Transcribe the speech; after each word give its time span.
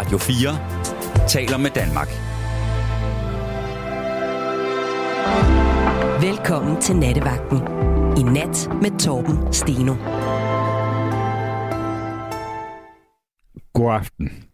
Radio 0.00 0.18
4 0.18 1.28
taler 1.28 1.58
med 1.58 1.70
Danmark. 1.70 2.08
Velkommen 6.22 6.80
til 6.80 6.96
Nattevagten. 6.96 7.58
I 8.18 8.22
nat 8.22 8.68
med 8.82 8.98
Torben 8.98 9.52
Steno. 9.52 9.94
God 13.72 13.94
aften. 13.94 14.44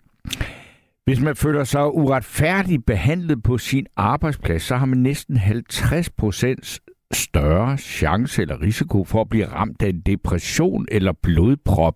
Hvis 1.04 1.20
man 1.20 1.36
føler 1.36 1.64
sig 1.64 1.94
uretfærdigt 1.94 2.86
behandlet 2.86 3.42
på 3.42 3.58
sin 3.58 3.86
arbejdsplads, 3.96 4.62
så 4.62 4.76
har 4.76 4.86
man 4.86 4.98
næsten 4.98 5.36
50% 5.36 6.78
større 7.12 7.78
chance 7.78 8.42
eller 8.42 8.60
risiko 8.60 9.04
for 9.04 9.20
at 9.20 9.28
blive 9.28 9.46
ramt 9.46 9.82
af 9.82 9.88
en 9.88 10.00
depression 10.00 10.86
eller 10.90 11.12
blodprop 11.22 11.94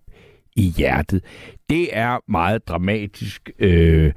i 0.55 0.73
hjertet. 0.77 1.23
Det 1.69 1.97
er 1.97 2.31
meget 2.31 2.67
dramatisk, 2.67 3.49
øh, 3.59 4.11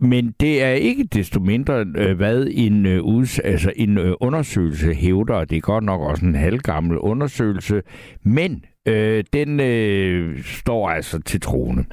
men 0.00 0.34
det 0.40 0.62
er 0.62 0.70
ikke 0.70 1.04
desto 1.04 1.40
mindre, 1.40 1.86
øh, 1.96 2.16
hvad 2.16 2.46
en, 2.50 2.86
øh, 2.86 3.02
uds, 3.02 3.38
altså 3.38 3.72
en 3.76 3.98
øh, 3.98 4.14
undersøgelse 4.20 4.94
hævder, 4.94 5.34
og 5.34 5.50
det 5.50 5.56
er 5.56 5.60
godt 5.60 5.84
nok 5.84 6.00
også 6.00 6.26
en 6.26 6.34
halvgammel 6.34 6.98
undersøgelse, 6.98 7.82
men 8.22 8.64
øh, 8.88 9.24
den 9.32 9.60
øh, 9.60 10.44
står 10.44 10.90
altså 10.90 11.18
til 11.18 11.40
trone. 11.40 11.84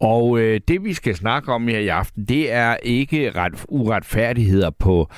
Og 0.00 0.38
øh, 0.38 0.60
det 0.68 0.84
vi 0.84 0.92
skal 0.92 1.14
snakke 1.14 1.52
om 1.52 1.68
her 1.68 1.78
i 1.78 1.88
aften, 1.88 2.24
det 2.24 2.52
er 2.52 2.76
ikke 2.82 3.30
ret, 3.30 3.64
uretfærdigheder 3.68 4.70
på 4.70 5.10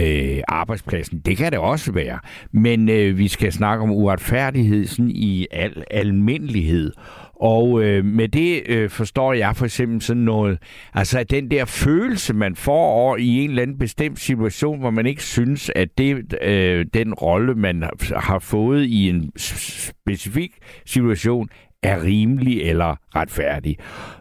øh, 0.00 0.42
arbejdspladsen. 0.48 1.20
Det 1.20 1.36
kan 1.36 1.52
det 1.52 1.58
også 1.58 1.92
være. 1.92 2.18
Men 2.52 2.88
øh, 2.88 3.18
vi 3.18 3.28
skal 3.28 3.52
snakke 3.52 3.82
om 3.82 3.90
uretfærdighed 3.90 4.86
sådan 4.86 5.10
i 5.10 5.46
al 5.50 5.84
almindelighed. 5.90 6.92
Og 7.34 7.82
øh, 7.82 8.04
med 8.04 8.28
det 8.28 8.62
øh, 8.66 8.90
forstår 8.90 9.32
jeg 9.32 9.56
for 9.56 9.64
eksempel 9.64 10.02
sådan 10.02 10.22
noget, 10.22 10.58
altså 10.94 11.24
den 11.24 11.50
der 11.50 11.64
følelse, 11.64 12.34
man 12.34 12.56
får 12.56 12.86
over 12.92 13.16
i 13.16 13.28
en 13.28 13.50
eller 13.50 13.62
anden 13.62 13.78
bestemt 13.78 14.20
situation, 14.20 14.80
hvor 14.80 14.90
man 14.90 15.06
ikke 15.06 15.22
synes, 15.22 15.70
at 15.74 15.88
det, 15.98 16.34
øh, 16.42 16.86
den 16.94 17.14
rolle, 17.14 17.54
man 17.54 17.84
har 18.16 18.38
fået 18.38 18.84
i 18.84 19.08
en 19.08 19.32
specifik 19.36 20.50
situation, 20.86 21.48
er 21.82 22.02
rimelig 22.02 22.62
eller 22.62 22.96
retfærdig. 23.16 23.76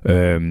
Øh, 0.05 0.41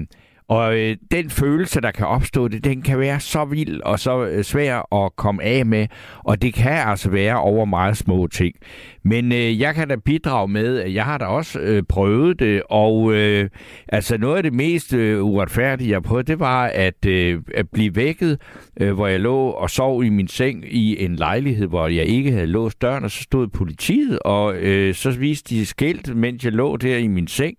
og 0.49 0.77
øh, 0.77 0.97
den 1.11 1.29
følelse, 1.29 1.81
der 1.81 1.91
kan 1.91 2.07
opstå, 2.07 2.47
det, 2.47 2.63
den 2.63 2.81
kan 2.81 2.99
være 2.99 3.19
så 3.19 3.45
vild 3.45 3.81
og 3.81 3.99
så 3.99 4.25
øh, 4.25 4.43
svær 4.43 5.03
at 5.05 5.15
komme 5.15 5.43
af 5.43 5.65
med, 5.65 5.87
og 6.23 6.41
det 6.41 6.53
kan 6.53 6.71
altså 6.71 7.09
være 7.09 7.39
over 7.39 7.65
meget 7.65 7.97
små 7.97 8.27
ting. 8.27 8.55
Men 9.03 9.31
øh, 9.31 9.59
jeg 9.59 9.75
kan 9.75 9.87
da 9.87 9.95
bidrage 9.95 10.47
med, 10.47 10.79
at 10.79 10.93
jeg 10.93 11.05
har 11.05 11.17
da 11.17 11.25
også 11.25 11.59
øh, 11.59 11.83
prøvet 11.89 12.39
det, 12.39 12.63
og 12.69 13.13
øh, 13.13 13.49
altså 13.87 14.17
noget 14.17 14.37
af 14.37 14.43
det 14.43 14.53
mest 14.53 14.93
øh, 14.93 15.23
uretfærdige, 15.23 15.91
jeg 15.91 16.03
prøvede, 16.03 16.27
det 16.27 16.39
var 16.39 16.65
at, 16.65 17.05
øh, 17.05 17.41
at 17.53 17.69
blive 17.69 17.95
vækket, 17.95 18.41
øh, 18.79 18.93
hvor 18.93 19.07
jeg 19.07 19.19
lå 19.19 19.49
og 19.49 19.69
sov 19.69 20.03
i 20.03 20.09
min 20.09 20.27
seng 20.27 20.65
i 20.73 21.05
en 21.05 21.15
lejlighed, 21.15 21.67
hvor 21.67 21.87
jeg 21.87 22.05
ikke 22.05 22.31
havde 22.31 22.47
låst 22.47 22.81
døren, 22.81 23.03
og 23.03 23.11
så 23.11 23.23
stod 23.23 23.47
politiet, 23.47 24.19
og 24.19 24.55
øh, 24.55 24.93
så 24.93 25.11
viste 25.11 25.55
de 25.55 25.65
skilt, 25.65 26.15
mens 26.15 26.45
jeg 26.45 26.53
lå 26.53 26.77
der 26.77 26.97
i 26.97 27.07
min 27.07 27.27
seng, 27.27 27.57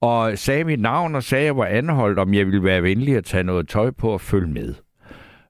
og 0.00 0.38
sagde 0.38 0.64
mit 0.64 0.80
navn 0.80 1.14
og 1.14 1.22
sagde, 1.22 1.42
at 1.42 1.46
jeg 1.46 1.56
var 1.56 1.66
anholdt, 1.66 2.18
om 2.18 2.34
jeg 2.34 2.46
ville 2.46 2.64
være 2.64 2.82
venlig 2.82 3.16
at 3.16 3.24
tage 3.24 3.44
noget 3.44 3.68
tøj 3.68 3.90
på 3.90 4.08
og 4.08 4.20
følge 4.20 4.52
med. 4.52 4.74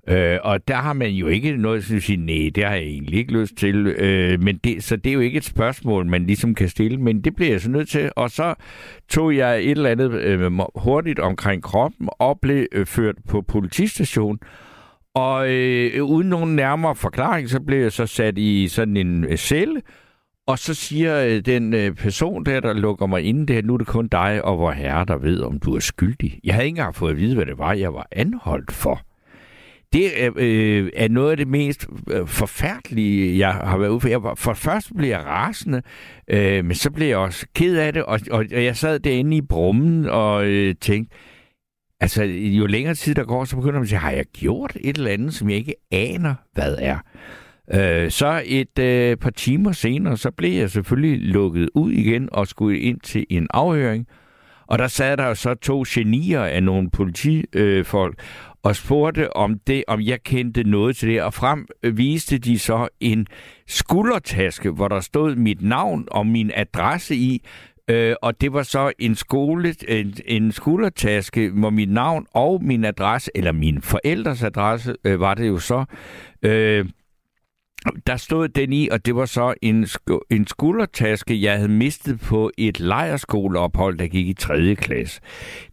Øh, 0.09 0.39
og 0.43 0.69
der 0.69 0.75
har 0.75 0.93
man 0.93 1.11
jo 1.11 1.27
ikke 1.27 1.57
noget 1.57 1.93
at 1.93 2.03
sige, 2.03 2.17
nej, 2.17 2.51
det 2.55 2.65
har 2.65 2.75
jeg 2.75 2.83
egentlig 2.83 3.19
ikke 3.19 3.33
lyst 3.33 3.57
til. 3.57 3.87
Øh, 3.87 4.43
men 4.43 4.57
det, 4.65 4.85
så 4.85 4.97
det 4.97 5.11
er 5.11 5.15
jo 5.15 5.21
ikke 5.21 5.37
et 5.37 5.45
spørgsmål, 5.45 6.07
man 6.07 6.27
ligesom 6.27 6.55
kan 6.55 6.69
stille, 6.69 6.99
men 6.99 7.21
det 7.21 7.37
bliver 7.37 7.51
jeg 7.51 7.61
så 7.61 7.71
nødt 7.71 7.89
til. 7.89 8.11
Og 8.17 8.31
så 8.31 8.55
tog 9.09 9.37
jeg 9.37 9.59
et 9.59 9.71
eller 9.71 9.91
andet 9.91 10.13
øh, 10.13 10.53
hurtigt 10.75 11.19
omkring 11.19 11.63
kroppen 11.63 12.09
og 12.19 12.41
blev 12.41 12.67
øh, 12.73 12.87
ført 12.87 13.17
på 13.29 13.43
politistation. 13.43 14.39
Og 15.15 15.51
øh, 15.51 16.05
uden 16.05 16.29
nogen 16.29 16.57
nærmere 16.57 16.95
forklaring, 16.95 17.49
så 17.49 17.61
blev 17.61 17.79
jeg 17.79 17.93
så 17.93 18.07
sat 18.07 18.39
i 18.39 18.69
sådan 18.69 18.97
en 18.97 19.25
øh, 19.25 19.37
celle, 19.37 19.81
og 20.47 20.59
så 20.59 20.75
siger 20.75 21.25
øh, 21.25 21.41
den 21.41 21.75
øh, 21.75 21.95
person 21.95 22.45
der, 22.45 22.61
der 22.61 22.73
lukker 22.73 23.07
mig 23.07 23.23
ind 23.23 23.47
der, 23.47 23.63
nu 23.63 23.75
er 23.75 23.79
det 23.79 23.87
kun 23.87 24.09
dig 24.09 24.45
og 24.45 24.59
vor 24.59 24.73
herre, 24.73 25.05
der 25.05 25.17
ved, 25.17 25.41
om 25.41 25.59
du 25.59 25.75
er 25.75 25.81
skyldig. 25.81 26.41
Jeg 26.45 26.55
havde 26.55 26.67
ikke 26.67 26.79
engang 26.79 26.95
fået 26.95 27.11
at 27.11 27.17
vide, 27.17 27.35
hvad 27.35 27.47
det 27.47 27.59
var, 27.59 27.73
jeg 27.73 27.95
var 27.95 28.09
anholdt 28.13 28.73
for. 28.73 29.01
Det 29.93 30.25
er, 30.25 30.31
øh, 30.37 30.91
er 30.95 31.09
noget 31.09 31.31
af 31.31 31.37
det 31.37 31.49
mest 31.49 31.87
øh, 32.11 32.27
forfærdelige, 32.27 33.39
jeg 33.39 33.53
har 33.55 33.79
været 33.79 33.91
ude 33.91 34.01
for. 34.01 34.09
Jeg 34.09 34.23
var, 34.23 34.35
for 34.35 34.55
først 34.55 34.93
blev 34.97 35.09
jeg 35.09 35.25
rasende, 35.25 35.83
øh, 36.29 36.65
men 36.65 36.75
så 36.75 36.91
blev 36.91 37.09
jeg 37.09 37.17
også 37.17 37.47
ked 37.55 37.77
af 37.77 37.93
det, 37.93 38.05
og, 38.05 38.21
og, 38.31 38.45
og 38.55 38.65
jeg 38.65 38.77
sad 38.77 38.99
derinde 38.99 39.37
i 39.37 39.41
brummen 39.41 40.07
og 40.07 40.47
øh, 40.47 40.75
tænkte, 40.81 41.17
altså 42.01 42.25
jo 42.25 42.67
længere 42.67 42.95
tid 42.95 43.15
der 43.15 43.25
går, 43.25 43.45
så 43.45 43.57
begynder 43.57 43.75
man 43.75 43.83
at 43.83 43.89
sige, 43.89 43.99
har 43.99 44.11
jeg 44.11 44.25
gjort 44.25 44.77
et 44.81 44.97
eller 44.97 45.11
andet, 45.11 45.35
som 45.35 45.51
jeg 45.51 45.59
ikke 45.59 45.75
aner, 45.93 46.35
hvad 46.53 46.77
er? 46.79 46.99
Øh, 47.75 48.11
så 48.11 48.43
et 48.47 48.79
øh, 48.79 49.17
par 49.17 49.31
timer 49.31 49.73
senere, 49.73 50.17
så 50.17 50.31
blev 50.31 50.53
jeg 50.53 50.71
selvfølgelig 50.71 51.21
lukket 51.21 51.71
ud 51.75 51.93
igen 51.93 52.29
og 52.33 52.47
skulle 52.47 52.79
ind 52.79 53.01
til 53.01 53.27
en 53.31 53.47
afhøring. 53.51 54.07
Og 54.67 54.79
der 54.79 54.87
sad 54.87 55.17
der 55.17 55.35
så 55.35 55.55
to 55.55 55.85
genier 55.89 56.43
af 56.43 56.63
nogle 56.63 56.91
politifolk 56.91 58.15
øh, 58.19 58.25
og 58.63 58.77
spurgte 58.77 59.37
om 59.37 59.59
det, 59.59 59.85
om 59.87 60.01
jeg 60.01 60.23
kendte 60.23 60.63
noget 60.65 60.97
til 60.97 61.09
det. 61.09 61.23
Og 61.23 61.35
frem 61.35 61.67
øh, 61.83 61.99
viste 61.99 62.39
de 62.39 62.59
så 62.59 62.89
en 63.01 63.27
skuldertaske, 63.67 64.71
hvor 64.71 64.89
der 64.89 65.01
stod 65.01 65.37
mit 65.37 65.63
navn 65.63 66.09
og 66.11 66.27
min 66.27 66.51
adresse 66.55 67.17
i, 67.17 67.43
Øh, 67.91 68.15
og 68.23 68.41
det 68.41 68.53
var 68.53 68.63
så 68.63 68.93
en 68.99 69.15
skole, 69.15 69.75
en, 69.89 70.15
en 70.27 70.53
skuldertaske, 70.53 71.51
hvor 71.51 71.71
mit 71.71 71.91
navn 71.91 72.27
og 72.35 72.65
min 72.65 72.85
adresse, 72.85 73.31
eller 73.35 73.53
min 73.53 73.83
forældres 73.83 74.43
adresse, 74.43 74.95
øh, 75.05 75.21
var 75.21 75.35
det 75.35 75.49
jo 75.49 75.59
så, 75.59 75.85
øh, 76.43 76.85
der 78.07 78.17
stod 78.17 78.49
den 78.49 78.73
i, 78.73 78.89
og 78.89 79.07
det 79.07 79.17
var 79.17 79.27
så 79.27 79.55
en, 79.63 79.85
sk- 79.85 80.27
en 80.31 80.47
skuldertaske, 80.47 81.43
jeg 81.43 81.57
havde 81.57 81.69
mistet 81.69 82.21
på 82.21 82.51
et 82.59 82.81
lejerskoleophold, 82.81 83.99
der 83.99 84.07
gik 84.07 84.29
i 84.29 84.33
3. 84.33 84.75
klasse. 84.75 85.21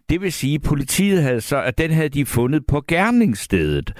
Det 0.09 0.22
vil 0.22 0.33
sige, 0.33 0.55
at 0.55 0.61
politiet 0.61 1.23
havde 1.23 1.41
så, 1.41 1.61
at 1.61 1.77
den 1.77 1.91
havde 1.91 2.09
de 2.09 2.25
fundet 2.25 2.63
på 2.67 2.83
gerningsstedet. 2.88 3.94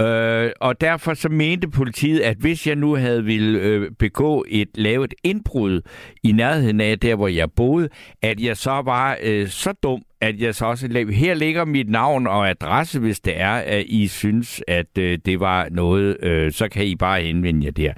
Øh, 0.00 0.50
og 0.60 0.80
derfor 0.80 1.14
så 1.14 1.28
mente 1.28 1.68
politiet, 1.68 2.20
at 2.20 2.36
hvis 2.36 2.66
jeg 2.66 2.76
nu 2.76 2.94
havde 2.94 3.24
ville 3.24 3.58
øh, 3.58 3.90
begå 3.98 4.44
et 4.48 4.68
lavet 4.74 5.14
indbrud 5.24 5.80
i 6.22 6.32
nærheden 6.32 6.80
af 6.80 6.98
der, 6.98 7.14
hvor 7.14 7.28
jeg 7.28 7.48
boede, 7.56 7.88
at 8.22 8.40
jeg 8.40 8.56
så 8.56 8.70
var 8.70 9.18
øh, 9.22 9.48
så 9.48 9.72
dum, 9.72 10.02
at 10.20 10.40
jeg 10.40 10.54
så 10.54 10.66
også 10.66 10.88
laver. 10.88 11.12
her 11.12 11.34
ligger 11.34 11.64
mit 11.64 11.90
navn 11.90 12.26
og 12.26 12.50
adresse, 12.50 13.00
hvis 13.00 13.20
det 13.20 13.40
er, 13.40 13.52
at 13.52 13.84
I 13.86 14.06
synes, 14.06 14.62
at 14.68 14.98
øh, 14.98 15.18
det 15.24 15.40
var 15.40 15.68
noget, 15.70 16.16
øh, 16.22 16.52
så 16.52 16.68
kan 16.68 16.86
I 16.86 16.96
bare 16.96 17.22
henvende 17.22 17.66
jer 17.66 17.72
der. 17.72 17.92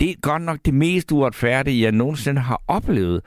Det 0.00 0.10
er 0.10 0.14
godt 0.22 0.42
nok 0.42 0.58
det 0.64 0.74
mest 0.74 1.12
uretfærdige, 1.12 1.82
jeg 1.82 1.92
nogensinde 1.92 2.40
har 2.40 2.62
oplevet. 2.68 3.20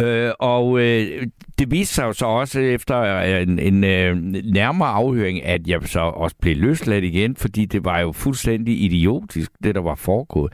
Øh, 0.00 0.32
og 0.38 0.80
øh, 0.80 1.26
det 1.58 1.70
viste 1.70 1.94
sig 1.94 2.04
jo 2.04 2.12
så 2.12 2.26
også 2.26 2.60
efter 2.60 3.00
øh, 3.00 3.42
en, 3.42 3.58
en 3.58 3.84
øh, 3.84 4.16
nærmere 4.52 4.88
afhøring, 4.88 5.44
at 5.44 5.66
jeg 5.66 5.80
så 5.84 6.00
også 6.00 6.36
blev 6.40 6.56
løsladt 6.56 7.04
igen, 7.04 7.36
fordi 7.36 7.64
det 7.64 7.84
var 7.84 8.00
jo 8.00 8.12
fuldstændig 8.12 8.82
idiotisk, 8.82 9.50
det 9.64 9.74
der 9.74 9.80
var 9.80 9.94
foregået. 9.94 10.52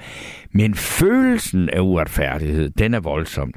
Men 0.52 0.74
følelsen 0.74 1.68
af 1.68 1.80
uretfærdighed, 1.80 2.70
den 2.70 2.94
er 2.94 3.00
voldsom. 3.00 3.52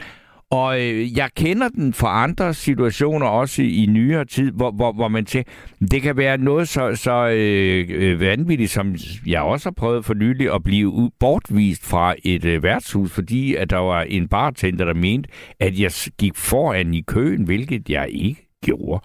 Og 0.54 0.82
øh, 0.82 1.18
jeg 1.18 1.30
kender 1.36 1.70
den 1.70 1.94
fra 1.94 2.24
andre 2.24 2.54
situationer, 2.54 3.26
også 3.26 3.62
i, 3.62 3.84
i 3.84 3.86
nyere 3.86 4.26
tid, 4.26 4.52
hvor, 4.52 4.72
hvor, 4.72 4.92
hvor 4.92 5.08
man 5.08 5.28
siger, 5.28 5.44
det 5.92 6.02
kan 6.02 6.18
være 6.18 6.38
noget 6.38 6.68
så, 6.68 6.96
så 6.96 7.28
øh, 7.28 7.86
øh, 7.90 8.20
vanvittigt, 8.20 8.72
som 8.72 8.96
jeg 9.26 9.42
også 9.42 9.70
har 9.70 9.74
prøvet 9.78 10.06
for 10.06 10.14
nylig, 10.14 10.54
at 10.54 10.64
blive 10.64 11.12
bortvist 11.20 11.86
fra 11.86 12.16
et 12.24 12.46
øh, 12.46 12.64
værtshus, 12.64 13.12
fordi 13.12 13.56
at 13.56 13.70
der 13.70 13.78
var 13.78 14.02
en 14.02 14.28
bartender, 14.28 14.86
der 14.86 14.94
mente, 14.94 15.30
at 15.60 15.80
jeg 15.80 15.92
gik 16.18 16.36
foran 16.36 16.94
i 16.94 17.02
køen, 17.02 17.44
hvilket 17.44 17.90
jeg 17.90 18.08
ikke 18.10 18.48
gjorde. 18.64 19.02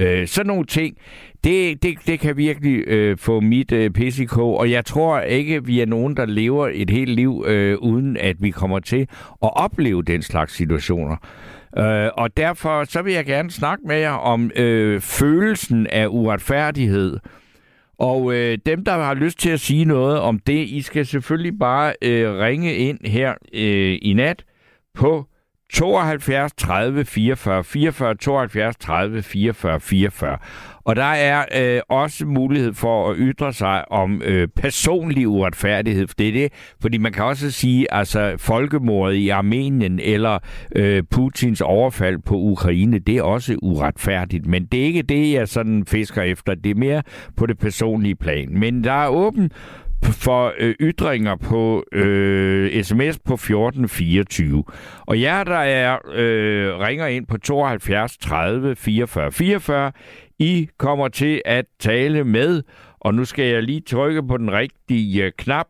Øh, 0.00 0.26
sådan 0.26 0.46
nogle 0.46 0.66
ting, 0.66 0.96
det, 1.44 1.82
det, 1.82 1.94
det 2.06 2.20
kan 2.20 2.36
virkelig 2.36 2.88
øh, 2.88 3.18
få 3.18 3.40
mit 3.40 3.72
øh, 3.72 3.90
PCK, 3.90 4.38
og 4.38 4.70
jeg 4.70 4.84
tror 4.84 5.20
ikke, 5.20 5.64
vi 5.64 5.80
er 5.80 5.86
nogen, 5.86 6.16
der 6.16 6.26
lever 6.26 6.70
et 6.72 6.90
helt 6.90 7.10
liv, 7.10 7.44
øh, 7.46 7.78
uden 7.78 8.16
at 8.16 8.36
vi 8.38 8.50
kommer 8.50 8.78
til 8.78 9.00
at 9.42 9.56
opleve 9.56 10.02
den 10.02 10.22
slags 10.22 10.56
situationer. 10.56 11.16
Øh, 11.78 12.10
og 12.14 12.36
derfor 12.36 12.84
så 12.84 13.02
vil 13.02 13.12
jeg 13.12 13.24
gerne 13.24 13.50
snakke 13.50 13.84
med 13.86 13.96
jer 13.96 14.10
om 14.10 14.50
øh, 14.56 15.00
følelsen 15.00 15.86
af 15.86 16.06
uretfærdighed. 16.06 17.18
Og 17.98 18.34
øh, 18.34 18.58
dem, 18.66 18.84
der 18.84 18.92
har 18.92 19.14
lyst 19.14 19.38
til 19.38 19.50
at 19.50 19.60
sige 19.60 19.84
noget 19.84 20.18
om 20.18 20.38
det, 20.38 20.68
I 20.68 20.82
skal 20.82 21.06
selvfølgelig 21.06 21.58
bare 21.58 21.94
øh, 22.02 22.38
ringe 22.38 22.74
ind 22.74 22.98
her 23.04 23.34
øh, 23.54 23.98
i 24.02 24.12
nat 24.16 24.44
på 24.94 25.26
72 25.72 26.52
30 26.56 27.04
44 27.04 27.64
44 27.64 28.14
72 28.14 28.76
30 28.76 29.22
44 29.22 29.80
44. 29.80 30.38
Og 30.84 30.96
der 30.96 31.02
er 31.02 31.44
øh, 31.56 31.80
også 31.88 32.26
mulighed 32.26 32.74
for 32.74 33.10
at 33.10 33.16
ytre 33.18 33.52
sig 33.52 33.92
om 33.92 34.22
øh, 34.22 34.48
personlig 34.48 35.28
uretfærdighed. 35.28 36.08
For 36.08 36.14
det 36.14 36.28
er 36.28 36.32
det, 36.32 36.52
fordi 36.80 36.98
man 36.98 37.12
kan 37.12 37.24
også 37.24 37.50
sige, 37.50 37.94
altså 37.94 38.34
folkemordet 38.38 39.16
i 39.16 39.28
Armenien 39.28 40.00
eller 40.02 40.38
øh, 40.76 41.02
Putins 41.10 41.60
overfald 41.60 42.18
på 42.18 42.34
Ukraine, 42.34 42.98
det 42.98 43.16
er 43.16 43.22
også 43.22 43.56
uretfærdigt. 43.62 44.46
Men 44.46 44.64
det 44.64 44.80
er 44.80 44.84
ikke 44.84 45.02
det, 45.02 45.32
jeg 45.32 45.48
sådan 45.48 45.84
fisker 45.86 46.22
efter. 46.22 46.54
Det 46.54 46.70
er 46.70 46.74
mere 46.74 47.02
på 47.36 47.46
det 47.46 47.58
personlige 47.58 48.16
plan. 48.16 48.58
Men 48.58 48.84
der 48.84 48.92
er 48.92 49.08
åben 49.08 49.50
for 50.02 50.54
øh, 50.58 50.74
ytringer 50.80 51.36
på 51.36 51.84
øh, 51.92 52.82
sms 52.82 53.18
på 53.18 53.34
1424. 53.34 54.64
Og 55.06 55.20
jer, 55.20 55.44
der 55.44 55.56
er 55.58 55.98
øh, 56.12 56.78
ringer 56.78 57.06
ind 57.06 57.26
på 57.26 57.38
72 57.38 58.16
30 58.16 58.76
44 58.76 59.32
44, 59.32 59.92
I 60.38 60.68
kommer 60.78 61.08
til 61.08 61.42
at 61.44 61.64
tale 61.78 62.24
med, 62.24 62.62
og 63.00 63.14
nu 63.14 63.24
skal 63.24 63.44
jeg 63.44 63.62
lige 63.62 63.80
trykke 63.80 64.22
på 64.22 64.36
den 64.36 64.52
rigtige 64.52 65.24
øh, 65.24 65.32
knap, 65.38 65.66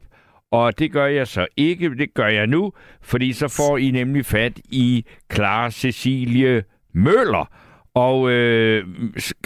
og 0.50 0.78
det 0.78 0.92
gør 0.92 1.06
jeg 1.06 1.26
så 1.26 1.46
ikke, 1.56 1.94
det 1.98 2.14
gør 2.14 2.28
jeg 2.28 2.46
nu, 2.46 2.72
fordi 3.02 3.32
så 3.32 3.48
får 3.48 3.78
I 3.78 3.90
nemlig 3.90 4.26
fat 4.26 4.60
i 4.64 5.04
Clara 5.32 5.70
Cecilie 5.70 6.64
Møller. 6.92 7.50
Og 7.94 8.30
øh, 8.30 8.84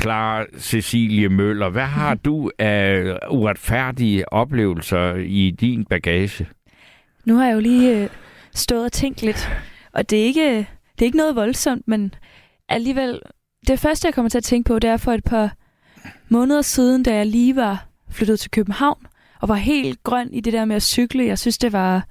Clara 0.00 0.44
Cecilie 0.58 1.29
Møller, 1.29 1.69
hvad 1.69 1.85
har 1.87 2.14
du 2.14 2.50
af 2.58 3.19
uretfærdige 3.31 4.32
oplevelser 4.32 5.14
i 5.14 5.50
din 5.61 5.85
bagage? 5.85 6.49
Nu 7.25 7.37
har 7.37 7.46
jeg 7.46 7.55
jo 7.55 7.61
lige 7.61 8.02
øh, 8.02 8.08
stået 8.55 8.85
og 8.85 8.93
tænkt 8.93 9.23
lidt, 9.23 9.50
og 9.93 10.11
det 10.11 10.20
er 10.20 10.25
ikke, 10.25 10.58
det 10.58 11.02
er 11.02 11.05
ikke 11.05 11.19
noget 11.19 11.37
voldsomt, 11.37 11.88
men 11.88 12.14
alligevel, 12.69 13.20
det 13.69 13.79
første, 13.79 14.06
jeg 14.06 14.14
kommer 14.14 14.29
til 14.29 14.38
at 14.38 14.44
tænke 14.44 14.69
på, 14.69 14.79
det 14.79 14.91
er 14.91 14.96
for 14.96 15.12
et 15.12 15.25
par 15.25 15.55
måneder 16.29 16.62
siden, 16.62 17.02
da 17.02 17.14
jeg 17.14 17.26
lige 17.26 17.56
var 17.56 17.87
flyttet 18.11 18.41
til 18.41 18.50
København, 18.50 19.06
og 19.41 19.49
var 19.49 19.55
helt 19.55 20.02
grøn 20.02 20.32
i 20.32 20.41
det 20.41 20.52
der 20.52 20.64
med 20.64 20.76
at 20.76 20.82
cykle. 20.82 21.26
Jeg 21.26 21.38
synes, 21.38 21.58
det 21.58 21.73
var 21.73 22.06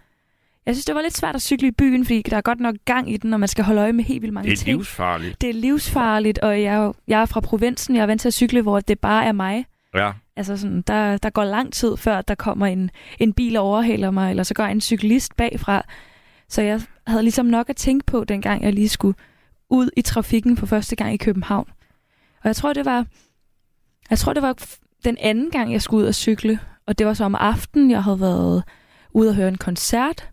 jeg 0.66 0.76
synes, 0.76 0.86
det 0.86 0.96
var 0.96 1.02
lidt 1.02 1.18
svært 1.18 1.36
at 1.36 1.42
cykle 1.42 1.68
i 1.68 1.72
byen, 1.72 2.06
fordi 2.06 2.22
der 2.22 2.38
er 2.38 2.42
godt 2.42 2.60
nok 2.60 2.76
gang 2.86 3.12
i 3.12 3.18
den, 3.18 3.34
og 3.34 3.40
man 3.40 3.50
skal 3.50 3.64
holde 3.64 3.82
øje 3.82 3.94
med 3.94 4.04
helt 4.04 4.22
vildt 4.22 4.34
mange 4.34 4.48
ting. 4.48 4.58
Det 4.58 4.62
er 4.62 4.66
ting. 4.66 4.78
livsfarligt. 4.78 5.42
Det 5.42 5.50
er 5.50 5.54
livsfarligt, 5.54 6.40
og 6.40 6.62
jeg, 6.62 6.92
jeg 7.08 7.22
er 7.22 7.26
fra 7.26 7.40
provinsen. 7.40 7.96
Jeg 7.96 8.02
er 8.02 8.06
vant 8.06 8.22
til 8.22 8.28
at 8.28 8.34
cykle, 8.34 8.62
hvor 8.62 8.80
det 8.80 9.00
bare 9.00 9.26
er 9.26 9.32
mig. 9.32 9.66
Ja. 9.96 10.12
Altså 10.36 10.58
sådan, 10.58 10.82
der, 10.82 11.18
der 11.18 11.30
går 11.30 11.44
lang 11.44 11.74
tid, 11.74 11.98
før 11.98 12.22
der 12.22 12.36
kommer 12.36 12.66
en, 12.66 12.90
en 13.20 13.34
bil 13.34 13.58
og 13.58 13.64
overhaler 13.64 14.12
mig, 14.12 14.30
eller 14.30 14.44
så 14.44 14.54
går 14.54 14.64
en 14.64 14.82
cyklist 14.82 15.36
bagfra. 15.36 15.86
Så 16.50 16.62
jeg 16.62 16.82
havde 17.08 17.24
ligesom 17.24 17.46
nok 17.46 17.70
at 17.70 17.76
tænke 17.76 18.06
på, 18.06 18.24
dengang 18.24 18.64
jeg 18.64 18.74
lige 18.74 18.90
skulle 18.90 19.16
ud 19.70 19.90
i 19.98 20.02
trafikken 20.02 20.58
for 20.58 20.66
første 20.66 20.96
gang 20.96 21.14
i 21.14 21.18
København. 21.18 21.68
Og 22.42 22.48
jeg 22.48 22.56
tror, 22.56 22.74
det 22.74 22.86
var, 22.86 23.06
jeg 24.10 24.18
tror, 24.18 24.34
det 24.34 24.44
var 24.44 24.56
den 25.06 25.18
anden 25.20 25.52
gang, 25.52 25.74
jeg 25.74 25.82
skulle 25.82 26.04
ud 26.04 26.08
og 26.08 26.16
cykle. 26.16 26.60
Og 26.86 26.98
det 26.98 27.08
var 27.08 27.14
så 27.14 27.24
om 27.24 27.36
aftenen, 27.36 27.92
jeg 27.92 28.04
havde 28.04 28.20
været 28.20 28.64
ude 29.12 29.30
og 29.30 29.36
høre 29.36 29.48
en 29.48 29.58
koncert. 29.58 30.30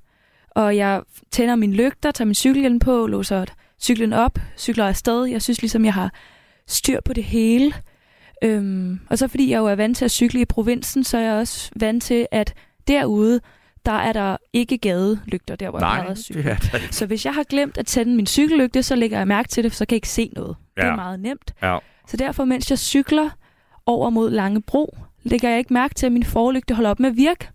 Og 0.51 0.77
jeg 0.77 1.03
tænder 1.31 1.57
min 1.57 1.73
lygter, 1.73 2.11
tager 2.11 2.27
min 2.27 2.35
cykelhjelm 2.35 2.79
på, 2.79 3.07
låser 3.07 3.45
cyklen 3.81 4.13
op, 4.13 4.39
cykler 4.57 4.87
afsted. 4.87 5.25
Jeg 5.25 5.43
synes 5.43 5.63
ligesom, 5.63 5.85
jeg 5.85 5.95
har 5.95 6.13
styr 6.67 7.01
på 7.05 7.13
det 7.13 7.25
hele. 7.25 7.73
Øhm, 8.45 9.01
og 9.11 9.19
så 9.19 9.29
fordi 9.29 9.51
jeg 9.51 9.59
jo 9.59 9.67
er 9.67 9.75
vant 9.75 9.97
til 9.97 10.05
at 10.05 10.11
cykle 10.11 10.41
i 10.41 10.45
provinsen, 10.45 11.05
så 11.05 11.19
er 11.19 11.23
jeg 11.23 11.35
også 11.35 11.71
vant 11.77 12.03
til, 12.03 12.27
at 12.31 12.55
derude, 12.89 13.41
der 13.87 13.93
er 13.93 14.13
der 14.13 14.37
ikke 14.53 14.79
gadelygter, 14.79 15.57
der 15.57 15.71
hvor 15.71 15.81
Nej, 15.81 16.05
jeg 16.09 16.19
cykle. 16.19 16.43
det 16.43 16.51
er 16.51 16.57
der 16.73 16.79
Så 16.91 17.07
hvis 17.07 17.25
jeg 17.25 17.35
har 17.35 17.43
glemt 17.43 17.79
at 17.79 17.87
tænde 17.87 18.17
min 18.17 18.27
cykellygte, 18.27 18.83
så 18.83 18.95
lægger 18.97 19.19
jeg 19.19 19.29
mærke 19.29 19.49
til 19.49 19.65
det, 19.65 19.73
for 19.73 19.77
så 19.77 19.87
kan 19.87 19.95
jeg 19.95 19.97
ikke 19.97 20.09
se 20.09 20.31
noget. 20.35 20.57
Ja. 20.77 20.83
Det 20.83 20.89
er 20.91 20.97
meget 20.97 21.21
nemt. 21.21 21.55
Ja. 21.63 21.79
Så 22.07 22.17
derfor, 22.17 22.45
mens 22.45 22.71
jeg 22.71 22.79
cykler 22.79 23.31
over 23.87 24.11
mod 24.11 24.31
Langebro, 24.31 24.97
lægger 25.23 25.49
jeg 25.49 25.59
ikke 25.59 25.73
mærke 25.73 25.95
til, 25.95 26.07
at 26.07 26.13
min 26.13 26.25
forlygte 26.25 26.75
holder 26.75 26.91
op 26.91 27.01
med 27.01 27.11
at 27.11 27.17
virke. 27.17 27.49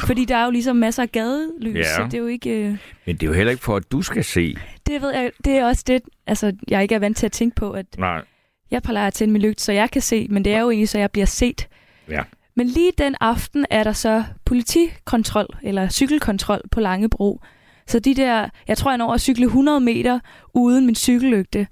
Fordi 0.00 0.24
der 0.24 0.36
er 0.36 0.44
jo 0.44 0.50
ligesom 0.50 0.76
masser 0.76 1.02
af 1.02 1.12
gadelys, 1.12 1.76
ja. 1.76 1.96
så 1.96 2.04
det 2.04 2.14
er 2.14 2.18
jo 2.18 2.26
ikke... 2.26 2.50
Øh... 2.50 2.78
Men 3.06 3.16
det 3.16 3.22
er 3.22 3.26
jo 3.26 3.32
heller 3.32 3.50
ikke 3.50 3.64
for, 3.64 3.76
at 3.76 3.92
du 3.92 4.02
skal 4.02 4.24
se. 4.24 4.56
Det 4.86 5.02
ved 5.02 5.14
jeg, 5.14 5.30
det 5.44 5.52
er 5.52 5.64
også 5.64 5.84
det, 5.86 6.02
altså, 6.26 6.52
jeg 6.68 6.82
ikke 6.82 6.94
er 6.94 6.98
vant 6.98 7.16
til 7.16 7.26
at 7.26 7.32
tænke 7.32 7.56
på, 7.56 7.70
at 7.72 7.86
Nej. 7.98 8.22
jeg 8.70 8.82
plejer 8.82 9.06
at 9.06 9.14
tænde 9.14 9.32
min 9.32 9.42
lygte, 9.42 9.64
så 9.64 9.72
jeg 9.72 9.90
kan 9.90 10.02
se, 10.02 10.26
men 10.30 10.44
det 10.44 10.54
er 10.54 10.60
jo 10.60 10.70
egentlig, 10.70 10.88
så 10.88 10.98
jeg 10.98 11.10
bliver 11.10 11.26
set. 11.26 11.68
Ja. 12.08 12.22
Men 12.54 12.66
lige 12.66 12.92
den 12.98 13.14
aften 13.20 13.66
er 13.70 13.84
der 13.84 13.92
så 13.92 14.24
politikontrol, 14.44 15.46
eller 15.62 15.88
cykelkontrol 15.88 16.60
på 16.70 16.80
Langebro. 16.80 17.40
Så 17.86 17.98
de 17.98 18.14
der, 18.14 18.48
jeg 18.68 18.78
tror, 18.78 18.90
jeg 18.90 18.98
når 18.98 19.12
at 19.12 19.20
cykle 19.20 19.44
100 19.44 19.80
meter 19.80 20.20
uden 20.54 20.86
min 20.86 20.94
cykellygte, 20.94 21.66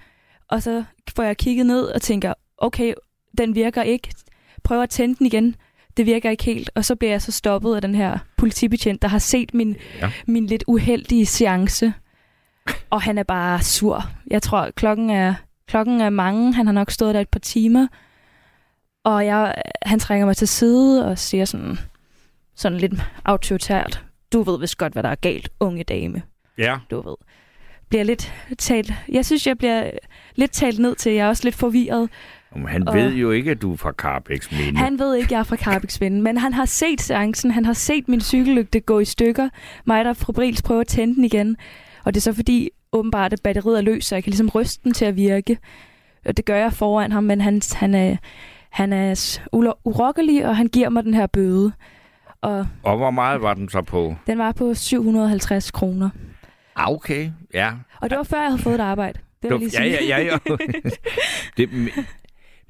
og 0.49 0.62
så 0.62 0.85
får 1.17 1.23
jeg 1.23 1.37
kigget 1.37 1.67
ned 1.67 1.82
og 1.82 2.03
tænker, 2.03 2.35
okay, 2.59 2.94
den 3.38 3.55
virker 3.55 3.82
ikke. 3.82 4.09
Prøver 4.62 4.82
at 4.82 4.91
tænde 4.91 5.15
den 5.15 5.27
igen 5.27 5.56
det 5.96 6.06
virker 6.06 6.31
ikke 6.31 6.44
helt. 6.44 6.70
Og 6.75 6.85
så 6.85 6.96
bliver 6.96 7.11
jeg 7.11 7.23
så 7.23 7.32
stoppet 7.32 7.75
af 7.75 7.82
den 7.82 7.94
her 7.94 8.19
politibetjent, 8.37 9.02
der 9.02 9.08
har 9.08 9.19
set 9.19 9.55
min, 9.55 9.76
ja. 10.00 10.11
min 10.26 10.46
lidt 10.46 10.64
uheldige 10.67 11.26
seance. 11.26 11.93
Og 12.91 13.02
han 13.02 13.19
er 13.19 13.23
bare 13.23 13.62
sur. 13.62 14.02
Jeg 14.31 14.43
tror, 14.43 14.70
klokken 14.70 15.11
er, 15.11 15.35
klokken 15.69 16.00
er 16.00 16.11
mange. 16.11 16.55
Han 16.55 16.67
har 16.67 16.73
nok 16.73 16.91
stået 16.91 17.14
der 17.14 17.20
et 17.20 17.29
par 17.29 17.41
timer. 17.41 17.87
Og 19.05 19.26
jeg, 19.26 19.55
han 19.82 19.99
trænger 19.99 20.26
mig 20.26 20.37
til 20.37 20.49
side 20.49 21.06
og 21.06 21.19
siger 21.19 21.44
sådan, 21.44 21.79
sådan 22.55 22.79
lidt 22.79 22.93
autoritært, 23.25 24.05
du 24.32 24.43
ved 24.43 24.61
vist 24.61 24.79
godt, 24.79 24.93
hvad 24.93 25.02
der 25.02 25.08
er 25.08 25.14
galt, 25.14 25.49
unge 25.61 25.85
dame. 25.85 26.23
Ja. 26.58 26.76
Du 26.91 27.00
ved. 27.08 27.17
Bliver 27.88 28.05
lidt 28.05 28.32
talt, 28.58 28.93
jeg 29.08 29.26
synes, 29.26 29.46
jeg 29.46 29.58
bliver 29.58 29.91
lidt 30.35 30.52
talt 30.52 30.79
ned 30.79 30.94
til. 30.94 31.12
Jeg 31.12 31.25
er 31.25 31.29
også 31.29 31.44
lidt 31.44 31.55
forvirret. 31.55 32.08
Men 32.55 32.69
han 32.69 32.89
og 32.89 32.95
ved 32.95 33.12
jo 33.15 33.31
ikke, 33.31 33.51
at 33.51 33.62
du 33.62 33.73
er 33.73 33.77
fra 33.77 33.93
Carbex 33.93 34.53
Minde. 34.53 34.79
Han 34.79 34.99
ved 34.99 35.15
ikke, 35.15 35.27
at 35.27 35.33
jeg 35.33 35.39
er 35.39 35.45
fra 35.45 35.56
Carbex 35.56 36.01
Minde, 36.01 36.23
men 36.23 36.39
han 36.39 36.53
har 36.53 36.65
set 36.65 37.01
seancen. 37.01 37.51
Han 37.51 37.65
har 37.65 37.73
set 37.73 38.09
min 38.09 38.21
cykellygte 38.21 38.81
gå 38.81 38.99
i 39.01 39.05
stykker. 39.05 39.49
Mig, 39.85 40.05
der 40.05 40.12
Fabrils 40.12 40.62
prøver 40.62 40.81
at 40.81 40.87
tænde 40.87 41.15
den 41.15 41.25
igen. 41.25 41.56
Og 42.05 42.15
det 42.15 42.21
er 42.21 42.23
så 42.23 42.33
fordi, 42.33 42.71
åbenbart, 42.93 43.33
at 43.33 43.41
batteriet 43.45 43.79
er 43.79 43.83
løs, 43.83 44.05
så 44.05 44.15
jeg 44.15 44.25
kan 44.25 44.31
ligesom 44.31 44.49
ryste 44.49 44.85
den 44.85 44.93
til 44.93 45.05
at 45.05 45.17
virke. 45.17 45.59
Og 46.27 46.37
det 46.37 46.45
gør 46.45 46.56
jeg 46.56 46.73
foran 46.73 47.12
ham, 47.12 47.25
men 47.25 47.41
han, 47.41 47.62
han 47.73 47.95
er, 47.95 48.17
han 48.71 48.93
er 48.93 49.39
urokkelig, 49.85 50.47
og 50.47 50.56
han 50.56 50.67
giver 50.67 50.89
mig 50.89 51.05
den 51.05 51.15
her 51.15 51.27
bøde. 51.27 51.73
Og, 52.41 52.67
og 52.83 52.97
hvor 52.97 53.11
meget 53.11 53.43
var 53.43 53.55
den 53.55 53.69
så 53.69 53.83
på? 53.83 54.15
Den 54.27 54.39
var 54.39 54.53
på 54.53 54.75
750 54.75 55.71
kroner. 55.71 56.11
Ah, 56.77 56.93
okay, 56.93 57.31
ja. 57.55 57.73
Og 58.01 58.11
det 58.11 58.19
var 58.19 58.25
før, 58.25 58.41
jeg 58.41 58.51
havde 58.51 58.62
fået 58.62 58.75
et 58.75 58.81
arbejde. 58.81 59.19
Det 59.43 59.51
vil 59.51 59.61
du, 59.61 59.67
ja, 59.79 59.85
ja, 59.85 60.05
ja, 60.05 60.23
ja. 60.23 60.39
det, 61.56 61.71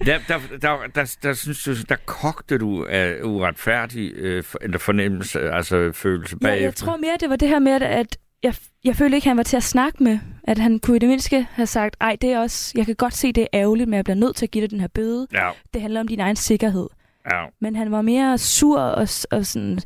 der, 0.07 0.19
der, 0.29 0.39
der, 0.63 0.87
der, 0.95 1.17
der, 1.23 1.33
synes 1.33 1.63
du, 1.65 1.75
der 1.89 1.97
kogte 2.07 2.59
du 2.59 2.87
af 2.89 3.23
uretfærdig 3.23 4.13
øh, 4.15 4.45
eller 4.61 4.79
fornemmelse, 4.79 5.41
altså 5.51 5.93
følelse 5.93 6.37
bagefter. 6.37 6.61
Ja, 6.61 6.65
jeg 6.65 6.75
tror 6.75 6.97
mere, 6.97 7.17
det 7.21 7.31
var 7.31 7.37
det 7.37 7.49
her 7.49 7.59
med, 7.59 7.73
at 7.73 8.17
jeg, 8.43 8.55
jeg 8.85 8.97
følte 8.97 9.17
ikke, 9.17 9.29
han 9.29 9.37
var 9.37 9.43
til 9.43 9.57
at 9.57 9.63
snakke 9.63 10.05
med. 10.05 10.19
At 10.45 10.59
han 10.59 10.79
kunne 10.79 10.97
i 10.97 10.99
det 10.99 11.09
mindste 11.09 11.47
have 11.51 11.67
sagt, 11.67 11.97
ej, 12.01 12.17
det 12.21 12.33
er 12.33 12.41
også, 12.41 12.73
jeg 12.77 12.87
kan 12.87 12.95
godt 12.95 13.15
se, 13.15 13.33
det 13.33 13.43
er 13.43 13.47
ærgerligt, 13.55 13.89
men 13.89 13.97
jeg 13.97 14.05
bliver 14.05 14.17
nødt 14.17 14.37
til 14.37 14.47
at 14.47 14.51
give 14.51 14.63
dig 14.63 14.71
den 14.71 14.81
her 14.81 14.89
bøde. 14.89 15.27
Ja. 15.33 15.51
Det 15.75 15.83
handler 15.83 16.01
om 16.01 16.09
din 16.09 16.21
egen 16.21 16.37
sikkerhed. 16.37 16.89
Ja. 17.33 17.45
Men 17.61 17.77
han 17.77 17.91
var 17.91 18.03
mere 18.03 18.39
sur 18.39 18.81
og, 18.81 19.09
og 19.31 19.47
sådan, 19.47 19.79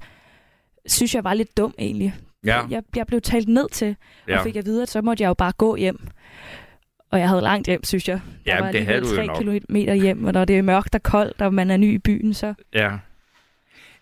synes 0.87 1.15
jeg 1.15 1.25
var 1.25 1.35
lidt 1.35 1.57
dum 1.57 1.75
egentlig. 1.79 2.15
Ja. 2.45 2.67
Jeg, 2.71 2.83
jeg 2.97 3.07
blev 3.07 3.21
talt 3.21 3.49
ned 3.49 3.69
til, 3.69 3.97
og 4.25 4.29
ja. 4.29 4.43
fik 4.43 4.57
at 4.57 4.67
vide, 4.67 4.83
at 4.83 4.89
så 4.89 5.03
måtte 5.03 5.23
jeg 5.23 5.29
jo 5.29 5.35
bare 5.35 5.53
gå 5.53 5.77
hjem. 5.77 6.09
Og 7.11 7.19
jeg 7.19 7.29
havde 7.29 7.43
langt 7.43 7.67
hjem, 7.67 7.85
synes 7.85 8.09
jeg. 8.09 8.21
Ja, 8.47 8.69
det 8.73 8.87
havde 8.87 9.01
du 9.01 9.15
jo 9.15 9.23
nok. 9.23 9.37
kilometer 9.37 9.95
hjem, 9.95 10.25
og 10.25 10.33
når 10.33 10.45
det 10.45 10.59
er 10.59 10.63
mørkt 10.63 10.95
og 10.95 11.03
koldt, 11.03 11.43
og 11.43 11.55
man 11.55 11.71
er 11.71 11.77
ny 11.77 11.95
i 11.95 11.99
byen, 11.99 12.35
så... 12.35 12.55
Ja. 12.75 12.91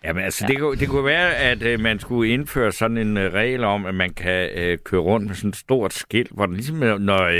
Jamen 0.03 0.23
altså, 0.23 0.45
ja. 0.47 0.53
det, 0.53 0.59
kunne, 0.61 0.75
det 0.77 0.87
kunne 0.87 1.05
være, 1.05 1.35
at 1.35 1.63
øh, 1.63 1.79
man 1.79 1.99
skulle 1.99 2.33
indføre 2.33 2.71
sådan 2.71 2.97
en 2.97 3.17
øh, 3.17 3.33
regel 3.33 3.63
om, 3.63 3.85
at 3.85 3.95
man 3.95 4.09
kan 4.13 4.49
øh, 4.55 4.77
køre 4.85 5.01
rundt 5.01 5.27
med 5.27 5.35
sådan 5.35 5.49
et 5.49 5.55
stort 5.55 5.93
skilt, 5.93 6.31
hvor 6.31 6.45
der 6.45 6.53
ligesom, 6.53 6.83
øh, 6.83 6.99
når, 6.99 7.23
øh, 7.23 7.39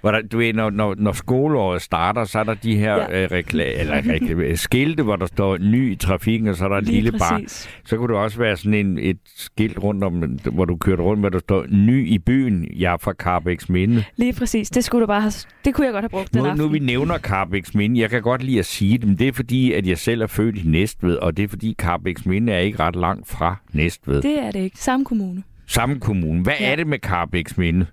hvor 0.00 0.10
der, 0.10 0.22
du 0.22 0.38
ved, 0.38 0.52
når, 0.52 0.70
når, 0.70 0.94
når 0.98 1.12
skoleåret 1.12 1.82
starter, 1.82 2.24
så 2.24 2.38
er 2.38 2.44
der 2.44 2.54
de 2.54 2.76
her 2.76 2.94
ja. 2.96 3.22
øh, 3.22 3.28
rekla- 3.30 3.80
eller 3.80 3.96
rekla- 4.02 4.56
skilte, 4.56 5.02
hvor 5.02 5.16
der 5.16 5.26
står 5.26 5.58
ny 5.58 5.92
i 5.92 5.96
trafikken, 5.96 6.48
og 6.48 6.56
så 6.56 6.64
er 6.64 6.68
der 6.68 6.76
et 6.76 6.84
lille 6.88 7.12
bar. 7.12 7.42
Så 7.84 7.96
kunne 7.96 8.08
det 8.08 8.16
også 8.22 8.38
være 8.38 8.56
sådan 8.56 8.74
en, 8.74 8.98
et 8.98 9.18
skilt 9.36 9.78
rundt 9.82 10.04
om, 10.04 10.38
hvor 10.52 10.64
du 10.64 10.76
kørte 10.76 11.02
rundt, 11.02 11.20
hvor 11.22 11.28
der 11.28 11.38
står 11.38 11.66
ny 11.68 12.08
i 12.08 12.18
byen, 12.18 12.66
jeg 12.76 12.92
er 12.92 12.96
fra 12.96 13.12
Carbex 13.12 13.68
Minde. 13.68 14.04
Lige 14.16 14.32
præcis. 14.32 14.70
Det 14.70 14.84
skulle 14.84 15.02
du 15.02 15.06
bare 15.06 15.20
have, 15.20 15.32
det 15.64 15.74
kunne 15.74 15.84
jeg 15.84 15.92
godt 15.92 16.02
have 16.02 16.08
brugt 16.08 16.34
nu, 16.34 16.40
den 16.40 16.50
aften. 16.50 16.64
Nu 16.66 16.72
vi 16.72 16.78
nævner 16.78 17.18
Carbex 17.18 17.74
Minde, 17.74 18.00
jeg 18.00 18.10
kan 18.10 18.22
godt 18.22 18.42
lide 18.42 18.58
at 18.58 18.66
sige 18.66 18.98
det, 18.98 19.06
men 19.08 19.18
det 19.18 19.28
er 19.28 19.32
fordi, 19.32 19.72
at 19.72 19.86
jeg 19.86 19.98
selv 19.98 20.22
er 20.22 20.26
født 20.26 20.56
i 20.56 20.62
Næstved, 20.64 21.16
og 21.16 21.36
det 21.36 21.42
er 21.42 21.48
fordi 21.48 21.74
Carbex 21.78 21.97
Minde 22.26 22.52
er 22.52 22.58
ikke 22.58 22.78
ret 22.78 22.96
langt 22.96 23.28
fra 23.28 23.56
Næstved. 23.72 24.22
Det 24.22 24.38
er 24.38 24.50
det 24.50 24.60
ikke. 24.60 24.78
Samme 24.78 25.04
kommune. 25.04 25.42
Samme 25.66 26.00
kommune. 26.00 26.42
Hvad 26.42 26.54
ja. 26.60 26.72
er 26.72 26.76
det 26.76 26.86
med 26.86 27.56
Minde? 27.56 27.86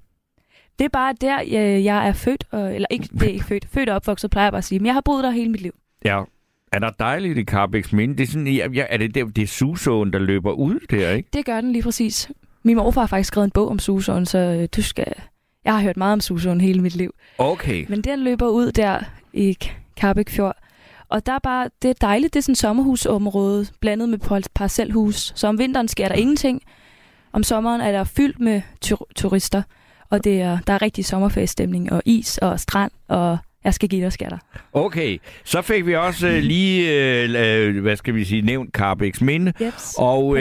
Det 0.79 0.85
er 0.85 0.89
bare 0.89 1.13
der, 1.21 1.41
jeg 1.77 2.07
er 2.07 2.13
født, 2.13 2.43
og, 2.51 2.75
eller 2.75 2.87
ikke, 2.89 3.09
det 3.13 3.23
er 3.23 3.31
ikke 3.31 3.45
født, 3.45 3.67
født 3.71 3.89
og 3.89 3.95
opvokset, 3.95 4.31
plejer 4.31 4.45
jeg 4.45 4.51
bare 4.51 4.57
at 4.57 4.63
sige, 4.63 4.79
men 4.79 4.85
jeg 4.85 4.93
har 4.93 5.01
boet 5.01 5.23
der 5.23 5.31
hele 5.31 5.51
mit 5.51 5.61
liv. 5.61 5.75
Ja. 6.05 6.23
Er 6.71 6.79
der 6.79 6.89
dejligt 6.89 7.37
i 7.37 7.43
Carbex 7.43 7.91
Minde? 7.91 8.17
Det 8.17 8.23
er, 8.23 8.27
sådan, 8.27 8.47
ja, 8.47 8.85
er 8.89 8.97
det, 8.97 9.15
det, 9.15 9.35
det 9.35 9.41
er 9.41 9.47
susåen, 9.47 10.13
der 10.13 10.19
løber 10.19 10.51
ud 10.51 10.79
der, 10.89 11.11
ikke? 11.11 11.29
Det 11.33 11.45
gør 11.45 11.61
den 11.61 11.71
lige 11.71 11.83
præcis. 11.83 12.31
Min 12.63 12.75
morfar 12.75 13.01
har 13.01 13.07
faktisk 13.07 13.27
skrevet 13.27 13.45
en 13.45 13.51
bog 13.51 13.69
om 13.69 13.79
susåen, 13.79 14.25
så 14.25 14.37
øh, 14.37 14.67
du 14.75 14.81
skal, 14.81 15.13
Jeg 15.65 15.73
har 15.73 15.81
hørt 15.81 15.97
meget 15.97 16.13
om 16.13 16.21
Susåen 16.21 16.61
hele 16.61 16.81
mit 16.81 16.95
liv. 16.95 17.15
Okay. 17.37 17.85
Men 17.89 18.01
den 18.01 18.23
løber 18.23 18.47
ud 18.47 18.71
der 18.71 18.99
i 19.33 19.57
Karbæk 19.97 20.29
Fjord. 20.29 20.57
Og 21.09 21.25
der 21.25 21.31
er 21.31 21.39
bare, 21.39 21.69
det 21.81 21.89
er 21.89 21.93
dejligt, 22.01 22.33
det 22.33 22.39
er 22.39 22.43
sådan 22.43 22.55
sommerhusområde, 22.55 23.65
blandet 23.81 24.09
med 24.09 24.47
parcelhus. 24.55 25.33
Så 25.35 25.47
om 25.47 25.59
vinteren 25.59 25.87
sker 25.87 26.07
der 26.07 26.15
ingenting. 26.15 26.61
Om 27.33 27.43
sommeren 27.43 27.81
er 27.81 27.91
der 27.91 28.03
fyldt 28.03 28.39
med 28.39 28.61
tur- 28.81 29.07
turister. 29.15 29.61
Og 30.09 30.23
det 30.23 30.41
er, 30.41 30.57
der 30.67 30.73
er 30.73 30.81
rigtig 30.81 31.05
sommerfeststemning, 31.05 31.91
og 31.91 32.01
is 32.05 32.37
og 32.37 32.59
strand, 32.59 32.91
og 33.07 33.37
jeg 33.63 33.73
skal 33.73 33.89
give 33.89 34.03
dig 34.03 34.13
skatter. 34.13 34.37
Okay, 34.73 35.17
så 35.43 35.61
fik 35.61 35.85
vi 35.85 35.95
også 35.95 36.27
uh, 36.27 36.33
lige, 36.33 37.69
uh, 37.69 37.81
hvad 37.81 37.95
skal 37.95 38.15
vi 38.15 38.23
sige, 38.23 38.41
nævnt 38.41 38.71
Carbæks 38.73 39.21
minde. 39.21 39.53
Jeps, 39.61 39.95
og 39.97 40.25
uh, 40.25 40.39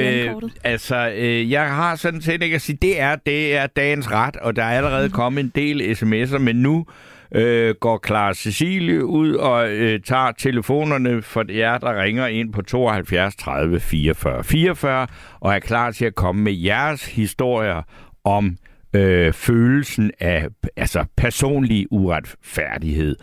altså, 0.64 1.12
uh, 1.16 1.50
jeg 1.50 1.75
har 1.75 1.97
sådan 1.97 2.23
set 2.23 2.42
ikke 2.42 2.54
at 2.54 2.62
sige, 2.62 2.78
det 2.83 3.00
er, 3.00 3.16
det 3.16 3.56
er 3.56 3.66
dagens 3.66 4.11
ret, 4.11 4.37
og 4.37 4.56
der 4.56 4.62
er 4.62 4.76
allerede 4.76 5.09
mm. 5.09 5.12
kommet 5.12 5.44
en 5.44 5.52
del 5.54 5.92
sms'er, 5.92 6.38
men 6.38 6.56
nu 6.56 6.87
øh, 7.35 7.75
går 7.75 8.00
Clara 8.07 8.35
Cecilie 8.35 9.05
ud 9.05 9.35
og 9.35 9.71
øh, 9.71 10.00
tager 10.00 10.33
telefonerne 10.33 11.23
for 11.23 11.53
jer, 11.53 11.79
der 11.79 12.03
ringer 12.03 12.26
ind 12.26 12.53
på 12.53 12.62
72 12.62 13.37
30 13.37 13.81
44 13.81 14.45
44 14.45 15.07
og 15.41 15.55
er 15.55 15.59
klar 15.59 15.91
til 15.91 16.05
at 16.05 16.14
komme 16.14 16.43
med 16.43 16.53
jeres 16.53 17.07
historier 17.07 17.83
om 18.25 18.57
øh, 18.95 19.33
følelsen 19.33 20.11
af 20.21 20.49
altså 20.76 21.05
personlig 21.17 21.87
uretfærdighed. 21.91 23.17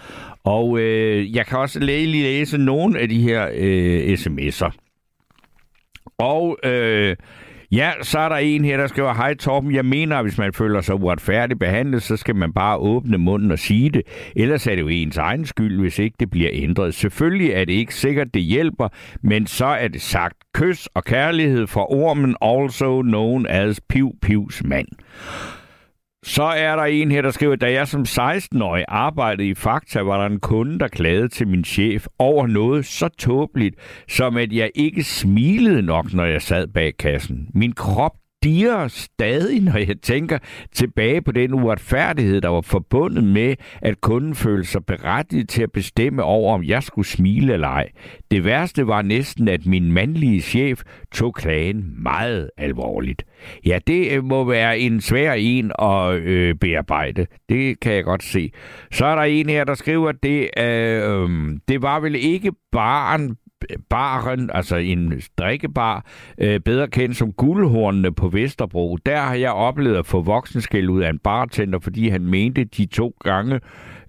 Og 0.44 0.80
øh, 0.80 1.36
jeg 1.36 1.46
kan 1.46 1.58
også 1.58 1.80
lige 1.80 2.08
læse 2.08 2.58
nogle 2.58 3.00
af 3.00 3.10
de 3.10 3.22
her 3.22 3.50
øh, 3.54 4.14
sms'er. 4.14 4.72
Og 6.18 6.58
øh, 6.64 7.16
Ja, 7.72 7.92
så 8.02 8.20
er 8.20 8.30
der 8.30 8.36
en 8.36 8.66
her, 8.66 8.78
der 8.78 8.88
skriver, 8.88 9.14
hej 9.14 9.34
Torben, 9.34 9.76
jeg 9.76 9.86
mener, 9.86 10.18
at 10.18 10.26
hvis 10.26 10.38
man 10.38 10.54
føler 10.54 10.82
sig 10.82 10.96
uretfærdigt 10.96 11.60
behandlet, 11.60 12.04
så 12.04 12.18
skal 12.18 12.36
man 12.36 12.54
bare 12.54 12.78
åbne 12.78 13.18
munden 13.18 13.52
og 13.52 13.60
sige 13.60 13.90
det. 13.90 14.02
Ellers 14.36 14.68
er 14.68 14.76
det 14.76 14.82
jo 14.82 14.88
ens 14.88 15.18
egen 15.18 15.46
skyld, 15.46 15.80
hvis 15.80 16.00
ikke 16.00 16.16
det 16.20 16.30
bliver 16.30 16.50
ændret. 16.54 16.94
Selvfølgelig 16.94 17.52
er 17.52 17.66
det 17.66 17.74
ikke 17.74 17.96
sikkert, 17.96 18.34
det 18.34 18.42
hjælper, 18.42 18.88
men 19.22 19.48
så 19.48 19.66
er 19.66 19.88
det 19.88 20.02
sagt. 20.02 20.36
Kys 20.54 20.88
og 20.94 21.04
kærlighed 21.04 21.68
for 21.68 21.94
ormen, 21.94 22.36
also 22.42 23.02
known 23.02 23.46
as 23.50 23.82
Piv 23.90 24.12
Pivs 24.22 24.64
mand. 24.64 24.88
Så 26.26 26.44
er 26.44 26.76
der 26.76 26.84
en 26.84 27.12
her, 27.12 27.22
der 27.22 27.32
skriver, 27.32 27.56
da 27.56 27.72
jeg 27.72 27.88
som 27.88 28.02
16-årig 28.02 28.86
arbejdede 28.88 29.48
i 29.48 29.54
Fakta, 29.54 30.02
var 30.02 30.18
der 30.18 30.26
en 30.26 30.40
kunde, 30.40 30.80
der 30.80 30.88
klagede 30.88 31.28
til 31.28 31.48
min 31.48 31.64
chef 31.64 32.08
over 32.20 32.48
noget 32.48 32.86
så 32.86 33.08
tåbeligt, 33.08 33.76
som 34.08 34.38
at 34.38 34.54
jeg 34.54 34.72
ikke 34.76 35.04
smilede 35.04 35.82
nok, 35.82 36.14
når 36.14 36.26
jeg 36.26 36.42
sad 36.42 36.68
bag 36.68 36.98
kassen. 36.98 37.48
Min 37.54 37.74
krop 37.74 38.21
stiger 38.42 38.88
stadig, 38.88 39.62
når 39.72 39.78
jeg 39.78 40.02
tænker 40.02 40.38
tilbage 40.72 41.22
på 41.22 41.32
den 41.32 41.54
uretfærdighed, 41.54 42.42
der 42.42 42.50
var 42.50 42.62
forbundet 42.62 43.24
med, 43.24 43.56
at 43.82 44.02
kunden 44.02 44.36
følte 44.36 44.70
sig 44.70 44.86
berettiget 44.86 45.50
til 45.50 45.64
at 45.64 45.72
bestemme 45.72 46.24
over, 46.24 46.54
om 46.54 46.64
jeg 46.64 46.84
skulle 46.84 47.08
smile 47.08 47.54
eller 47.54 47.68
ej. 47.68 47.90
Det 48.32 48.46
værste 48.46 48.88
var 48.88 49.02
næsten, 49.02 49.48
at 49.48 49.66
min 49.66 49.92
mandlige 49.92 50.42
chef 50.42 50.82
tog 51.12 51.34
klagen 51.34 52.04
meget 52.04 52.50
alvorligt. 52.58 53.24
Ja, 53.66 53.80
det 53.88 54.12
øh, 54.12 54.24
må 54.24 54.44
være 54.44 54.80
en 54.80 55.02
svær 55.02 55.34
en 55.34 55.72
at 55.80 56.14
øh, 56.14 56.56
bearbejde. 56.56 57.28
Det 57.50 57.80
kan 57.80 57.94
jeg 57.94 58.04
godt 58.04 58.24
se. 58.24 58.52
Så 58.92 59.06
er 59.06 59.16
der 59.16 59.24
en 59.24 59.50
her, 59.50 59.64
der 59.64 59.74
skriver, 59.74 60.10
at 60.10 60.24
det, 60.24 60.50
øh, 60.58 61.22
øhm, 61.22 61.60
det 61.68 61.82
var 61.82 62.00
vel 62.00 62.16
ikke 62.16 62.52
barn 62.72 63.36
Øh, 63.70 63.78
baren, 63.90 64.50
altså 64.54 64.76
en 64.76 65.22
drikkebar, 65.38 66.06
øh, 66.38 66.60
bedre 66.60 66.88
kendt 66.88 67.18
som 67.18 67.34
guldhornene 67.34 68.14
på 68.14 68.28
Vesterbro. 68.28 68.98
Der 69.06 69.18
har 69.18 69.36
jeg 69.36 69.52
oplevet 69.52 69.98
at 69.98 70.06
få 70.06 70.22
voksenskæld 70.22 70.90
ud 70.90 71.02
af 71.02 71.10
en 71.10 71.20
bartender, 71.20 71.80
fordi 71.80 72.10
han 72.10 72.26
mente 72.26 72.64
de 72.64 72.86
to 72.86 73.16
gange, 73.24 73.60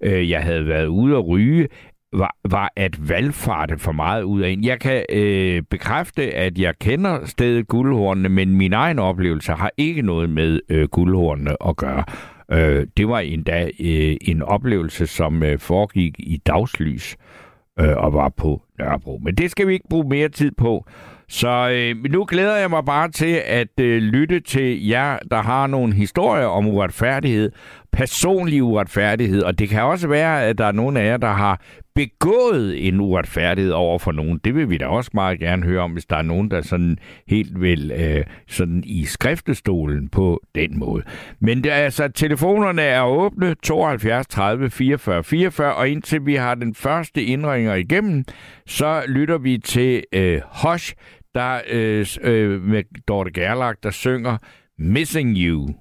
øh, 0.02 0.30
jeg 0.30 0.42
havde 0.42 0.66
været 0.66 0.86
ude 0.86 1.16
at 1.16 1.28
ryge, 1.28 1.68
var, 2.12 2.36
var 2.50 2.72
at 2.76 3.08
valgfarte 3.08 3.78
for 3.78 3.92
meget 3.92 4.22
ud 4.22 4.40
af 4.40 4.50
en. 4.50 4.64
Jeg 4.64 4.80
kan 4.80 5.04
øh, 5.12 5.62
bekræfte, 5.70 6.34
at 6.34 6.58
jeg 6.58 6.78
kender 6.78 7.26
stedet 7.26 7.68
guldhornene, 7.68 8.28
men 8.28 8.56
min 8.56 8.72
egen 8.72 8.98
oplevelse 8.98 9.52
har 9.52 9.70
ikke 9.76 10.02
noget 10.02 10.30
med 10.30 10.60
øh, 10.68 10.88
guldhornene 10.88 11.68
at 11.68 11.76
gøre. 11.76 12.04
Øh, 12.52 12.86
det 12.96 13.08
var 13.08 13.18
endda 13.18 13.70
øh, 13.80 14.16
en 14.20 14.42
oplevelse, 14.42 15.06
som 15.06 15.42
øh, 15.42 15.58
foregik 15.58 16.14
i 16.18 16.36
dagslys 16.46 17.16
øh, 17.20 17.41
Øh, 17.80 17.96
og 17.96 18.12
var 18.12 18.28
på 18.28 18.62
Nørrebro. 18.78 19.20
Men 19.24 19.34
det 19.34 19.50
skal 19.50 19.68
vi 19.68 19.72
ikke 19.72 19.88
bruge 19.90 20.08
mere 20.08 20.28
tid 20.28 20.50
på. 20.58 20.86
Så 21.28 21.70
øh, 21.70 22.12
nu 22.12 22.24
glæder 22.28 22.56
jeg 22.56 22.70
mig 22.70 22.84
bare 22.84 23.10
til 23.10 23.42
at 23.46 23.80
øh, 23.80 24.02
lytte 24.02 24.40
til 24.40 24.86
jer, 24.86 25.18
der 25.30 25.42
har 25.42 25.66
nogle 25.66 25.94
historier 25.94 26.46
om 26.46 26.66
uretfærdighed, 26.66 27.52
personlig 27.92 28.62
uretfærdighed, 28.62 29.42
og 29.42 29.58
det 29.58 29.68
kan 29.68 29.82
også 29.82 30.08
være, 30.08 30.44
at 30.44 30.58
der 30.58 30.64
er 30.64 30.72
nogle 30.72 31.00
af 31.00 31.06
jer, 31.06 31.16
der 31.16 31.32
har 31.32 31.60
begået 31.94 32.88
en 32.88 33.00
uretfærdighed 33.00 33.72
over 33.72 33.98
for 33.98 34.12
nogen. 34.12 34.40
Det 34.44 34.54
vil 34.54 34.70
vi 34.70 34.78
da 34.78 34.86
også 34.86 35.10
meget 35.14 35.38
gerne 35.38 35.62
høre 35.62 35.80
om, 35.80 35.92
hvis 35.92 36.04
der 36.04 36.16
er 36.16 36.22
nogen, 36.22 36.50
der 36.50 36.60
sådan 36.60 36.98
helt 37.28 37.60
vil 37.60 37.92
øh, 37.94 38.24
sådan 38.48 38.82
i 38.86 39.04
skriftestolen 39.04 40.08
på 40.08 40.42
den 40.54 40.78
måde. 40.78 41.02
Men 41.40 41.64
det, 41.64 41.70
altså, 41.70 42.08
telefonerne 42.08 42.82
er 42.82 43.02
åbne 43.02 43.54
72 43.62 44.26
30 44.26 44.70
44 44.70 45.24
44, 45.24 45.74
og 45.74 45.88
indtil 45.88 46.26
vi 46.26 46.34
har 46.34 46.54
den 46.54 46.74
første 46.74 47.24
indringer 47.24 47.74
igennem, 47.74 48.24
så 48.66 49.02
lytter 49.08 49.38
vi 49.38 49.58
til 49.58 50.04
øh, 50.12 50.40
Hosh, 50.46 50.94
der 51.34 51.60
øh, 51.70 52.06
øh, 52.22 52.62
med 52.62 52.82
Dorte 53.08 53.30
Gerlach, 53.30 53.78
der 53.82 53.90
synger 53.90 54.38
Missing 54.78 55.36
You. 55.36 55.74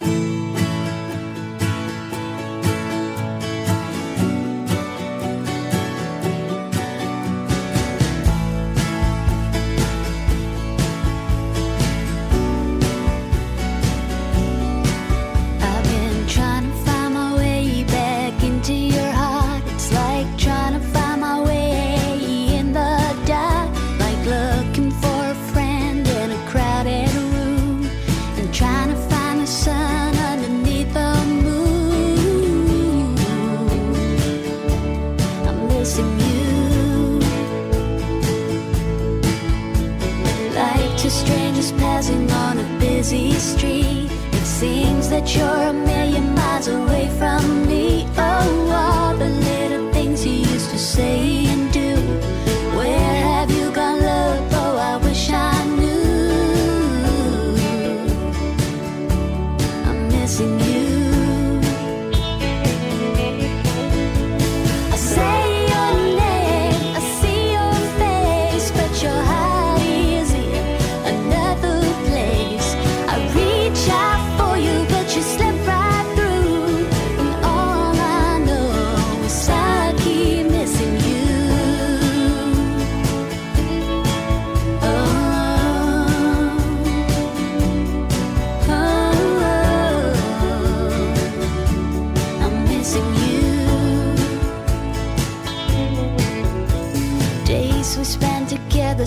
thank 0.00 0.34
you 0.34 0.39
busy 43.10 43.32
street. 43.32 44.08
It 44.32 44.46
seems 44.46 45.10
that 45.10 45.34
you're 45.34 45.62
a 45.68 45.72
million 45.72 46.32
miles 46.34 46.68
away 46.68 47.08
from 47.18 47.66
me. 47.66 48.06
Oh, 48.16 48.70
all 48.72 49.16
the 49.16 49.28
little 49.28 49.92
things 49.92 50.24
you 50.24 50.32
used 50.32 50.70
to 50.70 50.78
say 50.78 51.29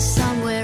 somewhere 0.00 0.63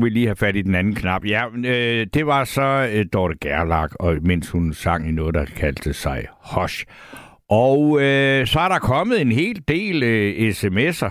skulle 0.00 0.12
vi 0.12 0.18
lige 0.18 0.26
have 0.26 0.36
fat 0.36 0.56
i 0.56 0.62
den 0.62 0.74
anden 0.74 0.94
knap. 0.94 1.24
Ja, 1.24 1.44
øh, 1.56 2.06
det 2.14 2.26
var 2.26 2.44
så 2.44 2.88
øh, 2.92 3.06
Dorte 3.12 3.34
Gerlach, 3.40 3.94
og 4.00 4.16
mens 4.22 4.50
hun 4.50 4.72
sang 4.72 5.08
i 5.08 5.12
noget, 5.12 5.34
der 5.34 5.44
kaldte 5.44 5.92
sig 5.92 6.26
Hosh. 6.40 6.84
Og 7.48 8.00
øh, 8.02 8.46
så 8.46 8.60
er 8.60 8.68
der 8.68 8.78
kommet 8.78 9.20
en 9.20 9.32
hel 9.32 9.62
del 9.68 10.02
øh, 10.02 10.50
sms'er. 10.50 11.10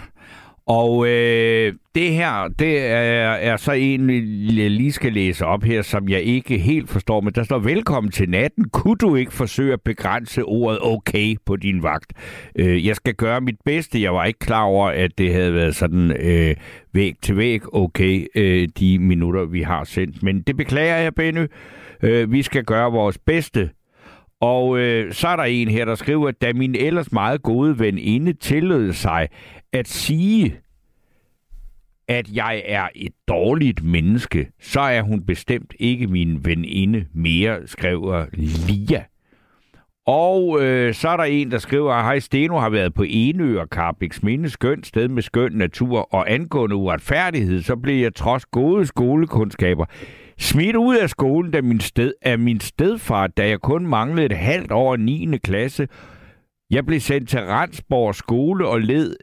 Og 0.70 1.08
øh, 1.08 1.74
det 1.96 2.12
her, 2.12 2.48
det 2.60 2.80
er, 2.80 3.30
er 3.30 3.58
så 3.58 3.72
en, 3.72 4.10
jeg 4.58 4.72
lige 4.72 4.92
skal 4.92 5.14
læse 5.14 5.46
op 5.46 5.64
her, 5.64 5.82
som 5.82 6.10
jeg 6.10 6.22
ikke 6.22 6.58
helt 6.58 6.90
forstår, 6.90 7.22
men 7.22 7.34
der 7.34 7.44
står, 7.44 7.60
velkommen 7.60 8.12
til 8.12 8.30
natten. 8.30 8.70
Kunne 8.70 8.96
du 8.96 9.16
ikke 9.16 9.34
forsøge 9.34 9.74
at 9.74 9.82
begrænse 9.82 10.44
ordet 10.44 10.80
okay 10.82 11.36
på 11.46 11.56
din 11.56 11.84
vagt? 11.84 12.14
Øh, 12.56 12.86
jeg 12.88 12.96
skal 12.96 13.14
gøre 13.14 13.42
mit 13.42 13.56
bedste. 13.66 14.02
Jeg 14.02 14.14
var 14.14 14.26
ikke 14.26 14.40
klar 14.40 14.64
over, 14.64 14.88
at 14.88 15.18
det 15.18 15.34
havde 15.34 15.54
været 15.54 15.76
sådan 15.76 16.12
øh, 16.12 16.56
væg 16.94 17.14
til 17.22 17.38
væg 17.38 17.76
okay, 17.76 18.26
øh, 18.36 18.68
de 18.80 19.00
minutter, 19.00 19.46
vi 19.46 19.62
har 19.62 19.84
sendt. 19.84 20.24
Men 20.24 20.42
det 20.42 20.58
beklager 20.58 20.98
jeg, 20.98 21.16
Benny. 21.16 21.48
Øh, 22.04 22.32
vi 22.32 22.42
skal 22.42 22.64
gøre 22.64 22.92
vores 22.92 23.18
bedste. 23.18 23.70
Og 24.42 24.80
øh, 24.80 25.14
så 25.14 25.28
er 25.28 25.36
der 25.36 25.44
en 25.44 25.68
her, 25.68 25.86
der 25.86 25.96
skriver, 25.96 26.28
at 26.28 26.42
da 26.42 26.54
min 26.54 26.76
ellers 26.76 27.12
meget 27.12 27.42
gode 27.42 27.80
veninde 27.80 28.34
tillod 28.34 28.94
sig 28.94 29.28
at 29.74 29.88
sige, 29.88 30.60
at 32.08 32.30
jeg 32.34 32.64
er 32.66 32.88
et 32.96 33.14
dårligt 33.28 33.84
menneske, 33.84 34.52
så 34.60 34.80
er 34.80 35.02
hun 35.02 35.26
bestemt 35.26 35.74
ikke 35.80 36.08
min 36.08 36.46
veninde 36.46 37.06
mere, 37.14 37.68
skriver 37.68 38.26
Lia. 38.34 39.04
Og 40.08 40.62
øh, 40.62 40.94
så 40.94 41.10
er 41.10 41.18
der 41.18 41.24
en, 41.24 41.52
der 41.52 41.58
skriver, 41.58 41.94
at 41.94 42.04
hej 42.04 42.20
Steno 42.20 42.60
har 42.60 42.70
været 42.70 42.94
på 42.94 43.04
Enø 43.08 43.60
og 43.60 43.70
Karpiks 43.70 44.24
Minde, 44.24 44.50
skønt 44.50 44.88
sted 44.88 45.08
med 45.08 45.22
skøn 45.22 45.52
natur, 45.52 46.14
og 46.14 46.32
angående 46.32 46.76
uretfærdighed, 46.76 47.62
så 47.62 47.76
blev 47.76 48.02
jeg 48.02 48.16
trods 48.16 48.46
gode 48.46 48.86
skolekundskaber 48.86 49.86
smidt 50.40 50.76
ud 50.76 50.98
af 50.98 51.10
skolen 51.10 51.52
da 51.52 51.62
min 51.62 51.80
sted, 51.80 52.14
af 52.22 52.40
min 52.40 52.60
stedfar, 52.60 53.28
da 53.28 53.48
jeg 53.48 53.60
kun 53.60 53.88
manglede 53.88 54.26
et 54.26 54.38
halvt 54.38 54.72
år 54.72 54.96
9. 54.96 55.38
klasse. 55.38 55.88
Jeg 56.72 56.86
blev 56.86 57.00
sendt 57.00 57.30
til 57.30 57.40
Randsborg 57.40 58.16
skole 58.16 58.68
og 58.68 58.82
led 58.82 59.16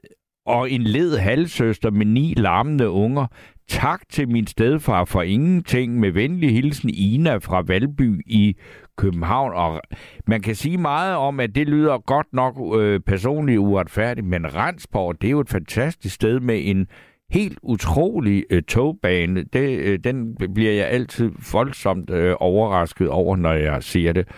og 0.46 0.70
en 0.70 0.82
led 0.82 1.16
halvsøster 1.16 1.90
med 1.90 2.06
ni 2.06 2.34
larmende 2.36 2.90
unger. 2.90 3.26
Tak 3.68 4.00
til 4.08 4.28
min 4.28 4.46
stedfar 4.46 5.04
for 5.04 5.22
ingenting. 5.22 6.00
Med 6.00 6.10
venlig 6.10 6.52
hilsen 6.52 6.90
Ina 6.90 7.36
fra 7.36 7.62
Valby 7.66 8.22
i 8.26 8.56
København. 8.96 9.52
Og 9.54 9.80
man 10.26 10.40
kan 10.40 10.54
sige 10.54 10.78
meget 10.78 11.16
om, 11.16 11.40
at 11.40 11.54
det 11.54 11.68
lyder 11.68 11.98
godt 11.98 12.26
nok 12.32 12.80
øh, 12.80 13.00
personligt 13.00 13.58
uretfærdigt, 13.58 14.26
men 14.26 14.54
Randsborg, 14.54 15.20
det 15.20 15.26
er 15.26 15.30
jo 15.30 15.40
et 15.40 15.48
fantastisk 15.48 16.14
sted 16.14 16.40
med 16.40 16.60
en 16.64 16.86
helt 17.30 17.58
utrolig 17.62 18.44
øh, 18.50 18.62
togbane. 18.62 19.44
Det, 19.52 19.78
øh, 19.78 19.98
den 20.04 20.36
bliver 20.54 20.72
jeg 20.72 20.88
altid 20.88 21.30
voldsomt 21.52 22.10
øh, 22.10 22.34
overrasket 22.40 23.08
over, 23.08 23.36
når 23.36 23.52
jeg 23.52 23.82
ser 23.82 24.12
det. 24.12 24.28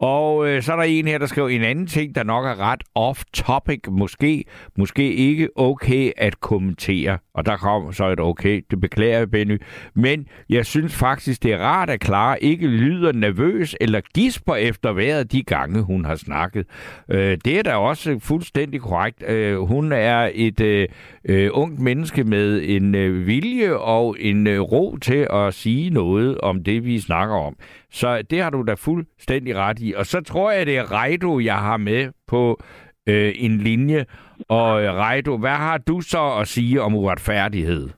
Og 0.00 0.48
øh, 0.48 0.62
så 0.62 0.72
er 0.72 0.76
der 0.76 0.82
en 0.82 1.06
her, 1.06 1.18
der 1.18 1.26
skriver 1.26 1.48
en 1.48 1.64
anden 1.64 1.86
ting, 1.86 2.14
der 2.14 2.22
nok 2.22 2.46
er 2.46 2.60
ret 2.60 2.82
off-topic. 2.94 3.80
Måske, 3.90 4.44
måske 4.76 5.14
ikke 5.14 5.48
okay 5.56 6.10
at 6.16 6.40
kommentere. 6.40 7.18
Og 7.34 7.46
der 7.46 7.56
kom 7.56 7.92
så 7.92 8.08
et 8.08 8.20
okay. 8.20 8.64
Det 8.70 8.80
beklager 8.80 9.18
jeg, 9.18 9.30
Benny. 9.30 9.62
Men 9.94 10.26
jeg 10.48 10.66
synes 10.66 10.94
faktisk, 10.96 11.42
det 11.42 11.52
er 11.52 11.58
rart, 11.58 11.90
at 11.90 12.04
Clara 12.04 12.34
ikke 12.34 12.66
lyder 12.66 13.12
nervøs 13.12 13.76
eller 13.80 14.00
gisper 14.14 14.54
efter 14.54 14.92
vejret 14.92 15.32
de 15.32 15.42
gange, 15.42 15.82
hun 15.82 16.04
har 16.04 16.14
snakket. 16.14 16.66
Øh, 17.10 17.38
det 17.44 17.58
er 17.58 17.62
da 17.62 17.74
også 17.74 18.18
fuldstændig 18.18 18.80
korrekt. 18.80 19.24
Øh, 19.28 19.58
hun 19.58 19.92
er 19.92 20.30
et 20.34 20.60
øh, 20.60 20.88
øh, 21.24 21.50
ungt 21.52 21.80
menneske 21.80 22.24
med 22.24 22.62
en 22.64 22.94
øh, 22.94 23.26
vilje 23.26 23.74
og 23.76 24.16
en 24.20 24.46
øh, 24.46 24.60
ro 24.60 24.96
til 24.96 25.26
at 25.30 25.54
sige 25.54 25.90
noget 25.90 26.38
om 26.38 26.64
det, 26.64 26.84
vi 26.84 27.00
snakker 27.00 27.34
om. 27.34 27.56
Så 27.90 28.22
det 28.30 28.42
har 28.42 28.50
du 28.50 28.62
da 28.62 28.74
fuldstændig 28.74 29.56
ret 29.56 29.78
i. 29.80 29.92
Og 29.96 30.06
så 30.06 30.22
tror 30.22 30.50
jeg, 30.50 30.66
det 30.66 30.78
er 30.78 31.02
Reido, 31.02 31.40
jeg 31.40 31.58
har 31.58 31.76
med 31.76 32.12
på 32.28 32.60
øh, 33.08 33.32
en 33.36 33.58
linje. 33.58 34.06
Og 34.48 34.84
øh, 34.84 34.94
Reido, 34.94 35.38
hvad 35.38 35.56
har 35.66 35.78
du 35.78 36.00
så 36.00 36.38
at 36.40 36.48
sige 36.48 36.82
om 36.82 36.94
uretfærdighed? 36.94 37.88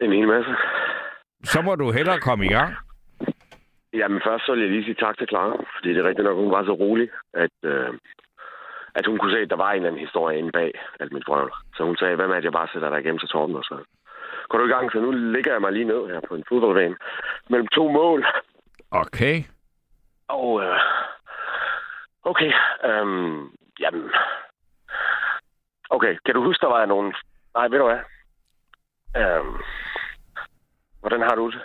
En 0.00 0.12
hel 0.12 0.28
masse. 0.28 0.50
Så 1.44 1.62
må 1.62 1.74
du 1.74 1.90
hellere 1.90 2.20
komme 2.20 2.44
i 2.46 2.48
gang. 2.48 2.74
Jamen 3.92 4.20
først 4.26 4.46
så 4.46 4.52
vil 4.52 4.60
jeg 4.60 4.70
lige 4.70 4.84
sige 4.84 4.94
tak 4.94 5.18
til 5.18 5.28
Clara, 5.28 5.56
fordi 5.76 5.88
det 5.88 5.98
er 5.98 6.08
rigtigt 6.08 6.24
nok, 6.24 6.36
hun 6.36 6.50
var 6.50 6.64
så 6.64 6.72
rolig, 6.72 7.08
at, 7.34 7.56
øh, 7.64 7.88
at 8.94 9.06
hun 9.06 9.18
kunne 9.18 9.32
se, 9.32 9.38
at 9.38 9.50
der 9.50 9.56
var 9.56 9.70
en 9.70 9.76
eller 9.76 9.88
anden 9.88 10.06
historie 10.06 10.38
inde 10.38 10.52
bag 10.52 10.70
alt 11.00 11.12
mit 11.12 11.24
brøvl. 11.26 11.52
Så 11.76 11.84
hun 11.84 11.96
sagde, 11.96 12.16
hvad 12.16 12.28
med 12.28 12.36
at 12.36 12.44
jeg 12.44 12.52
bare 12.52 12.68
sætter 12.72 12.90
dig 12.90 13.00
igennem 13.00 13.18
til 13.18 13.28
Torben 13.28 13.56
og 13.56 13.64
så 13.64 13.76
går 14.48 14.58
du 14.58 14.64
i 14.66 14.74
gang, 14.74 14.92
så 14.92 14.98
nu 15.00 15.10
ligger 15.10 15.52
jeg 15.52 15.60
mig 15.60 15.72
lige 15.72 15.84
ned 15.84 16.06
her 16.06 16.20
på 16.28 16.34
en 16.34 16.44
fodboldbane 16.48 16.96
mellem 17.50 17.68
to 17.68 17.88
mål. 17.88 18.26
Okay. 18.90 19.36
Og 20.28 20.62
øh, 20.62 20.78
okay, 22.22 22.52
øhm, 22.84 23.50
jamen, 23.80 24.10
okay, 25.90 26.16
kan 26.24 26.34
du 26.34 26.44
huske, 26.44 26.62
der 26.62 26.72
var 26.72 26.86
nogen... 26.86 27.14
Nej, 27.54 27.68
ved 27.68 27.78
du 27.78 27.84
hvad? 27.84 28.02
Øhm, 29.16 29.54
hvordan 31.00 31.20
har 31.20 31.34
du 31.34 31.50
det? 31.50 31.60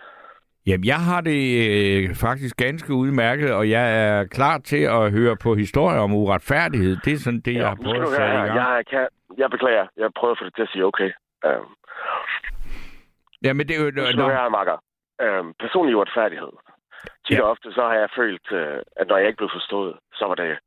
Jamen, 0.68 0.86
jeg 0.86 1.00
har 1.00 1.22
det 1.22 1.42
øh, 1.68 2.16
faktisk 2.16 2.58
ganske 2.58 2.94
udmærket, 2.94 3.54
og 3.54 3.70
jeg 3.70 3.86
er 4.06 4.24
klar 4.24 4.58
til 4.58 4.84
at 4.84 5.12
høre 5.12 5.38
på 5.44 5.56
historier 5.56 6.00
om 6.00 6.14
uretfærdighed. 6.14 6.98
Det 7.06 7.14
er 7.14 7.18
sådan 7.18 7.40
det, 7.40 7.54
ja, 7.54 7.60
jeg 7.60 7.68
har 7.68 7.76
prøvet 7.76 8.02
at 8.02 8.08
sætte 8.08 8.34
i 8.34 8.38
gang. 8.38 8.56
Jeg, 8.56 8.84
kan, 8.90 9.08
jeg 9.38 9.50
beklager. 9.50 9.88
Jeg 9.98 10.10
prøver 10.18 10.32
at 10.32 10.38
få 10.40 10.46
det 10.46 10.56
til 10.56 10.62
at 10.62 10.70
sige 10.70 10.86
okay. 10.86 11.12
Øhm, 13.40 13.48
Jamen, 13.48 13.68
det 13.68 13.76
er 13.76 13.82
jo... 13.84 13.92
Nu 13.92 14.06
skal 14.06 14.18
du 14.18 14.24
høre, 14.24 14.50
Marker. 14.50 14.78
Øhm, 15.22 15.54
personlig 15.60 15.96
uretfærdighed. 15.96 16.52
Tit 17.26 17.38
ja. 17.38 17.44
og 17.44 17.50
ofte 17.50 17.74
så 17.74 17.82
har 17.82 17.94
jeg 17.94 18.10
følt, 18.16 18.52
øh, 18.52 18.80
at 18.96 19.08
når 19.08 19.18
jeg 19.18 19.28
ikke 19.28 19.38
blev 19.38 19.50
forstået, 19.54 19.94
så 20.14 20.26
var 20.26 20.36
det 20.36 20.58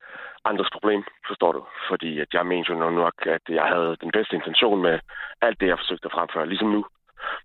andres 0.45 0.71
problem, 0.73 1.03
forstår 1.27 1.53
du? 1.53 1.67
Fordi 1.91 2.21
at 2.21 2.29
jeg 2.33 2.47
mente 2.47 2.73
jo 2.73 2.91
nok, 2.91 3.15
at 3.27 3.45
jeg 3.49 3.65
havde 3.65 3.97
den 4.01 4.11
bedste 4.13 4.37
intention 4.37 4.83
med 4.83 4.99
alt 5.43 5.61
det, 5.61 5.67
jeg 5.67 5.79
forsøgte 5.79 6.07
at 6.07 6.13
fremføre, 6.13 6.49
ligesom 6.49 6.69
nu. 6.69 6.85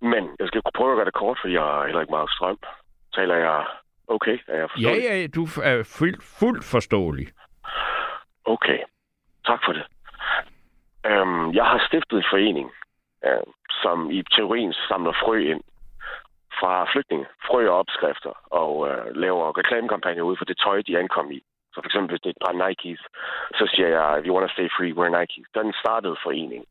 Men 0.02 0.24
jeg 0.40 0.48
skal 0.48 0.62
prøve 0.76 0.92
at 0.92 0.98
gøre 0.98 1.06
det 1.06 1.14
kort, 1.14 1.38
for 1.42 1.48
jeg 1.48 1.80
er 1.80 1.86
heller 1.86 2.02
ikke 2.02 2.18
meget 2.18 2.32
strøm. 2.32 2.60
Taler 3.16 3.36
jeg 3.36 3.66
okay? 4.08 4.38
Er 4.48 4.58
jeg 4.58 4.70
forståelig? 4.70 5.04
Ja, 5.04 5.16
ja, 5.18 5.28
du 5.36 5.44
er 5.44 5.84
fuldt, 5.98 6.24
fuldt 6.40 6.66
forståelig. 6.66 7.28
Okay. 8.46 8.80
Tak 9.46 9.60
for 9.66 9.74
det. 9.74 9.86
Øhm, 11.06 11.54
jeg 11.54 11.66
har 11.66 11.80
stiftet 11.88 12.18
en 12.18 12.32
forening, 12.32 12.72
øh, 13.26 13.48
som 13.82 14.12
i 14.12 14.24
teorien 14.36 14.74
samler 14.74 15.14
frø 15.24 15.38
ind 15.52 15.64
fra 16.60 16.86
flygtninge, 16.92 17.26
frø 17.48 17.70
og 17.70 17.78
opskrifter, 17.78 18.34
og 18.62 18.90
øh, 18.90 19.16
laver 19.16 19.58
reklamekampagner 19.58 20.24
ud 20.24 20.38
for 20.38 20.46
det 20.46 20.58
tøj, 20.58 20.82
de 20.82 21.00
ankom 21.00 21.32
i. 21.32 21.40
Så 21.74 21.82
for 21.82 21.90
eksempel, 21.90 22.12
hvis 22.12 22.22
det 22.22 22.34
er 22.34 22.50
et 22.50 22.62
Nikes, 22.62 23.02
så 23.60 23.66
siger 23.74 23.90
jeg, 23.98 24.20
if 24.20 24.26
you 24.26 24.34
want 24.36 24.46
to 24.48 24.54
stay 24.54 24.70
free, 24.78 24.98
wear 24.98 25.10
Nikes. 25.20 25.48
Den 25.60 25.74
startede 25.82 26.18
forening, 26.24 26.64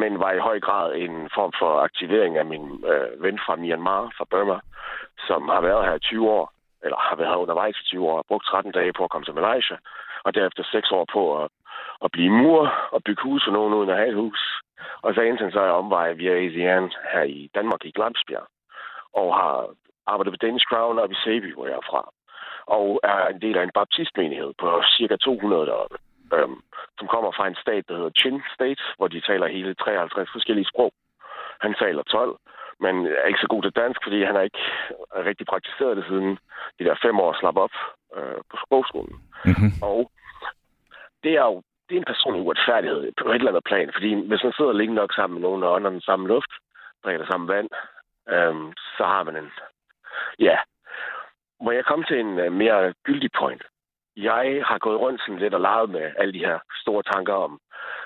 men 0.00 0.20
var 0.20 0.32
i 0.32 0.44
høj 0.48 0.60
grad 0.60 0.94
en 0.94 1.30
form 1.36 1.52
for 1.60 1.70
aktivering 1.86 2.38
af 2.38 2.46
min 2.52 2.84
øh, 2.92 3.22
ven 3.22 3.38
fra 3.44 3.56
Myanmar, 3.56 4.12
fra 4.16 4.26
Burma, 4.30 4.58
som 5.26 5.48
har 5.48 5.60
været 5.60 5.86
her 5.86 5.94
i 5.94 6.06
20 6.10 6.30
år, 6.30 6.52
eller 6.84 6.98
har 7.08 7.16
været 7.16 7.36
undervejs 7.42 7.80
i 7.80 7.84
20 7.84 8.08
år, 8.10 8.18
og 8.18 8.26
brugt 8.28 8.46
13 8.46 8.72
dage 8.72 8.92
på 8.92 9.04
at 9.04 9.10
komme 9.10 9.24
til 9.24 9.34
Malaysia, 9.34 9.76
og 10.24 10.34
derefter 10.34 10.62
6 10.72 10.92
år 10.92 11.06
på 11.12 11.22
at, 11.42 11.48
at 12.04 12.10
blive 12.12 12.30
mur 12.30 12.72
og 12.92 13.02
bygge 13.04 13.22
hus 13.22 13.44
for 13.44 13.52
nogen 13.52 13.74
uden 13.74 13.90
at 13.90 13.96
have 13.96 14.08
et 14.08 14.22
hus. 14.24 14.40
Og 15.02 15.14
så 15.14 15.20
indtil 15.20 15.52
så 15.52 15.60
er 15.60 15.64
jeg 15.64 15.80
omvejet 15.82 16.18
via 16.18 16.34
ASEAN 16.44 16.92
her 17.12 17.22
i 17.22 17.50
Danmark 17.54 17.84
i 17.84 17.90
Glamsbjerg, 17.90 18.46
og 19.12 19.34
har 19.34 19.68
arbejdet 20.06 20.32
på 20.32 20.46
Danish 20.46 20.66
Crown 20.66 20.98
og 20.98 21.10
i 21.10 21.14
Sæby, 21.24 21.54
hvor 21.54 21.66
jeg 21.66 21.76
er 21.76 21.88
fra 21.90 22.12
og 22.66 23.00
er 23.02 23.26
en 23.26 23.40
del 23.40 23.56
af 23.58 23.62
en 23.62 23.76
baptistmenighed 23.80 24.52
på 24.60 24.82
cirka 24.96 25.16
200 25.16 25.66
deroppe, 25.66 25.96
øhm, 26.34 26.60
som 26.98 27.08
kommer 27.08 27.30
fra 27.36 27.46
en 27.46 27.56
stat, 27.64 27.84
der 27.88 27.96
hedder 27.96 28.18
Chin 28.20 28.42
State, 28.54 28.82
hvor 28.96 29.08
de 29.08 29.20
taler 29.20 29.46
hele 29.46 29.74
53 29.74 30.28
forskellige 30.32 30.70
sprog. 30.72 30.92
Han 31.60 31.74
taler 31.74 32.02
12, 32.02 32.36
men 32.80 33.06
er 33.06 33.26
ikke 33.26 33.44
så 33.44 33.46
god 33.50 33.62
til 33.62 33.76
dansk, 33.82 34.00
fordi 34.02 34.24
han 34.24 34.34
har 34.34 34.42
ikke 34.42 34.64
rigtig 35.28 35.46
praktiseret 35.46 35.96
det 35.96 36.04
siden 36.08 36.38
de 36.78 36.84
der 36.84 36.96
fem 37.02 37.20
år 37.20 37.36
slap 37.40 37.56
op 37.56 37.74
øh, 38.16 38.40
på 38.50 38.56
sprogskolen. 38.66 39.16
Mm-hmm. 39.44 39.70
Og 39.82 40.10
det 41.22 41.32
er 41.32 41.46
jo 41.52 41.62
det 41.88 41.94
er 41.94 41.98
en 42.00 42.12
personlig 42.12 42.42
uretfærdighed 42.42 43.12
på 43.22 43.28
et 43.28 43.34
eller 43.34 43.50
andet 43.50 43.64
plan, 43.64 43.90
fordi 43.94 44.10
hvis 44.28 44.44
man 44.44 44.52
sidder 44.52 44.72
længe 44.72 44.94
nok 44.94 45.12
sammen 45.14 45.34
med 45.34 45.42
nogen 45.48 45.62
og 45.62 45.72
ånder 45.72 45.90
den 45.90 46.00
samme 46.00 46.28
luft, 46.28 46.52
drikker 47.04 47.26
samme 47.26 47.48
vand, 47.48 47.68
øhm, 48.28 48.72
så 48.96 49.04
har 49.04 49.22
man 49.22 49.36
en... 49.36 49.50
Ja, 50.38 50.58
må 51.60 51.70
jeg 51.70 51.84
komme 51.84 52.04
til 52.04 52.20
en 52.20 52.38
øh, 52.38 52.52
mere 52.52 52.94
gyldig 53.04 53.30
point? 53.38 53.62
Jeg 54.16 54.62
har 54.66 54.78
gået 54.78 55.00
rundt 55.00 55.20
sådan 55.20 55.38
lidt 55.38 55.54
og 55.54 55.60
leget 55.60 55.90
med 55.90 56.12
alle 56.18 56.32
de 56.32 56.46
her 56.46 56.58
store 56.82 57.02
tanker 57.02 57.32
om, 57.32 57.60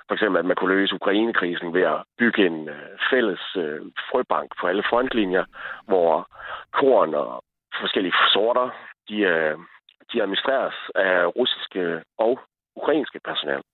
for 0.07 0.15
eksempel, 0.15 0.39
at 0.39 0.45
man 0.45 0.57
kunne 0.57 0.75
løse 0.75 0.95
Ukrainekrisen 0.95 1.75
ved 1.75 1.83
at 1.83 2.05
bygge 2.19 2.47
en 2.47 2.69
øh, 2.69 2.99
fælles 3.11 3.57
øh, 3.57 3.81
frøbank 4.11 4.51
på 4.61 4.67
alle 4.67 4.83
frontlinjer, 4.91 5.45
hvor 5.85 6.29
korn 6.73 7.15
og 7.15 7.43
forskellige 7.81 8.15
sorter, 8.33 8.71
de, 9.09 9.19
øh, 9.19 9.59
de 10.13 10.23
administreres 10.23 10.75
af 10.95 11.27
russiske 11.27 12.03
og 12.19 12.41
ukrainske 12.81 13.21
personale. 13.29 13.65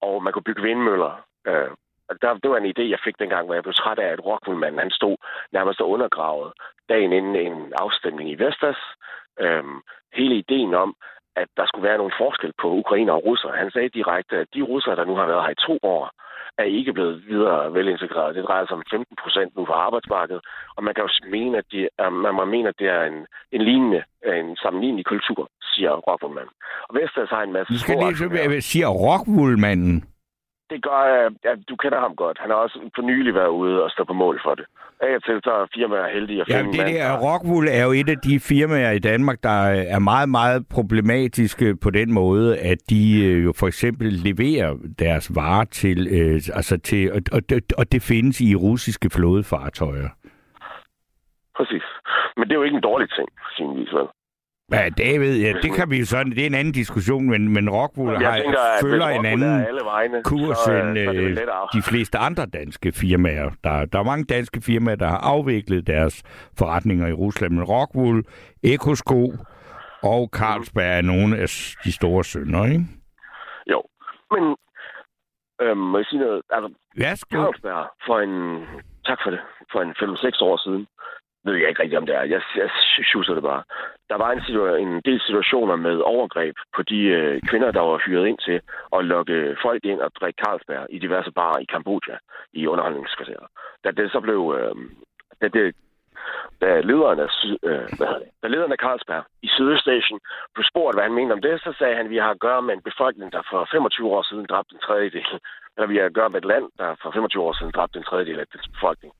Og 0.00 0.22
man 0.22 0.32
kunne 0.32 0.48
bygge 0.48 0.62
vindmøller. 0.62 1.12
Øh, 1.46 1.70
der, 2.22 2.34
det 2.42 2.50
var 2.50 2.56
en 2.56 2.72
idé, 2.74 2.84
jeg 2.94 3.04
fik 3.04 3.18
dengang, 3.18 3.44
hvor 3.44 3.54
jeg 3.54 3.62
blev 3.62 3.74
træt 3.74 3.98
af, 3.98 4.08
at 4.12 4.24
Rockwoolmanden 4.26 4.78
han 4.78 4.90
stod 4.90 5.16
nærmest 5.52 5.80
undergravet 5.80 6.52
dagen 6.88 7.12
inden 7.12 7.36
en 7.36 7.72
afstemning 7.84 8.30
i 8.30 8.38
Vestas. 8.44 8.80
Øhm, 9.40 9.80
hele 10.12 10.34
ideen 10.34 10.74
om, 10.74 10.96
at 11.36 11.48
der 11.56 11.66
skulle 11.66 11.88
være 11.88 11.98
nogle 11.98 12.18
forskel 12.18 12.52
på 12.62 12.68
ukrainer 12.82 13.12
og 13.12 13.24
russere. 13.24 13.56
Han 13.56 13.70
sagde 13.70 13.96
direkte, 13.98 14.36
at 14.36 14.48
de 14.54 14.62
russere, 14.62 14.96
der 14.96 15.04
nu 15.04 15.14
har 15.16 15.26
været 15.26 15.44
her 15.44 15.50
i 15.50 15.64
to 15.66 15.78
år, 15.82 16.10
er 16.58 16.68
ikke 16.78 16.92
blevet 16.92 17.16
videre 17.28 17.74
velintegreret. 17.74 18.34
Det 18.34 18.44
drejer 18.44 18.66
sig 18.66 18.76
om 18.76 18.82
15 18.90 19.16
procent 19.22 19.56
nu 19.56 19.64
på 19.64 19.72
arbejdsmarkedet, 19.72 20.42
og 20.76 20.84
man 20.84 20.94
kan 20.94 21.04
jo 21.04 21.10
mene, 21.36 21.58
at, 21.58 21.66
de, 21.72 21.88
man 22.24 22.34
må 22.34 22.44
mene, 22.44 22.68
at 22.68 22.78
det 22.78 22.88
er 22.88 23.02
en, 23.12 23.18
en 23.52 23.62
lignende, 23.68 24.02
en 24.40 24.56
sammenlignelig 24.62 25.04
kultur, 25.12 25.48
siger 25.72 25.90
Rockwoolmanden. 26.08 26.54
Og 26.88 26.92
Vestas 26.96 27.30
har 27.30 27.42
en 27.42 27.52
masse... 27.52 27.72
Du 27.72 27.78
skal 27.78 27.96
lige 27.98 28.62
sige 28.62 28.86
Rockwoolmanden 28.86 30.04
det 30.70 30.82
gør, 30.82 30.98
at 31.52 31.58
du 31.68 31.76
kender 31.76 32.00
ham 32.00 32.14
godt. 32.16 32.38
Han 32.40 32.50
har 32.50 32.56
også 32.56 32.90
for 32.94 33.02
nylig 33.02 33.34
været 33.34 33.48
ude 33.48 33.84
og 33.84 33.90
stå 33.90 34.04
på 34.04 34.12
mål 34.12 34.40
for 34.44 34.54
det. 34.54 34.64
Af 35.00 35.14
og 35.14 35.24
til 35.24 35.40
så 35.44 35.50
er 35.50 35.66
firmaer 35.74 36.08
heldige 36.14 36.40
at 36.40 36.46
finde 36.46 36.82
ja, 36.82 36.86
det 36.86 36.94
der, 36.94 37.18
Rockwool 37.26 37.68
er 37.68 37.84
jo 37.84 37.92
et 37.92 38.08
af 38.08 38.18
de 38.18 38.40
firmaer 38.40 38.90
i 38.90 38.98
Danmark, 38.98 39.42
der 39.42 39.60
er 39.94 39.98
meget, 39.98 40.28
meget 40.28 40.66
problematiske 40.70 41.76
på 41.76 41.90
den 41.90 42.12
måde, 42.12 42.58
at 42.58 42.78
de 42.90 43.24
øh, 43.24 43.44
jo 43.44 43.52
for 43.56 43.66
eksempel 43.66 44.06
leverer 44.12 44.76
deres 44.98 45.30
varer 45.34 45.64
til, 45.64 45.98
øh, 46.10 46.34
altså 46.58 46.78
til 46.78 47.12
og, 47.12 47.20
og, 47.32 47.42
og 47.78 47.92
det 47.92 48.02
findes 48.02 48.40
i 48.40 48.54
russiske 48.54 49.10
flådefartøjer. 49.10 50.08
Præcis. 51.56 51.86
Men 52.36 52.44
det 52.48 52.52
er 52.52 52.58
jo 52.58 52.62
ikke 52.62 52.76
en 52.76 52.88
dårlig 52.90 53.08
ting, 53.10 53.28
sin 53.56 53.76
vis, 53.76 53.92
vel? 53.92 54.08
Ja, 54.72 54.88
David, 54.88 55.40
ja, 55.40 55.52
det 55.62 55.72
kan 55.72 55.90
vi 55.90 55.98
jo 55.98 56.06
sådan, 56.06 56.32
det 56.32 56.42
er 56.42 56.46
en 56.46 56.54
anden 56.54 56.74
diskussion, 56.74 57.30
men, 57.30 57.48
men 57.48 57.70
Rockwool 57.70 58.24
har, 58.24 58.36
tænker, 58.36 58.58
følger 58.82 59.06
en 59.06 59.26
anden 59.26 59.66
vegne, 59.84 60.22
kurs 60.24 60.58
så, 60.58 60.72
end 60.72 60.98
øh, 60.98 61.36
de 61.72 61.82
fleste 61.82 62.18
andre 62.18 62.46
danske 62.46 62.92
firmaer. 62.92 63.50
Der, 63.64 63.84
der 63.84 63.98
er 63.98 64.02
mange 64.02 64.24
danske 64.24 64.60
firmaer, 64.60 64.96
der 64.96 65.08
har 65.08 65.18
afviklet 65.18 65.86
deres 65.86 66.22
forretninger 66.58 67.06
i 67.06 67.12
Rusland, 67.12 67.52
men 67.52 67.64
Rockwool, 67.64 68.24
Ekosko 68.62 69.32
og 70.02 70.30
Carlsberg 70.32 70.98
er 70.98 71.02
nogle 71.02 71.36
af 71.38 71.48
de 71.84 71.92
store 71.92 72.24
sønner, 72.24 72.64
ikke? 72.66 72.84
Jo, 73.66 73.82
men 74.30 74.56
øhm, 75.62 75.78
må 75.78 75.98
jeg 75.98 76.06
sige 76.06 76.20
noget? 76.20 76.42
Altså, 76.50 76.74
ja, 76.98 77.16
Carlsberg 77.32 77.86
for 78.06 78.18
en, 78.20 78.66
tak 79.06 79.18
for 79.24 79.30
det, 79.30 79.40
for 79.72 79.80
en 79.82 79.90
5-6 79.90 80.44
år 80.44 80.56
siden, 80.56 80.86
ved 81.44 81.54
jeg 81.54 81.68
ikke 81.68 81.82
rigtig, 81.82 81.98
om 81.98 82.06
det 82.06 82.14
er. 82.14 82.22
Jeg, 82.22 82.42
jeg 82.56 82.70
synes 83.10 83.26
det 83.26 83.42
bare. 83.42 83.62
Der 84.10 84.16
var 84.16 84.30
en, 84.32 84.40
situa- 84.40 84.76
en 84.76 85.00
del 85.04 85.20
situationer 85.20 85.76
med 85.76 85.96
overgreb 86.14 86.54
på 86.76 86.82
de 86.82 87.00
øh, 87.18 87.42
kvinder, 87.48 87.70
der 87.70 87.80
var 87.80 88.02
hyret 88.06 88.26
ind 88.26 88.38
til 88.38 88.60
at 88.96 89.04
lokke 89.04 89.56
folk 89.62 89.84
ind 89.84 90.00
og 90.00 90.10
drikke 90.20 90.42
Carlsberg 90.44 90.86
i 90.90 90.98
diverse 90.98 91.30
barer 91.32 91.58
i 91.58 91.70
Kambodja 91.72 92.16
i 92.52 92.66
underholdningskvarteret. 92.66 93.46
Da 93.84 93.90
det 93.90 94.12
så 94.12 94.20
blev... 94.20 94.40
Øh, 94.58 94.74
da, 95.40 95.48
det, 95.48 95.74
da 96.60 96.80
lederen 96.80 97.20
af, 97.20 97.30
øh, 97.68 97.88
hvad 97.98 98.08
det, 98.20 98.28
da 98.42 98.46
lederen 98.48 98.72
af 98.72 98.82
Carlsberg 98.84 99.24
i 99.42 99.48
Sydøstasien 99.48 100.20
blev 100.54 100.64
spurgt, 100.70 100.96
hvad 100.96 101.04
han 101.04 101.14
mente 101.18 101.32
om 101.32 101.42
det, 101.42 101.60
så 101.60 101.74
sagde 101.78 101.96
han, 101.96 102.04
at 102.04 102.10
vi 102.10 102.16
har 102.16 102.30
at 102.30 102.40
gøre 102.40 102.62
med 102.62 102.74
en 102.74 102.82
befolkning, 102.90 103.32
der 103.32 103.42
for 103.50 103.68
25 103.72 104.08
år 104.16 104.22
siden 104.22 104.46
dræbte 104.46 104.74
en 104.74 104.80
tredjedel. 104.86 105.26
Eller 105.76 105.88
vi 105.88 105.96
har 105.96 106.04
at 106.04 106.18
gøre 106.18 106.30
med 106.30 106.40
et 106.40 106.50
land, 106.52 106.66
der 106.78 106.96
for 107.02 107.10
25 107.10 107.42
år 107.42 107.52
siden 107.58 107.72
dræbte 107.72 107.98
en 107.98 108.04
tredjedel 108.04 108.40
af 108.40 108.46
dets 108.52 108.68
befolkning. 108.68 109.12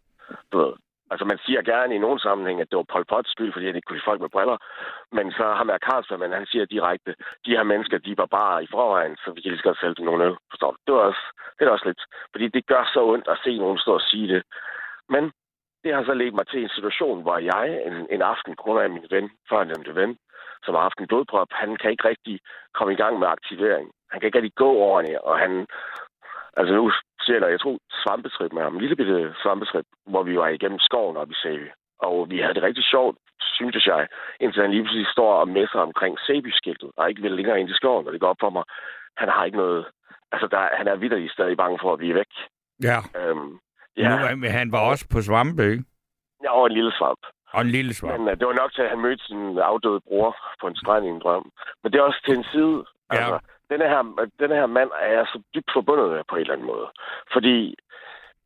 Du 0.53 0.59
ved, 0.59 0.73
Altså, 1.11 1.25
man 1.25 1.39
siger 1.45 1.63
gerne 1.63 1.95
i 1.95 2.05
nogen 2.05 2.19
sammenhæng, 2.19 2.61
at 2.61 2.71
det 2.71 2.77
var 2.77 2.93
Pol 2.93 3.07
Pot's 3.13 3.33
skyld, 3.35 3.53
fordi 3.53 3.67
han 3.67 3.77
ikke 3.77 3.87
kunne 3.87 3.99
lide 3.99 4.11
folk 4.11 4.21
med 4.21 4.35
briller. 4.35 4.59
Men 5.17 5.27
så 5.39 5.45
har 5.59 5.65
man 5.65 5.85
Carlsberg, 5.87 6.21
men 6.21 6.33
han 6.33 6.47
siger 6.47 6.65
direkte, 6.65 7.15
de 7.47 7.57
her 7.57 7.63
mennesker, 7.63 7.99
de 7.99 8.17
var 8.23 8.27
bare 8.27 8.65
i 8.65 8.69
forvejen, 8.71 9.17
så 9.17 9.27
vi 9.33 9.41
kan 9.41 9.51
lige 9.51 9.61
så 9.61 9.69
godt 9.69 9.81
sælge 9.81 9.95
dem 9.95 10.05
nogle 10.05 10.25
øl. 10.25 10.37
Forstår 10.51 10.71
du? 10.71 10.79
Det, 10.87 10.95
var 10.95 11.01
også, 11.01 11.25
det 11.59 11.63
er 11.67 11.71
også 11.71 11.89
lidt, 11.91 12.03
fordi 12.33 12.49
det 12.49 12.67
gør 12.67 12.83
så 12.95 13.01
ondt 13.13 13.29
at 13.29 13.41
se 13.45 13.59
nogen 13.59 13.79
stå 13.79 13.93
og 13.95 14.07
sige 14.11 14.29
det. 14.35 14.43
Men 15.09 15.33
det 15.85 15.95
har 15.95 16.05
så 16.05 16.15
ledt 16.15 16.35
mig 16.35 16.47
til 16.47 16.63
en 16.63 16.75
situation, 16.77 17.23
hvor 17.23 17.39
jeg 17.39 17.83
en, 17.87 18.07
en 18.11 18.23
aften, 18.23 18.55
grund 18.57 18.81
af 18.81 18.91
min 18.91 19.07
ven, 19.11 19.31
før 19.49 19.61
en 19.61 19.95
ven, 20.01 20.19
som 20.65 20.75
har 20.75 20.83
haft 20.83 20.99
en 21.01 21.07
blodprop, 21.07 21.51
han 21.51 21.77
kan 21.77 21.91
ikke 21.91 22.09
rigtig 22.09 22.41
komme 22.75 22.93
i 22.93 22.97
gang 22.97 23.19
med 23.19 23.29
aktivering. 23.29 23.91
Han 24.11 24.21
kan 24.21 24.27
ikke 24.27 24.39
rigtig 24.39 24.55
gå 24.55 24.71
ordentligt, 24.73 25.19
og 25.19 25.39
han 25.39 25.67
Altså 26.59 26.73
nu 26.75 26.85
ser 27.25 27.39
jeg, 27.41 27.51
jeg 27.55 27.61
tror, 27.61 27.77
svampetrip 28.03 28.53
med 28.53 28.63
ham. 28.63 28.75
En 28.75 28.81
lille 28.81 28.97
bitte 28.97 29.35
svampetrip, 29.43 29.87
hvor 30.13 30.23
vi 30.23 30.35
var 30.39 30.49
igennem 30.49 30.79
skoven 30.79 31.17
oppe 31.17 31.33
i 31.33 31.41
Sæby. 31.43 31.69
Og 31.99 32.31
vi 32.31 32.39
havde 32.39 32.55
det 32.55 32.63
rigtig 32.63 32.85
sjovt, 32.85 33.17
synes 33.41 33.87
jeg, 33.87 34.09
indtil 34.41 34.63
han 34.63 34.71
lige 34.71 34.83
pludselig 34.83 35.07
står 35.17 35.33
og 35.41 35.49
messer 35.49 35.81
omkring 35.89 36.15
Sæby-skiltet, 36.27 36.91
og 36.97 37.09
ikke 37.09 37.23
vil 37.23 37.33
længere 37.33 37.61
ind 37.61 37.71
i 37.71 37.79
skoven, 37.81 38.07
og 38.07 38.13
det 38.13 38.21
går 38.21 38.29
op 38.29 38.41
for 38.41 38.51
mig. 38.51 38.65
Han 39.17 39.29
har 39.29 39.45
ikke 39.45 39.59
noget... 39.59 39.87
Altså, 40.33 40.47
der, 40.47 40.61
han 40.79 40.89
er 40.89 40.97
vidderligt 40.97 41.33
stadig 41.33 41.57
bange 41.57 41.79
for 41.83 41.93
at 41.93 41.99
blive 41.99 42.15
væk. 42.15 42.33
Ja. 42.83 42.99
Øhm, 43.21 43.59
ja. 43.97 44.09
Nu, 44.09 44.37
men 44.37 44.51
han 44.51 44.73
var 44.73 44.83
også 44.91 45.07
på 45.13 45.21
svampe, 45.21 45.63
ikke? 45.73 45.85
Ja, 46.45 46.51
og 46.59 46.67
en 46.67 46.73
lille 46.73 46.93
svamp. 46.99 47.23
Og 47.53 47.61
en 47.61 47.71
lille 47.77 47.95
svamp. 47.95 48.13
Men 48.13 48.29
uh, 48.29 48.39
det 48.39 48.47
var 48.47 48.53
nok 48.63 48.73
til, 48.73 48.83
at 48.83 48.91
han 48.91 49.01
mødte 49.01 49.25
sin 49.25 49.59
afdøde 49.59 50.01
bror 50.09 50.37
på 50.61 50.67
en 50.67 50.77
strand 50.77 51.07
i 51.07 51.09
en 51.09 51.21
drøm. 51.21 51.51
Men 51.83 51.93
det 51.93 51.99
er 51.99 52.03
også 52.03 52.23
til 52.27 52.37
en 52.39 52.47
side. 52.53 52.85
Ja. 53.13 53.17
Altså, 53.17 53.39
denne 53.71 53.89
her, 53.89 54.29
denne 54.41 54.55
her 54.55 54.67
mand 54.67 54.91
er 55.01 55.13
jeg 55.13 55.27
så 55.27 55.43
dybt 55.55 55.71
forbundet 55.73 56.11
med 56.11 56.23
på 56.29 56.35
en 56.37 56.41
eller 56.41 56.53
anden 56.53 56.67
måde. 56.67 56.89
Fordi 57.33 57.75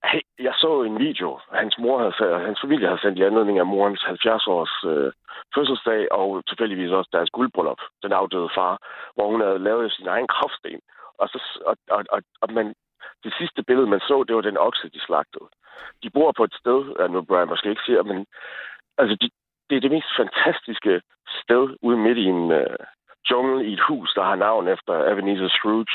hey, 0.05 0.21
jeg 0.39 0.55
så 0.57 0.83
en 0.83 0.99
video, 0.99 1.41
hans 1.53 1.79
mor 1.79 1.97
havde, 1.99 2.45
hans 2.47 2.61
familie 2.61 2.87
havde 2.87 3.01
sendt 3.01 3.19
i 3.19 3.23
anledning 3.23 3.59
af 3.59 3.67
morens 3.67 4.03
70-års 4.03 4.77
øh, 4.93 5.13
fødselsdag, 5.55 6.13
og 6.13 6.43
tilfældigvis 6.49 6.91
også 6.91 7.11
deres 7.13 7.31
guldbryllup, 7.31 7.81
den 8.03 8.13
afdøde 8.13 8.51
far, 8.55 8.79
hvor 9.15 9.27
hun 9.31 9.41
havde 9.41 9.59
lavet 9.59 9.93
sin 9.93 10.07
egen 10.07 10.29
kraftsten. 10.29 10.81
Og, 11.19 11.29
så, 11.29 11.39
og, 11.67 11.77
og, 11.91 12.05
og, 12.11 12.23
og 12.41 12.53
man, 12.53 12.75
det 13.25 13.35
sidste 13.39 13.63
billede, 13.63 13.87
man 13.87 14.01
så, 14.01 14.25
det 14.29 14.37
var 14.37 14.43
den 14.43 14.59
okse, 14.59 14.89
de 14.89 15.01
slagtede. 15.01 15.49
De 16.03 16.11
bor 16.11 16.33
på 16.37 16.45
et 16.45 16.55
sted, 16.55 16.79
ja, 16.99 17.07
nu 17.07 17.23
bør 17.23 17.39
jeg 17.39 17.49
måske 17.49 17.71
ikke 17.71 17.87
sige, 17.87 18.03
men 18.03 18.27
altså, 18.99 19.17
de, 19.21 19.31
det 19.71 19.77
er 19.77 19.81
det 19.81 19.91
mest 19.91 20.17
fantastiske 20.17 21.03
sted 21.43 21.77
ude 21.83 21.97
midt 21.97 22.19
i 22.19 22.25
en, 22.25 22.53
øh, 22.53 22.79
jungle 23.31 23.65
i 23.69 23.73
et 23.73 23.83
hus, 23.89 24.09
der 24.17 24.23
har 24.23 24.37
navn 24.37 24.69
efter 24.69 25.13
Ebenezer 25.13 25.49
Scrooge, 25.49 25.95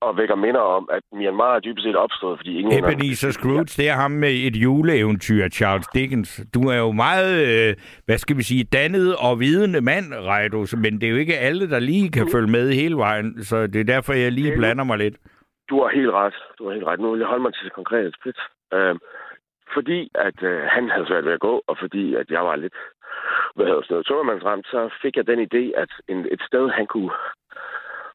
og 0.00 0.16
vækker 0.16 0.34
minder 0.34 0.60
om, 0.60 0.88
at 0.92 1.02
Myanmar 1.12 1.54
er 1.54 1.60
dybest 1.60 1.84
set 1.86 1.96
opstået, 1.96 2.38
fordi 2.38 2.58
ingen... 2.58 2.84
Ebenezer 2.84 3.30
Scrooge, 3.30 3.64
det 3.64 3.88
er 3.88 3.94
ham 3.94 4.10
med 4.10 4.32
et 4.46 4.56
juleeventyr, 4.56 5.48
Charles 5.48 5.86
Dickens. 5.86 6.40
Du 6.54 6.60
er 6.68 6.76
jo 6.76 6.92
meget, 6.92 7.32
øh, 7.48 7.76
hvad 8.04 8.18
skal 8.18 8.36
vi 8.36 8.42
sige, 8.42 8.64
dannet 8.64 9.16
og 9.16 9.40
vidende 9.40 9.80
mand, 9.80 10.06
Rejdus, 10.14 10.76
men 10.76 10.92
det 11.00 11.04
er 11.06 11.10
jo 11.10 11.16
ikke 11.16 11.38
alle, 11.38 11.70
der 11.70 11.78
lige 11.78 12.10
kan 12.10 12.28
følge 12.32 12.50
med 12.50 12.72
hele 12.72 12.96
vejen, 12.96 13.44
så 13.44 13.66
det 13.66 13.80
er 13.80 13.92
derfor, 13.94 14.12
jeg 14.12 14.32
lige 14.32 14.56
blander 14.56 14.84
mig 14.84 14.98
lidt. 14.98 15.16
Du 15.70 15.82
har 15.82 15.88
helt 15.88 16.10
ret. 16.10 16.34
Du 16.58 16.66
har 16.66 16.72
helt 16.72 16.86
ret. 16.86 17.00
Nu 17.00 17.10
vil 17.10 17.18
jeg 17.18 17.28
holde 17.28 17.42
mig 17.42 17.54
til 17.54 17.64
det 17.64 17.72
konkrete 17.72 18.10
skridt. 18.12 18.38
Øh, 18.74 18.94
fordi 19.74 20.10
at 20.14 20.42
øh, 20.42 20.60
han 20.74 20.90
havde 20.90 21.06
svært 21.06 21.24
ved 21.24 21.32
at 21.32 21.40
gå, 21.40 21.62
og 21.68 21.76
fordi 21.78 22.14
at 22.14 22.30
jeg 22.30 22.42
var 22.48 22.56
lidt 22.56 22.74
hvad 23.54 23.66
hedder 23.66 23.82
sådan 23.82 23.94
noget, 23.94 24.06
tømmermandsramt, 24.06 24.66
så 24.66 24.80
fik 25.02 25.16
jeg 25.16 25.26
den 25.26 25.40
idé, 25.48 25.64
at 25.82 25.92
en, 26.08 26.18
et 26.34 26.42
sted, 26.48 26.68
han 26.68 26.86
kunne 26.86 27.10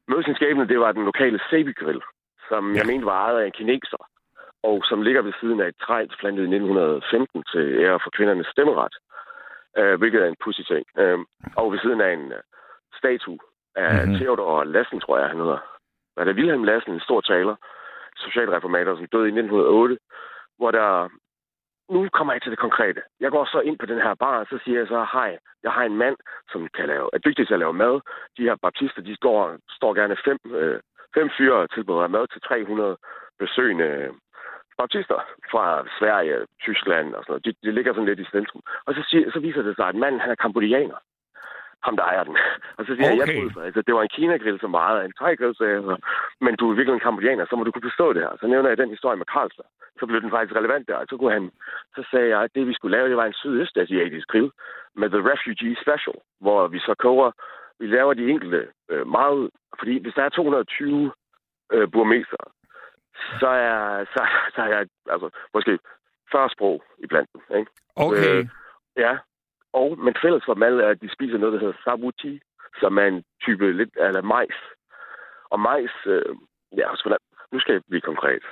møde 0.08 0.24
sin 0.24 0.34
skæbne, 0.34 0.68
det 0.68 0.80
var 0.80 0.92
den 0.92 1.04
lokale 1.04 1.40
Sebi 1.50 1.72
Grill, 1.72 2.02
som 2.48 2.72
ja. 2.72 2.78
jeg 2.78 2.86
mente 2.86 3.06
var 3.06 3.18
ejet 3.24 3.40
af 3.40 3.46
en 3.46 3.58
kineser, 3.58 4.02
og 4.62 4.76
som 4.88 5.02
ligger 5.02 5.22
ved 5.22 5.32
siden 5.40 5.60
af 5.60 5.68
et 5.68 5.78
træ, 5.84 6.06
plantet 6.20 6.42
i 6.42 6.54
1915 6.54 7.44
til 7.52 7.66
ære 7.84 8.00
for 8.02 8.10
kvindernes 8.16 8.46
stemmeret, 8.46 8.94
øh, 9.78 9.94
hvilket 9.98 10.22
er 10.22 10.28
en 10.28 10.42
pussy 10.44 10.62
ting. 10.72 10.84
Øh, 10.98 11.18
og 11.56 11.72
ved 11.72 11.78
siden 11.78 12.00
af 12.00 12.12
en 12.12 12.26
uh, 12.32 12.40
statue 13.00 13.38
af 13.76 13.92
mm-hmm. 13.94 14.14
Theodor 14.18 14.64
Lassen, 14.64 15.00
tror 15.00 15.18
jeg, 15.18 15.28
han 15.28 15.40
hedder. 15.44 15.58
Var 16.16 16.24
det 16.24 16.36
Wilhelm 16.36 16.64
Lassen, 16.64 16.92
en 16.92 17.06
stor 17.08 17.20
taler, 17.20 17.56
socialreformator, 18.16 18.96
som 18.96 19.06
døde 19.12 19.28
i 19.28 19.36
1908, 19.38 19.98
hvor 20.58 20.70
der 20.70 21.08
nu 21.90 22.08
kommer 22.12 22.32
jeg 22.32 22.42
til 22.42 22.50
det 22.50 22.58
konkrete. 22.58 23.00
Jeg 23.20 23.30
går 23.30 23.44
så 23.44 23.60
ind 23.60 23.78
på 23.78 23.86
den 23.86 24.00
her 24.00 24.14
bar, 24.14 24.38
og 24.38 24.46
så 24.50 24.58
siger 24.64 24.78
jeg 24.78 24.88
så, 24.88 25.06
hej, 25.12 25.38
jeg 25.62 25.72
har 25.72 25.84
en 25.84 25.96
mand, 25.96 26.16
som 26.52 26.68
kan 26.76 26.86
lave, 26.86 27.10
er 27.12 27.18
dygtig 27.18 27.46
til 27.46 27.54
at 27.54 27.60
lave 27.60 27.72
mad. 27.72 28.00
De 28.36 28.42
her 28.42 28.56
baptister, 28.62 29.02
de 29.02 29.16
står, 29.16 29.56
står 29.70 29.94
gerne 29.94 30.16
fem, 30.24 30.38
øh, 30.54 30.80
fem 31.14 31.30
fyre 31.36 31.56
og 31.62 31.70
tilbyder 31.70 32.08
mad 32.08 32.26
til 32.32 32.40
300 32.40 32.96
besøgende 33.38 33.84
øh, 33.84 34.12
baptister 34.78 35.18
fra 35.50 35.84
Sverige, 35.98 36.46
Tyskland 36.60 37.14
og 37.14 37.22
sådan 37.22 37.32
noget. 37.32 37.44
De, 37.44 37.68
de 37.68 37.72
ligger 37.72 37.92
sådan 37.92 38.08
lidt 38.08 38.20
i 38.20 38.32
centrum. 38.34 38.62
Og 38.86 38.94
så, 38.94 39.02
siger, 39.08 39.30
så 39.30 39.38
viser 39.40 39.62
det 39.62 39.76
sig, 39.76 39.88
at 39.88 39.94
manden 39.94 40.20
han 40.20 40.30
er 40.30 40.42
kambodjaner 40.44 40.98
ham, 41.86 41.96
der 41.96 42.04
ejer 42.12 42.24
den. 42.28 42.36
Og 42.78 42.82
så 42.86 42.90
siger 42.94 43.10
okay. 43.10 43.18
jeg, 43.18 43.28
jeg 43.28 43.50
troede 43.52 43.66
altså, 43.66 43.82
det 43.86 43.94
var 43.94 44.02
en 44.02 44.14
Kina-grill 44.16 44.60
så 44.60 44.70
meget 44.78 44.96
af 45.00 45.04
en 45.04 45.16
thai-grill, 45.20 45.54
jeg, 45.60 45.98
men 46.44 46.52
du 46.56 46.64
er 46.70 46.74
virkelig 46.74 46.94
en 46.94 47.06
kambodjaner, 47.06 47.46
så 47.46 47.56
må 47.56 47.64
du 47.64 47.72
kunne 47.72 47.90
forstå 47.90 48.06
det 48.12 48.22
her. 48.22 48.32
Så 48.40 48.46
nævner 48.46 48.68
jeg 48.68 48.78
den 48.78 48.94
historie 48.96 49.18
med 49.20 49.30
Carlsen. 49.34 49.64
Så 49.98 50.06
blev 50.06 50.20
den 50.20 50.30
faktisk 50.34 50.56
relevant 50.56 50.88
der, 50.88 50.96
og 51.02 51.06
så, 51.10 51.16
kunne 51.16 51.36
han, 51.38 51.50
så 51.96 52.02
sagde 52.10 52.28
jeg, 52.28 52.40
at 52.42 52.54
det 52.54 52.66
vi 52.66 52.74
skulle 52.74 52.96
lave, 52.96 53.08
det 53.08 53.16
var 53.16 53.28
en 53.28 53.40
sydøstasiatisk 53.42 54.26
grill 54.28 54.50
med 55.00 55.08
The 55.10 55.22
Refugee 55.30 55.76
Special, 55.84 56.16
hvor 56.40 56.60
vi 56.68 56.78
så 56.78 56.94
koger, 56.98 57.30
vi 57.80 57.86
laver 57.86 58.14
de 58.14 58.28
enkelte 58.28 58.60
øh, 58.90 59.06
meget, 59.06 59.50
fordi 59.78 60.02
hvis 60.02 60.14
der 60.14 60.22
er 60.22 60.28
220 60.28 61.12
øh, 61.72 61.90
burmeser, 61.92 62.44
så 63.40 63.48
er, 63.48 64.04
så, 64.04 64.20
så 64.54 64.60
er 64.62 64.68
jeg 64.74 64.86
altså, 65.14 65.28
måske 65.54 65.78
40 66.32 66.50
sprog 66.50 66.82
i 66.98 67.06
blandt 67.06 67.30
Ikke? 67.58 67.70
Okay. 67.96 68.38
Øh, 68.38 68.48
ja, 68.96 69.12
og, 69.80 69.88
men 70.04 70.14
fælles 70.22 70.42
for 70.46 70.54
dem 70.54 70.62
alle 70.62 70.82
er, 70.84 70.90
at 70.94 71.02
de 71.04 71.14
spiser 71.16 71.38
noget, 71.38 71.54
der 71.54 71.60
hedder 71.64 71.82
sabuti. 71.84 72.32
som 72.80 72.98
er 73.02 73.06
en 73.12 73.22
type 73.44 73.72
lidt 73.80 73.94
eller 74.06 74.22
majs. 74.22 74.58
Og 75.52 75.58
majs, 75.60 75.96
øh, 76.06 76.32
ja, 76.80 76.86
nu 77.52 77.58
skal 77.60 77.72
jeg 77.72 77.82
blive 77.90 78.08
konkret 78.10 78.44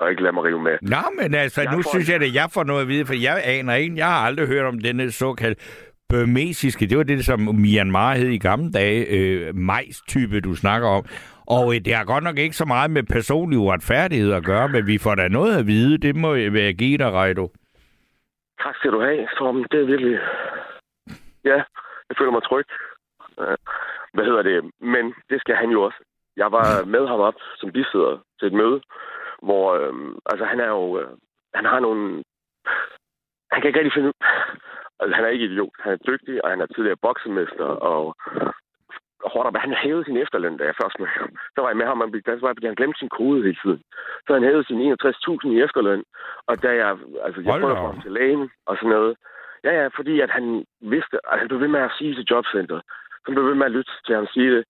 og 0.00 0.10
ikke 0.10 0.22
lade 0.22 0.32
mig 0.32 0.44
rive 0.44 0.62
med. 0.62 0.76
Nå, 0.82 1.02
men 1.20 1.34
altså, 1.34 1.62
jeg 1.62 1.72
nu 1.72 1.82
får... 1.82 1.90
synes 1.90 2.08
jeg, 2.08 2.22
at 2.22 2.34
jeg 2.34 2.48
får 2.54 2.64
noget 2.64 2.82
at 2.82 2.88
vide, 2.88 3.06
for 3.06 3.14
jeg 3.14 3.42
aner 3.44 3.74
ikke, 3.74 3.96
jeg 3.96 4.06
har 4.06 4.26
aldrig 4.26 4.48
hørt 4.48 4.66
om 4.66 4.78
denne 4.78 5.10
såkaldte 5.10 5.62
burmesiske, 6.08 6.86
det 6.86 6.98
var 6.98 7.04
det, 7.04 7.24
som 7.24 7.40
Myanmar 7.40 8.14
hed 8.14 8.28
i 8.28 8.38
gamle 8.38 8.72
dage, 8.72 9.06
øh, 9.06 9.54
majs-type, 9.54 10.40
du 10.40 10.54
snakker 10.54 10.88
om. 10.88 11.04
Og 11.46 11.74
øh, 11.74 11.80
det 11.80 11.94
har 11.94 12.04
godt 12.04 12.24
nok 12.24 12.38
ikke 12.38 12.56
så 12.56 12.64
meget 12.64 12.90
med 12.90 13.02
personlig 13.02 13.58
uretfærdighed 13.58 14.32
at 14.32 14.44
gøre, 14.44 14.68
men 14.68 14.86
vi 14.86 14.98
får 14.98 15.14
da 15.14 15.28
noget 15.28 15.58
at 15.58 15.66
vide. 15.66 15.98
Det 15.98 16.16
må 16.16 16.34
jeg 16.34 16.52
være 16.52 16.72
give 16.72 16.98
dig, 16.98 17.12
Reido. 17.12 17.48
Tak 18.62 18.76
skal 18.76 18.92
du 18.92 19.00
have, 19.00 19.28
Tom. 19.38 19.64
Det 19.64 19.80
er 19.80 19.86
virkelig... 19.86 20.20
Ja, 21.44 21.58
jeg 22.08 22.16
føler 22.18 22.32
mig 22.32 22.42
tryg. 22.42 22.66
Hvad 24.14 24.24
hedder 24.24 24.42
det? 24.42 24.70
Men 24.80 25.14
det 25.30 25.40
skal 25.40 25.56
han 25.56 25.70
jo 25.70 25.82
også. 25.82 25.98
Jeg 26.36 26.52
var 26.52 26.84
med 26.84 27.06
ham 27.06 27.20
op 27.20 27.34
som 27.56 27.72
bisidder 27.72 28.18
til 28.38 28.46
et 28.46 28.52
møde, 28.52 28.80
hvor 29.42 29.74
øh, 29.74 29.94
altså, 30.26 30.44
han 30.44 30.60
er 30.60 30.68
jo... 30.68 30.98
Øh, 31.00 31.08
han 31.54 31.64
har 31.64 31.80
nogle... 31.80 32.24
Han 33.52 33.60
kan 33.60 33.68
ikke 33.68 33.78
rigtig 33.78 33.92
finde 33.92 34.08
ud... 34.08 34.14
Altså, 35.00 35.14
han 35.16 35.24
er 35.24 35.28
ikke 35.28 35.44
idiot. 35.44 35.76
Han 35.78 35.92
er 35.92 35.96
dygtig, 35.96 36.44
og 36.44 36.50
han 36.50 36.60
er 36.60 36.66
tidligere 36.66 37.02
boksemester, 37.02 37.64
og 37.64 38.16
op. 39.24 39.56
Han 39.56 39.74
hævede 39.82 40.04
sin 40.04 40.16
efterløn, 40.16 40.56
da 40.56 40.64
jeg 40.64 40.80
først 40.82 40.98
med 40.98 41.06
ham. 41.06 41.30
Så 41.54 41.58
var 41.60 41.68
jeg 41.68 41.76
med 41.76 41.86
ham, 41.86 42.00
og 42.00 42.08
der 42.26 42.40
var, 42.40 42.54
han 42.62 42.74
glemte 42.80 42.98
sin 42.98 43.08
kode 43.18 43.42
hele 43.42 43.58
tiden. 43.64 43.82
Så 44.26 44.30
han 44.34 44.44
hævede 44.48 44.64
sin 44.66 44.80
61.000 44.92 45.48
i 45.54 45.62
efterløn, 45.66 46.02
og 46.48 46.62
da 46.62 46.70
jeg, 46.82 46.88
altså, 47.26 47.40
jeg 47.40 47.60
prøvede 47.60 47.76
at 47.76 47.82
få 47.82 47.90
ham 47.92 48.00
til 48.02 48.12
lægen 48.12 48.50
og 48.66 48.76
sådan 48.76 48.94
noget. 48.96 49.16
Ja, 49.64 49.72
ja, 49.80 49.86
fordi 49.96 50.20
at 50.20 50.30
han 50.30 50.64
vidste, 50.80 51.16
at 51.32 51.38
han 51.38 51.48
blev 51.48 51.60
ved 51.60 51.68
med 51.68 51.80
at 51.80 51.94
sige 51.98 52.14
til 52.14 52.28
jobcenter, 52.30 52.80
så 53.24 53.28
blev 53.32 53.44
ved 53.44 53.54
med 53.54 53.66
at 53.66 53.72
lytte 53.72 53.92
til 54.06 54.14
ham 54.14 54.26
sige 54.26 54.50
det, 54.56 54.64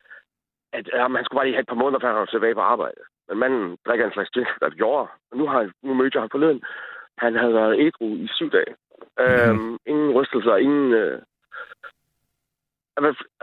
at 0.72 0.88
ja, 0.92 1.08
man 1.08 1.24
skulle 1.24 1.38
bare 1.38 1.46
lige 1.46 1.56
have 1.56 1.66
et 1.66 1.72
par 1.72 1.82
måneder, 1.82 2.00
før 2.00 2.08
han 2.08 2.20
var 2.20 2.24
tilbage 2.24 2.54
på 2.54 2.60
arbejde. 2.60 3.00
Men 3.28 3.38
manden 3.38 3.76
drikker 3.86 4.06
en 4.06 4.12
slags 4.12 4.30
gin, 4.30 4.46
der 4.60 4.70
gjorde. 4.70 5.08
Og 5.30 5.36
nu, 5.38 5.46
har, 5.46 5.70
nu 5.82 5.94
mødte 5.94 6.16
jeg 6.16 6.22
ham 6.22 6.30
forleden. 6.30 6.62
Han 7.18 7.34
havde 7.36 7.54
været 7.54 7.80
ædru 7.80 8.08
i 8.16 8.28
syv 8.34 8.50
dage. 8.50 8.72
Mm-hmm. 9.18 9.50
Øhm, 9.50 9.78
ingen 9.86 10.10
rystelser, 10.12 10.56
ingen... 10.56 10.92
Øh, 10.92 11.22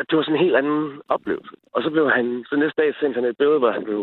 det 0.07 0.13
var 0.17 0.23
sådan 0.23 0.35
en 0.35 0.45
helt 0.45 0.55
anden 0.55 1.01
oplevelse. 1.15 1.55
Og 1.73 1.83
så 1.83 1.89
blev 1.89 2.09
han, 2.17 2.45
så 2.49 2.55
næste 2.55 2.81
dag 2.81 2.95
sendte 2.95 3.17
han 3.19 3.29
et 3.29 3.37
billede, 3.37 3.59
hvor 3.59 3.71
han 3.71 3.83
blev, 3.83 4.01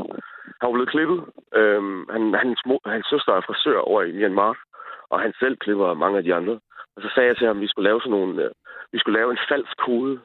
han 0.61 0.67
var 0.69 0.73
blevet 0.73 0.95
klippet. 0.95 1.21
Øhm, 1.55 2.07
han, 2.15 2.35
hans, 2.35 2.61
mor, 2.67 2.81
hans 2.87 3.07
søster 3.12 3.33
er 3.33 3.47
frisør 3.47 3.79
over 3.79 4.03
i 4.03 4.12
Myanmar, 4.12 4.55
og 5.11 5.21
han 5.21 5.33
selv 5.41 5.57
klipper 5.57 5.95
mange 5.95 6.19
af 6.19 6.25
de 6.25 6.35
andre. 6.35 6.61
Og 6.97 7.03
så 7.03 7.09
sagde 7.15 7.29
jeg 7.29 7.37
til 7.37 7.47
ham, 7.47 7.57
at 7.57 7.62
vi 7.62 7.69
skulle 7.69 7.88
lave 7.88 8.01
sådan 8.01 8.17
nogle, 8.19 8.45
øh, 8.45 8.51
vi 8.93 8.99
skulle 8.99 9.19
lave 9.19 9.31
en 9.31 9.45
falsk 9.49 9.77
kode, 9.87 10.21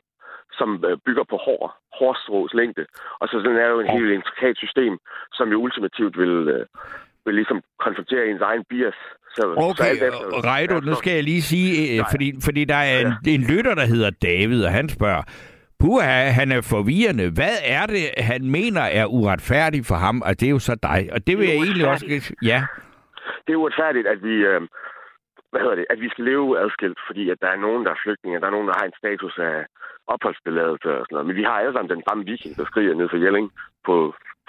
som 0.60 0.70
øh, 0.88 0.98
bygger 1.06 1.24
på 1.24 1.38
hår, 1.46 1.64
hårstrås 2.00 2.54
længde. 2.54 2.86
Og 3.20 3.28
så 3.28 3.36
sådan 3.40 3.62
er 3.64 3.70
jo 3.70 3.80
en 3.80 3.96
helt 3.98 4.12
intrikat 4.12 4.58
system, 4.58 4.94
som 5.34 5.52
jo 5.52 5.58
ultimativt 5.66 6.18
vil, 6.18 6.36
øh, 6.56 6.66
vil 7.28 7.36
ligesom 7.42 7.60
konfrontere 7.86 8.24
ens 8.32 8.42
egen 8.50 8.64
bias. 8.70 9.00
Så, 9.36 9.44
okay, 9.70 9.94
så 9.96 10.42
Reido, 10.52 10.76
nu 10.90 10.94
skal 10.94 11.14
jeg 11.14 11.24
lige 11.24 11.42
sige, 11.54 11.70
øh, 11.92 12.06
fordi, 12.14 12.28
fordi 12.48 12.62
der 12.74 12.82
er 12.92 13.00
en, 13.06 13.14
ja. 13.26 13.32
en 13.36 13.44
lytter, 13.52 13.76
der 13.76 13.86
hedder 13.94 14.10
David, 14.28 14.60
og 14.68 14.72
han 14.72 14.90
spørger, 14.90 15.24
Puha, 15.80 16.18
han 16.40 16.52
er 16.52 16.62
forvirrende. 16.76 17.26
Hvad 17.40 17.58
er 17.78 17.86
det, 17.86 18.04
han 18.18 18.42
mener 18.58 18.82
er 18.82 19.06
uretfærdigt 19.06 19.88
for 19.88 19.96
ham? 20.06 20.22
Og 20.28 20.32
det 20.40 20.46
er 20.48 20.54
jo 20.58 20.60
så 20.60 20.76
dig. 20.90 21.02
Og 21.16 21.20
det 21.28 21.38
vil 21.38 21.48
det 21.48 21.54
jeg 21.54 21.62
egentlig 21.66 21.88
også... 21.94 22.06
Ja. 22.52 22.60
Det 23.44 23.52
er 23.54 23.58
uretfærdigt, 23.64 24.08
at 24.08 24.20
vi... 24.24 24.34
Øh, 24.52 24.62
hvad 25.52 25.62
hedder 25.62 25.76
det, 25.76 25.86
at 25.94 26.00
vi 26.04 26.10
skal 26.10 26.26
leve 26.32 26.60
adskilt, 26.64 27.00
fordi 27.08 27.24
at 27.34 27.38
der 27.44 27.50
er 27.56 27.60
nogen, 27.66 27.86
der 27.86 27.92
er 27.92 28.04
flygtninge, 28.04 28.40
der 28.42 28.48
er 28.48 28.56
nogen, 28.56 28.68
der 28.68 28.78
har 28.80 28.86
en 28.86 29.00
status 29.02 29.36
af 29.50 29.56
opholdstilladelse 30.14 30.90
og 30.98 31.04
sådan 31.04 31.14
noget. 31.16 31.28
Men 31.28 31.36
vi 31.40 31.44
har 31.50 31.58
alle 31.60 31.74
sammen 31.74 31.96
den 31.96 32.04
samme 32.08 32.24
viking, 32.32 32.54
der 32.58 32.66
skriger 32.66 32.94
ned 32.96 33.08
for 33.10 33.20
Jelling. 33.24 33.48
På, 33.88 33.96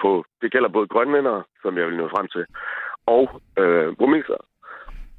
på, 0.01 0.25
det 0.41 0.51
gælder 0.51 0.69
både 0.69 0.87
grønlændere, 0.87 1.43
som 1.61 1.77
jeg 1.77 1.85
vil 1.87 1.97
nå 1.97 2.07
frem 2.07 2.27
til, 2.27 2.45
og 3.05 3.41
øh, 3.57 3.95
bromiser. 3.95 4.41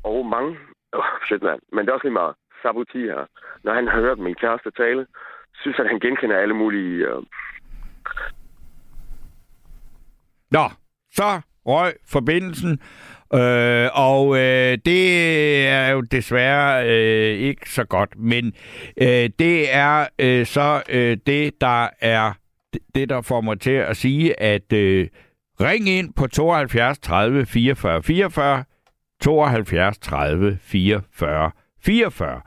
Og 0.04 0.26
mange, 0.26 0.58
oh, 0.92 1.04
shit 1.26 1.42
man, 1.42 1.58
men 1.72 1.80
det 1.80 1.88
er 1.88 1.94
også 1.94 2.06
lige 2.06 2.20
meget 2.22 2.34
saboti 2.62 3.00
her. 3.00 3.26
Når 3.64 3.72
han 3.74 3.88
har 3.88 4.00
hørt 4.00 4.18
min 4.18 4.34
kæreste 4.34 4.70
tale, 4.70 5.06
synes 5.54 5.78
at 5.78 5.88
han 5.88 6.00
genkender 6.00 6.38
alle 6.38 6.54
mulige... 6.54 7.06
Øh... 7.06 7.22
Nå, 10.50 10.64
så 11.12 11.40
røg 11.66 11.92
forbindelsen. 12.08 12.80
Øh, 13.34 13.88
og 13.94 14.36
øh, 14.36 14.78
det 14.84 15.04
er 15.68 15.88
jo 15.90 16.00
desværre 16.00 16.88
øh, 16.88 17.38
ikke 17.38 17.70
så 17.70 17.84
godt, 17.84 18.18
men 18.18 18.54
øh, 18.96 19.30
det 19.38 19.74
er 19.74 20.06
øh, 20.18 20.46
så 20.46 20.82
øh, 20.88 21.16
det, 21.26 21.60
der 21.60 21.88
er 22.00 22.32
det, 22.94 23.08
der 23.08 23.20
får 23.20 23.40
mig 23.40 23.60
til 23.60 23.70
at 23.70 23.96
sige, 23.96 24.40
at 24.40 24.72
øh, 24.72 25.08
ring 25.60 25.88
ind 25.88 26.12
på 26.14 26.26
72 26.26 26.98
30 26.98 27.46
44 27.46 28.02
44, 28.02 28.64
72 29.20 29.98
30 29.98 30.58
44 30.62 31.50
44. 31.82 32.40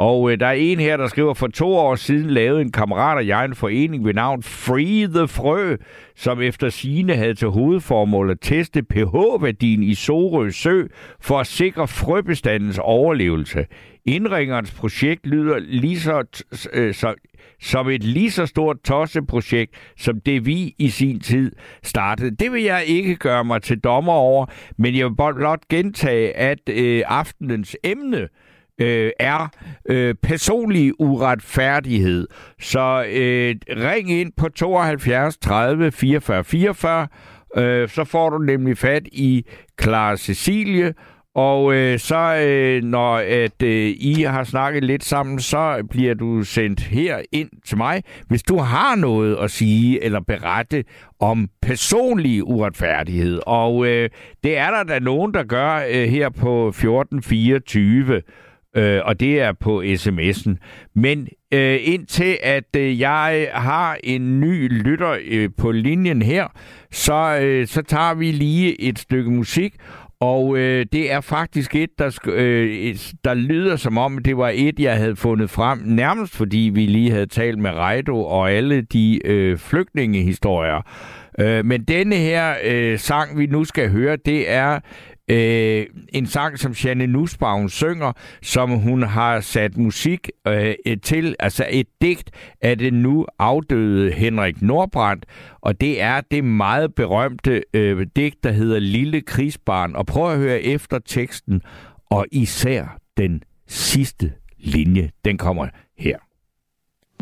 Og 0.00 0.32
øh, 0.32 0.40
der 0.40 0.46
er 0.46 0.52
en 0.52 0.80
her, 0.80 0.96
der 0.96 1.08
skriver, 1.08 1.34
for 1.34 1.46
to 1.46 1.76
år 1.76 1.94
siden 1.94 2.30
lavede 2.30 2.62
en 2.62 2.72
kammerat 2.72 3.16
og 3.16 3.26
jeg 3.26 3.44
en 3.44 3.54
forening 3.54 4.04
ved 4.04 4.14
navn 4.14 4.42
Free 4.42 5.06
the 5.06 5.28
Frø, 5.28 5.76
som 6.16 6.40
efter 6.42 6.68
sine 6.68 7.14
havde 7.14 7.34
til 7.34 7.48
hovedformål 7.48 8.30
at 8.30 8.36
teste 8.40 8.82
pH-værdien 8.82 9.82
i 9.82 9.94
Sorø 9.94 10.50
Sø 10.50 10.82
for 11.20 11.38
at 11.38 11.46
sikre 11.46 11.88
frøbestandens 11.88 12.78
overlevelse. 12.82 13.66
Indringerens 14.04 14.70
projekt 14.70 15.26
lyder 15.26 15.58
lige 15.58 16.00
så, 16.00 16.44
øh, 16.72 16.94
så, 16.94 17.14
som 17.60 17.88
et 17.88 18.04
lige 18.04 18.30
så 18.30 18.46
stort 18.46 18.76
tosseprojekt, 18.84 19.74
som 19.96 20.20
det 20.20 20.46
vi 20.46 20.74
i 20.78 20.88
sin 20.88 21.20
tid 21.20 21.52
startede. 21.82 22.36
Det 22.36 22.52
vil 22.52 22.62
jeg 22.62 22.84
ikke 22.86 23.16
gøre 23.16 23.44
mig 23.44 23.62
til 23.62 23.78
dommer 23.80 24.12
over, 24.12 24.46
men 24.78 24.96
jeg 24.96 25.06
vil 25.06 25.14
blot 25.14 25.68
gentage, 25.70 26.36
at 26.36 26.58
øh, 26.68 27.02
aftenens 27.06 27.76
emne 27.84 28.28
øh, 28.80 29.10
er 29.18 29.48
øh, 29.88 30.14
personlig 30.22 31.00
uretfærdighed. 31.00 32.28
Så 32.60 33.04
øh, 33.08 33.54
ring 33.68 34.10
ind 34.10 34.32
på 34.36 34.48
72 34.48 35.38
30 35.38 35.92
44 35.92 36.44
44, 36.44 37.08
øh, 37.56 37.88
så 37.88 38.04
får 38.04 38.30
du 38.30 38.38
nemlig 38.38 38.78
fat 38.78 39.02
i 39.12 39.44
Clara 39.82 40.16
Cecilie, 40.16 40.94
og 41.34 41.74
øh, 41.74 41.98
så 41.98 42.36
øh, 42.46 42.82
når 42.84 43.16
at 43.16 43.62
øh, 43.62 43.94
I 43.98 44.22
har 44.22 44.44
snakket 44.44 44.84
lidt 44.84 45.04
sammen, 45.04 45.38
så 45.38 45.86
bliver 45.90 46.14
du 46.14 46.42
sendt 46.42 46.80
her 46.80 47.18
ind 47.32 47.50
til 47.66 47.76
mig, 47.76 48.02
hvis 48.28 48.42
du 48.42 48.58
har 48.58 48.96
noget 48.96 49.36
at 49.36 49.50
sige 49.50 50.04
eller 50.04 50.20
berette 50.20 50.84
om 51.20 51.48
personlig 51.62 52.44
uretfærdighed. 52.44 53.40
Og 53.46 53.86
øh, 53.86 54.10
det 54.44 54.58
er 54.58 54.70
der 54.70 54.82
da 54.82 54.98
nogen, 54.98 55.34
der 55.34 55.44
gør 55.44 55.84
øh, 55.90 56.08
her 56.08 56.28
på 56.28 56.68
1424 56.68 58.22
øh, 58.76 59.00
og 59.04 59.20
det 59.20 59.40
er 59.40 59.52
på 59.52 59.82
sms'en. 59.82 60.56
Men 60.94 61.28
øh, 61.54 61.78
indtil 61.82 62.38
at 62.42 62.76
øh, 62.76 63.00
jeg 63.00 63.48
har 63.52 63.98
en 64.04 64.40
ny 64.40 64.82
lytter 64.82 65.16
øh, 65.24 65.50
på 65.58 65.70
linjen 65.72 66.22
her, 66.22 66.46
så, 66.90 67.38
øh, 67.42 67.66
så 67.66 67.82
tager 67.82 68.14
vi 68.14 68.32
lige 68.32 68.80
et 68.80 68.98
stykke 68.98 69.30
musik, 69.30 69.74
og 70.20 70.58
øh, 70.58 70.86
det 70.92 71.12
er 71.12 71.20
faktisk 71.20 71.74
et, 71.74 71.90
der, 71.98 72.18
øh, 72.26 72.96
der 73.24 73.34
lyder 73.34 73.76
som 73.76 73.98
om, 73.98 74.18
det 74.18 74.36
var 74.36 74.52
et, 74.54 74.80
jeg 74.80 74.96
havde 74.96 75.16
fundet 75.16 75.50
frem, 75.50 75.78
nærmest 75.84 76.36
fordi 76.36 76.70
vi 76.74 76.86
lige 76.86 77.10
havde 77.10 77.26
talt 77.26 77.58
med 77.58 77.70
Reido 77.70 78.24
og 78.24 78.52
alle 78.52 78.80
de 78.80 79.26
øh, 79.26 79.58
flygtningehistorier. 79.58 80.82
Øh, 81.38 81.64
men 81.64 81.84
denne 81.84 82.16
her 82.16 82.54
øh, 82.64 82.98
sang, 82.98 83.38
vi 83.38 83.46
nu 83.46 83.64
skal 83.64 83.90
høre, 83.90 84.16
det 84.16 84.50
er 84.50 84.80
øh, 85.30 85.86
en 86.08 86.26
sang, 86.26 86.58
som 86.58 86.72
Janne 86.72 87.06
Nussbaum 87.06 87.68
synger, 87.68 88.12
som 88.42 88.70
hun 88.70 89.02
har 89.02 89.40
sat 89.40 89.76
musik 89.76 90.30
øh, 90.48 90.74
til, 91.02 91.36
altså 91.38 91.66
et 91.70 91.86
digt 92.02 92.30
af 92.60 92.78
den 92.78 92.94
nu 92.94 93.26
afdøde 93.38 94.12
Henrik 94.12 94.62
Nordbrandt, 94.62 95.26
og 95.60 95.80
det 95.80 96.02
er 96.02 96.20
det 96.30 96.44
meget 96.44 96.94
berømte 96.94 97.62
øh, 97.74 98.06
digt, 98.16 98.44
der 98.44 98.52
hedder 98.52 98.78
Lille 98.78 99.20
Krigsbarn. 99.20 99.94
Og 99.96 100.06
prøv 100.06 100.32
at 100.32 100.38
høre 100.38 100.62
efter 100.62 100.98
teksten, 100.98 101.62
og 102.10 102.26
især 102.32 102.98
den 103.16 103.42
sidste 103.68 104.32
linje, 104.58 105.10
den 105.24 105.38
kommer 105.38 105.68
her. 105.98 106.16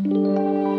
thank 0.01 0.15
you 0.15 0.78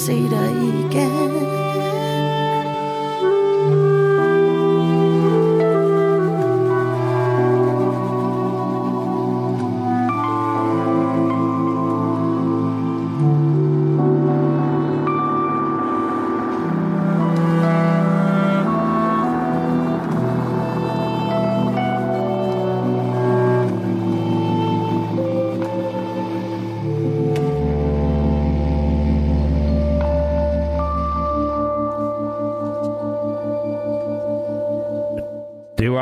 skal 0.00 0.30
se 0.30 0.79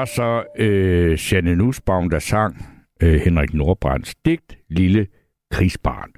så 0.09 0.45
øh, 0.59 1.19
Janne 1.33 1.57
Nussbaum, 1.57 2.11
der 2.11 2.19
sang 2.19 2.67
øh, 3.03 3.21
Henrik 3.21 3.55
Nordbrands 3.55 4.15
digt 4.15 4.59
Lille 4.71 5.07
Krigsbarn. 5.51 6.11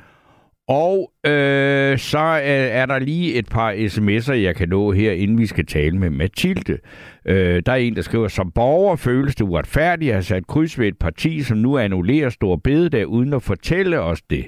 Og 0.69 1.13
øh, 1.27 1.99
så 1.99 2.19
er, 2.19 2.67
er 2.67 2.87
der 2.87 2.99
lige 2.99 3.35
et 3.35 3.49
par 3.49 3.73
sms'er, 3.73 4.33
jeg 4.33 4.57
kan 4.57 4.69
nå 4.69 4.93
her, 4.93 5.13
inden 5.13 5.39
vi 5.39 5.47
skal 5.47 5.67
tale 5.67 5.99
med 5.99 6.11
Mathilde. 6.11 6.79
Øh, 7.25 7.63
der 7.67 7.73
er 7.73 7.77
en, 7.77 7.97
der 7.97 8.03
skriver, 8.03 8.29
som 8.29 8.53
borger 8.53 8.97
føles 8.97 9.35
det 9.35 9.45
uretfærdigt 9.45 10.09
at 10.09 10.15
have 10.15 10.23
sat 10.23 10.47
kryds 10.47 10.79
ved 10.79 10.89
et 10.89 10.99
parti, 10.99 11.43
som 11.43 11.59
nu 11.59 11.79
annullerer 11.79 12.29
stor 12.29 12.57
bededag, 12.57 13.07
uden 13.07 13.33
at 13.33 13.43
fortælle 13.43 14.01
os 14.01 14.23
det. 14.23 14.47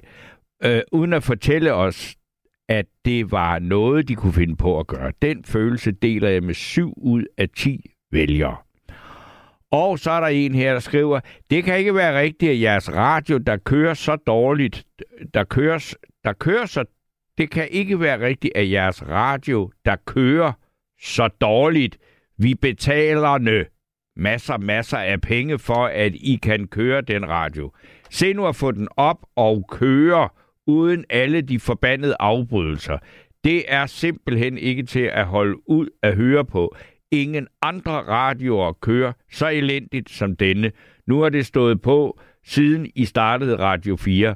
Øh, 0.64 0.80
uden 0.92 1.12
at 1.12 1.22
fortælle 1.22 1.74
os, 1.74 2.16
at 2.68 2.86
det 3.04 3.32
var 3.32 3.58
noget, 3.58 4.08
de 4.08 4.14
kunne 4.14 4.32
finde 4.32 4.56
på 4.56 4.80
at 4.80 4.86
gøre. 4.86 5.12
Den 5.22 5.44
følelse 5.44 5.92
deler 5.92 6.28
jeg 6.28 6.42
med 6.42 6.54
7 6.54 6.92
ud 6.96 7.24
af 7.38 7.48
10 7.48 7.90
vælgere. 8.12 8.56
Og 9.72 9.98
så 9.98 10.10
er 10.10 10.20
der 10.20 10.26
en 10.26 10.54
her, 10.54 10.72
der 10.72 10.80
skriver, 10.80 11.20
det 11.50 11.64
kan 11.64 11.78
ikke 11.78 11.94
være 11.94 12.20
rigtigt, 12.20 12.52
at 12.52 12.60
jeres 12.60 12.92
radio, 12.92 13.38
der 13.38 13.56
kører 13.56 13.94
så 13.94 14.16
dårligt, 14.16 14.84
der 15.34 15.44
kører, 15.44 15.94
der 16.24 16.32
kører 16.32 16.66
så, 16.66 16.84
det 17.38 17.50
kan 17.50 17.68
ikke 17.70 18.00
være 18.00 18.20
rigtigt, 18.20 18.56
at 18.56 18.70
jeres 18.70 19.08
radio, 19.08 19.70
der 19.84 19.96
kører 20.06 20.52
så 21.02 21.28
dårligt, 21.28 21.98
vi 22.38 22.54
betalerne 22.54 23.64
masser, 24.16 24.58
masser 24.58 24.98
af 24.98 25.20
penge 25.20 25.58
for, 25.58 25.86
at 25.86 26.14
I 26.14 26.38
kan 26.42 26.66
køre 26.66 27.00
den 27.00 27.28
radio. 27.28 27.72
Se 28.10 28.32
nu 28.32 28.46
at 28.46 28.56
få 28.56 28.70
den 28.70 28.88
op 28.96 29.26
og 29.36 29.64
køre, 29.70 30.28
uden 30.66 31.04
alle 31.10 31.40
de 31.40 31.60
forbandede 31.60 32.16
afbrydelser. 32.20 32.98
Det 33.44 33.64
er 33.68 33.86
simpelthen 33.86 34.58
ikke 34.58 34.82
til 34.82 35.10
at 35.12 35.26
holde 35.26 35.70
ud 35.70 35.88
at 36.02 36.16
høre 36.16 36.44
på. 36.44 36.76
Ingen 37.12 37.48
andre 37.62 37.92
radioer 37.92 38.72
kører 38.72 39.12
så 39.32 39.48
elendigt 39.48 40.10
som 40.10 40.36
denne. 40.36 40.72
Nu 41.06 41.20
har 41.20 41.28
det 41.28 41.46
stået 41.46 41.82
på, 41.82 42.20
siden 42.44 42.86
I 42.94 43.04
startede 43.04 43.58
Radio 43.58 43.96
4. 43.96 44.34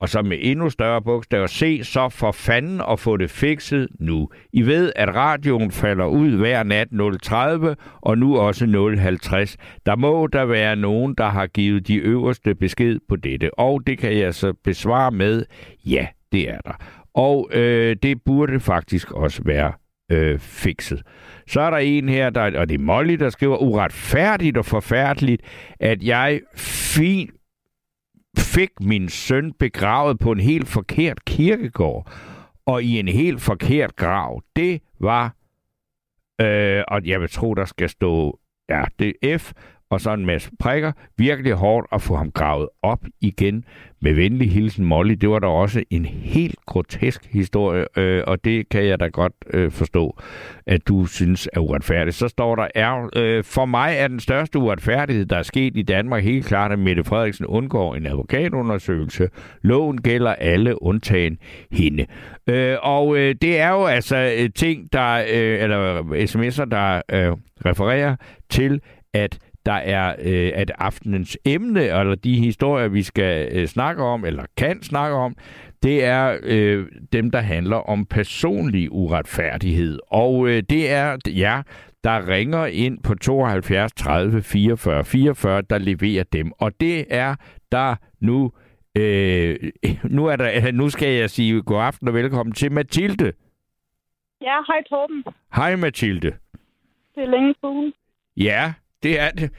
Og 0.00 0.08
så 0.08 0.22
med 0.22 0.38
endnu 0.40 0.70
større 0.70 1.02
bogstaver, 1.02 1.46
se 1.46 1.84
så 1.84 2.08
for 2.08 2.32
fanden 2.32 2.80
og 2.80 2.98
få 2.98 3.16
det 3.16 3.30
fikset 3.30 3.88
nu. 4.00 4.28
I 4.52 4.62
ved, 4.62 4.92
at 4.96 5.14
radioen 5.14 5.70
falder 5.70 6.06
ud 6.06 6.30
hver 6.30 6.62
nat 6.62 6.88
0.30 6.92 7.74
og 8.00 8.18
nu 8.18 8.38
også 8.38 8.64
0.50. 8.64 9.82
Der 9.86 9.96
må 9.96 10.26
der 10.26 10.44
være 10.44 10.76
nogen, 10.76 11.14
der 11.14 11.28
har 11.28 11.46
givet 11.46 11.88
de 11.88 11.96
øverste 11.96 12.54
besked 12.54 13.00
på 13.08 13.16
dette. 13.16 13.58
Og 13.58 13.86
det 13.86 13.98
kan 13.98 14.18
jeg 14.18 14.34
så 14.34 14.52
besvare 14.64 15.10
med, 15.10 15.44
ja, 15.86 16.06
det 16.32 16.50
er 16.50 16.60
der. 16.60 16.74
Og 17.14 17.50
øh, 17.52 17.96
det 18.02 18.22
burde 18.24 18.60
faktisk 18.60 19.10
også 19.12 19.42
være 19.44 19.72
øh, 20.10 20.38
fikset. 20.38 21.02
Så 21.48 21.60
er 21.60 21.70
der 21.70 21.76
en 21.76 22.08
her, 22.08 22.30
der, 22.30 22.60
og 22.60 22.68
det 22.68 22.74
er 22.74 22.84
Molly, 22.84 23.14
der 23.14 23.30
skriver, 23.30 23.56
uretfærdigt 23.56 24.56
og 24.56 24.64
forfærdeligt, 24.64 25.42
at 25.80 26.02
jeg 26.02 26.40
fint 26.56 27.30
fik 28.38 28.70
min 28.80 29.08
søn 29.08 29.52
begravet 29.52 30.18
på 30.18 30.32
en 30.32 30.40
helt 30.40 30.68
forkert 30.68 31.24
kirkegård 31.24 32.12
og 32.66 32.82
i 32.82 32.98
en 32.98 33.08
helt 33.08 33.40
forkert 33.40 33.96
grav. 33.96 34.42
Det 34.56 34.82
var, 35.00 35.34
øh, 36.40 36.84
og 36.88 37.06
jeg 37.06 37.20
vil 37.20 37.30
tro, 37.30 37.54
der 37.54 37.64
skal 37.64 37.88
stå, 37.88 38.38
ja, 38.68 38.84
det 38.98 39.14
er 39.22 39.38
F, 39.38 39.52
og 39.90 40.00
så 40.00 40.12
en 40.12 40.26
masse 40.26 40.50
prikker. 40.58 40.92
Virkelig 41.16 41.52
hårdt 41.52 41.86
at 41.92 42.02
få 42.02 42.16
ham 42.16 42.30
gravet 42.30 42.68
op 42.82 43.04
igen. 43.20 43.64
Med 44.00 44.14
venlig 44.14 44.52
hilsen 44.52 44.84
Molly. 44.84 45.12
Det 45.12 45.30
var 45.30 45.38
da 45.38 45.46
også 45.46 45.82
en 45.90 46.04
helt 46.06 46.56
grotesk 46.66 47.26
historie, 47.32 47.98
øh, 47.98 48.24
og 48.26 48.44
det 48.44 48.68
kan 48.68 48.86
jeg 48.86 49.00
da 49.00 49.06
godt 49.06 49.32
øh, 49.50 49.70
forstå, 49.70 50.18
at 50.66 50.88
du 50.88 51.06
synes 51.06 51.48
er 51.52 51.60
uretfærdigt. 51.60 52.16
Så 52.16 52.28
står 52.28 52.56
der, 52.56 52.68
er, 52.74 53.10
øh, 53.16 53.44
for 53.44 53.64
mig 53.64 53.94
er 53.98 54.08
den 54.08 54.20
største 54.20 54.58
uretfærdighed, 54.58 55.26
der 55.26 55.36
er 55.36 55.42
sket 55.42 55.76
i 55.76 55.82
Danmark, 55.82 56.24
helt 56.24 56.46
klart, 56.46 56.72
at 56.72 56.78
Mette 56.78 57.04
Frederiksen 57.04 57.46
undgår 57.46 57.94
en 57.94 58.06
advokatundersøgelse. 58.06 59.28
Loven 59.62 60.02
gælder 60.02 60.34
alle, 60.34 60.82
undtagen 60.82 61.38
hende. 61.72 62.06
Øh, 62.46 62.76
og 62.82 63.16
øh, 63.16 63.34
det 63.42 63.60
er 63.60 63.70
jo 63.70 63.84
altså 63.84 64.34
øh, 64.38 64.50
ting, 64.54 64.92
der, 64.92 65.14
øh, 65.14 65.62
eller 65.62 66.02
sms'er, 66.02 66.64
der 66.64 67.02
øh, 67.12 67.36
refererer 67.66 68.16
til, 68.50 68.80
at 69.14 69.38
der 69.68 69.74
er 69.74 70.16
øh, 70.18 70.52
at 70.54 70.72
aftenens 70.78 71.38
emne, 71.44 71.80
eller 71.80 72.14
de 72.14 72.36
historier, 72.36 72.88
vi 72.88 73.02
skal 73.02 73.48
øh, 73.52 73.66
snakke 73.66 74.02
om, 74.02 74.24
eller 74.24 74.44
kan 74.56 74.82
snakke 74.82 75.16
om, 75.16 75.36
det 75.82 76.04
er 76.04 76.38
øh, 76.42 76.86
dem, 77.12 77.30
der 77.30 77.40
handler 77.40 77.76
om 77.76 78.06
personlig 78.06 78.92
uretfærdighed. 78.92 79.98
Og 80.06 80.48
øh, 80.48 80.62
det 80.70 80.90
er 80.90 81.16
jer, 81.26 81.62
der 82.04 82.28
ringer 82.28 82.66
ind 82.66 82.98
på 83.02 83.14
72 83.14 83.92
30 83.92 84.42
44 84.42 85.04
44, 85.04 85.62
der 85.62 85.78
leverer 85.78 86.24
dem. 86.32 86.52
Og 86.58 86.80
det 86.80 87.04
er 87.10 87.34
der 87.72 87.94
nu 88.20 88.52
Øh, 88.98 89.56
nu, 90.16 90.26
er 90.26 90.36
der, 90.36 90.72
nu 90.72 90.88
skal 90.88 91.08
jeg 91.08 91.30
sige 91.30 91.62
god 91.62 91.80
aften 91.80 92.08
og 92.08 92.14
velkommen 92.14 92.52
til 92.52 92.72
Mathilde. 92.72 93.32
Ja, 94.40 94.56
hej 94.66 94.82
Torben. 94.88 95.24
Hej 95.54 95.76
Mathilde. 95.76 96.30
Det 97.14 97.22
er 97.22 97.26
længe 97.26 97.54
siden. 97.60 97.92
Ja, 98.36 98.72
det 99.02 99.20
er 99.20 99.30
det. 99.30 99.50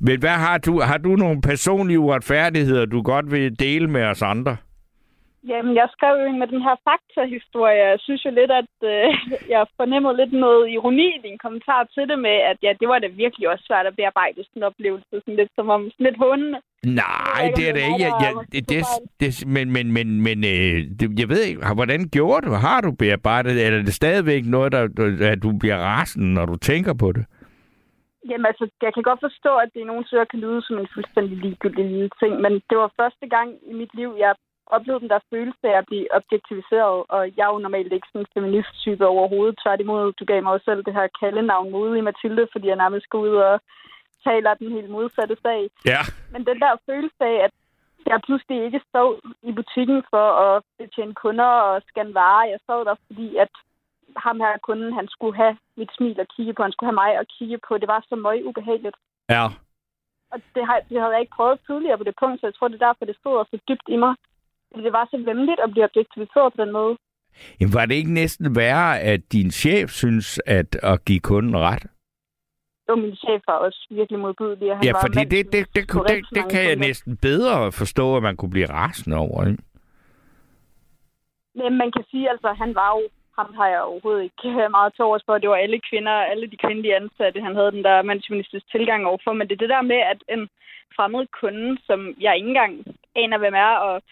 Men 0.00 0.20
hvad 0.20 0.36
har 0.46 0.58
du? 0.58 0.80
Har 0.80 0.98
du 0.98 1.16
nogle 1.16 1.40
personlige 1.42 1.98
uretfærdigheder, 1.98 2.86
du 2.86 3.02
godt 3.02 3.30
vil 3.30 3.60
dele 3.60 3.86
med 3.90 4.04
os 4.04 4.22
andre? 4.22 4.56
Jamen, 5.48 5.74
jeg 5.80 5.88
skrev 5.94 6.14
jo 6.24 6.30
med 6.40 6.48
den 6.54 6.62
her 6.66 6.76
faktahistorie. 6.88 7.88
Jeg 7.90 7.98
synes 8.00 8.24
jo 8.24 8.30
lidt, 8.40 8.52
at 8.62 8.74
øh, 8.92 9.06
jeg 9.54 9.66
fornemmede 9.80 10.16
lidt 10.16 10.32
noget 10.32 10.70
ironi 10.74 11.08
i 11.18 11.22
din 11.26 11.38
kommentar 11.44 11.82
til 11.94 12.04
det 12.10 12.18
med, 12.26 12.36
at 12.50 12.56
ja, 12.62 12.72
det 12.80 12.88
var 12.88 12.98
da 12.98 13.06
virkelig 13.06 13.48
også 13.52 13.64
svært 13.66 13.86
at 13.86 13.96
bearbejde 13.96 14.44
sådan 14.44 14.60
en 14.60 14.68
oplevelse. 14.70 15.12
Sådan 15.12 15.36
lidt 15.40 15.52
som 15.54 15.68
om 15.74 15.90
sådan 15.90 16.06
lidt 16.06 16.18
hunden. 16.26 16.56
Nej, 17.02 17.42
det 17.56 17.68
er 17.68 17.72
det 17.72 17.84
ikke. 17.90 18.04
Jeg, 18.06 18.12
jeg, 18.24 18.32
det, 18.52 18.68
det, 18.68 18.84
det, 19.20 19.46
men 19.46 19.66
men, 19.76 19.92
men, 19.96 20.08
men 20.26 20.38
øh, 20.52 20.76
det, 20.98 21.20
jeg 21.20 21.28
ved 21.28 21.42
ikke, 21.48 21.60
hvordan 21.74 22.00
gjorde 22.16 22.46
du? 22.46 22.52
Har 22.52 22.80
du 22.80 22.90
bearbejdet 22.92 23.66
Eller 23.66 23.78
er 23.78 23.82
det 23.82 23.94
stadigvæk 23.94 24.42
noget, 24.46 24.72
der, 24.72 24.82
at 25.32 25.42
du 25.42 25.58
bliver 25.60 25.76
rasende, 25.76 26.34
når 26.34 26.46
du 26.46 26.56
tænker 26.56 26.94
på 26.94 27.12
det? 27.12 27.24
Jamen 28.28 28.46
altså, 28.46 28.68
jeg 28.82 28.94
kan 28.94 29.02
godt 29.02 29.20
forstå, 29.20 29.52
at 29.56 29.68
det 29.74 29.80
i 29.80 29.90
nogle 29.90 30.08
søger 30.08 30.24
kan 30.24 30.40
lyde 30.40 30.62
som 30.62 30.78
en 30.78 30.88
fuldstændig 30.94 31.36
ligegyldig 31.38 31.84
lille 31.84 32.10
ting, 32.20 32.40
men 32.40 32.52
det 32.70 32.78
var 32.78 32.90
første 33.00 33.26
gang 33.28 33.48
i 33.70 33.72
mit 33.72 33.94
liv, 33.94 34.14
jeg 34.18 34.34
oplevede 34.66 35.00
den 35.00 35.10
der 35.14 35.28
følelse 35.32 35.64
af 35.72 35.78
at 35.78 35.86
blive 35.86 36.14
objektiviseret, 36.18 37.04
og 37.14 37.22
jeg 37.36 37.44
er 37.46 37.52
jo 37.54 37.58
normalt 37.58 37.92
ikke 37.92 38.08
sådan 38.08 38.20
en 38.20 38.32
feminist-type 38.34 39.06
overhovedet. 39.06 39.58
Tværtimod, 39.62 40.12
du 40.12 40.24
gav 40.24 40.42
mig 40.42 40.52
jo 40.52 40.60
selv 40.64 40.84
det 40.84 40.94
her 40.94 41.06
kaldenavn 41.20 41.96
i 41.98 42.00
Mathilde, 42.00 42.48
fordi 42.52 42.66
jeg 42.68 42.76
nærmest 42.76 43.08
går 43.08 43.18
ud 43.18 43.34
og 43.50 43.60
taler 44.24 44.54
den 44.54 44.72
helt 44.72 44.90
modsatte 44.90 45.36
sag. 45.42 45.70
Ja. 45.84 46.02
Men 46.32 46.46
den 46.46 46.60
der 46.60 46.82
følelse 46.86 47.22
af, 47.32 47.36
at 47.46 47.52
jeg 48.06 48.20
pludselig 48.26 48.64
ikke 48.64 48.80
stod 48.88 49.12
i 49.42 49.52
butikken 49.52 50.02
for 50.10 50.26
at 50.46 50.62
betjene 50.78 51.14
kunder 51.14 51.50
og 51.68 51.82
scanne 51.88 52.14
varer. 52.14 52.50
Jeg 52.52 52.58
stod 52.64 52.84
der, 52.84 52.94
fordi 53.06 53.36
at 53.36 53.52
ham 54.16 54.40
her 54.40 54.52
kunden, 54.68 54.92
han 54.92 55.08
skulle 55.08 55.36
have 55.36 55.56
mit 55.76 55.90
smil 55.96 56.20
at 56.20 56.32
kigge 56.36 56.54
på. 56.54 56.62
Han 56.62 56.72
skulle 56.72 56.88
have 56.90 57.02
mig 57.04 57.10
at 57.22 57.26
kigge 57.38 57.58
på. 57.68 57.78
Det 57.78 57.88
var 57.88 58.04
så 58.08 58.16
meget 58.16 58.42
ubehageligt. 58.48 58.96
Ja. 59.28 59.44
Og 60.32 60.38
det, 60.54 60.66
har, 60.66 60.78
det 60.88 60.96
havde 61.00 61.12
jeg 61.12 61.20
ikke 61.20 61.36
prøvet 61.36 61.60
tidligere 61.66 61.98
på 61.98 62.04
det 62.04 62.14
punkt, 62.20 62.40
så 62.40 62.46
jeg 62.46 62.54
tror, 62.54 62.68
det 62.68 62.82
er 62.82 62.86
derfor, 62.86 63.04
det 63.04 63.16
stod 63.16 63.44
så 63.44 63.58
dybt 63.68 63.88
i 63.88 63.96
mig. 63.96 64.14
Det 64.74 64.92
var 64.92 65.04
så 65.10 65.16
vemmeligt 65.24 65.60
at 65.64 65.70
blive 65.70 65.84
objektiviseret 65.84 66.52
på 66.52 66.64
den 66.64 66.72
måde. 66.72 66.96
Jamen, 67.60 67.74
var 67.74 67.86
det 67.86 67.94
ikke 67.94 68.12
næsten 68.12 68.56
værre, 68.56 69.00
at 69.00 69.20
din 69.32 69.50
chef 69.50 69.90
synes, 69.90 70.40
at 70.46 70.76
at 70.82 71.04
give 71.04 71.20
kunden 71.20 71.56
ret? 71.58 71.86
Jo, 72.88 72.94
min 72.96 73.16
chef 73.16 73.42
var 73.46 73.54
også 73.54 73.86
virkelig 73.90 74.20
modbydelig. 74.20 74.76
Han 74.76 74.84
ja, 74.84 74.92
fordi 75.04 75.24
det, 75.24 75.30
det, 75.30 75.52
det, 75.52 75.74
det, 75.74 75.88
det, 75.92 76.06
det, 76.08 76.24
det 76.34 76.50
kan 76.50 76.64
jeg 76.68 76.76
næsten 76.76 77.16
bedre 77.16 77.72
forstå, 77.72 78.16
at 78.16 78.22
man 78.22 78.36
kunne 78.36 78.50
blive 78.50 78.70
rasende 78.70 79.16
over. 79.16 79.46
Ikke? 79.46 79.62
Men 81.54 81.76
man 81.82 81.92
kan 81.92 82.04
sige, 82.10 82.30
altså, 82.30 82.52
han 82.52 82.74
var 82.74 82.90
jo 82.96 83.02
ham 83.40 83.54
har 83.58 83.68
jeg 83.68 83.82
overhovedet 83.82 84.22
ikke 84.22 84.68
meget 84.76 84.92
til 84.94 85.04
overs 85.08 85.24
for. 85.26 85.38
Det 85.38 85.50
var 85.50 85.56
alle 85.64 85.80
kvinder, 85.90 86.16
alle 86.32 86.46
de 86.52 86.62
kvindelige 86.64 86.96
ansatte, 86.96 87.46
han 87.46 87.54
havde 87.56 87.72
den 87.76 87.84
der 87.88 88.02
mandsjournalistiske 88.02 88.70
tilgang 88.74 89.00
overfor. 89.06 89.32
Men 89.32 89.46
det 89.46 89.54
er 89.54 89.64
det 89.64 89.74
der 89.76 89.82
med, 89.92 90.00
at 90.12 90.20
en 90.34 90.48
fremmed 90.96 91.26
kunde, 91.40 91.78
som 91.86 92.00
jeg 92.24 92.36
ikke 92.36 92.48
engang 92.48 92.72
aner, 93.22 93.38
hvem 93.38 93.54
er, 93.54 93.72
og 93.86 94.02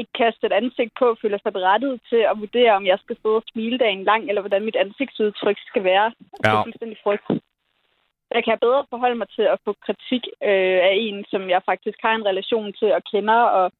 ikke 0.00 0.12
kaste 0.22 0.46
et 0.46 0.52
ansigt 0.52 0.92
på, 0.98 1.16
føler 1.22 1.38
sig 1.42 1.52
berettiget 1.52 2.00
til 2.10 2.22
at 2.30 2.38
vurdere, 2.42 2.72
om 2.78 2.86
jeg 2.86 2.98
skal 2.98 3.16
sidde 3.16 3.40
og 3.40 3.48
smile 3.52 3.78
dagen 3.78 4.04
lang, 4.04 4.22
eller 4.28 4.42
hvordan 4.42 4.64
mit 4.64 4.76
ansigtsudtryk 4.76 5.58
skal 5.70 5.84
være. 5.84 6.08
Ja. 6.44 6.50
Det 6.50 6.58
er 6.58 6.64
fuldstændig 6.68 6.98
frygt. 7.04 7.28
Jeg 8.36 8.44
kan 8.44 8.58
bedre 8.60 8.86
forholde 8.90 9.18
mig 9.22 9.28
til 9.36 9.46
at 9.54 9.58
få 9.64 9.72
kritik 9.86 10.24
øh, 10.50 10.78
af 10.90 10.94
en, 11.06 11.24
som 11.32 11.42
jeg 11.50 11.62
faktisk 11.70 11.98
har 12.02 12.14
en 12.14 12.28
relation 12.30 12.72
til 12.72 12.90
og 12.92 13.02
kender, 13.12 13.40
og 13.58 13.72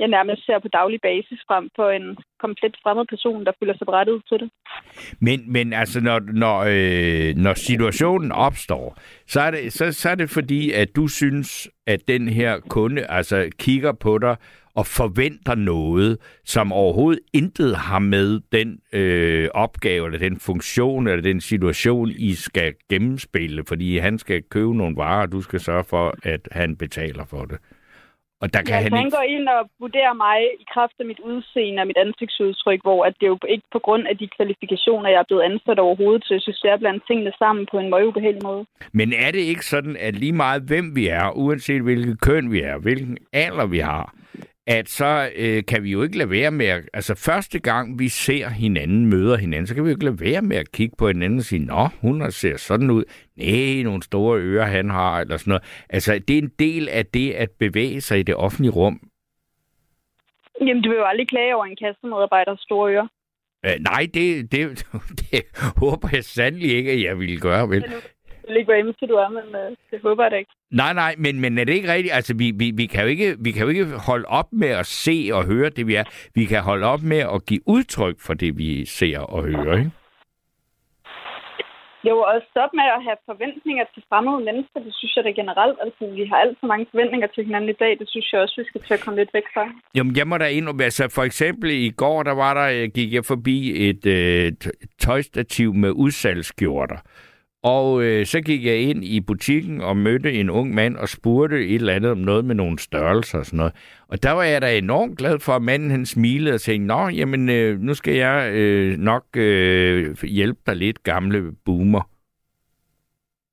jeg 0.00 0.08
nærmest 0.08 0.46
ser 0.46 0.58
på 0.58 0.68
daglig 0.68 1.00
basis 1.02 1.40
frem 1.48 1.68
på 1.76 1.88
en 1.88 2.16
komplet 2.40 2.76
fremmed 2.82 3.06
person, 3.06 3.44
der 3.44 3.52
føler 3.60 3.74
sig 3.76 3.86
berettiget 3.86 4.22
til 4.28 4.38
det. 4.38 4.50
Men, 5.20 5.52
men 5.52 5.72
altså, 5.72 6.00
når, 6.00 6.18
når, 6.44 6.58
øh, 6.68 7.36
når 7.36 7.54
situationen 7.54 8.32
opstår, 8.32 8.98
så 9.26 9.40
er, 9.40 9.50
det, 9.50 9.72
så, 9.72 9.92
så 9.92 10.10
er 10.10 10.14
det 10.14 10.30
fordi, 10.30 10.72
at 10.72 10.96
du 10.96 11.08
synes, 11.08 11.68
at 11.86 12.08
den 12.08 12.28
her 12.28 12.60
kunde 12.68 13.06
altså 13.06 13.50
kigger 13.58 13.92
på 13.92 14.18
dig 14.18 14.36
og 14.74 14.86
forventer 14.86 15.54
noget, 15.54 16.18
som 16.44 16.72
overhovedet 16.72 17.20
intet 17.32 17.76
har 17.76 17.98
med 17.98 18.40
den 18.52 18.78
øh, 18.92 19.48
opgave, 19.54 20.06
eller 20.06 20.18
den 20.18 20.40
funktion, 20.40 21.06
eller 21.06 21.22
den 21.22 21.40
situation, 21.40 22.10
I 22.10 22.34
skal 22.34 22.74
gennemspille, 22.90 23.64
fordi 23.68 23.98
han 23.98 24.18
skal 24.18 24.42
købe 24.50 24.76
nogle 24.76 24.96
varer, 24.96 25.22
og 25.22 25.32
du 25.32 25.42
skal 25.42 25.60
sørge 25.60 25.84
for, 25.84 26.14
at 26.22 26.48
han 26.52 26.76
betaler 26.76 27.24
for 27.24 27.44
det. 27.44 27.58
Og 28.42 28.46
der 28.54 28.62
kan 28.62 28.74
ja, 28.74 28.80
han, 28.82 28.92
han 28.92 29.04
ikke... 29.06 29.16
går 29.16 29.26
ind 29.36 29.46
og 29.56 29.60
vurderer 29.84 30.14
mig 30.24 30.38
i 30.62 30.64
kraft 30.74 30.96
af 31.00 31.06
mit 31.10 31.20
udseende 31.30 31.80
og 31.82 31.86
mit 31.86 32.00
ansigtsudtryk, 32.04 32.80
hvor 32.82 33.00
at 33.08 33.14
det 33.18 33.26
er 33.26 33.32
jo 33.34 33.38
ikke 33.54 33.66
på 33.72 33.80
grund 33.86 34.04
af 34.10 34.14
de 34.18 34.28
kvalifikationer, 34.36 35.08
jeg 35.10 35.18
er 35.18 35.28
blevet 35.28 35.42
ansat 35.50 35.78
overhovedet, 35.78 36.24
så 36.24 36.34
jeg 36.34 36.42
synes, 36.42 36.64
er 36.64 36.76
blandt 36.76 37.06
tingene 37.06 37.32
sammen 37.38 37.66
på 37.70 37.76
en 37.78 37.90
meget 37.90 38.04
ubehagelig 38.04 38.42
måde. 38.42 38.62
Men 38.92 39.08
er 39.24 39.30
det 39.30 39.42
ikke 39.52 39.66
sådan, 39.66 39.96
at 40.06 40.14
lige 40.22 40.32
meget 40.32 40.62
hvem 40.62 40.96
vi 40.96 41.04
er, 41.08 41.26
uanset 41.42 41.82
hvilket 41.82 42.20
køn 42.20 42.52
vi 42.52 42.60
er, 42.60 42.76
hvilken 42.78 43.18
alder 43.32 43.66
vi 43.66 43.78
har, 43.78 44.14
at 44.70 44.88
så 44.88 45.30
øh, 45.36 45.64
kan 45.68 45.82
vi 45.82 45.90
jo 45.90 46.02
ikke 46.02 46.18
lade 46.18 46.30
være 46.30 46.50
med 46.50 46.66
at... 46.66 46.82
Altså, 46.92 47.14
første 47.14 47.58
gang 47.58 47.98
vi 47.98 48.08
ser 48.08 48.48
hinanden, 48.48 49.06
møder 49.06 49.36
hinanden, 49.36 49.66
så 49.66 49.74
kan 49.74 49.84
vi 49.84 49.88
jo 49.88 49.94
ikke 49.94 50.04
lade 50.04 50.20
være 50.20 50.42
med 50.42 50.56
at 50.56 50.72
kigge 50.72 50.96
på 50.98 51.06
hinanden 51.08 51.38
og 51.38 51.44
sige, 51.44 51.64
Nå, 51.64 51.88
hun 52.00 52.30
ser 52.30 52.56
sådan 52.56 52.90
ud. 52.90 53.04
Nej, 53.36 53.82
nogle 53.82 54.02
store 54.02 54.40
ører, 54.40 54.64
han 54.64 54.90
har, 54.90 55.20
eller 55.20 55.36
sådan 55.36 55.50
noget. 55.50 55.84
Altså, 55.90 56.18
det 56.28 56.38
er 56.38 56.42
en 56.42 56.52
del 56.58 56.88
af 56.88 57.06
det 57.06 57.32
at 57.32 57.50
bevæge 57.50 58.00
sig 58.00 58.18
i 58.18 58.22
det 58.22 58.34
offentlige 58.34 58.72
rum. 58.72 59.00
Jamen, 60.60 60.82
du 60.82 60.88
vil 60.88 60.98
jo 60.98 61.04
aldrig 61.04 61.28
klage 61.28 61.54
over 61.54 61.64
en 61.64 61.76
kassemedarbejder 61.76 62.56
store 62.58 62.92
ører. 62.92 63.08
Øh, 63.66 63.72
nej, 63.80 64.06
det, 64.14 64.52
det, 64.52 64.86
det 65.20 65.42
håber 65.80 66.08
jeg 66.12 66.24
sandelig 66.24 66.70
ikke, 66.70 66.90
at 66.90 67.02
jeg 67.02 67.18
ville 67.18 67.40
gøre, 67.40 67.68
vel? 67.68 67.84
Vil 68.50 68.58
ikke, 68.58 68.72
hvor 68.72 68.74
emse 68.74 69.06
du 69.06 69.14
er, 69.14 69.28
men 69.28 69.46
øh, 69.60 69.76
det 69.90 69.98
håber 70.02 70.24
jeg 70.24 70.30
da 70.30 70.36
ikke. 70.36 70.50
Nej, 70.70 70.92
nej, 70.92 71.14
men, 71.18 71.40
men 71.40 71.58
er 71.58 71.64
det 71.64 71.74
ikke 71.74 71.92
rigtigt? 71.92 72.14
Altså, 72.14 72.34
vi, 72.36 72.52
vi, 72.60 72.72
vi, 72.80 72.86
kan 72.86 73.02
jo 73.02 73.08
ikke, 73.08 73.36
vi 73.40 73.50
kan 73.50 73.62
jo 73.62 73.68
ikke 73.68 73.86
holde 74.08 74.26
op 74.28 74.48
med 74.52 74.68
at 74.68 74.86
se 74.86 75.30
og 75.32 75.44
høre 75.44 75.70
det, 75.70 75.86
vi 75.86 75.94
er. 75.94 76.04
Vi 76.34 76.44
kan 76.44 76.62
holde 76.62 76.86
op 76.86 77.02
med 77.02 77.18
at 77.34 77.46
give 77.46 77.60
udtryk 77.66 78.16
for 78.26 78.34
det, 78.34 78.58
vi 78.58 78.84
ser 78.84 79.18
og 79.18 79.42
hører, 79.42 79.78
ikke? 79.78 79.90
Jo, 82.08 82.16
og 82.30 82.36
stop 82.50 82.70
med 82.78 82.86
at 82.96 83.02
have 83.06 83.18
forventninger 83.30 83.84
til 83.94 84.02
fremmede 84.08 84.40
mennesker, 84.48 84.78
det 84.86 84.94
synes 84.98 85.16
jeg 85.16 85.24
da 85.24 85.30
generelt. 85.30 85.78
Altså, 85.84 86.02
vi 86.18 86.24
har 86.30 86.36
alt 86.36 86.56
for 86.60 86.66
mange 86.66 86.86
forventninger 86.90 87.28
til 87.34 87.44
hinanden 87.44 87.70
i 87.70 87.78
dag, 87.82 87.98
det 87.98 88.08
synes 88.08 88.32
jeg 88.32 88.40
også, 88.40 88.54
vi 88.60 88.66
skal 88.68 88.80
til 88.80 88.94
at 88.94 89.00
komme 89.00 89.20
lidt 89.20 89.34
væk 89.34 89.48
fra. 89.54 89.64
Jamen, 89.94 90.16
jeg 90.16 90.26
må 90.28 90.38
da 90.38 90.48
ind, 90.48 90.82
altså 90.82 91.04
for 91.14 91.22
eksempel 91.22 91.70
i 91.70 91.90
går, 91.90 92.22
der 92.22 92.34
var 92.34 92.52
der, 92.54 92.86
gik 92.86 93.12
jeg 93.14 93.24
forbi 93.24 93.56
et 93.88 94.06
øh, 94.06 94.52
tøjstativ 94.98 95.74
med 95.74 95.90
udsalgsskjorter. 95.90 96.98
Og 97.62 98.02
øh, 98.02 98.26
så 98.26 98.40
gik 98.40 98.64
jeg 98.64 98.76
ind 98.76 99.04
i 99.04 99.20
butikken 99.20 99.80
og 99.80 99.96
mødte 99.96 100.32
en 100.32 100.50
ung 100.50 100.74
mand 100.74 100.96
og 100.96 101.08
spurgte 101.08 101.68
et 101.68 101.74
eller 101.74 101.94
andet 101.94 102.10
om 102.10 102.18
noget 102.18 102.44
med 102.44 102.54
nogle 102.54 102.78
størrelser 102.78 103.38
og 103.38 103.46
sådan 103.46 103.56
noget. 103.56 103.72
Og 104.08 104.22
der 104.22 104.30
var 104.30 104.42
jeg 104.42 104.62
da 104.62 104.78
enormt 104.78 105.18
glad 105.18 105.38
for, 105.38 105.52
at 105.52 105.62
manden 105.62 105.90
han 105.90 106.06
smilede 106.06 106.54
og 106.54 106.60
sagde, 106.60 106.78
Nå, 106.78 107.08
jamen, 107.08 107.48
øh, 107.48 107.80
nu 107.80 107.94
skal 107.94 108.14
jeg 108.14 108.52
øh, 108.52 108.98
nok 108.98 109.24
øh, 109.36 110.22
hjælpe 110.22 110.60
dig 110.66 110.76
lidt, 110.76 111.02
gamle 111.02 111.52
boomer. 111.64 112.10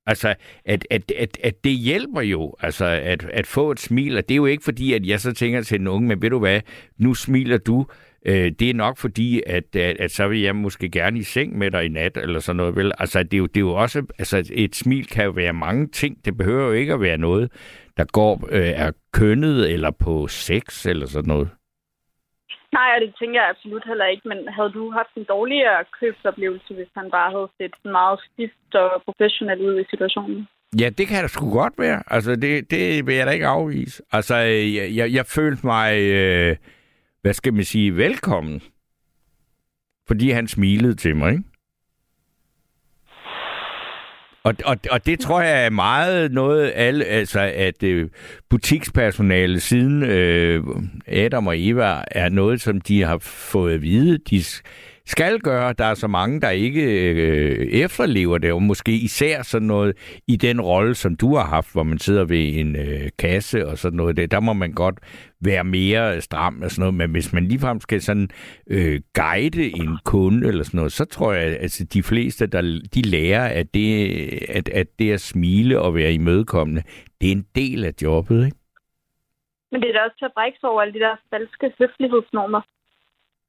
Altså, 0.06 0.34
at, 0.64 0.86
at, 0.90 1.12
at, 1.16 1.38
at 1.44 1.64
det 1.64 1.72
hjælper 1.72 2.20
jo, 2.20 2.54
altså, 2.60 2.84
at, 2.84 3.26
at 3.32 3.46
få 3.46 3.70
et 3.70 3.80
smil, 3.80 4.16
og 4.16 4.28
det 4.28 4.34
er 4.34 4.36
jo 4.36 4.46
ikke 4.46 4.64
fordi, 4.64 4.92
at 4.92 5.06
jeg 5.06 5.20
så 5.20 5.32
tænker 5.32 5.62
til 5.62 5.78
den 5.78 5.88
unge, 5.88 6.08
men 6.08 6.22
ved 6.22 6.30
du 6.30 6.38
hvad, 6.38 6.60
nu 6.98 7.14
smiler 7.14 7.58
du, 7.58 7.86
Øh, 8.26 8.52
det 8.58 8.70
er 8.70 8.74
nok 8.74 8.98
fordi, 8.98 9.42
at, 9.46 9.76
at, 9.76 9.96
at 10.00 10.10
så 10.10 10.28
vil 10.28 10.40
jeg 10.40 10.56
måske 10.56 10.90
gerne 10.90 11.18
i 11.18 11.22
seng 11.22 11.58
med 11.58 11.70
dig 11.70 11.84
i 11.84 11.88
nat, 11.88 12.16
eller 12.16 12.40
sådan 12.40 12.56
noget. 12.56 12.76
Vel? 12.76 12.92
Altså, 12.98 13.22
det 13.22 13.34
er, 13.34 13.38
jo, 13.38 13.46
det 13.46 13.56
er 13.56 13.60
jo 13.60 13.74
også, 13.74 14.06
altså, 14.18 14.50
et 14.54 14.74
smil 14.74 15.06
kan 15.06 15.24
jo 15.24 15.30
være 15.30 15.52
mange 15.52 15.88
ting. 15.88 16.24
Det 16.24 16.36
behøver 16.36 16.66
jo 16.66 16.72
ikke 16.72 16.92
at 16.92 17.00
være 17.00 17.18
noget, 17.18 17.52
der 17.96 18.04
går, 18.12 18.48
øh, 18.50 18.68
er 18.68 18.92
kønnet, 19.12 19.72
eller 19.72 19.90
på 19.90 20.28
sex, 20.28 20.86
eller 20.86 21.06
sådan 21.06 21.28
noget. 21.28 21.48
Nej, 22.72 22.98
det 22.98 23.14
tænker 23.18 23.40
jeg 23.40 23.50
absolut 23.50 23.84
heller 23.86 24.06
ikke, 24.06 24.28
men 24.28 24.38
havde 24.48 24.72
du 24.72 24.90
haft 24.90 25.14
en 25.16 25.26
dårligere 25.28 25.84
købsoplevelse, 26.00 26.74
hvis 26.74 26.92
han 26.96 27.10
bare 27.10 27.30
havde 27.30 27.50
set 27.58 27.74
meget 27.84 28.20
stift 28.28 28.74
og 28.74 29.02
professionelt 29.04 29.60
ud 29.60 29.80
i 29.80 29.84
situationen? 29.90 30.48
Ja, 30.80 30.88
det 30.98 31.08
kan 31.08 31.22
da 31.22 31.28
sgu 31.28 31.52
godt 31.52 31.74
være. 31.78 32.02
Altså, 32.06 32.36
det, 32.36 32.70
det 32.70 33.06
vil 33.06 33.14
jeg 33.14 33.26
da 33.26 33.30
ikke 33.32 33.46
afvise. 33.46 34.02
Altså, 34.12 34.36
jeg, 34.36 34.86
jeg, 34.96 35.12
jeg 35.12 35.26
følte 35.26 35.66
mig... 35.66 36.00
Øh, 36.00 36.56
hvad 37.22 37.34
skal 37.34 37.54
man 37.54 37.64
sige, 37.64 37.96
velkommen. 37.96 38.62
Fordi 40.06 40.30
han 40.30 40.48
smilede 40.48 40.94
til 40.94 41.16
mig, 41.16 41.30
ikke? 41.32 41.44
Og, 44.42 44.54
og, 44.64 44.76
og 44.90 45.06
det 45.06 45.20
tror 45.20 45.40
jeg 45.40 45.64
er 45.64 45.70
meget 45.70 46.32
noget, 46.32 46.72
alle, 46.74 47.04
altså 47.04 47.40
at 47.40 47.82
øh, 47.82 48.10
butikspersonale 48.48 49.60
siden 49.60 50.02
øh, 50.02 50.64
Adam 51.06 51.46
og 51.46 51.54
Eva 51.58 52.04
er 52.10 52.28
noget, 52.28 52.60
som 52.60 52.80
de 52.80 53.02
har 53.02 53.18
fået 53.18 53.74
at 53.74 53.82
vide. 53.82 54.18
De 54.18 54.44
skal 55.08 55.40
gøre. 55.40 55.72
Der 55.72 55.84
er 55.84 55.94
så 55.94 56.06
mange, 56.06 56.40
der 56.40 56.50
ikke 56.50 56.82
øh, 56.82 57.66
efterlever 57.66 58.38
det, 58.38 58.52
og 58.52 58.62
måske 58.62 58.92
især 58.92 59.42
sådan 59.42 59.68
noget 59.68 60.20
i 60.28 60.36
den 60.36 60.60
rolle, 60.60 60.94
som 60.94 61.16
du 61.16 61.36
har 61.36 61.44
haft, 61.44 61.72
hvor 61.72 61.82
man 61.82 61.98
sidder 61.98 62.24
ved 62.24 62.58
en 62.60 62.76
øh, 62.76 63.08
kasse 63.18 63.66
og 63.66 63.78
sådan 63.78 63.96
noget. 63.96 64.16
Der, 64.16 64.26
der 64.26 64.40
må 64.40 64.52
man 64.52 64.72
godt 64.72 64.98
være 65.40 65.64
mere 65.64 66.14
øh, 66.14 66.20
stram 66.22 66.62
og 66.62 66.70
sådan 66.70 66.80
noget, 66.80 66.94
men 66.94 67.10
hvis 67.10 67.32
man 67.32 67.44
ligefrem 67.44 67.80
skal 67.80 68.00
sådan 68.00 68.28
øh, 68.70 69.00
guide 69.14 69.64
en 69.76 69.98
kunde 70.04 70.48
eller 70.48 70.64
sådan 70.64 70.78
noget, 70.78 70.92
så 70.92 71.04
tror 71.04 71.32
jeg, 71.32 71.42
at 71.42 71.62
altså, 71.62 71.84
de 71.84 72.02
fleste, 72.02 72.46
der, 72.46 72.62
de 72.94 73.02
lærer, 73.02 73.48
at 73.60 73.74
det, 73.74 73.90
at, 74.48 74.68
at 74.68 74.86
det 74.98 75.12
at 75.12 75.20
smile 75.20 75.80
og 75.80 75.94
være 75.94 76.12
imødekommende, 76.12 76.82
det 77.20 77.28
er 77.28 77.32
en 77.32 77.46
del 77.54 77.84
af 77.84 77.92
jobbet, 78.02 78.44
ikke? 78.44 78.56
Men 79.72 79.80
det 79.80 79.88
er 79.88 79.92
da 79.92 80.00
også 80.04 80.18
til 80.18 80.24
at 80.24 80.32
brække 80.34 80.58
over 80.62 80.82
alle 80.82 80.94
de 80.94 80.98
der 80.98 81.16
falske 81.30 81.72
høflighedsnormer. 81.78 82.60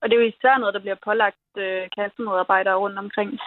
Og 0.02 0.10
det 0.10 0.16
er 0.16 0.22
jo 0.22 0.28
især 0.28 0.58
noget, 0.58 0.74
der 0.74 0.80
bliver 0.80 1.00
pålagt 1.04 1.50
øh, 1.58 1.82
kassemedarbejdere 1.98 2.76
rundt 2.76 2.98
omkring. 3.00 3.40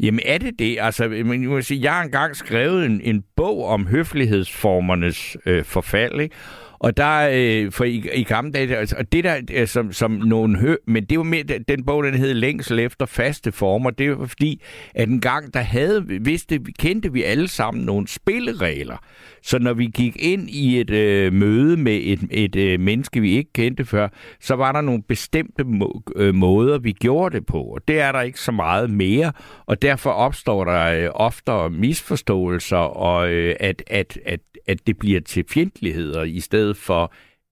Jamen 0.00 0.20
er 0.26 0.38
det 0.38 0.58
det? 0.58 0.78
Altså, 0.80 1.08
men 1.08 1.42
jeg, 1.42 1.50
må 1.50 1.60
sige, 1.60 1.82
jeg 1.82 1.94
har 1.94 2.02
engang 2.02 2.36
skrevet 2.36 2.86
en, 2.86 3.00
en 3.00 3.24
bog 3.36 3.64
om 3.64 3.86
høflighedsformernes 3.86 5.36
øh, 5.46 5.64
forfald, 5.64 6.20
ikke? 6.20 6.36
Og 6.78 6.96
der, 6.96 7.28
øh, 7.32 7.72
for 7.72 7.84
i, 7.84 8.08
i 8.14 8.24
gamle 8.24 8.52
dage, 8.52 8.76
altså, 8.76 8.96
og 8.98 9.12
det 9.12 9.24
der, 9.24 9.40
øh, 9.52 9.68
som, 9.68 9.92
som 9.92 10.10
nogen 10.10 10.56
hø, 10.56 10.76
men 10.86 11.04
det 11.04 11.18
var 11.18 11.24
mere, 11.24 11.42
den 11.42 11.84
bog, 11.84 12.04
den 12.04 12.14
hed 12.14 12.34
Længsel 12.34 12.78
efter 12.78 13.06
faste 13.06 13.52
former, 13.52 13.90
det 13.90 14.18
var 14.18 14.26
fordi, 14.26 14.62
at 14.94 15.08
en 15.08 15.20
gang, 15.20 15.54
der 15.54 15.60
havde, 15.60 16.04
vidste, 16.20 16.60
kendte 16.78 17.12
vi 17.12 17.22
alle 17.22 17.48
sammen 17.48 17.84
nogle 17.84 18.08
spilleregler. 18.08 18.96
Så 19.42 19.58
når 19.58 19.72
vi 19.72 19.86
gik 19.86 20.16
ind 20.18 20.50
i 20.50 20.80
et 20.80 20.90
øh, 20.90 21.32
møde 21.32 21.76
med 21.76 22.00
et, 22.02 22.20
et 22.30 22.56
øh, 22.56 22.80
menneske, 22.80 23.20
vi 23.20 23.36
ikke 23.36 23.52
kendte 23.52 23.84
før, 23.84 24.08
så 24.40 24.54
var 24.54 24.72
der 24.72 24.80
nogle 24.80 25.02
bestemte 25.02 25.64
må, 25.64 26.02
øh, 26.16 26.34
måder, 26.34 26.78
vi 26.78 26.92
gjorde 26.92 27.36
det 27.36 27.46
på. 27.46 27.62
Og 27.62 27.88
det 27.88 28.00
er 28.00 28.12
der 28.12 28.20
ikke 28.20 28.40
så 28.40 28.52
meget 28.52 28.90
mere, 28.90 29.32
og 29.66 29.82
derfor 29.82 30.10
opstår 30.10 30.64
der 30.64 31.04
øh, 31.04 31.10
oftere 31.14 31.70
misforståelser, 31.70 32.76
og 32.76 33.30
øh, 33.30 33.56
at, 33.60 33.82
at, 33.86 34.18
at, 34.24 34.40
at 34.66 34.86
det 34.86 34.98
bliver 34.98 35.20
til 35.20 35.44
fjendtligheder 35.50 36.22
i 36.22 36.40
stedet 36.40 36.65
for 36.74 37.02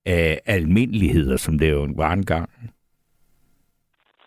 øh, 0.09 0.37
almindeligheder, 0.47 1.37
som 1.37 1.59
det 1.59 1.71
jo 1.71 1.89
var 1.97 2.13
engang. 2.13 2.51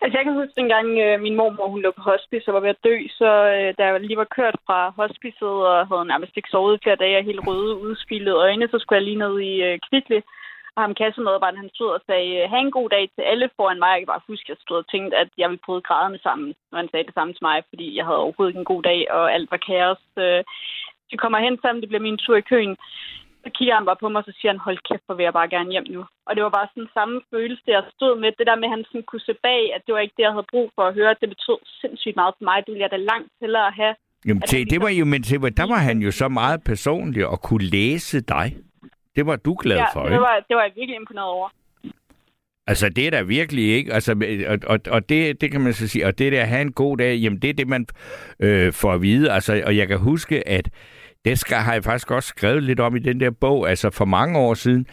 Altså, 0.02 0.18
jeg 0.18 0.24
kan 0.24 0.38
huske, 0.40 0.60
dengang 0.60 0.88
øh, 1.04 1.20
min 1.20 1.36
mormor 1.36 1.68
hun 1.68 1.82
lå 1.82 1.90
på 1.96 2.02
hospice 2.02 2.48
og 2.48 2.54
var 2.54 2.60
ved 2.60 2.74
at 2.76 2.84
dø, 2.84 2.96
så 3.20 3.30
øh, 3.56 3.74
da 3.78 3.82
jeg 3.84 4.00
lige 4.00 4.22
var 4.22 4.34
kørt 4.38 4.56
fra 4.66 4.80
hospicet 5.00 5.54
og 5.70 5.86
havde 5.88 6.10
nærmest 6.12 6.36
ikke 6.36 6.52
sovet 6.52 6.82
flere 6.82 7.02
dage 7.04 7.18
og 7.18 7.24
helt 7.24 7.46
røde, 7.46 7.72
udspillet 7.84 8.34
øjne, 8.34 8.68
så 8.68 8.78
skulle 8.78 8.98
jeg 8.98 9.08
lige 9.08 9.22
ned 9.24 9.34
i 9.50 9.52
øh, 9.68 9.78
Kvickly. 9.88 10.20
Og 10.74 10.82
ham 10.84 10.94
kassemedarbejderen, 10.94 11.64
han 11.64 11.74
stod 11.74 11.90
og 11.96 12.02
sagde, 12.06 12.30
øh, 12.38 12.50
have 12.50 12.62
en 12.66 12.76
god 12.78 12.88
dag 12.88 13.04
til 13.14 13.22
alle 13.30 13.48
foran 13.56 13.78
mig. 13.78 13.92
Jeg 13.92 14.00
kan 14.00 14.12
bare 14.14 14.28
huske, 14.30 14.46
at 14.46 14.48
jeg 14.48 14.64
stod 14.64 14.78
og 14.82 14.88
tænkte, 14.88 15.16
at 15.22 15.28
jeg 15.38 15.48
ville 15.48 15.64
bryde 15.66 15.86
grædende 15.88 16.20
sammen, 16.22 16.54
når 16.70 16.78
han 16.78 16.88
sagde 16.90 17.06
det 17.08 17.14
samme 17.14 17.32
til 17.32 17.46
mig, 17.48 17.58
fordi 17.68 17.96
jeg 17.96 18.04
havde 18.04 18.24
overhovedet 18.24 18.50
ikke 18.50 18.64
en 18.64 18.72
god 18.74 18.82
dag, 18.82 19.00
og 19.16 19.24
alt 19.34 19.50
var 19.50 19.60
kaos. 19.68 20.02
Øh, 20.24 20.42
de 21.10 21.16
kommer 21.22 21.38
hen 21.38 21.58
sammen, 21.62 21.80
det 21.80 21.88
bliver 21.88 22.06
min 22.08 22.22
tur 22.24 22.36
i 22.36 22.48
køen. 22.52 22.76
Så 23.44 23.48
kigger 23.56 23.74
han 23.78 23.84
bare 23.88 24.00
på 24.02 24.08
mig, 24.08 24.18
og 24.22 24.24
så 24.28 24.34
siger 24.38 24.50
han, 24.52 24.64
hold 24.66 24.78
kæft, 24.88 25.04
for 25.06 25.14
vil 25.14 25.24
jeg 25.28 25.32
bare 25.40 25.48
gerne 25.54 25.70
hjem 25.74 25.86
nu. 25.96 26.02
Og 26.26 26.32
det 26.34 26.42
var 26.44 26.52
bare 26.58 26.68
sådan 26.74 26.90
samme 26.98 27.16
følelse, 27.34 27.62
jeg 27.76 27.82
stod 27.96 28.12
med. 28.22 28.28
Det 28.38 28.46
der 28.50 28.56
med, 28.60 28.68
at 28.68 28.74
han 28.76 28.84
sådan 28.88 29.06
kunne 29.10 29.24
se 29.28 29.34
bag, 29.48 29.62
at 29.74 29.80
det 29.86 29.92
var 29.94 30.00
ikke 30.04 30.16
det, 30.18 30.22
jeg 30.28 30.34
havde 30.36 30.52
brug 30.54 30.66
for 30.76 30.82
at 30.88 30.94
høre. 30.98 31.16
Det 31.20 31.28
betød 31.34 31.58
sindssygt 31.80 32.16
meget 32.20 32.34
for 32.38 32.44
mig. 32.50 32.56
Det 32.64 32.70
ville 32.72 32.84
jeg 32.86 32.92
da 32.96 33.00
langt 33.12 33.32
hellere 33.42 33.70
have. 33.80 33.94
Jamen, 34.26 34.42
at 34.42 34.48
til, 34.48 34.70
det 34.72 34.80
var 34.82 34.88
ligesom- 34.88 35.08
jo, 35.08 35.12
men 35.12 35.22
til, 35.22 35.36
der 35.60 35.66
var 35.74 35.80
han 35.88 35.98
jo 36.06 36.10
så 36.22 36.26
meget 36.40 36.58
personlig 36.70 37.22
og 37.32 37.38
kunne 37.48 37.66
læse 37.78 38.20
dig. 38.20 38.46
Det 39.16 39.26
var 39.26 39.36
du 39.36 39.52
glad 39.62 39.76
Ja, 39.76 39.86
for, 39.94 40.02
det 40.02 40.10
ikke? 40.10 40.20
var, 40.28 40.36
det 40.48 40.54
var 40.56 40.62
jeg 40.62 40.72
virkelig 40.76 40.96
imponeret 40.96 41.28
over. 41.28 41.48
Altså, 42.66 42.88
det 42.88 43.06
er 43.06 43.10
der 43.10 43.22
virkelig 43.22 43.64
ikke. 43.76 43.92
Altså, 43.92 44.12
og, 44.48 44.58
og, 44.72 44.78
og 44.90 45.08
det, 45.08 45.40
det 45.40 45.50
kan 45.52 45.60
man 45.60 45.72
så 45.72 45.88
sige. 45.88 46.06
Og 46.06 46.18
det 46.18 46.32
der 46.32 46.42
at 46.42 46.48
have 46.48 46.62
en 46.62 46.72
god 46.72 46.96
dag, 46.96 47.16
jamen 47.16 47.38
det 47.42 47.50
er 47.50 47.54
det, 47.54 47.68
man 47.68 47.86
øh, 48.40 48.72
får 48.72 48.92
at 48.92 49.02
vide. 49.02 49.32
Altså, 49.32 49.62
og 49.66 49.76
jeg 49.76 49.88
kan 49.88 49.98
huske, 49.98 50.48
at 50.48 50.68
det 51.28 51.38
skal, 51.38 51.56
har 51.56 51.72
jeg 51.72 51.84
faktisk 51.84 52.10
også 52.10 52.28
skrevet 52.28 52.62
lidt 52.62 52.80
om 52.80 52.96
i 52.96 52.98
den 52.98 53.20
der 53.20 53.30
bog. 53.30 53.70
Altså, 53.70 53.90
for 53.90 54.04
mange 54.04 54.38
år 54.38 54.54
siden, 54.54 54.86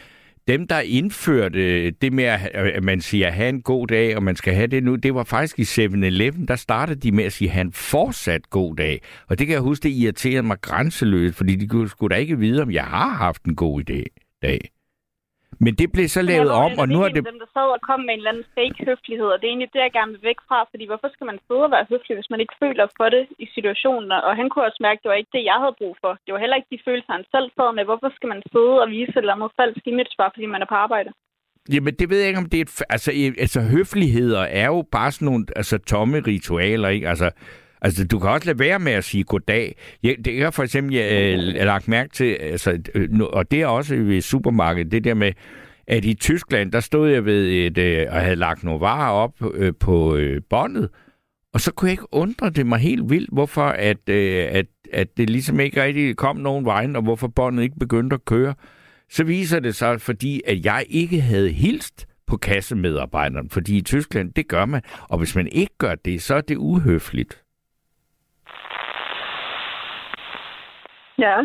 dem, 0.47 0.67
der 0.67 0.79
indførte 0.79 1.91
det 1.91 2.13
med, 2.13 2.23
at 2.53 2.83
man 2.83 3.01
siger, 3.01 3.31
have 3.31 3.49
en 3.49 3.61
god 3.61 3.87
dag, 3.87 4.15
og 4.15 4.23
man 4.23 4.35
skal 4.35 4.53
have 4.53 4.67
det 4.67 4.83
nu, 4.83 4.95
det 4.95 5.15
var 5.15 5.23
faktisk 5.23 5.59
i 5.59 5.61
7-Eleven, 5.85 6.45
der 6.47 6.55
startede 6.55 6.99
de 6.99 7.11
med 7.11 7.23
at 7.23 7.33
sige, 7.33 7.49
han 7.49 7.71
fortsat 7.71 8.49
god 8.49 8.75
dag. 8.75 9.01
Og 9.27 9.39
det 9.39 9.47
kan 9.47 9.53
jeg 9.53 9.61
huske, 9.61 9.83
det 9.83 9.89
irriterede 9.89 10.43
mig 10.43 10.61
grænseløst, 10.61 11.35
fordi 11.35 11.55
de 11.55 11.67
kunne- 11.67 11.89
skulle 11.89 12.15
da 12.15 12.19
ikke 12.19 12.39
vide, 12.39 12.61
om 12.61 12.71
jeg 12.71 12.83
har 12.83 13.09
haft 13.09 13.43
en 13.43 13.55
god 13.55 13.89
idé, 13.89 14.03
dag. 14.41 14.69
Men 15.63 15.73
det 15.79 15.87
blev 15.95 16.07
så 16.17 16.21
lavet 16.31 16.51
om, 16.65 16.71
og 16.81 16.87
nu 16.93 16.99
er 17.05 17.09
det... 17.15 17.21
Dem, 17.31 17.39
der 17.43 17.51
sad 17.57 17.67
og 17.75 17.81
kom 17.89 17.99
med 18.03 18.13
en 18.13 18.19
eller 18.21 18.33
anden 18.33 18.51
fake 18.57 18.79
høflighed, 18.89 19.29
og 19.33 19.37
det 19.37 19.45
er 19.45 19.53
egentlig 19.53 19.73
det, 19.75 19.85
jeg 19.85 19.93
gerne 19.99 20.11
vil 20.15 20.27
væk 20.31 20.39
fra, 20.47 20.59
fordi 20.71 20.85
hvorfor 20.89 21.09
skal 21.15 21.25
man 21.31 21.39
sidde 21.45 21.65
og 21.67 21.71
være 21.75 21.89
høflig, 21.91 22.13
hvis 22.17 22.31
man 22.33 22.41
ikke 22.43 22.55
føler 22.63 22.85
for 22.99 23.07
det 23.15 23.23
i 23.43 23.45
situationen? 23.55 24.11
Og 24.27 24.33
han 24.39 24.47
kunne 24.49 24.67
også 24.69 24.81
mærke, 24.85 24.97
at 24.99 25.03
det 25.03 25.11
var 25.11 25.21
ikke 25.21 25.35
det, 25.37 25.43
jeg 25.51 25.57
havde 25.63 25.79
brug 25.81 25.95
for. 26.03 26.11
Det 26.25 26.31
var 26.33 26.41
heller 26.43 26.59
ikke 26.59 26.73
de 26.73 26.85
følelser, 26.87 27.11
han 27.17 27.25
selv 27.35 27.47
sad 27.57 27.69
med. 27.75 27.83
Hvorfor 27.89 28.09
skal 28.17 28.29
man 28.33 28.41
sidde 28.53 28.75
og 28.83 28.87
vise 28.95 29.11
et 29.11 29.23
eller 29.23 29.35
andet 29.35 29.57
falsk 29.59 29.83
image, 29.91 30.13
bare 30.21 30.33
fordi 30.35 30.47
man 30.53 30.63
er 30.63 30.69
på 30.73 30.79
arbejde? 30.85 31.11
Jamen, 31.73 31.93
det 31.99 32.09
ved 32.09 32.19
jeg 32.19 32.27
ikke, 32.27 32.43
om 32.43 32.49
det 32.51 32.57
er... 32.59 32.65
Et, 32.67 32.81
altså, 32.95 33.09
altså, 33.45 33.59
høfligheder 33.75 34.43
er 34.61 34.67
jo 34.75 34.79
bare 34.97 35.11
sådan 35.11 35.25
nogle 35.25 35.45
altså, 35.55 35.75
tomme 35.77 36.17
ritualer, 36.31 36.89
ikke? 36.89 37.09
Altså, 37.09 37.27
altså, 37.85 38.07
du 38.07 38.19
kan 38.19 38.29
også 38.29 38.45
lade 38.45 38.59
være 38.59 38.79
med 38.79 38.91
at 38.91 39.03
sige 39.03 39.23
goddag. 39.23 39.75
Jeg, 40.03 40.15
det 40.25 40.41
er 40.41 40.49
for 40.49 40.63
eksempel, 40.63 40.95
jeg, 40.95 41.33
øh, 41.33 41.65
lagt 41.65 41.87
mærke 41.87 42.09
til, 42.13 42.37
altså, 42.41 42.79
øh, 42.95 43.09
og 43.19 43.51
det 43.51 43.61
er 43.61 43.67
også 43.67 43.95
ved 43.95 44.21
supermarkedet, 44.21 44.91
det 44.91 45.03
der 45.03 45.13
med, 45.13 45.31
at 45.87 46.05
i 46.05 46.13
Tyskland, 46.13 46.71
der 46.71 46.79
stod 46.79 47.09
jeg 47.09 47.25
ved 47.25 47.47
et, 47.47 47.77
øh, 47.77 48.07
og 48.09 48.21
havde 48.21 48.35
lagt 48.35 48.63
nogle 48.63 48.79
varer 48.79 49.11
op 49.11 49.33
øh, 49.53 49.73
på 49.79 50.15
øh, 50.15 50.41
båndet, 50.49 50.89
og 51.53 51.61
så 51.61 51.71
kunne 51.71 51.87
jeg 51.87 51.93
ikke 51.93 52.13
undre 52.13 52.49
det 52.49 52.65
mig 52.65 52.79
helt 52.79 53.09
vildt, 53.09 53.29
hvorfor 53.33 53.65
at, 53.65 54.09
øh, 54.09 54.47
at, 54.51 54.65
at 54.93 55.17
det 55.17 55.29
ligesom 55.29 55.59
ikke 55.59 55.83
rigtig 55.83 56.15
kom 56.15 56.37
nogen 56.37 56.65
vejen, 56.65 56.95
og 56.95 57.01
hvorfor 57.01 57.27
båndet 57.27 57.63
ikke 57.63 57.79
begyndte 57.79 58.13
at 58.13 58.25
køre. 58.25 58.53
Så 59.09 59.23
viser 59.23 59.59
det 59.59 59.75
sig, 59.75 60.01
fordi 60.01 60.41
at 60.47 60.65
jeg 60.65 60.85
ikke 60.89 61.21
havde 61.21 61.49
hilst 61.49 62.07
på 62.27 62.37
kassemedarbejderen, 62.37 63.49
fordi 63.49 63.77
i 63.77 63.81
Tyskland, 63.81 64.33
det 64.33 64.47
gør 64.47 64.65
man, 64.65 64.81
og 65.01 65.17
hvis 65.17 65.35
man 65.35 65.47
ikke 65.47 65.77
gør 65.77 65.95
det, 65.95 66.21
så 66.21 66.35
er 66.35 66.41
det 66.41 66.57
uhøfligt. 66.57 67.44
Ja. 71.19 71.41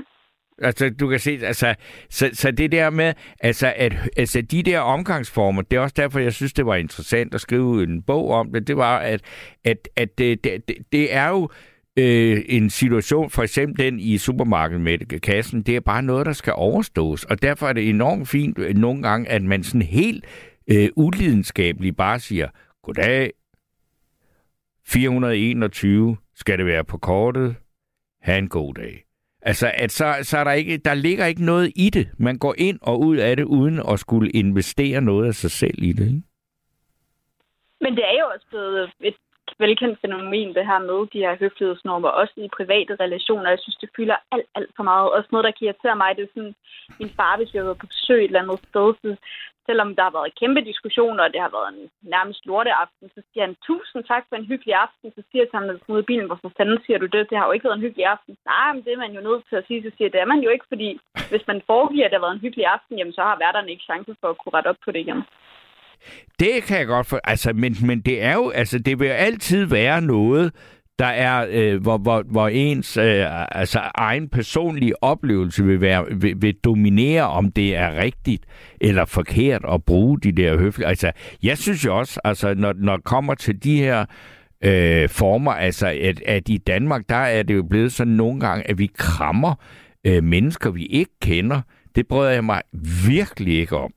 Altså, 0.62 0.90
du 1.00 1.08
kan 1.08 1.18
se, 1.18 1.38
altså, 1.42 1.74
så, 2.10 2.30
så 2.32 2.50
det 2.50 2.72
der 2.72 2.90
med, 2.90 3.14
altså, 3.40 3.72
at, 3.76 3.94
altså, 4.16 4.40
de 4.40 4.62
der 4.62 4.78
omgangsformer, 4.78 5.62
det 5.62 5.76
er 5.76 5.80
også 5.80 5.94
derfor, 5.96 6.18
jeg 6.18 6.32
synes, 6.32 6.52
det 6.52 6.66
var 6.66 6.74
interessant 6.74 7.34
at 7.34 7.40
skrive 7.40 7.82
en 7.82 8.02
bog 8.02 8.30
om 8.30 8.52
det, 8.52 8.66
det 8.66 8.76
var, 8.76 8.98
at, 8.98 9.22
at, 9.64 9.88
at 9.96 10.18
det, 10.18 10.44
det, 10.44 10.62
det, 10.92 11.14
er 11.14 11.28
jo 11.28 11.48
øh, 11.96 12.42
en 12.48 12.70
situation, 12.70 13.30
for 13.30 13.42
eksempel 13.42 13.84
den 13.84 14.00
i 14.00 14.18
supermarkedet 14.18 14.80
med 14.80 15.20
kassen, 15.20 15.62
det 15.62 15.76
er 15.76 15.80
bare 15.80 16.02
noget, 16.02 16.26
der 16.26 16.32
skal 16.32 16.52
overstås, 16.56 17.24
og 17.24 17.42
derfor 17.42 17.68
er 17.68 17.72
det 17.72 17.88
enormt 17.88 18.28
fint 18.28 18.58
øh, 18.58 18.76
nogle 18.76 19.02
gange, 19.02 19.28
at 19.28 19.42
man 19.42 19.62
sådan 19.62 19.82
helt 19.82 20.24
øh, 20.70 20.88
ulidenskabeligt 20.96 21.96
bare 21.96 22.18
siger, 22.18 22.48
goddag, 22.82 23.30
421 24.86 26.16
skal 26.34 26.58
det 26.58 26.66
være 26.66 26.84
på 26.84 26.98
kortet, 26.98 27.56
ha' 28.22 28.38
en 28.38 28.48
god 28.48 28.74
dag. 28.74 29.09
Altså, 29.42 29.72
at 29.74 29.90
så, 29.90 30.18
så 30.22 30.38
er 30.38 30.44
der 30.44 30.52
ikke, 30.52 30.78
der 30.78 30.94
ligger 30.94 31.26
ikke 31.26 31.44
noget 31.44 31.72
i 31.76 31.90
det. 31.90 32.08
Man 32.18 32.38
går 32.38 32.54
ind 32.58 32.78
og 32.82 33.00
ud 33.00 33.16
af 33.16 33.36
det, 33.36 33.44
uden 33.44 33.78
at 33.92 33.98
skulle 34.00 34.30
investere 34.30 35.00
noget 35.00 35.26
af 35.26 35.34
sig 35.34 35.50
selv 35.50 35.82
i 35.82 35.92
det. 35.92 36.06
Ikke? 36.06 36.22
Men 37.80 37.92
det 37.96 38.04
er 38.04 38.18
jo 38.20 38.26
også 38.34 38.46
blevet 38.50 38.90
et 39.00 39.14
velkendt 39.58 40.00
fænomen, 40.00 40.54
det 40.56 40.66
her 40.70 40.78
med 40.78 41.00
de 41.12 41.24
her 41.24 41.36
høflighedsnormer, 41.42 42.08
også 42.08 42.34
i 42.36 42.48
private 42.58 42.92
relationer. 43.04 43.48
Jeg 43.50 43.58
synes, 43.62 43.76
det 43.76 43.90
fylder 43.96 44.16
alt, 44.32 44.46
alt 44.54 44.70
for 44.76 44.82
meget. 44.82 45.12
Også 45.16 45.28
noget, 45.32 45.44
der 45.44 45.50
kan 45.56 45.66
irritere 45.66 45.96
mig, 45.96 46.16
det 46.16 46.22
er 46.22 46.34
sådan, 46.34 46.54
min 47.00 47.12
far, 47.18 47.36
hvis 47.36 47.52
vi 47.52 47.58
har 47.58 47.64
været 47.64 47.82
på 47.82 47.86
besøg 47.86 48.20
et 48.20 48.24
eller 48.24 48.42
andet 48.42 48.58
sted, 48.70 48.88
så 49.02 49.08
selvom 49.66 49.88
der 49.96 50.04
har 50.06 50.14
været 50.18 50.38
kæmpe 50.40 50.60
diskussioner, 50.70 51.22
og 51.24 51.32
det 51.34 51.40
har 51.44 51.52
været 51.56 51.68
en 51.74 51.82
nærmest 52.14 52.40
lorteaften, 52.50 53.06
så 53.14 53.20
siger 53.28 53.44
han, 53.46 53.56
tusind 53.68 54.02
tak 54.10 54.24
for 54.26 54.36
en 54.36 54.50
hyggelig 54.52 54.74
aften. 54.86 55.08
Så 55.16 55.22
siger 55.26 55.42
jeg 55.42 55.48
til 55.48 55.58
ham, 55.58 55.66
når 55.66 55.74
du 55.74 55.92
ud 55.94 56.02
i 56.02 56.10
bilen, 56.10 56.26
hvorfor 56.30 56.50
fanden 56.58 56.78
siger 56.84 56.98
du 57.00 57.06
det? 57.14 57.30
Det 57.30 57.38
har 57.38 57.46
jo 57.46 57.54
ikke 57.54 57.66
været 57.66 57.78
en 57.78 57.86
hyggelig 57.86 58.06
aften. 58.14 58.32
Nej, 58.52 58.68
men 58.72 58.82
det 58.84 58.92
er 58.92 59.02
man 59.04 59.16
jo 59.16 59.22
nødt 59.28 59.44
til 59.48 59.56
at 59.60 59.66
sige. 59.66 59.82
Så 59.82 59.90
siger 59.92 60.06
jeg, 60.06 60.14
det 60.14 60.20
er 60.20 60.32
man 60.32 60.42
jo 60.46 60.50
ikke, 60.54 60.66
fordi 60.72 60.88
hvis 61.32 61.44
man 61.50 61.58
foregiver, 61.70 62.04
at 62.04 62.10
det 62.10 62.18
har 62.18 62.26
været 62.26 62.36
en 62.36 62.46
hyggelig 62.46 62.66
aften, 62.76 62.98
jamen 62.98 63.16
så 63.18 63.22
har 63.28 63.42
værterne 63.44 63.70
ikke 63.70 63.88
chance 63.90 64.12
for 64.20 64.28
at 64.30 64.38
kunne 64.38 64.54
rette 64.56 64.70
op 64.72 64.80
på 64.84 64.90
det 64.94 65.00
igen. 65.06 65.22
Det 66.42 66.54
kan 66.66 66.78
jeg 66.78 66.86
godt 66.86 67.06
for, 67.06 67.20
altså, 67.24 67.52
men, 67.62 67.72
men 67.88 67.98
det 68.08 68.16
er 68.22 68.34
jo, 68.34 68.50
altså, 68.60 68.78
det 68.78 68.94
vil 69.00 69.06
altid 69.28 69.62
være 69.66 70.00
noget, 70.00 70.46
der 71.00 71.06
er, 71.06 71.46
øh, 71.50 71.82
hvor, 71.82 71.98
hvor, 71.98 72.24
hvor 72.30 72.48
ens 72.48 72.96
øh, 72.96 73.26
altså, 73.58 73.80
egen 73.94 74.28
personlige 74.28 75.02
oplevelse 75.02 75.64
vil, 75.64 75.80
være, 75.80 76.04
vil, 76.16 76.34
vil 76.42 76.54
dominere, 76.64 77.22
om 77.22 77.52
det 77.52 77.76
er 77.76 77.94
rigtigt 77.94 78.44
eller 78.80 79.04
forkert 79.04 79.64
at 79.72 79.84
bruge 79.84 80.20
de 80.20 80.32
der 80.32 80.58
høflige. 80.58 80.88
Altså, 80.88 81.12
jeg 81.42 81.58
synes 81.58 81.84
jo 81.84 81.98
også, 81.98 82.20
altså, 82.24 82.54
når, 82.54 82.72
når 82.76 82.96
det 82.96 83.04
kommer 83.04 83.34
til 83.34 83.64
de 83.64 83.76
her 83.76 84.04
øh, 84.64 85.08
former, 85.08 85.52
altså, 85.52 85.86
at, 85.86 86.22
at 86.26 86.48
i 86.48 86.56
Danmark, 86.56 87.02
der 87.08 87.16
er 87.16 87.42
det 87.42 87.54
jo 87.54 87.62
blevet 87.62 87.92
sådan 87.92 88.12
nogle 88.12 88.40
gange, 88.40 88.70
at 88.70 88.78
vi 88.78 88.90
krammer 88.94 89.54
øh, 90.06 90.24
mennesker, 90.24 90.70
vi 90.70 90.86
ikke 90.86 91.12
kender. 91.22 91.60
Det 91.94 92.08
bryder 92.08 92.30
jeg 92.30 92.44
mig 92.44 92.62
virkelig 93.06 93.58
ikke 93.58 93.76
om. 93.76 93.92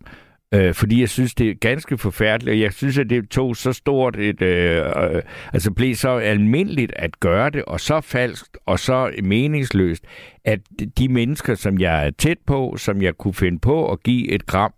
Øh, 0.54 0.74
fordi 0.74 1.00
jeg 1.00 1.10
synes, 1.10 1.36
det 1.36 1.50
er 1.50 1.54
ganske 1.54 1.98
forfærdeligt, 1.98 2.54
og 2.54 2.60
jeg 2.60 2.74
synes, 2.74 2.98
at 2.98 3.10
det 3.10 3.30
tog 3.30 3.56
så 3.56 3.74
stort 3.74 4.20
et... 4.20 4.42
Øh, 4.42 4.86
øh, 4.86 5.22
altså 5.54 5.72
blev 5.72 5.96
så 5.96 6.10
almindeligt 6.10 6.94
at 6.96 7.20
gøre 7.20 7.50
det, 7.50 7.66
og 7.66 7.80
så 7.80 8.02
falskt, 8.02 8.58
og 8.66 8.80
så 8.80 9.12
meningsløst, 9.24 10.04
at 10.46 10.60
de 10.98 11.10
mennesker, 11.10 11.56
som 11.56 11.80
jeg 11.80 12.08
er 12.08 12.12
tæt 12.12 12.38
på, 12.48 12.76
som 12.78 13.02
jeg 13.02 13.18
kunne 13.18 13.34
finde 13.34 13.60
på 13.60 13.92
at 13.92 14.04
give 14.04 14.32
et 14.32 14.46
gram, 14.46 14.74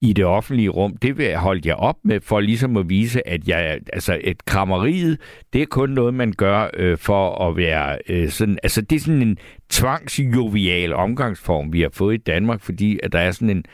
i 0.00 0.12
det 0.12 0.24
offentlige 0.24 0.68
rum, 0.68 0.96
det 0.96 1.18
vil 1.18 1.26
jeg 1.26 1.38
holde 1.38 1.68
jer 1.68 1.74
op 1.74 1.96
med, 2.04 2.20
for 2.20 2.40
ligesom 2.40 2.76
at 2.76 2.88
vise, 2.88 3.28
at 3.28 3.48
jeg, 3.48 3.80
altså 3.92 4.20
et 4.24 4.44
krammeriet, 4.44 5.18
det 5.52 5.62
er 5.62 5.66
kun 5.66 5.90
noget, 5.90 6.14
man 6.14 6.32
gør 6.32 6.70
øh, 6.74 6.98
for 6.98 7.48
at 7.48 7.56
være 7.56 7.98
øh, 8.08 8.28
sådan, 8.28 8.58
altså 8.62 8.80
det 8.80 8.96
er 8.96 9.00
sådan 9.00 9.22
en 9.22 9.38
tvangsjovial 9.70 10.94
omgangsform, 10.94 11.72
vi 11.72 11.80
har 11.80 11.90
fået 11.92 12.14
i 12.14 12.22
Danmark, 12.26 12.60
fordi 12.60 12.98
at 13.02 13.12
der 13.12 13.18
er 13.18 13.30
sådan 13.30 13.50
en, 13.50 13.64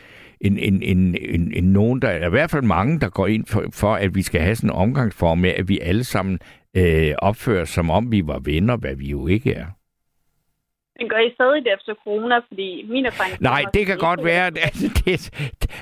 en, 0.42 0.58
en, 0.58 0.82
en, 0.82 1.16
en, 1.20 1.52
en 1.54 1.64
nogen, 1.64 2.02
der 2.02 2.08
er 2.08 2.26
i 2.26 2.30
hvert 2.30 2.50
fald 2.50 2.62
mange, 2.62 3.00
der 3.00 3.08
går 3.10 3.26
ind 3.26 3.46
for, 3.46 3.64
for, 3.72 3.94
at 3.94 4.14
vi 4.14 4.22
skal 4.22 4.40
have 4.40 4.54
sådan 4.54 4.70
en 4.70 4.76
omgangsform 4.76 5.38
med, 5.38 5.50
at 5.50 5.68
vi 5.68 5.78
alle 5.78 6.04
sammen 6.04 6.38
øh, 6.76 7.12
opfører 7.18 7.64
som 7.64 7.90
om 7.90 8.12
vi 8.12 8.22
var 8.26 8.38
venner, 8.38 8.76
hvad 8.76 8.94
vi 8.94 9.06
jo 9.06 9.26
ikke 9.26 9.54
er. 9.54 9.66
Men 10.98 11.08
gør 11.08 11.18
I 11.18 11.30
stadig 11.34 11.64
det 11.64 11.72
efter 11.72 11.94
corona? 12.04 12.38
Fordi 12.48 12.86
min 12.88 13.06
erfaring... 13.06 13.36
Nej, 13.40 13.64
det 13.74 13.86
kan 13.86 13.98
godt 13.98 14.24
være, 14.24 14.46
at, 14.46 14.54
det, 15.04 15.30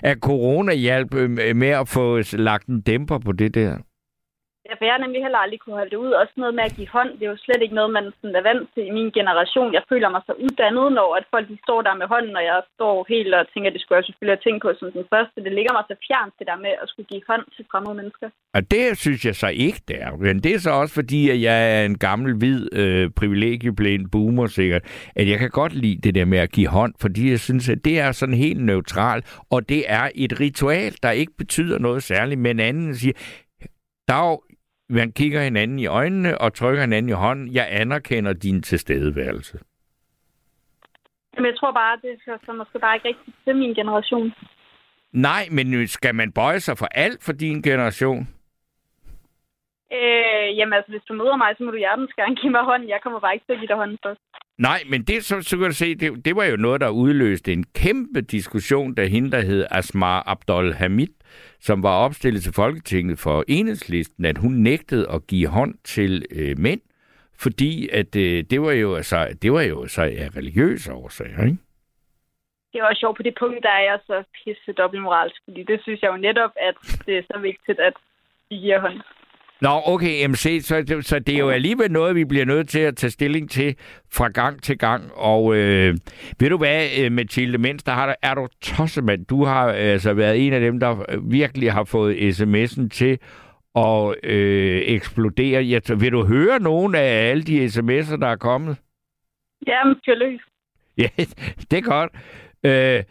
at 0.02 0.18
corona 0.18 0.74
hjalp 0.74 1.14
øh, 1.14 1.56
med 1.56 1.68
at 1.68 1.88
få 1.88 2.20
lagt 2.32 2.66
en 2.66 2.80
dæmper 2.80 3.18
på 3.18 3.32
det 3.32 3.54
der. 3.54 3.76
Ja, 4.70 4.74
for 4.78 4.84
jeg 4.86 4.94
har 4.96 5.04
nemlig 5.04 5.22
heller 5.26 5.40
aldrig 5.44 5.60
kunne 5.60 5.80
holde 5.80 5.92
det 5.94 6.02
ud. 6.04 6.12
Også 6.22 6.34
noget 6.42 6.54
med 6.58 6.64
at 6.68 6.76
give 6.78 6.94
hånd, 6.96 7.10
det 7.16 7.24
er 7.24 7.32
jo 7.34 7.44
slet 7.44 7.62
ikke 7.62 7.78
noget, 7.78 7.90
man 7.98 8.06
sådan 8.20 8.38
er 8.40 8.44
vant 8.48 8.66
til 8.74 8.82
i 8.90 8.96
min 8.98 9.10
generation. 9.18 9.74
Jeg 9.78 9.84
føler 9.90 10.08
mig 10.14 10.22
så 10.26 10.32
uddannet, 10.44 10.86
når 10.98 11.08
at 11.18 11.24
folk 11.34 11.46
de 11.52 11.58
står 11.66 11.80
der 11.86 11.94
med 12.00 12.06
hånden, 12.14 12.34
og 12.40 12.44
jeg 12.50 12.58
står 12.76 12.94
helt 13.14 13.32
og 13.38 13.44
tænker, 13.52 13.68
at 13.70 13.74
det 13.74 13.82
skulle 13.82 13.98
jeg 13.98 14.06
selvfølgelig 14.08 14.34
have 14.36 14.46
tænkt 14.46 14.62
på 14.62 14.70
som 14.78 14.92
den 14.98 15.06
første. 15.12 15.44
Det 15.46 15.52
ligger 15.58 15.72
mig 15.76 15.84
så 15.90 15.96
fjernt, 16.06 16.34
det 16.38 16.46
der 16.50 16.58
med 16.66 16.72
at 16.82 16.86
skulle 16.90 17.10
give 17.12 17.28
hånd 17.30 17.44
til 17.56 17.64
fremmede 17.70 17.94
mennesker. 18.00 18.28
Og 18.56 18.62
det 18.72 18.84
synes 19.04 19.20
jeg 19.28 19.34
så 19.42 19.48
ikke, 19.66 19.80
det 19.88 19.96
er. 20.04 20.10
Men 20.26 20.36
det 20.44 20.52
er 20.54 20.60
så 20.66 20.72
også 20.80 20.94
fordi, 21.00 21.20
at 21.34 21.38
jeg 21.48 21.58
er 21.76 21.82
en 21.90 21.98
gammel, 22.08 22.30
hvid, 22.40 22.60
øh, 22.80 23.10
privilegieblind 23.20 24.04
boomer 24.12 24.46
sikkert, 24.46 24.82
at 25.20 25.24
jeg 25.30 25.38
kan 25.38 25.50
godt 25.60 25.74
lide 25.84 26.00
det 26.04 26.14
der 26.14 26.24
med 26.24 26.38
at 26.38 26.50
give 26.56 26.70
hånd, 26.78 26.94
fordi 27.00 27.30
jeg 27.30 27.40
synes, 27.40 27.68
at 27.68 27.84
det 27.84 27.94
er 28.04 28.12
sådan 28.12 28.40
helt 28.46 28.62
neutralt, 28.70 29.24
og 29.50 29.68
det 29.68 29.82
er 29.98 30.04
et 30.14 30.32
ritual, 30.40 30.92
der 31.02 31.10
ikke 31.10 31.32
betyder 31.38 31.78
noget 31.78 32.02
særligt, 32.02 32.40
men 32.40 32.60
anden 32.60 32.94
siger, 32.94 33.16
Dag, 34.10 34.38
man 34.90 35.12
kigger 35.12 35.42
hinanden 35.42 35.78
i 35.78 35.86
øjnene 35.86 36.40
og 36.40 36.54
trykker 36.54 36.80
hinanden 36.80 37.08
i 37.08 37.12
hånden. 37.12 37.54
Jeg 37.54 37.66
anerkender 37.70 38.32
din 38.32 38.62
tilstedeværelse. 38.62 39.58
Jamen, 41.34 41.50
jeg 41.50 41.58
tror 41.58 41.72
bare, 41.72 41.98
det 42.02 42.10
er 42.10 42.38
så 42.46 42.52
måske 42.52 42.78
bare 42.78 42.96
ikke 42.96 43.08
rigtigt 43.08 43.36
til 43.44 43.56
min 43.56 43.74
generation. 43.74 44.32
Nej, 45.12 45.48
men 45.50 45.86
skal 45.86 46.14
man 46.14 46.32
bøje 46.32 46.60
sig 46.60 46.78
for 46.78 46.86
alt 46.86 47.24
for 47.24 47.32
din 47.32 47.62
generation? 47.62 48.28
Øh, 49.92 50.56
jamen 50.56 50.72
altså, 50.72 50.90
hvis 50.92 51.02
du 51.08 51.14
møder 51.14 51.36
mig, 51.36 51.54
så 51.58 51.64
må 51.64 51.70
du 51.70 51.76
hjertens 51.76 52.12
gerne 52.16 52.36
give 52.36 52.52
mig 52.52 52.64
hånden. 52.64 52.88
Jeg 52.88 53.00
kommer 53.02 53.20
bare 53.20 53.34
ikke 53.34 53.46
til 53.46 53.52
at 53.52 53.58
give 53.58 53.68
dig 53.68 53.76
hånden 53.76 53.98
først. 54.04 54.20
Nej, 54.58 54.80
men 54.90 55.02
det, 55.02 55.24
så, 55.24 55.42
så 55.42 55.56
kan 55.56 55.66
du 55.66 55.74
se, 55.74 55.94
det, 55.94 56.24
det 56.24 56.36
var 56.36 56.44
jo 56.44 56.56
noget, 56.56 56.80
der 56.80 56.88
udløste 56.88 57.52
en 57.52 57.64
kæmpe 57.74 58.20
diskussion, 58.20 58.94
da 58.94 59.06
hende, 59.06 59.30
der 59.30 59.40
hed 59.40 59.66
Asmar 59.70 60.22
Abdul 60.26 60.72
Hamid, 60.72 61.14
som 61.60 61.82
var 61.82 62.04
opstillet 62.04 62.42
til 62.42 62.52
Folketinget 62.52 63.18
for 63.18 63.44
enhedslisten, 63.48 64.24
at 64.24 64.38
hun 64.38 64.52
nægtede 64.52 65.10
at 65.10 65.26
give 65.26 65.48
hånd 65.48 65.74
til 65.84 66.26
øh, 66.30 66.58
mænd, 66.58 66.80
fordi 67.38 67.88
at 67.88 68.16
øh, 68.16 68.44
det 68.50 68.62
var 68.62 68.72
jo 68.72 68.94
altså, 68.94 69.38
det 69.42 69.52
var 69.52 69.62
jo 69.62 69.86
så 69.86 70.02
af 70.02 70.36
religiøse 70.36 70.92
årsager, 70.92 71.44
ikke? 71.44 71.58
Det 72.72 72.82
var 72.82 72.94
sjovt 72.94 73.16
på 73.16 73.22
det 73.22 73.34
punkt, 73.40 73.62
der 73.62 73.70
er 73.70 73.84
jeg 73.90 73.98
så 74.06 74.22
pisse 74.44 74.72
dobbeltmoralsk, 74.72 75.40
fordi 75.44 75.62
det 75.62 75.82
synes 75.82 76.02
jeg 76.02 76.10
jo 76.12 76.16
netop, 76.16 76.50
at 76.56 76.74
det 77.06 77.18
er 77.18 77.22
så 77.22 77.38
vigtigt, 77.38 77.80
at 77.80 77.94
vi 78.50 78.56
giver 78.56 78.80
hånd. 78.80 79.00
Nå, 79.60 79.82
okay, 79.86 80.34
se, 80.34 80.62
så, 80.62 80.98
så 81.00 81.18
det 81.18 81.34
er 81.34 81.38
jo 81.38 81.50
alligevel 81.50 81.92
noget, 81.92 82.14
vi 82.14 82.24
bliver 82.24 82.44
nødt 82.44 82.68
til 82.68 82.78
at 82.78 82.96
tage 82.96 83.10
stilling 83.10 83.50
til 83.50 83.76
fra 84.12 84.28
gang 84.28 84.62
til 84.62 84.78
gang. 84.78 85.12
Og 85.14 85.56
øh, 85.56 85.96
ved 86.38 86.50
du 86.50 86.56
hvad, 86.56 86.88
øh, 87.00 87.12
Mathilde, 87.12 87.58
mens 87.58 87.82
der 87.82 87.92
har, 87.92 88.16
er 88.22 88.34
du 88.34 88.48
tossemand. 88.60 89.26
Du 89.26 89.44
har 89.44 89.72
altså 89.72 90.14
været 90.14 90.46
en 90.46 90.52
af 90.52 90.60
dem, 90.60 90.80
der 90.80 91.18
virkelig 91.30 91.72
har 91.72 91.84
fået 91.84 92.40
sms'en 92.40 92.88
til 92.88 93.18
at 93.76 94.14
øh, 94.22 94.82
eksplodere. 94.84 95.68
Jeg, 95.68 96.00
vil 96.00 96.12
du 96.12 96.24
høre 96.24 96.60
nogen 96.60 96.94
af 96.94 97.30
alle 97.30 97.42
de 97.42 97.64
sms'er, 97.64 98.16
der 98.16 98.28
er 98.28 98.36
kommet? 98.36 98.76
Jamen, 99.66 99.96
løs. 100.06 100.40
Ja, 100.98 101.08
det 101.70 101.78
er 101.78 101.82
godt. 101.82 102.12
Øh, 102.64 103.02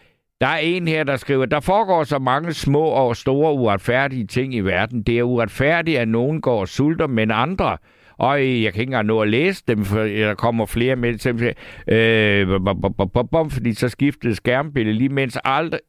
der 0.42 0.48
er 0.48 0.58
en 0.58 0.88
her, 0.88 1.04
der 1.04 1.18
skriver, 1.18 1.46
der 1.46 1.60
foregår 1.60 2.04
så 2.04 2.20
mange 2.20 2.54
små 2.54 2.84
og 2.84 3.16
store 3.16 3.54
uretfærdige 3.54 4.28
ting 4.28 4.56
i 4.56 4.60
verden. 4.60 5.04
Det 5.04 5.20
er 5.20 5.24
uretfærdigt, 5.24 6.00
at 6.00 6.08
nogen 6.08 6.42
går 6.42 6.60
og 6.60 6.68
sulter, 6.68 7.08
men 7.08 7.32
andre, 7.32 7.78
og 8.20 8.40
jeg 8.40 8.74
kan 8.74 8.82
ikke 8.82 8.90
engang 8.90 9.08
nå 9.08 9.20
at 9.20 9.28
læse 9.28 9.64
dem, 9.68 9.86
for 9.86 10.00
der 10.00 10.36
kommer 10.36 10.66
flere 10.66 10.96
med 10.96 11.18
til, 11.18 11.56
øh, 11.88 13.52
fordi 13.52 13.74
så 13.74 13.90
skiftede 13.90 14.36
skærmbilledet 14.36 14.98
lige, 14.98 15.10
mens, 15.10 15.38
aldrig, 15.46 15.80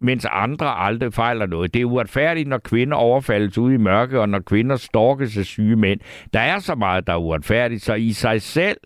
mens 0.00 0.26
andre 0.30 0.78
aldrig 0.78 1.14
fejler 1.14 1.46
noget. 1.46 1.74
Det 1.74 1.82
er 1.82 1.84
uretfærdigt, 1.84 2.48
når 2.48 2.58
kvinder 2.58 2.96
overfaldes 2.96 3.58
ude 3.58 3.74
i 3.74 3.78
mørke, 3.78 4.20
og 4.20 4.28
når 4.28 4.40
kvinder 4.40 4.76
storkes 4.76 5.38
af 5.38 5.44
syge 5.44 5.76
mænd. 5.76 6.00
Der 6.32 6.40
er 6.40 6.58
så 6.58 6.74
meget, 6.74 7.06
der 7.06 7.12
er 7.12 7.18
uretfærdigt, 7.18 7.82
så 7.82 7.94
i 7.94 8.12
sig 8.12 8.42
selv 8.42 8.76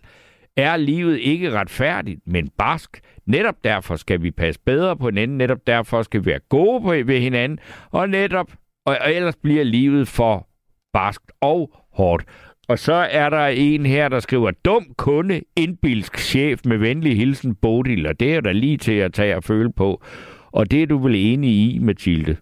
er 0.57 0.77
livet 0.77 1.19
ikke 1.19 1.51
retfærdigt, 1.51 2.19
men 2.25 2.49
barsk. 2.57 3.01
Netop 3.27 3.55
derfor 3.63 3.95
skal 3.95 4.23
vi 4.23 4.31
passe 4.31 4.61
bedre 4.65 4.97
på 4.97 5.07
hinanden, 5.07 5.37
netop 5.37 5.67
derfor 5.67 6.01
skal 6.01 6.19
vi 6.19 6.25
være 6.25 6.39
gode 6.49 6.81
på, 6.81 6.89
ved 6.89 7.19
hinanden, 7.19 7.59
og 7.91 8.09
netop, 8.09 8.51
og, 8.85 8.97
og 9.01 9.13
ellers 9.13 9.35
bliver 9.35 9.63
livet 9.63 10.07
for 10.07 10.47
barskt 10.93 11.31
og 11.41 11.71
hårdt. 11.93 12.25
Og 12.67 12.79
så 12.79 12.93
er 12.93 13.29
der 13.29 13.47
en 13.47 13.85
her, 13.85 14.09
der 14.09 14.19
skriver, 14.19 14.51
dum 14.65 14.85
kunde, 14.97 15.41
indbilsk 15.55 16.17
chef 16.17 16.61
med 16.65 16.77
venlig 16.77 17.17
hilsen 17.17 17.55
Bodil, 17.55 18.07
og 18.07 18.19
det 18.19 18.35
er 18.35 18.41
der 18.41 18.53
lige 18.53 18.77
til 18.77 18.93
at 18.93 19.13
tage 19.13 19.35
og 19.35 19.43
føle 19.43 19.73
på. 19.73 20.03
Og 20.51 20.71
det 20.71 20.81
er 20.81 20.87
du 20.87 20.97
vel 20.97 21.15
enig 21.15 21.51
i, 21.51 21.79
Mathilde? 21.79 22.37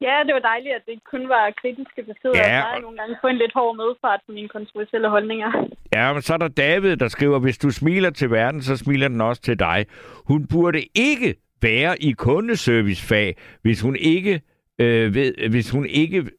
Ja, 0.00 0.16
det 0.26 0.34
var 0.34 0.40
dejligt, 0.40 0.74
at 0.74 0.82
det 0.86 0.92
ikke 0.92 1.10
kun 1.10 1.28
var 1.28 1.52
kritiske 1.60 2.02
beskeder. 2.02 2.38
Ja. 2.38 2.66
Jeg 2.66 2.80
nogle 2.80 2.98
gange 2.98 3.16
få 3.20 3.26
en 3.26 3.36
lidt 3.36 3.52
hård 3.54 3.76
medfart 3.76 4.20
på 4.26 4.32
mine 4.32 4.48
kontroversielle 4.48 5.08
holdninger. 5.08 5.50
Ja, 5.94 6.12
men 6.12 6.22
så 6.22 6.34
er 6.34 6.38
der 6.38 6.48
David, 6.48 6.96
der 6.96 7.08
skriver, 7.08 7.38
hvis 7.38 7.58
du 7.58 7.70
smiler 7.70 8.10
til 8.10 8.30
verden, 8.30 8.62
så 8.62 8.76
smiler 8.76 9.08
den 9.08 9.20
også 9.20 9.42
til 9.42 9.58
dig. 9.58 9.86
Hun 10.26 10.46
burde 10.46 10.82
ikke 10.94 11.34
være 11.62 12.02
i 12.02 12.12
kundeservicefag, 12.12 13.36
hvis 13.62 13.80
hun 13.80 13.96
ikke, 13.96 14.40
øh, 14.78 15.14
ved, 15.14 15.48
hvis 15.50 15.70
hun 15.70 15.86
ikke 15.86 16.30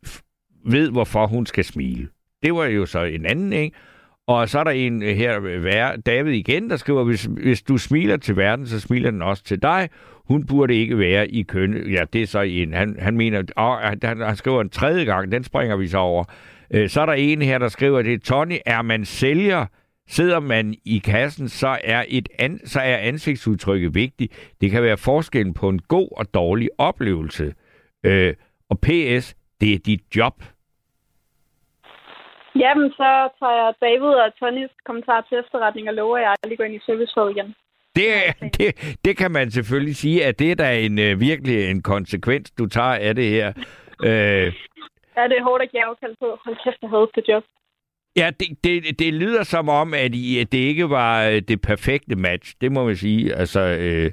ved, 0.65 0.91
hvorfor 0.91 1.27
hun 1.27 1.45
skal 1.45 1.63
smile. 1.63 2.07
Det 2.43 2.53
var 2.53 2.65
jo 2.65 2.85
så 2.85 3.03
en 3.03 3.25
anden, 3.25 3.53
ikke? 3.53 3.77
Og 4.27 4.49
så 4.49 4.59
er 4.59 4.63
der 4.63 4.71
en 4.71 5.01
her, 5.01 5.95
David 6.05 6.31
igen, 6.31 6.69
der 6.69 6.77
skriver, 6.77 7.03
hvis, 7.03 7.23
hvis 7.23 7.61
du 7.61 7.77
smiler 7.77 8.17
til 8.17 8.37
verden, 8.37 8.67
så 8.67 8.79
smiler 8.79 9.11
den 9.11 9.21
også 9.21 9.43
til 9.43 9.61
dig. 9.61 9.89
Hun 10.27 10.45
burde 10.45 10.75
ikke 10.75 10.99
være 10.99 11.27
i 11.27 11.43
køn. 11.43 11.91
Ja, 11.91 12.03
det 12.13 12.21
er 12.21 12.27
så 12.27 12.41
en. 12.41 12.73
Han, 12.73 12.95
han 12.99 13.17
mener, 13.17 13.43
og 13.55 13.77
han, 13.77 13.99
han 14.03 14.35
skriver 14.35 14.61
en 14.61 14.69
tredje 14.69 15.05
gang, 15.05 15.31
den 15.31 15.43
springer 15.43 15.75
vi 15.75 15.87
så 15.87 15.97
over. 15.97 16.23
Øh, 16.71 16.89
så 16.89 17.01
er 17.01 17.05
der 17.05 17.13
en 17.13 17.41
her, 17.41 17.57
der 17.57 17.67
skriver, 17.67 18.01
det 18.01 18.23
Tony, 18.23 18.57
er 18.65 18.81
man 18.81 19.05
sælger, 19.05 19.65
sidder 20.07 20.39
man 20.39 20.75
i 20.85 20.97
kassen, 20.97 21.49
så 21.49 21.77
er, 21.83 22.03
et 22.07 22.29
an, 22.39 22.59
så 22.65 22.79
er 22.79 22.97
ansigtsudtrykket 22.97 23.95
vigtigt. 23.95 24.55
Det 24.61 24.71
kan 24.71 24.83
være 24.83 24.97
forskellen 24.97 25.53
på 25.53 25.69
en 25.69 25.79
god 25.79 26.17
og 26.17 26.33
dårlig 26.33 26.69
oplevelse. 26.77 27.53
Øh, 28.03 28.33
og 28.69 28.79
PS, 28.79 29.35
det 29.61 29.73
er 29.73 29.79
dit 29.85 30.01
job. 30.15 30.43
Jamen, 32.55 32.89
så 32.91 33.09
tager 33.39 33.55
jeg 33.61 33.73
David 33.81 34.13
og 34.23 34.35
Tonys 34.39 34.71
kommentar 34.85 35.21
til 35.21 35.37
efterretning 35.37 35.87
og 35.89 35.93
lover, 35.93 36.17
at 36.17 36.23
jeg 36.23 36.35
lige 36.47 36.57
går 36.57 36.63
ind 36.63 36.75
i 36.75 36.85
servicefaget 36.85 37.31
igen. 37.31 37.55
Det, 37.95 38.13
det, 38.57 38.97
det 39.05 39.17
kan 39.17 39.31
man 39.31 39.51
selvfølgelig 39.51 39.95
sige, 39.95 40.25
at 40.25 40.39
det 40.39 40.51
er 40.51 40.55
da 40.55 40.79
en, 40.79 40.99
uh, 40.99 41.19
virkelig 41.19 41.69
en 41.69 41.81
konsekvens, 41.81 42.51
du 42.51 42.65
tager 42.65 42.95
af 42.95 43.15
det 43.15 43.29
her. 43.29 43.53
Uh, 44.03 44.09
ja, 45.17 45.23
det 45.29 45.37
er 45.39 45.43
hårdt 45.43 45.63
at 45.63 45.71
give 45.71 45.85
afkald 45.85 46.15
på. 46.19 46.39
Hold 46.45 46.57
kæft, 46.63 46.81
jeg 46.81 46.89
havde 46.89 47.09
det 47.15 47.23
job. 47.27 47.43
Ja, 48.17 48.31
det, 48.39 48.47
det, 48.63 48.99
det 48.99 49.13
lyder 49.13 49.43
som 49.43 49.69
om, 49.69 49.93
at, 49.93 50.15
I, 50.15 50.39
at 50.39 50.51
det 50.51 50.57
ikke 50.57 50.89
var 50.89 51.27
øh, 51.27 51.41
det 51.47 51.61
perfekte 51.61 52.15
match. 52.15 52.55
Det 52.61 52.71
må 52.71 52.85
man 52.85 52.95
sige. 52.95 53.35
Altså, 53.35 53.59
øh, 53.59 54.11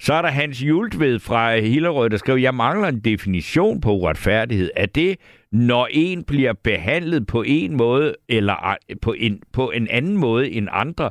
så 0.00 0.14
er 0.14 0.22
der 0.22 0.28
Hans 0.28 0.62
Jultved 0.62 1.18
fra 1.18 1.58
Hillerød, 1.58 2.10
der 2.10 2.16
skriver, 2.16 2.38
jeg 2.38 2.54
mangler 2.54 2.88
en 2.88 3.00
definition 3.00 3.80
på 3.80 3.90
uretfærdighed. 3.92 4.70
Er 4.76 4.86
det, 4.86 5.16
når 5.52 5.88
en 5.90 6.24
bliver 6.24 6.52
behandlet 6.52 7.26
på 7.26 7.42
en 7.46 7.76
måde, 7.76 8.14
eller 8.28 8.76
på 9.02 9.12
en, 9.12 9.42
på 9.52 9.70
en 9.70 9.88
anden 9.90 10.16
måde 10.16 10.50
end 10.50 10.68
andre? 10.72 11.10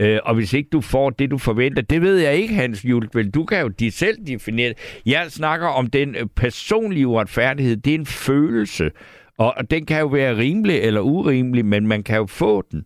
Øh, 0.00 0.18
og 0.24 0.34
hvis 0.34 0.52
ikke 0.52 0.68
du 0.72 0.80
får 0.80 1.10
det, 1.10 1.30
du 1.30 1.38
forventer, 1.38 1.82
det 1.82 2.02
ved 2.02 2.18
jeg 2.18 2.34
ikke, 2.34 2.54
Hans 2.54 2.84
Jultved. 2.84 3.32
Du 3.32 3.44
kan 3.44 3.60
jo 3.60 3.68
de 3.68 3.90
selv 3.90 4.26
definere 4.26 4.74
Jeg 5.06 5.26
snakker 5.28 5.66
om 5.66 5.86
den 5.86 6.14
øh, 6.14 6.26
personlige 6.36 7.06
uretfærdighed. 7.06 7.76
Det 7.76 7.94
er 7.94 7.98
en 7.98 8.06
følelse. 8.06 8.90
Og, 9.38 9.54
og 9.56 9.70
den 9.70 9.86
kan 9.86 10.00
jo 10.00 10.06
være 10.06 10.36
rimelig 10.36 10.76
eller 10.76 11.00
urimelig, 11.00 11.64
men 11.64 11.86
man 11.86 12.02
kan 12.02 12.16
jo 12.16 12.26
få 12.26 12.62
den. 12.70 12.84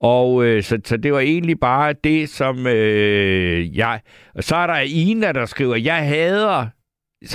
Og 0.00 0.44
øh, 0.44 0.62
så, 0.62 0.78
så 0.84 0.96
det 0.96 1.12
var 1.12 1.20
egentlig 1.20 1.60
bare 1.60 1.94
det, 2.04 2.28
som 2.28 2.66
øh, 2.66 3.76
jeg... 3.76 4.00
Og 4.34 4.44
så 4.44 4.56
er 4.56 4.66
der 4.66 4.78
Ina, 4.78 5.32
der 5.32 5.46
skriver, 5.46 5.76
jeg 5.76 6.08
hader 6.08 6.66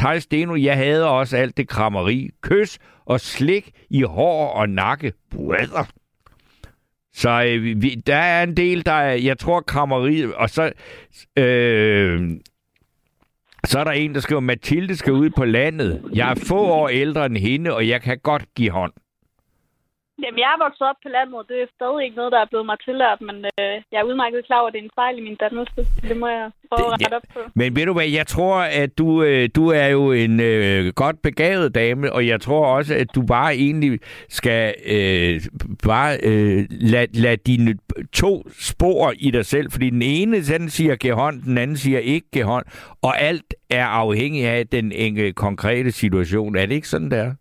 hej 0.02 0.20
Steno, 0.20 0.56
jeg 0.56 0.78
hader 0.78 1.06
også 1.06 1.38
alt 1.38 1.58
det 1.58 1.68
krammeri. 1.68 2.30
Kys 2.42 2.80
og 3.06 3.20
slik 3.20 3.72
i 3.90 4.02
hår 4.02 4.48
og 4.48 4.70
nakke. 4.70 5.14
Brother. 5.32 5.99
Så 7.14 7.44
øh, 7.44 7.82
vi, 7.82 7.90
der 7.90 8.16
er 8.16 8.44
en 8.44 8.58
del, 8.58 8.86
der 8.86 8.92
er, 8.92 9.14
jeg 9.14 9.40
tror, 9.40 9.62
krammeriet, 9.62 10.34
og 10.34 10.50
så, 10.50 10.72
øh, 11.38 12.30
så 13.66 13.80
er 13.80 13.84
der 13.84 13.92
en, 13.92 14.14
der 14.14 14.20
skriver, 14.20 14.42
Mathilde 14.42 14.96
skal 14.96 15.14
ud 15.14 15.30
på 15.30 15.46
landet. 15.46 16.04
Jeg 16.14 16.32
er 16.32 16.36
få 16.36 16.60
år 16.60 16.88
ældre 16.88 17.26
end 17.26 17.38
hende, 17.38 17.76
og 17.76 17.88
jeg 17.88 18.02
kan 18.02 18.20
godt 18.24 18.46
give 18.56 18.70
hånd. 18.72 18.94
Jamen, 20.24 20.40
jeg 20.44 20.50
er 20.56 20.64
vokset 20.66 20.86
op 20.92 20.96
på 21.04 21.10
landet. 21.18 21.42
Det 21.50 21.58
er 21.64 21.68
stadig 21.78 22.02
ikke 22.06 22.16
noget, 22.22 22.32
der 22.36 22.40
er 22.42 22.50
blevet 22.52 22.66
mig 22.66 22.78
tillært, 22.88 23.20
men 23.28 23.36
øh, 23.60 23.76
jeg 23.92 23.98
er 24.02 24.04
udmærket 24.10 24.46
klar 24.48 24.60
over, 24.60 24.68
at 24.68 24.74
det 24.74 24.80
er 24.80 24.84
en 24.84 24.98
fejl 25.02 25.18
i 25.18 25.22
min 25.28 25.36
dannelse. 25.44 25.80
Det 26.10 26.18
må 26.18 26.28
jeg 26.28 26.46
prøve 26.72 26.94
at 26.94 27.00
Det- 27.00 27.06
rette 27.06 27.16
op 27.16 27.28
på. 27.34 27.40
Men 27.56 27.76
ved 27.76 27.86
du 27.86 27.94
hvad, 27.94 28.08
jeg 28.20 28.28
tror, 28.28 28.56
at 28.84 28.98
du, 28.98 29.24
øh, 29.24 29.50
du 29.56 29.68
er 29.82 29.88
jo 29.88 30.12
en 30.12 30.40
øh, 30.40 30.94
godt 30.94 31.22
begavet 31.22 31.76
dame, 31.76 32.14
og 32.14 32.28
jeg 32.28 32.42
tror 32.42 32.66
også, 32.78 32.96
at 32.96 33.08
du 33.16 33.22
bare 33.22 33.56
egentlig 33.56 34.00
skal 34.30 34.76
øh, 34.96 35.42
bare 35.86 36.18
øh, 36.24 36.66
lade 36.70 37.08
lad 37.22 37.38
dine 37.38 37.78
to 38.14 38.48
spor 38.60 39.14
i 39.20 39.32
dig 39.32 39.46
selv, 39.46 39.72
fordi 39.72 39.90
den 39.90 40.02
ene, 40.02 40.42
den 40.42 40.70
siger 40.70 40.96
giv 40.96 41.14
hånd, 41.16 41.42
den 41.42 41.58
anden 41.58 41.78
siger 41.78 42.00
ikke 42.00 42.28
giv 42.34 42.44
hånd, 42.44 42.66
og 43.02 43.22
alt 43.22 43.54
er 43.70 43.86
afhængig 43.86 44.46
af 44.48 44.68
den 44.68 44.92
enkelte 44.92 45.34
konkrete 45.34 45.92
situation. 45.92 46.56
Er 46.56 46.66
det 46.66 46.76
ikke 46.76 46.88
sådan, 46.88 47.12
der? 47.12 47.34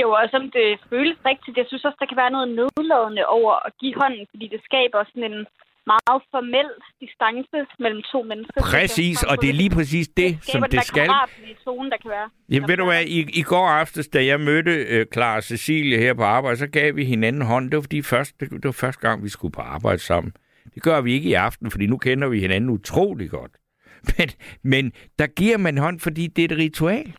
Jo, 0.00 0.08
og 0.20 0.26
som 0.34 0.42
det 0.56 0.68
føles 0.90 1.18
rigtigt, 1.30 1.56
jeg 1.56 1.66
synes 1.68 1.84
også, 1.84 1.98
der 2.02 2.10
kan 2.10 2.20
være 2.22 2.34
noget 2.36 2.48
nedladende 2.58 3.24
over 3.26 3.52
at 3.66 3.72
give 3.80 3.94
hånden, 4.02 4.26
fordi 4.30 4.46
det 4.54 4.60
skaber 4.68 4.98
sådan 5.04 5.32
en 5.32 5.46
meget 5.92 6.22
formel 6.30 6.68
distance 7.00 7.58
mellem 7.78 8.02
to 8.12 8.22
mennesker. 8.22 8.60
Præcis, 8.62 9.22
og 9.22 9.34
det 9.42 9.48
er 9.50 9.54
lige 9.62 9.70
præcis 9.70 10.08
det, 10.08 10.30
som 10.42 10.62
det 10.70 10.84
skal. 10.84 11.08
Det 11.48 11.56
tone, 11.64 11.90
der 11.90 11.96
kan 12.02 12.10
være. 12.10 12.28
Ja, 12.48 12.58
ved 12.66 12.76
du 12.76 12.84
hvad, 12.84 13.02
i, 13.04 13.18
i 13.40 13.42
går 13.42 13.66
aftes, 13.68 14.08
da 14.08 14.24
jeg 14.24 14.40
mødte 14.40 14.70
øh, 14.70 15.06
Clara 15.12 15.36
og 15.36 15.42
Cecilie 15.42 15.98
her 15.98 16.14
på 16.14 16.22
arbejde, 16.22 16.56
så 16.56 16.66
gav 16.66 16.96
vi 16.96 17.04
hinanden 17.04 17.42
hånd. 17.42 17.70
Det 17.70 17.76
var, 17.76 17.82
fordi 17.82 18.02
først, 18.02 18.40
det, 18.40 18.50
det 18.50 18.64
var 18.64 18.72
første 18.72 19.00
gang, 19.00 19.24
vi 19.24 19.28
skulle 19.28 19.52
på 19.52 19.60
arbejde 19.60 19.98
sammen. 19.98 20.32
Det 20.74 20.82
gør 20.82 21.00
vi 21.00 21.12
ikke 21.12 21.28
i 21.28 21.34
aften, 21.34 21.70
fordi 21.70 21.86
nu 21.86 21.96
kender 21.96 22.28
vi 22.28 22.40
hinanden 22.40 22.70
utrolig 22.70 23.30
godt. 23.30 23.52
Men, 24.18 24.28
men 24.62 24.92
der 25.18 25.26
giver 25.26 25.56
man 25.56 25.78
hånd, 25.78 26.00
fordi 26.00 26.26
det 26.26 26.42
er 26.44 26.54
et 26.54 26.58
ritual. 26.58 27.14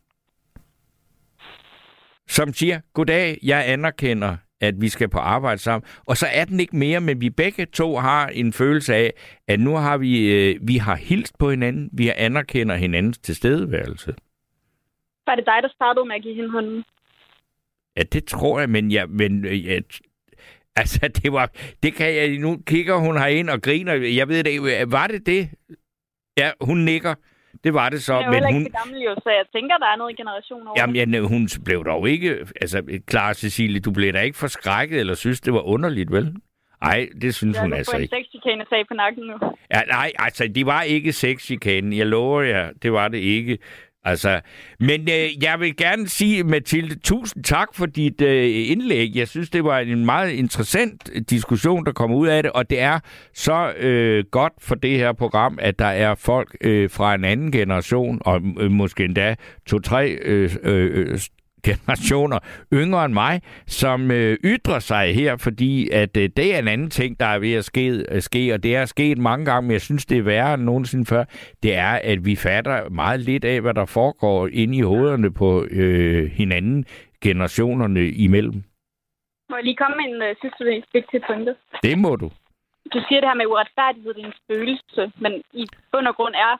Som 2.32 2.54
siger, 2.54 2.80
goddag, 2.94 3.38
jeg 3.44 3.64
anerkender, 3.68 4.38
at 4.62 4.82
vi 4.82 4.90
skal 4.90 5.10
på 5.10 5.20
arbejde 5.20 5.62
sammen. 5.62 5.88
Og 6.06 6.18
så 6.18 6.28
er 6.34 6.46
den 6.46 6.60
ikke 6.60 6.76
mere, 6.76 7.00
men 7.02 7.22
vi 7.22 7.30
begge 7.30 7.66
to 7.66 7.98
har 7.98 8.28
en 8.28 8.54
følelse 8.54 8.96
af, 8.96 9.14
at 9.48 9.60
nu 9.60 9.76
har 9.76 9.98
vi, 9.98 10.32
øh, 10.34 10.60
vi 10.68 10.78
har 10.78 10.96
hilst 10.96 11.38
på 11.40 11.50
hinanden, 11.50 11.90
vi 11.94 12.10
anerkender 12.10 12.76
hinandens 12.76 13.18
tilstedeværelse. 13.20 14.16
Var 15.28 15.36
det 15.36 15.46
dig, 15.46 15.60
der 15.62 15.70
startede 15.76 16.06
med 16.06 16.16
at 16.16 16.22
give 16.22 16.36
hende 16.36 16.52
hånden? 16.52 16.84
Ja, 17.98 18.04
det 18.04 18.26
tror 18.26 18.60
jeg, 18.60 18.70
men 18.70 18.92
jeg, 18.92 19.10
men 19.10 19.46
øh, 19.46 19.66
jeg, 19.66 19.84
altså 20.82 21.08
det 21.24 21.34
var, 21.34 21.52
det 21.84 21.94
kan 21.94 22.16
jeg, 22.16 22.38
nu 22.38 22.62
kigger 22.68 22.96
hun 22.96 23.18
herind 23.18 23.50
og 23.50 23.62
griner, 23.62 23.94
jeg 23.94 24.28
ved 24.28 24.44
det 24.44 24.92
var 24.92 25.08
det 25.08 25.26
det? 25.26 25.50
Ja, 26.38 26.52
hun 26.62 26.78
nikker, 26.78 27.16
det 27.64 27.74
var 27.74 27.90
det 27.90 28.04
så, 28.04 28.14
Jeg 28.14 28.26
er 28.26 28.32
men 28.32 28.54
hun, 28.54 28.68
gammel, 28.80 29.02
jo, 29.02 29.16
så 29.24 29.30
jeg 29.30 29.46
tænker, 29.56 29.78
der 29.78 29.86
er 29.86 29.96
noget 29.98 30.12
i 30.12 30.16
generation 30.16 30.68
over. 30.68 30.76
jamen, 30.78 31.14
ja, 31.14 31.20
hun 31.20 31.50
blev 31.66 31.86
dog 31.86 32.10
ikke, 32.10 32.38
altså 32.62 32.84
klar 33.08 33.34
Cecilie, 33.34 33.80
du 33.80 33.92
blev 33.92 34.14
da 34.14 34.20
ikke 34.20 34.38
forskrækket, 34.38 35.00
eller 35.00 35.14
synes, 35.14 35.42
det 35.42 35.54
var 35.54 35.62
underligt, 35.62 36.12
vel? 36.12 36.36
Nej, 36.84 37.08
det 37.22 37.36
synes 37.36 37.56
jeg 37.56 37.64
hun 37.64 37.74
altså 37.74 37.96
en 37.96 38.02
ikke. 38.02 38.16
sexchikane 38.16 38.66
sag 38.70 38.88
på 38.88 38.94
nakken 38.94 39.24
nu. 39.24 39.34
Ja, 39.74 39.82
nej, 39.82 40.12
altså, 40.20 40.48
det 40.56 40.66
var 40.66 40.82
ikke 40.82 41.14
sexchikanen. 41.14 41.94
Jeg 41.98 42.08
lover 42.08 42.42
jer, 42.42 42.70
det 42.84 42.94
var 42.94 43.08
det 43.08 43.18
ikke. 43.18 43.58
Altså, 44.04 44.42
men 44.80 45.02
øh, 45.02 45.44
jeg 45.44 45.60
vil 45.60 45.78
gerne 45.78 46.10
sige, 46.10 46.44
Mathilde, 46.44 47.00
tusind 47.00 47.44
tak 47.44 47.68
for 47.74 47.86
dit 47.86 48.22
øh, 48.22 48.70
indlæg. 48.72 49.16
Jeg 49.16 49.28
synes, 49.28 49.50
det 49.50 49.64
var 49.64 49.80
en 49.80 50.06
meget 50.06 50.32
interessant 50.32 51.10
diskussion, 51.30 51.86
der 51.86 51.92
kom 51.92 52.12
ud 52.12 52.28
af 52.28 52.44
det, 52.44 52.52
og 52.52 52.70
det 52.70 52.80
er 52.80 53.00
så 53.34 53.74
øh, 53.78 54.24
godt 54.32 54.54
for 54.60 54.76
det 54.76 54.98
her 54.98 55.14
program, 55.14 55.60
at 55.62 55.80
der 55.80 55.86
er 55.86 56.16
folk 56.16 56.58
øh, 56.62 56.90
fra 56.90 57.16
en 57.16 57.24
anden 57.24 57.52
generation, 57.52 58.22
og 58.26 58.42
øh, 58.60 58.72
måske 58.72 59.04
endda 59.06 59.36
to-tre 59.66 60.10
øh, 60.10 60.56
øh, 60.64 61.08
øh 61.14 61.20
generationer 61.64 62.40
yngre 62.74 63.06
end 63.06 63.14
mig, 63.14 63.42
som 63.68 64.12
øh, 64.12 64.38
ytrer 64.44 64.80
sig 64.80 65.16
her, 65.16 65.38
fordi 65.38 65.90
at 65.90 66.18
øh, 66.18 66.30
det 66.38 66.56
er 66.56 66.60
en 66.60 66.68
anden 66.68 66.90
ting, 66.90 67.20
der 67.20 67.26
er 67.26 67.40
ved 67.40 67.54
at 67.54 67.66
ske, 67.66 68.06
øh, 68.12 68.22
ske, 68.22 68.54
og 68.54 68.64
det 68.64 68.76
er 68.76 68.86
sket 68.86 69.18
mange 69.18 69.46
gange, 69.46 69.62
men 69.68 69.72
jeg 69.72 69.82
synes, 69.82 70.06
det 70.06 70.18
er 70.18 70.22
værre 70.22 70.54
end 70.54 70.64
nogensinde 70.64 71.06
før, 71.06 71.24
det 71.64 71.76
er, 71.76 72.00
at 72.04 72.26
vi 72.26 72.36
fatter 72.36 72.90
meget 72.90 73.20
lidt 73.20 73.46
af, 73.46 73.62
hvad 73.62 73.74
der 73.74 73.86
foregår 73.86 74.48
inde 74.48 74.78
i 74.78 74.82
hovederne 74.82 75.34
på 75.34 75.66
øh, 75.72 76.32
hinanden, 76.32 76.86
generationerne 77.24 78.04
imellem. 78.10 78.64
Må 79.50 79.56
jeg 79.56 79.66
lige 79.66 79.82
komme 79.82 79.98
med 79.98 80.08
en 80.12 80.22
uh, 80.28 80.32
sidste 80.42 80.64
vigtig 80.98 81.20
pointe? 81.28 81.56
Det 81.84 81.98
må 81.98 82.12
du. 82.16 82.28
Du 82.94 83.00
siger 83.06 83.20
det 83.22 83.30
her 83.30 83.40
med 83.42 83.52
uretfærdighed, 83.54 84.14
det 84.14 84.24
er 84.24 84.32
en 84.34 84.42
følelse, 84.52 85.04
men 85.24 85.34
i 85.62 85.64
bund 85.92 86.08
og 86.12 86.16
grund 86.16 86.36
er, 86.48 86.54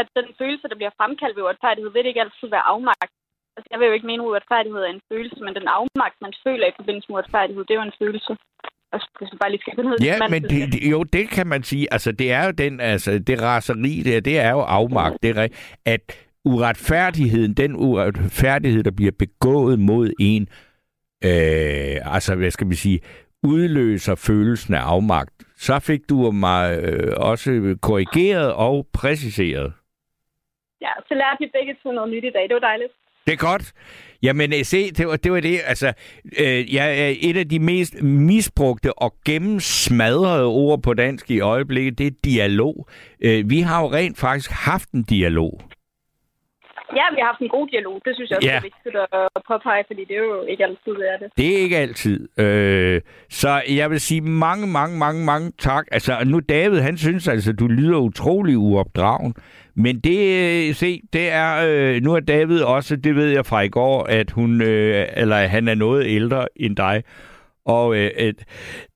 at 0.00 0.08
den 0.18 0.28
følelse, 0.40 0.68
der 0.68 0.78
bliver 0.80 0.96
fremkaldt 0.98 1.36
ved 1.36 1.42
uretfærdighed, 1.42 1.90
vil 1.92 2.02
det 2.02 2.08
ikke 2.08 2.24
altid 2.26 2.48
være 2.56 2.68
afmagt. 2.72 3.12
Altså, 3.56 3.68
jeg 3.70 3.78
vil 3.78 3.86
jo 3.86 3.92
ikke 3.92 4.10
mene, 4.10 4.22
at 4.22 4.28
uretfærdighed 4.28 4.80
er 4.82 4.92
en 4.96 5.06
følelse, 5.12 5.38
men 5.44 5.54
den 5.58 5.68
afmagt, 5.78 6.16
man 6.26 6.34
føler 6.44 6.66
i 6.66 6.76
forbindelse 6.78 7.06
med 7.08 7.14
uretfærdighed, 7.16 7.64
det 7.64 7.74
er 7.74 7.80
jo 7.82 7.90
en 7.90 8.00
følelse. 8.02 8.32
Altså, 8.92 9.08
hvis 9.18 9.32
vi 9.32 9.36
bare 9.40 9.50
lige 9.50 9.60
skal 9.60 9.72
af 9.78 10.04
Ja, 10.10 10.16
men 10.28 10.42
det, 10.42 10.72
det, 10.72 10.90
jo, 10.90 11.02
det 11.02 11.28
kan 11.28 11.46
man 11.46 11.62
sige. 11.62 11.92
Altså, 11.94 12.12
det 12.12 12.32
er 12.32 12.44
jo 12.46 12.50
den, 12.50 12.80
altså, 12.80 13.18
det 13.18 13.42
raseri 13.42 14.02
der, 14.08 14.20
det 14.20 14.38
er 14.38 14.50
jo 14.50 14.60
afmagt. 14.60 15.22
Det 15.22 15.30
er, 15.38 15.48
at 15.86 16.00
uretfærdigheden, 16.44 17.54
den 17.54 17.76
uretfærdighed, 17.76 18.82
der 18.82 18.90
bliver 18.90 19.12
begået 19.18 19.78
mod 19.78 20.12
en, 20.20 20.42
øh, 21.24 22.14
altså, 22.14 22.34
hvad 22.34 22.50
skal 22.50 22.68
vi 22.68 22.74
sige, 22.74 23.00
udløser 23.42 24.14
følelsen 24.14 24.74
af 24.74 24.80
afmagt. 24.80 25.34
Så 25.56 25.78
fik 25.78 26.00
du 26.08 26.30
mig 26.30 26.78
øh, 26.82 27.12
også 27.16 27.78
korrigeret 27.82 28.52
og 28.52 28.86
præciseret. 28.94 29.72
Ja, 30.80 30.92
så 31.08 31.14
lærte 31.14 31.38
vi 31.40 31.50
begge 31.52 31.76
to 31.82 31.92
noget 31.92 32.10
nyt 32.10 32.24
i 32.24 32.30
dag. 32.30 32.42
Det 32.48 32.54
var 32.54 32.60
dejligt. 32.60 32.92
Det 33.26 33.32
er 33.32 33.36
godt. 33.36 33.72
Jamen, 34.22 34.52
øh, 34.52 34.64
se, 34.64 34.90
det 34.90 35.06
var 35.06 35.16
det. 35.16 35.32
Var 35.32 35.40
det. 35.40 35.60
Altså, 35.64 35.92
øh, 36.38 36.74
jeg 36.74 36.98
er 37.00 37.14
et 37.20 37.36
af 37.36 37.48
de 37.48 37.58
mest 37.58 38.02
misbrugte 38.02 38.98
og 38.98 39.14
gennemsmadrede 39.24 40.44
ord 40.44 40.82
på 40.82 40.94
dansk 40.94 41.30
i 41.30 41.40
øjeblikket, 41.40 41.98
det 41.98 42.06
er 42.06 42.10
dialog. 42.24 42.88
Øh, 43.20 43.50
vi 43.50 43.60
har 43.60 43.80
jo 43.80 43.92
rent 43.92 44.18
faktisk 44.18 44.50
haft 44.50 44.90
en 44.90 45.02
dialog. 45.02 45.60
Ja, 46.98 47.04
vi 47.14 47.18
har 47.20 47.26
haft 47.32 47.40
en 47.40 47.48
god 47.48 47.66
dialog. 47.68 48.02
Det 48.04 48.12
synes 48.14 48.30
jeg 48.30 48.36
også 48.36 48.48
Ja. 48.48 48.56
er 48.56 48.60
vigtigt 48.70 48.96
at 48.96 49.42
påpege, 49.50 49.84
fordi 49.86 50.00
det 50.08 50.16
er 50.16 50.24
jo 50.32 50.42
ikke 50.52 50.64
altid, 50.64 50.92
det 51.00 51.06
er 51.14 51.18
det. 51.22 51.28
Det 51.38 51.54
er 51.54 51.58
ikke 51.58 51.76
altid. 51.76 52.28
Øh, 52.38 53.00
så 53.30 53.62
jeg 53.68 53.90
vil 53.90 54.00
sige 54.00 54.20
mange, 54.20 54.66
mange, 54.66 54.98
mange, 54.98 55.24
mange 55.24 55.52
tak. 55.58 55.84
Altså, 55.92 56.12
nu 56.26 56.40
David, 56.40 56.78
han 56.80 56.96
synes 56.96 57.28
altså, 57.28 57.52
du 57.52 57.66
lyder 57.66 57.98
utrolig 57.98 58.58
uopdragen. 58.58 59.34
Men 59.74 60.00
det, 60.00 60.18
øh, 60.68 60.74
se, 60.74 61.00
det 61.12 61.32
er, 61.32 61.50
øh, 61.68 62.02
nu 62.02 62.14
er 62.14 62.20
David 62.20 62.60
også, 62.62 62.96
det 62.96 63.16
ved 63.16 63.28
jeg 63.28 63.46
fra 63.46 63.60
i 63.60 63.68
går, 63.68 64.04
at 64.04 64.30
hun, 64.30 64.62
øh, 64.62 65.06
eller 65.16 65.36
han 65.36 65.68
er 65.68 65.74
noget 65.74 66.06
ældre 66.06 66.46
end 66.56 66.76
dig. 66.76 67.02
Og 67.66 67.96
øh, 67.96 68.10
et, 68.18 68.44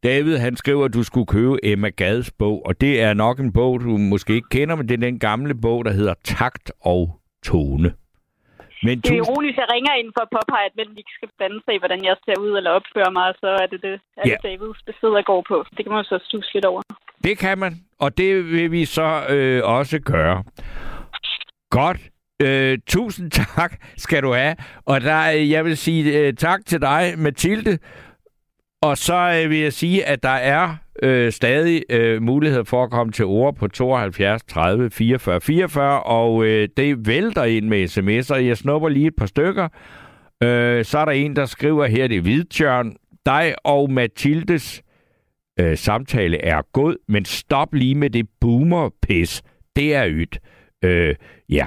David, 0.05 0.37
han 0.37 0.57
skriver, 0.57 0.85
at 0.85 0.95
du 0.95 1.03
skulle 1.03 1.27
købe 1.27 1.57
Emma 1.63 1.89
Gads 1.89 2.31
bog, 2.31 2.67
og 2.67 2.81
det 2.81 3.03
er 3.03 3.15
nok 3.15 3.41
en 3.41 3.53
bog, 3.53 3.81
du 3.81 3.87
måske 3.99 4.35
ikke 4.35 4.49
kender, 4.51 4.77
men 4.77 4.89
det 4.89 4.95
er 4.95 5.07
den 5.07 5.19
gamle 5.19 5.55
bog, 5.55 5.85
der 5.85 5.93
hedder 5.93 6.15
Takt 6.25 6.73
og 6.81 7.21
Tone. 7.49 7.89
Men 8.87 8.95
Det 8.99 9.07
er 9.07 9.11
tusind- 9.11 9.27
ironisk, 9.27 9.57
at 9.59 9.63
jeg 9.65 9.71
ringer 9.75 9.95
ind 10.01 10.11
for 10.17 10.23
at 10.27 10.33
påpege, 10.37 10.65
at 10.71 10.75
mænd 10.79 10.91
ikke 11.01 11.13
skal 11.19 11.29
blande 11.39 11.59
sig 11.65 11.73
i, 11.75 11.79
hvordan 11.83 12.01
jeg 12.09 12.17
ser 12.25 12.37
ud 12.47 12.53
eller 12.59 12.71
opfører 12.79 13.11
mig, 13.19 13.27
og 13.33 13.37
så 13.43 13.49
er 13.63 13.67
det 13.73 13.81
det, 13.89 13.97
at 14.21 14.27
Ja. 14.31 14.37
Davids 14.49 14.81
beskeder 14.89 15.23
går 15.33 15.41
på. 15.51 15.57
Det 15.77 15.81
kan 15.85 15.91
man 15.93 16.01
jo 16.05 16.09
så 16.13 16.19
stusse 16.29 16.51
lidt 16.55 16.65
over. 16.73 16.81
Det 17.27 17.35
kan 17.39 17.59
man, 17.59 17.73
og 18.05 18.19
det 18.19 18.29
vil 18.55 18.71
vi 18.73 18.85
så 18.85 19.09
øh, 19.35 19.61
også 19.79 19.97
gøre. 20.01 20.39
Godt. 21.71 22.01
Øh, 22.43 22.79
tusind 22.89 23.31
tak 23.57 23.73
skal 23.97 24.23
du 24.23 24.33
have. 24.33 24.57
Og 24.87 25.01
der, 25.01 25.21
jeg 25.55 25.65
vil 25.65 25.77
sige 25.77 26.19
øh, 26.19 26.35
tak 26.35 26.61
til 26.67 26.81
dig, 26.81 27.03
Mathilde. 27.19 27.79
Og 28.83 28.99
så 28.99 29.41
øh, 29.43 29.51
vil 29.51 29.59
jeg 29.59 29.73
sige, 29.73 30.05
at 30.07 30.23
der 30.23 30.39
er 30.57 30.77
øh, 31.03 31.33
stadig 31.33 31.83
øh, 31.91 32.23
mulighed 32.23 32.65
for 32.65 32.85
at 32.85 32.91
komme 32.91 33.13
til 33.13 33.25
ord 33.25 33.57
på 33.57 33.69
72 33.69 34.43
30 34.43 34.91
44 34.91 35.41
44, 35.41 36.03
og 36.03 36.45
øh, 36.45 36.69
det 36.77 37.07
vælter 37.07 37.45
ind 37.45 37.69
med 37.69 37.85
sms'er. 37.85 38.35
Jeg 38.35 38.57
snupper 38.57 38.89
lige 38.89 39.07
et 39.07 39.17
par 39.19 39.27
stykker. 39.27 39.69
Øh, 40.43 40.85
så 40.85 40.99
er 40.99 41.05
der 41.05 41.13
en, 41.13 41.37
der 41.37 41.45
skriver 41.45 41.87
her, 41.87 42.09
det 42.09 42.17
er 42.17 42.21
Hvidtjørn. 42.21 42.97
Dig 43.27 43.55
og 43.65 43.91
Mathildes 43.91 44.83
øh, 45.61 45.77
samtale 45.77 46.45
er 46.45 46.63
god, 46.73 46.97
men 47.09 47.25
stop 47.25 47.75
lige 47.75 47.95
med 47.95 48.11
det 48.11 48.29
boomer-pis. 48.41 49.43
Det 49.77 49.95
er 49.95 50.09
ydt. 50.09 50.39
Øh, 50.85 51.15
ja. 51.49 51.67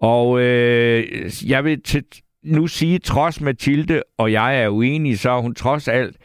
Og 0.00 0.40
øh, 0.40 1.04
jeg 1.46 1.64
vil 1.64 1.82
til 1.82 2.04
nu 2.44 2.66
sige, 2.66 2.98
trods 2.98 3.40
Mathilde 3.40 4.02
og 4.18 4.32
jeg 4.32 4.62
er 4.62 4.68
uenige, 4.68 5.16
så 5.16 5.30
er 5.30 5.40
hun 5.40 5.54
trods 5.54 5.88
alt 5.88 6.16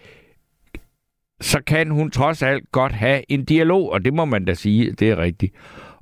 så 1.41 1.61
kan 1.67 1.89
hun 1.89 2.11
trods 2.11 2.41
alt 2.41 2.71
godt 2.71 2.91
have 2.91 3.21
en 3.29 3.45
dialog, 3.45 3.91
og 3.91 4.05
det 4.05 4.13
må 4.13 4.25
man 4.25 4.45
da 4.45 4.53
sige, 4.53 4.91
det 4.91 5.09
er 5.09 5.17
rigtigt. 5.17 5.53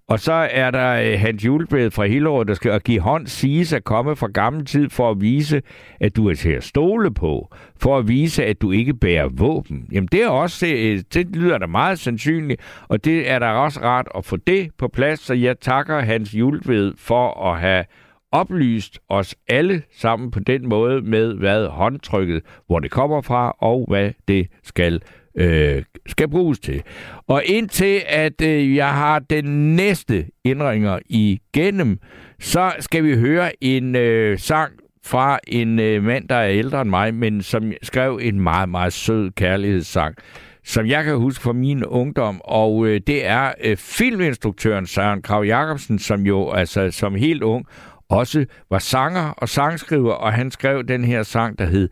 Og 0.10 0.20
så 0.20 0.34
er 0.52 0.72
der 0.72 0.94
øh, 0.94 1.20
Hans 1.20 1.46
Julebed 1.46 1.92
fra 1.92 2.06
Hillerød, 2.06 2.46
der 2.46 2.54
skal 2.54 2.80
give 2.82 3.00
hånd 3.00 3.28
siges 3.28 3.74
at 3.74 3.84
komme 3.84 4.16
fra 4.16 4.28
gammel 4.28 4.66
tid 4.66 4.90
for 4.90 5.12
at 5.12 5.22
vise, 5.22 5.62
at 6.00 6.16
du 6.16 6.30
er 6.30 6.34
til 6.34 6.52
at 6.52 6.64
stole 6.64 7.14
på. 7.14 7.56
For 7.78 7.98
at 7.98 8.08
vise, 8.08 8.46
at 8.46 8.62
du 8.62 8.72
ikke 8.72 8.94
bærer 8.94 9.30
våben. 9.32 9.88
Jamen 9.92 10.10
det 10.12 10.24
er 10.24 10.30
også, 10.30 10.68
øh, 10.68 11.00
det 11.14 11.36
lyder 11.36 11.58
da 11.58 11.66
meget 11.66 12.00
sandsynligt, 12.00 12.62
og 12.88 13.06
det 13.06 13.30
er 13.30 13.40
da 13.40 13.46
også 13.46 13.80
rart 13.82 14.08
at 14.16 14.26
få 14.26 14.38
det 14.38 14.70
på 14.78 14.88
plads. 14.88 15.20
Så 15.20 15.34
jeg 15.34 15.60
takker 15.60 16.00
Hans 16.00 16.34
Julebed 16.34 16.94
for 16.98 17.52
at 17.52 17.60
have 17.60 17.86
oplyst 18.32 19.00
os 19.10 19.36
alle 19.48 19.82
sammen 19.92 20.32
på 20.32 20.40
den 20.40 20.70
måde 20.70 21.02
med, 21.02 21.34
hvad 21.34 21.68
håndtrykket, 21.68 22.44
hvor 22.68 22.80
det 22.80 22.92
kommer 22.92 23.22
fra, 23.22 23.56
og 23.60 23.86
hvad 23.90 24.12
det 24.28 24.48
skal 24.64 25.02
øh, 25.40 25.84
skal 26.08 26.30
bruges 26.30 26.60
til. 26.60 26.84
Og 27.28 27.44
indtil 27.46 28.02
at 28.08 28.42
øh, 28.42 28.76
jeg 28.76 28.94
har 28.94 29.20
den 29.20 29.76
næste 29.76 30.26
indringer 30.44 31.00
igennem, 31.10 32.00
så 32.40 32.72
skal 32.80 33.04
vi 33.04 33.16
høre 33.16 33.64
en 33.64 33.96
øh, 33.96 34.40
sang 34.40 34.72
fra 35.06 35.40
en 35.48 35.80
øh, 35.80 36.04
mand, 36.04 36.28
der 36.28 36.36
er 36.36 36.50
ældre 36.50 36.82
end 36.82 36.90
mig, 36.90 37.14
men 37.14 37.42
som 37.42 37.72
skrev 37.84 38.20
en 38.22 38.42
meget, 38.42 38.70
meget 38.70 38.94
sød 38.94 39.32
kærlighedssang, 39.32 40.16
som 40.64 40.86
jeg 40.86 41.04
kan 41.04 41.18
huske 41.18 41.44
fra 41.44 41.54
min 41.54 41.86
ungdom, 41.86 42.42
og 42.44 42.88
øh, 42.88 43.02
det 43.08 43.26
er 43.26 43.52
øh, 43.64 43.78
filminstruktøren 43.78 44.86
Søren 44.86 45.22
Krav 45.22 45.44
Jacobsen, 45.44 46.00
som 46.00 46.22
jo 46.22 46.52
altså 46.52 46.92
som 46.92 47.16
helt 47.16 47.44
ung 47.44 47.66
også 48.10 48.46
var 48.70 48.80
sanger 48.80 49.30
og 49.38 49.50
sangskriver, 49.50 50.14
og 50.14 50.34
han 50.34 50.52
skrev 50.52 50.84
den 50.84 51.04
her 51.04 51.24
sang, 51.24 51.60
der 51.60 51.66
hed 51.66 51.90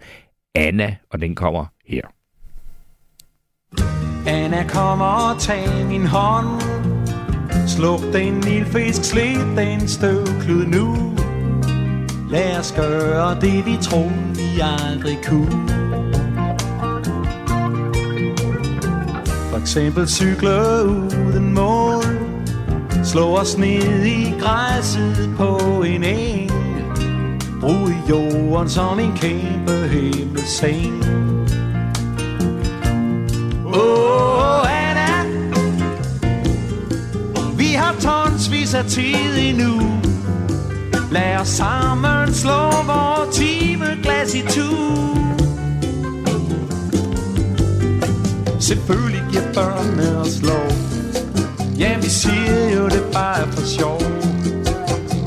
Anna, 0.56 0.96
og 1.10 1.22
den 1.22 1.36
kommer 1.36 1.66
her. 1.88 2.17
Anna, 4.28 4.64
kom 4.68 5.02
og 5.02 5.40
tag 5.40 5.86
min 5.90 6.06
hånd. 6.06 6.62
Sluk 7.68 8.02
den 8.14 8.34
nilfisk, 8.34 9.04
slid 9.04 9.56
den 9.58 9.88
støvklud 9.88 10.66
nu. 10.66 11.14
Lad 12.30 12.60
os 12.60 12.72
gøre 12.72 13.36
det, 13.42 13.66
vi 13.66 13.78
troede, 13.82 14.36
vi 14.36 14.62
aldrig 14.62 15.18
kunne. 15.28 15.68
For 19.50 19.58
eksempel 19.58 20.08
cykle 20.08 20.86
uden 20.86 21.54
mål. 21.54 22.04
Slå 23.04 23.38
os 23.38 23.58
ned 23.58 24.06
i 24.06 24.34
græsset 24.40 25.34
på 25.38 25.58
en 25.88 26.04
eng 26.04 26.52
Brug 27.62 27.90
jorden 28.10 28.70
som 28.70 29.00
en 29.00 29.14
kæmpe 29.16 29.72
himmelseng. 29.72 31.04
Åh, 33.74 34.64
Anna. 34.72 35.26
Vi 37.58 37.74
har 37.74 37.96
tonsvis 38.00 38.74
af 38.74 38.86
tid 38.86 39.38
endnu. 39.38 39.82
Lad 41.12 41.38
os 41.38 41.48
sammen 41.48 42.34
slå 42.34 42.70
vores 42.86 43.38
timeglas 43.38 44.34
i 44.34 44.42
tu 44.42 44.88
Selvfølgelig 48.60 49.24
giver 49.32 49.54
børnene 49.54 50.18
os 50.18 50.42
lov. 50.42 50.72
Ja, 51.80 51.98
vi 51.98 52.10
siger 52.10 52.76
jo 52.76 52.86
det 52.86 53.04
bare 53.14 53.42
er 53.42 53.52
for 53.52 53.66
sjov. 53.66 54.02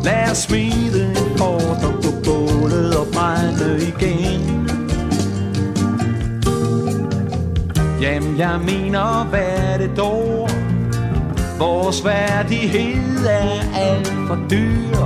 Lad 0.04 0.30
os 0.30 0.38
smide 0.38 1.10
en 1.10 1.38
fort 1.38 1.84
og 1.84 1.94
gå 2.02 2.10
bålet 2.24 2.96
og 2.96 3.06
brænde 3.12 3.86
igen. 3.88 4.59
Jamen, 8.00 8.38
jeg 8.38 8.60
mener, 8.64 9.24
hvad 9.24 9.48
er 9.56 9.78
det 9.78 9.96
dog? 9.96 10.48
Vores 11.58 12.04
værdighed 12.04 13.26
er 13.26 13.60
alt 13.74 14.12
for 14.26 14.38
dyr 14.50 14.96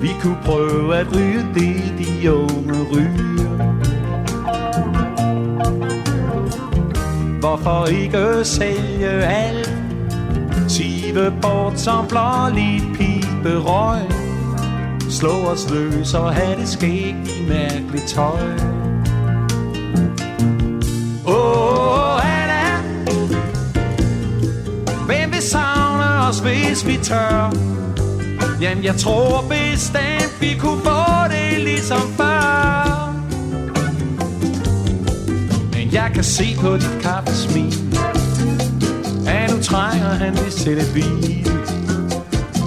Vi 0.00 0.08
kunne 0.22 0.38
prøve 0.44 0.96
at 0.96 1.06
ryge 1.16 1.46
det, 1.54 1.94
de 1.98 2.32
unge 2.32 2.86
ryger 2.92 3.56
Hvorfor 7.40 7.86
ikke 7.86 8.44
sælge 8.44 9.08
alt? 9.24 9.72
Sive 10.68 11.32
bort 11.42 11.80
som 11.80 12.06
blåligt 12.08 12.84
piberøg 12.94 14.10
Slå 15.10 15.30
os 15.30 15.70
løs 15.70 16.14
og 16.14 16.34
have 16.34 16.60
det 16.60 16.68
skægt 16.68 17.28
i 17.38 17.48
mærkeligt 17.48 18.06
tøj 18.06 18.85
os, 26.28 26.38
hvis 26.38 26.86
vi 26.86 26.98
tør? 27.02 27.52
Jamen, 28.60 28.84
jeg 28.84 28.96
tror 28.96 29.44
bestemt, 29.48 30.36
vi 30.40 30.56
kunne 30.58 30.80
få 30.82 31.28
det 31.28 31.60
ligesom 31.60 32.00
før. 32.00 33.12
Men 35.72 35.92
jeg 35.92 36.10
kan 36.14 36.24
se 36.24 36.44
på 36.60 36.76
dit 36.76 36.98
kaffesmil 37.02 37.74
At 39.26 39.50
nu 39.50 39.62
trænger 39.62 40.08
han 40.08 40.32
vist 40.44 40.58
til 40.58 40.76
det 40.76 40.90
bil. 40.94 41.48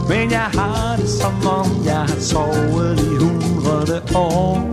Men 0.09 0.31
jeg 0.31 0.47
har 0.53 0.95
det 0.97 1.09
som 1.09 1.47
om, 1.47 1.85
jeg 1.85 1.99
har 1.99 2.19
sovet 2.19 2.99
i 2.99 3.23
hundrede 3.23 4.01
år. 4.15 4.69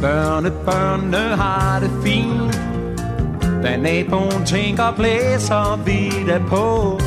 Børne, 0.00 0.50
børne 0.50 1.36
har 1.36 1.80
det 1.80 1.90
fint. 2.04 2.73
Da 3.64 3.76
naboen 3.76 4.44
tænker 4.46 4.92
blæser 4.96 5.84
vi 5.84 6.30
da 6.30 6.38
på. 6.48 7.00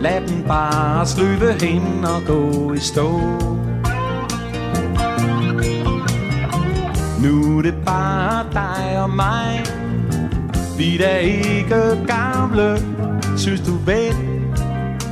Lad 0.00 0.20
den 0.28 0.44
bare 0.48 1.06
sløve 1.06 1.52
hen 1.60 2.04
og 2.04 2.22
gå 2.26 2.72
i 2.72 2.78
stå. 2.78 3.10
Nu 7.22 7.58
er 7.58 7.62
det 7.62 7.74
bare 7.86 8.46
dig 8.52 9.02
og 9.02 9.10
mig. 9.10 9.64
Vi 10.78 10.94
er 10.94 10.98
da 10.98 11.16
ikke 11.16 12.06
gamle, 12.06 12.78
synes 13.36 13.60
du 13.60 13.72
vel? 13.86 14.14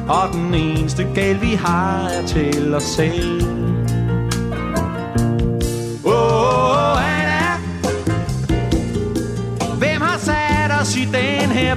Og 0.08 0.32
den 0.32 0.54
eneste 0.54 1.06
gæld 1.14 1.38
vi 1.38 1.54
har 1.54 2.08
er 2.08 2.26
til 2.26 2.74
os 2.74 2.82
selv. 2.82 3.53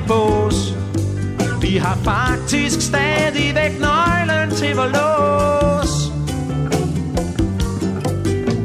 Bås. 0.08 0.74
Vi 1.62 1.78
har 1.78 1.98
faktisk 2.04 2.82
stadigvæk 2.82 3.80
nøglen 3.80 4.56
til 4.56 4.76
vores 4.76 4.92
lås. 4.98 5.92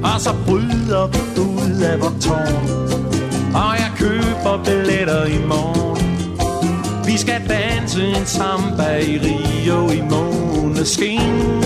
Og 0.04 0.20
så 0.20 0.34
bryder 0.46 1.06
vi 1.06 1.40
ud 1.40 1.82
af 1.82 2.00
vores 2.00 2.24
tårn. 2.24 2.82
Og 3.54 3.74
jeg 3.82 3.90
køber 3.96 4.64
billetter 4.64 5.24
i 5.24 5.38
morgen. 5.46 6.02
Vi 7.06 7.16
skal 7.18 7.48
danse 7.48 8.06
en 8.06 8.26
samba 8.26 8.96
i 8.98 9.18
Rio 9.18 9.90
i 9.90 10.00
måneskin. 10.10 11.62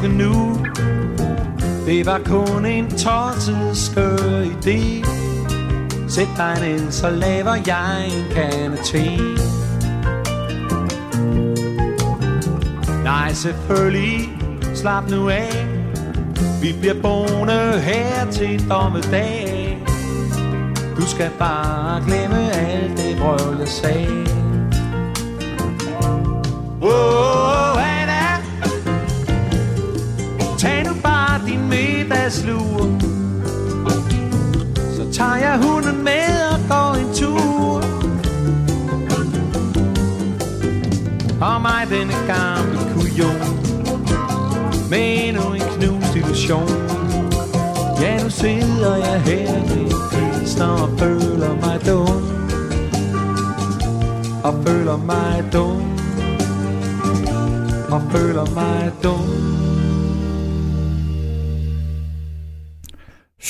Sukke 0.00 0.16
nu. 0.16 0.56
Det 1.86 2.06
var 2.06 2.20
kun 2.24 2.66
en 2.66 2.90
tosset 2.90 3.76
skør 3.76 4.44
idé. 4.44 5.06
Sæt 6.08 6.28
dig 6.36 6.56
ned, 6.60 6.90
så 6.90 7.10
laver 7.10 7.54
jeg 7.66 8.06
en 8.06 8.24
kande 8.34 8.76
te. 8.84 9.16
Nej, 13.04 13.32
selvfølgelig, 13.32 14.28
slap 14.74 15.10
nu 15.10 15.28
af. 15.28 15.66
Vi 16.62 16.74
bliver 16.80 17.02
boende 17.02 17.80
her 17.80 18.30
til 18.30 18.70
dommedag. 18.70 19.78
Du 20.96 21.06
skal 21.06 21.30
bare 21.38 22.02
glemme 22.06 22.52
alt 22.52 22.96
det 22.96 23.16
brøl, 23.18 23.58
jeg 23.58 23.68
middagslur. 32.30 32.98
Så 34.96 35.18
tager 35.18 35.36
jeg 35.36 35.58
hunden 35.62 36.04
med 36.04 36.42
og 36.52 36.58
går 36.68 36.94
en 36.94 37.14
tur. 37.14 37.82
Og 41.40 41.62
mig 41.62 41.86
denne 41.90 42.14
gamle 42.26 42.78
kujon. 42.94 43.56
Med 44.90 45.28
endnu 45.28 45.52
en 45.52 45.60
knust 45.60 46.14
illusion. 46.16 46.68
Ja, 48.00 48.22
nu 48.22 48.30
sidder 48.30 48.96
jeg 48.96 49.20
her 49.20 49.56
i 49.56 49.92
pilsner 50.10 50.66
og 50.66 50.98
føler 50.98 51.54
mig 51.60 51.86
dum. 51.86 52.22
Og 54.44 54.54
føler 54.66 54.96
mig 54.96 55.44
dum. 55.52 55.82
Og 57.90 58.02
føler 58.12 58.54
mig 58.54 58.92
dum. 59.02 59.59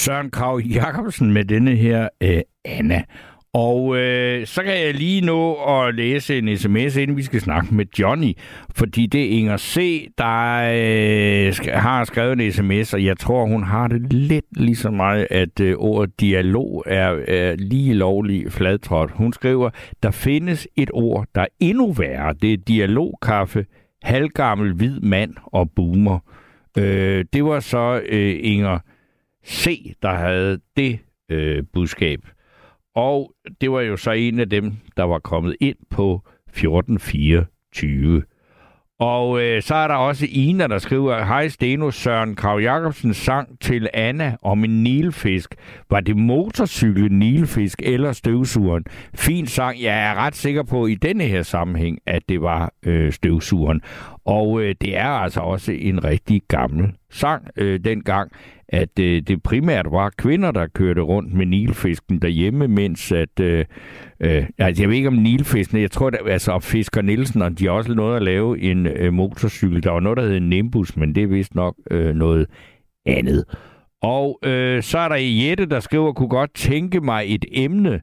Søren 0.01 0.31
Krav 0.31 0.61
Jacobsen 0.61 1.33
med 1.33 1.45
denne 1.45 1.77
her 1.77 2.09
øh, 2.21 2.41
Anna. 2.65 3.03
Og 3.53 3.97
øh, 3.97 4.47
så 4.47 4.63
kan 4.63 4.73
jeg 4.73 4.95
lige 4.95 5.21
nå 5.21 5.55
at 5.55 5.95
læse 5.95 6.39
en 6.39 6.59
sms, 6.59 6.97
inden 6.97 7.17
vi 7.17 7.23
skal 7.23 7.41
snakke 7.41 7.75
med 7.75 7.87
Johnny. 7.99 8.33
Fordi 8.75 9.07
det 9.07 9.25
er 9.25 9.39
Inger 9.39 9.57
C., 9.57 10.07
der 10.19 10.57
øh, 10.57 11.55
har 11.73 12.05
skrevet 12.05 12.41
en 12.41 12.53
sms, 12.53 12.95
og 12.95 13.05
jeg 13.05 13.19
tror, 13.19 13.47
hun 13.47 13.65
har 13.65 13.89
det 13.89 14.13
lidt 14.13 14.45
lige 14.57 14.77
så 14.77 14.91
meget, 14.91 15.27
at 15.31 15.61
øh, 15.61 15.75
ordet 15.79 16.21
dialog 16.21 16.85
er, 16.87 17.17
er 17.29 17.57
lige 17.57 17.95
lovlig 17.95 18.53
fladtrådt. 18.53 19.11
Hun 19.11 19.33
skriver, 19.33 19.71
der 20.03 20.11
findes 20.11 20.69
et 20.77 20.91
ord, 20.93 21.27
der 21.35 21.41
er 21.41 21.47
endnu 21.61 21.93
værre. 21.93 22.35
Det 22.43 22.53
er 22.53 22.57
dialogkaffe, 22.57 23.67
halvgammel 24.03 24.75
hvid 24.75 25.01
mand 25.01 25.35
og 25.45 25.71
boomer. 25.77 26.19
Øh, 26.79 27.25
det 27.33 27.45
var 27.45 27.61
så 27.61 28.01
øh, 28.09 28.37
Inger 28.41 28.79
C., 29.47 29.95
der 30.03 30.13
havde 30.13 30.61
det 30.77 30.99
øh, 31.29 31.65
budskab. 31.73 32.21
Og 32.95 33.33
det 33.61 33.71
var 33.71 33.81
jo 33.81 33.97
så 33.97 34.11
en 34.11 34.41
af 34.41 34.51
dem, 34.51 34.73
der 34.97 35.03
var 35.03 35.19
kommet 35.19 35.57
ind 35.61 35.77
på 35.91 36.23
1424. 36.49 38.23
Og 39.01 39.43
øh, 39.43 39.63
så 39.63 39.75
er 39.75 39.89
der 39.89 39.95
også 39.95 40.27
Ina, 40.31 40.67
der 40.67 40.79
skriver, 40.79 41.25
Hej 41.25 41.49
Steno, 41.49 41.91
Søren 41.91 42.35
Krav 42.37 42.61
Jacobsen 42.61 43.15
sang 43.15 43.61
til 43.61 43.89
Anna 43.95 44.37
om 44.43 44.65
en 44.65 44.83
nilfisk. 44.83 45.55
Var 45.91 46.01
det 46.01 46.17
motorcykel, 46.17 47.13
nilfisk 47.13 47.83
eller 47.83 48.13
støvsugeren? 48.13 48.85
Fin 49.15 49.47
sang. 49.47 49.83
Jeg 49.83 50.11
er 50.11 50.15
ret 50.15 50.37
sikker 50.37 50.63
på 50.63 50.87
i 50.87 50.95
denne 50.95 51.25
her 51.25 51.43
sammenhæng, 51.43 51.99
at 52.07 52.23
det 52.29 52.43
var 52.43 52.73
øh, 52.87 53.13
støvsugeren. 53.13 53.81
Og 54.31 54.63
øh, 54.63 54.75
det 54.81 54.97
er 54.97 55.09
altså 55.09 55.41
også 55.41 55.73
en 55.73 56.05
rigtig 56.05 56.43
gammel 56.49 56.93
sang 57.11 57.49
øh, 57.57 57.81
dengang, 57.85 58.33
at 58.69 58.99
øh, 58.99 59.23
det 59.23 59.43
primært 59.43 59.87
var 59.91 60.13
kvinder, 60.19 60.51
der 60.51 60.67
kørte 60.67 61.01
rundt 61.01 61.35
med 61.35 61.47
nilfisken 61.47 62.23
derhjemme, 62.23 62.69
mens 62.69 63.13
at... 63.13 63.41
Øh, 63.41 63.65
øh, 64.21 64.47
altså, 64.59 64.83
jeg 64.83 64.89
ved 64.89 64.97
ikke 64.97 65.09
om 65.09 65.15
nilfisken, 65.15 65.81
jeg 65.81 65.91
tror, 65.91 66.07
at 66.07 66.19
altså, 66.27 66.59
Fisker 66.59 67.03
Nielsen, 67.03 67.43
og 67.43 67.59
de 67.59 67.65
har 67.65 67.73
også 67.73 67.95
noget 67.95 68.17
at 68.17 68.23
lave 68.23 68.61
en 68.61 68.87
øh, 68.87 69.13
motorcykel. 69.13 69.83
Der 69.83 69.91
var 69.91 70.01
noget, 70.01 70.19
der 70.19 70.27
hed 70.27 70.41
Nimbus, 70.41 70.97
men 70.97 71.15
det 71.15 71.23
er 71.23 71.27
vist 71.27 71.55
nok 71.55 71.75
øh, 71.91 72.15
noget 72.15 72.47
andet. 73.07 73.45
Og 74.03 74.39
øh, 74.45 74.83
så 74.83 74.99
er 74.99 75.09
der 75.09 75.17
Jette, 75.17 75.67
der 75.67 75.81
skriver, 75.81 76.13
kunne 76.13 76.29
godt 76.29 76.55
tænke 76.55 77.01
mig 77.01 77.25
et 77.35 77.45
emne, 77.53 78.01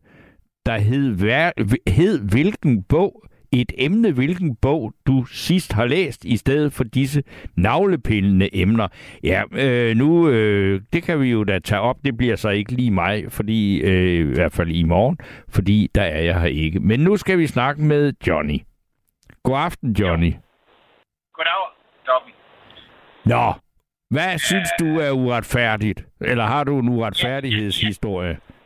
der 0.66 0.78
hed, 0.78 1.12
hver, 1.16 1.52
hed 1.88 2.20
hvilken 2.30 2.84
bog 2.84 3.24
et 3.52 3.72
emne, 3.78 4.12
hvilken 4.12 4.56
bog 4.56 4.94
du 5.08 5.26
sidst 5.26 5.74
har 5.74 5.86
læst, 5.86 6.26
i 6.26 6.38
stedet 6.38 6.74
for 6.74 6.84
disse 6.84 7.24
navlepillende 7.56 8.56
emner. 8.56 8.88
Ja, 9.24 9.44
øh, 9.52 9.98
nu, 9.98 10.30
øh, 10.30 10.82
det 10.94 11.04
kan 11.04 11.22
vi 11.22 11.32
jo 11.32 11.44
da 11.44 11.60
tage 11.60 11.82
op. 11.82 11.98
Det 12.06 12.18
bliver 12.18 12.36
så 12.36 12.50
ikke 12.50 12.72
lige 12.72 12.92
mig, 12.92 13.32
fordi, 13.32 13.82
øh, 13.82 14.20
i 14.20 14.34
hvert 14.34 14.54
fald 14.54 14.70
i 14.70 14.84
morgen, 14.84 15.18
fordi 15.50 15.90
der 15.96 16.02
er 16.02 16.22
jeg 16.22 16.42
her 16.42 16.48
ikke. 16.48 16.80
Men 16.80 17.00
nu 17.00 17.18
skal 17.18 17.38
vi 17.38 17.48
snakke 17.48 17.82
med 17.82 18.14
Johnny. 18.28 18.60
God 19.44 19.58
aften, 19.58 19.92
Johnny. 19.92 20.34
Goddag, 21.34 21.64
Dobben. 22.06 22.34
Nå, 23.26 23.54
hvad 24.10 24.38
synes 24.38 24.70
du 24.80 25.00
er 25.00 25.12
uretfærdigt? 25.12 26.06
Eller 26.22 26.46
har 26.46 26.64
du 26.64 26.80
en 26.80 26.90
uretfærdighedshistorie? 26.90 28.28
Ja, 28.28 28.34
ja, 28.34 28.57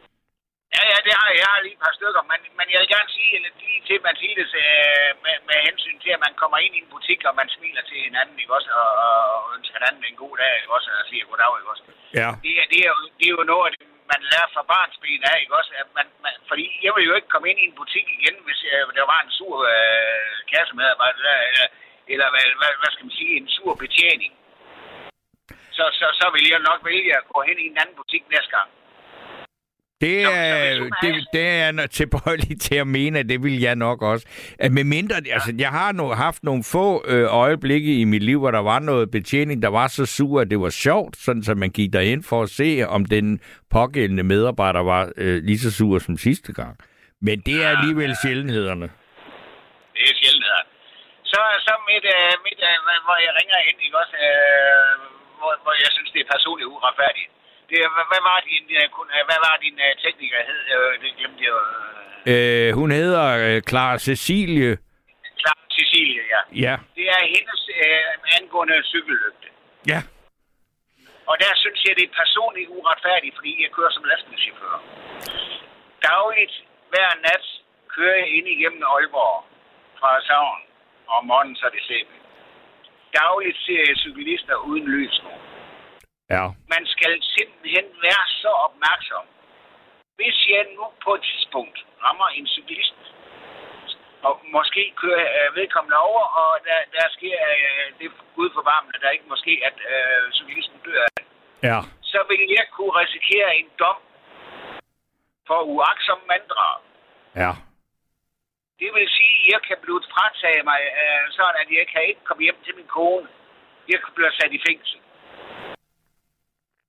det 1.06 1.14
har 1.20 1.28
jeg. 1.32 1.40
Jeg 1.44 1.50
har 1.54 1.60
lige 1.66 1.76
et 1.78 1.84
par 1.86 1.96
stykker, 2.00 2.22
men, 2.32 2.40
men 2.58 2.68
jeg 2.72 2.80
vil 2.82 2.94
gerne 2.96 3.10
sige 3.18 3.44
lidt 3.46 3.58
lige 3.66 3.82
til 3.88 3.98
Mathildes 4.06 4.52
øh, 4.64 5.10
med, 5.26 5.36
med 5.50 5.58
hensyn 5.68 5.98
til, 6.04 6.12
at 6.16 6.24
man 6.26 6.34
kommer 6.42 6.58
ind 6.66 6.74
i 6.76 6.82
en 6.84 6.92
butik, 6.94 7.20
og 7.30 7.34
man 7.40 7.50
smiler 7.56 7.84
til 7.90 8.00
hinanden, 8.08 8.40
ikke 8.42 8.54
også? 8.58 8.70
Og, 8.82 8.92
og 9.08 9.56
ønsker 9.58 9.78
hinanden 9.80 10.04
en 10.06 10.22
god 10.24 10.34
dag, 10.42 10.54
ikke 10.62 10.74
også? 10.78 10.90
Og 11.00 11.04
siger 11.10 11.24
goddag, 11.30 11.52
ikke 11.60 11.72
også? 11.74 11.84
Ja. 12.20 12.30
Det, 12.44 12.52
er, 12.62 12.66
det, 12.72 12.80
er, 12.86 12.92
jo- 12.94 13.12
det 13.20 13.26
er 13.30 13.36
jo 13.40 13.44
noget, 13.54 13.74
man 14.14 14.22
lærer 14.32 14.50
fra 14.56 14.64
barnsben 14.72 15.24
af, 15.32 15.38
ikke 15.44 15.56
også? 15.60 15.72
At 15.82 15.88
man, 15.98 16.08
man, 16.24 16.34
fordi 16.50 16.64
jeg 16.86 16.92
vil 16.96 17.08
jo 17.10 17.14
ikke 17.18 17.32
komme 17.34 17.50
ind 17.52 17.60
i 17.64 17.68
en 17.70 17.78
butik 17.82 18.06
igen, 18.18 18.36
hvis 18.48 18.62
øh, 18.74 18.82
der 19.00 19.06
var 19.14 19.20
en 19.26 19.32
sur 19.38 19.56
øh, 19.76 20.34
kassemedarbejder 20.52 21.22
der, 21.30 21.40
eller, 21.50 21.68
eller 22.14 22.28
hvad, 22.34 22.46
hvad, 22.60 22.72
hvad 22.82 22.92
skal 22.94 23.06
man 23.08 23.16
sige, 23.20 23.34
en 23.40 23.50
sur 23.56 23.74
betjening. 23.84 24.34
Så, 25.78 25.84
så, 26.00 26.08
så 26.20 26.26
vil 26.36 26.46
jeg 26.54 26.60
nok 26.70 26.80
vælge 26.92 27.12
at 27.20 27.28
gå 27.34 27.38
hen 27.48 27.58
i 27.64 27.66
en 27.72 27.78
anden 27.82 27.96
butik 28.02 28.24
næste 28.36 28.52
gang. 28.58 28.70
Det 30.02 30.24
er, 30.24 30.90
det, 31.02 31.28
det 31.34 31.48
er 31.48 31.72
jeg 31.80 31.90
tilbøjelig 31.90 32.60
til 32.62 32.76
at 32.76 32.88
mene, 32.88 33.20
at 33.20 33.30
det 33.30 33.44
vil 33.44 33.60
jeg 33.60 33.76
nok 33.76 34.02
også. 34.02 34.26
At 34.60 34.72
med 34.72 34.84
mindre, 34.84 35.16
altså, 35.16 35.54
jeg 35.58 35.70
har 35.70 35.92
nu 35.92 36.08
haft 36.08 36.44
nogle 36.44 36.64
få 36.64 37.04
øh, 37.08 37.36
øjeblikke 37.44 38.00
i 38.00 38.04
mit 38.04 38.24
liv, 38.24 38.40
hvor 38.40 38.52
der 38.52 38.60
var 38.60 38.80
noget 38.80 39.12
betjening, 39.12 39.62
der 39.62 39.68
var 39.68 39.88
så 39.88 40.06
sur, 40.06 40.42
at 40.42 40.50
det 40.50 40.60
var 40.62 40.70
sjovt, 40.70 41.18
sådan 41.18 41.44
så 41.44 41.56
man 41.56 41.70
gik 41.70 41.94
derind 41.94 42.24
for 42.24 42.44
at 42.44 42.50
se, 42.50 42.84
om 42.88 43.06
den 43.06 43.40
pågældende 43.72 44.24
medarbejder 44.24 44.80
var 44.80 45.12
øh, 45.18 45.44
lige 45.44 45.60
så 45.60 45.72
sur 45.72 46.00
som 46.00 46.18
sidste 46.18 46.54
gang. 46.54 46.78
Men 47.22 47.40
det 47.40 47.64
er 47.66 47.70
alligevel 47.78 48.16
sjældenhederne. 48.24 48.88
Det 49.96 50.04
er 50.12 50.16
sjældent. 50.22 50.46
Så, 51.32 51.42
så 51.66 51.74
mit, 51.90 52.06
øh, 52.16 52.34
mit 52.48 52.60
øh, 52.70 52.76
hvor 53.06 53.18
jeg 53.26 53.34
ringer 53.40 53.58
ind, 53.68 53.78
ikke 53.86 53.98
også, 54.04 54.16
øh, 54.28 54.94
hvor, 55.40 55.54
hvor 55.64 55.74
jeg 55.84 55.90
synes, 55.96 56.10
det 56.14 56.20
er 56.22 56.30
personligt 56.36 56.68
uretfærdigt. 56.76 57.30
Det, 57.72 57.80
hvad, 58.12 58.22
var 58.30 58.40
din, 58.50 58.66
øh, 58.80 58.88
øh, 59.16 59.24
hvad 59.30 59.40
var 59.48 59.56
din 59.66 59.78
øh, 59.88 59.92
tekniker 60.04 60.40
hed? 60.50 60.62
Det 61.04 61.10
glemte 61.18 61.42
jeg. 61.48 61.54
Øh, 62.32 62.70
hun 62.80 62.90
hedder 62.92 63.26
øh, 63.44 63.62
Clara 63.70 63.98
Cecilie. 64.08 64.72
Klar, 65.42 65.58
Cecilie, 65.78 66.24
ja. 66.34 66.42
Ja. 66.66 66.76
Det 66.98 67.06
er 67.16 67.24
hendes 67.36 67.62
øh, 67.84 68.04
angående 68.38 68.78
cykellygte. 68.92 69.48
Ja. 69.92 70.00
Og 71.30 71.36
der 71.44 71.54
synes 71.64 71.80
jeg, 71.88 71.94
det 71.98 72.06
er 72.10 72.14
personligt 72.24 72.70
uretfærdigt, 72.78 73.36
fordi 73.38 73.52
jeg 73.64 73.72
kører 73.78 73.92
som 73.92 74.04
lastbilchauffør. 74.04 74.78
Dagligt, 76.10 76.56
hver 76.92 77.12
nat, 77.28 77.46
kører 77.96 78.18
jeg 78.24 78.30
ind 78.38 78.48
igennem 78.56 78.84
Aalborg 78.94 79.38
fra 80.00 80.12
Savn, 80.28 80.62
og 81.08 81.16
om 81.18 81.26
morgenen 81.26 81.56
så 81.56 81.66
er 81.66 81.74
det 81.78 81.84
Sæbe. 81.88 82.16
Dagligt 83.22 83.58
ser 83.66 83.82
jeg 83.90 83.98
cyklister 83.98 84.56
uden 84.56 84.88
lys 84.96 85.22
nu. 85.24 85.34
Ja. 86.36 86.46
Man 86.74 86.84
skal 86.94 87.14
simpelthen 87.36 87.88
være 88.08 88.26
så 88.42 88.52
opmærksom. 88.68 89.26
Hvis 90.18 90.38
jeg 90.50 90.64
nu 90.78 90.86
på 91.06 91.12
et 91.18 91.24
tidspunkt 91.32 91.78
rammer 92.04 92.28
en 92.38 92.48
cyklist, 92.56 93.00
og 94.28 94.34
måske 94.58 94.84
kører 95.04 95.26
øh, 95.40 95.56
vedkommende 95.56 95.98
over, 95.98 96.24
og 96.42 96.52
der, 96.68 96.80
der 96.98 97.06
sker 97.18 97.38
øh, 97.58 97.88
det 98.00 98.08
Gud 98.36 98.50
forvarmende, 98.58 99.00
der 99.04 99.10
ikke 99.16 99.32
måske, 99.34 99.54
at 99.70 99.78
øh, 99.94 100.32
cyklisten 100.38 100.80
dør 100.86 101.04
af 101.18 101.24
Ja. 101.70 101.80
så 102.12 102.20
vil 102.30 102.42
jeg 102.58 102.66
kunne 102.76 102.94
risikere 103.04 103.56
en 103.56 103.70
dom 103.80 104.00
for 105.48 105.60
uaksom 105.74 106.20
manddrag. 106.32 106.80
Ja. 107.36 107.52
Det 108.80 108.90
vil 108.96 109.08
sige, 109.18 109.38
at 109.42 109.52
jeg 109.54 109.62
kan 109.68 109.78
blive 109.82 110.02
frataget 110.14 110.64
mig, 110.72 110.82
øh, 111.02 111.24
sådan 111.38 111.56
at 111.62 111.70
jeg 111.80 111.86
kan 111.94 112.04
ikke 112.10 112.24
komme 112.28 112.44
hjem 112.44 112.60
til 112.66 112.76
min 112.76 112.88
kone. 112.98 113.28
Jeg 113.92 114.00
kan 114.04 114.14
blive 114.16 114.32
sat 114.40 114.54
i 114.58 114.62
fængsel 114.68 115.00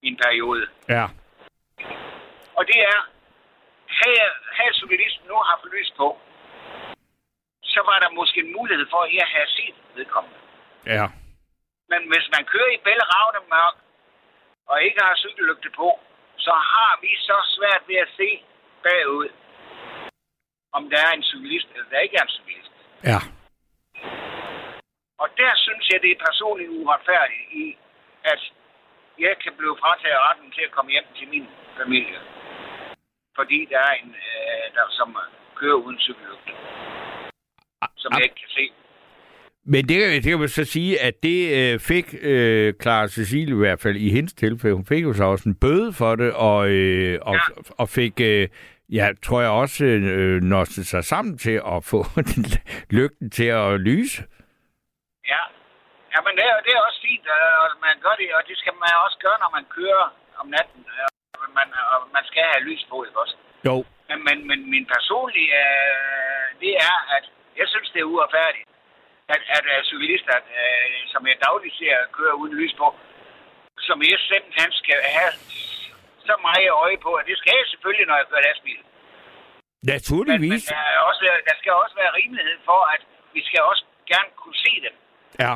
i 0.02 0.06
en 0.12 0.18
periode. 0.24 0.66
Ja. 0.88 1.04
Og 2.58 2.62
det 2.70 2.78
er, 2.92 3.00
havde, 4.00 4.28
havde 4.58 4.74
cyklisten 4.80 5.24
nu 5.28 5.36
haft 5.50 5.64
lys 5.74 5.90
på, 5.96 6.08
så 7.62 7.80
var 7.88 7.98
der 7.98 8.10
måske 8.18 8.40
en 8.40 8.52
mulighed 8.58 8.86
for, 8.90 9.00
at 9.06 9.14
jeg 9.20 9.26
havde 9.34 9.50
set 9.58 9.76
vedkommende. 9.94 10.38
Ja. 10.86 11.06
Men 11.92 12.00
hvis 12.10 12.26
man 12.34 12.44
kører 12.52 12.70
i 12.76 12.80
bælgeravne 12.84 13.40
mørk, 13.54 13.76
og 14.70 14.82
ikke 14.82 15.00
har 15.02 15.16
cykellygte 15.16 15.70
på, 15.70 15.88
så 16.36 16.54
har 16.72 16.92
vi 17.02 17.10
så 17.28 17.38
svært 17.56 17.82
ved 17.88 17.96
at 17.96 18.10
se 18.16 18.28
bagud, 18.82 19.28
om 20.72 20.90
der 20.90 21.00
er 21.08 21.12
en 21.16 21.22
cyklist, 21.22 21.68
eller 21.74 21.88
der 21.90 21.98
ikke 21.98 22.16
er 22.16 22.22
en 22.22 22.36
cyklist. 22.38 22.72
Ja. 23.10 23.20
Og 25.22 25.28
der 25.40 25.52
synes 25.56 25.84
jeg, 25.90 25.98
det 26.02 26.10
er 26.10 26.24
personligt 26.28 26.70
uretfærdigt 26.70 27.46
i, 27.52 27.76
at 28.24 28.40
jeg 29.26 29.34
kan 29.44 29.52
blive 29.60 29.76
frataget 29.82 30.18
retten 30.26 30.48
til 30.56 30.62
at 30.68 30.72
komme 30.76 30.90
hjem 30.94 31.08
til 31.18 31.26
min 31.34 31.46
familie. 31.80 32.18
Fordi 33.38 33.58
der 33.72 33.80
er 33.90 33.94
en, 34.02 34.10
øh, 34.28 34.64
der 34.76 34.84
som 34.98 35.08
kører 35.60 35.78
uden 35.84 35.98
cykellygt. 36.06 36.48
Som 38.02 38.10
jeg 38.16 38.22
ikke 38.28 38.40
kan 38.44 38.52
se. 38.58 38.64
Men 39.64 39.88
det, 39.88 39.96
det 40.24 40.30
kan 40.30 40.38
man 40.38 40.48
så 40.48 40.64
sige, 40.64 41.00
at 41.00 41.14
det 41.22 41.38
øh, 41.58 41.80
fik 41.80 42.14
øh, 42.22 42.74
Clara 42.82 43.08
Cecilie 43.08 43.54
i 43.54 43.58
hvert 43.58 43.80
fald 43.80 43.96
i 43.96 44.10
hendes 44.10 44.32
tilfælde. 44.32 44.74
Hun 44.76 44.86
fik 44.86 45.02
jo 45.02 45.12
så 45.12 45.24
også 45.24 45.48
en 45.48 45.54
bøde 45.54 45.92
for 45.92 46.16
det, 46.16 46.32
og, 46.32 46.68
øh, 46.70 47.18
og, 47.22 47.34
Ja. 47.34 47.40
og 47.78 47.88
fik, 47.88 48.20
øh, 48.20 48.48
ja, 48.92 49.08
tror 49.22 49.40
jeg 49.40 49.50
også, 49.50 49.84
øh, 49.84 50.42
nåstet 50.42 50.86
sig 50.86 51.04
sammen 51.04 51.38
til 51.38 51.60
at 51.76 51.84
få 51.84 52.04
lygten 52.98 53.30
til 53.30 53.44
at 53.44 53.80
lyse. 53.80 54.22
Ja. 56.12 56.18
Men 56.26 56.32
det 56.38 56.44
er, 56.50 56.56
det 56.66 56.72
er 56.74 56.82
også 56.88 57.00
fint, 57.08 57.26
øh, 57.36 57.58
at 57.68 57.76
man 57.86 57.96
gør 58.04 58.14
det, 58.22 58.28
og 58.36 58.42
det 58.48 58.56
skal 58.62 58.74
man 58.82 58.92
også 59.04 59.18
gøre, 59.24 59.38
når 59.42 59.50
man 59.58 59.64
kører 59.76 60.04
om 60.40 60.46
natten. 60.56 60.80
øh, 60.94 61.08
og 61.44 61.50
Man, 61.58 61.68
og 61.94 62.00
man 62.16 62.24
skal 62.30 62.44
have 62.52 62.66
lys 62.68 62.82
på, 62.90 62.96
ikke 63.06 63.20
også? 63.24 63.36
Jo. 63.68 63.76
Men, 64.08 64.18
men, 64.26 64.38
men 64.48 64.58
min 64.74 64.86
personlige, 64.94 65.52
øh, 65.64 66.46
det 66.62 66.72
er, 66.88 66.96
at 67.16 67.24
jeg 67.60 67.66
synes, 67.72 67.88
det 67.94 68.00
er 68.00 68.10
uretfærdigt, 68.12 68.68
at, 69.34 69.42
at 69.56 69.64
uh, 69.72 69.80
cyklister, 69.90 70.36
øh, 70.60 71.00
som 71.12 71.22
jeg 71.30 71.36
dagligt 71.46 71.76
ser 71.80 71.96
køre 72.18 72.34
uden 72.40 72.54
lys 72.60 72.74
på, 72.80 72.86
som 73.88 73.96
jeg 74.02 74.20
simpelthen 74.30 74.72
skal 74.82 74.98
have 75.16 75.32
så 76.28 76.34
meget 76.48 76.70
øje 76.84 76.98
på, 77.06 77.10
at 77.20 77.24
det 77.30 77.36
skal 77.38 77.52
jeg 77.60 77.66
selvfølgelig, 77.72 78.06
når 78.06 78.16
jeg 78.20 78.26
kører 78.30 78.46
lastbil. 78.48 78.80
Men, 78.80 78.86
men 79.82 79.94
Naturligvis. 79.94 80.64
der, 80.64 80.82
er 80.94 80.98
også, 81.10 81.24
der 81.48 81.56
skal 81.60 81.72
også 81.82 81.94
være 82.02 82.12
rimelighed 82.20 82.58
for, 82.68 82.80
at 82.94 83.02
vi 83.36 83.42
skal 83.48 83.60
også 83.70 83.84
gerne 84.12 84.30
kunne 84.40 84.58
se 84.66 84.72
dem. 84.86 84.94
Ja. 85.44 85.52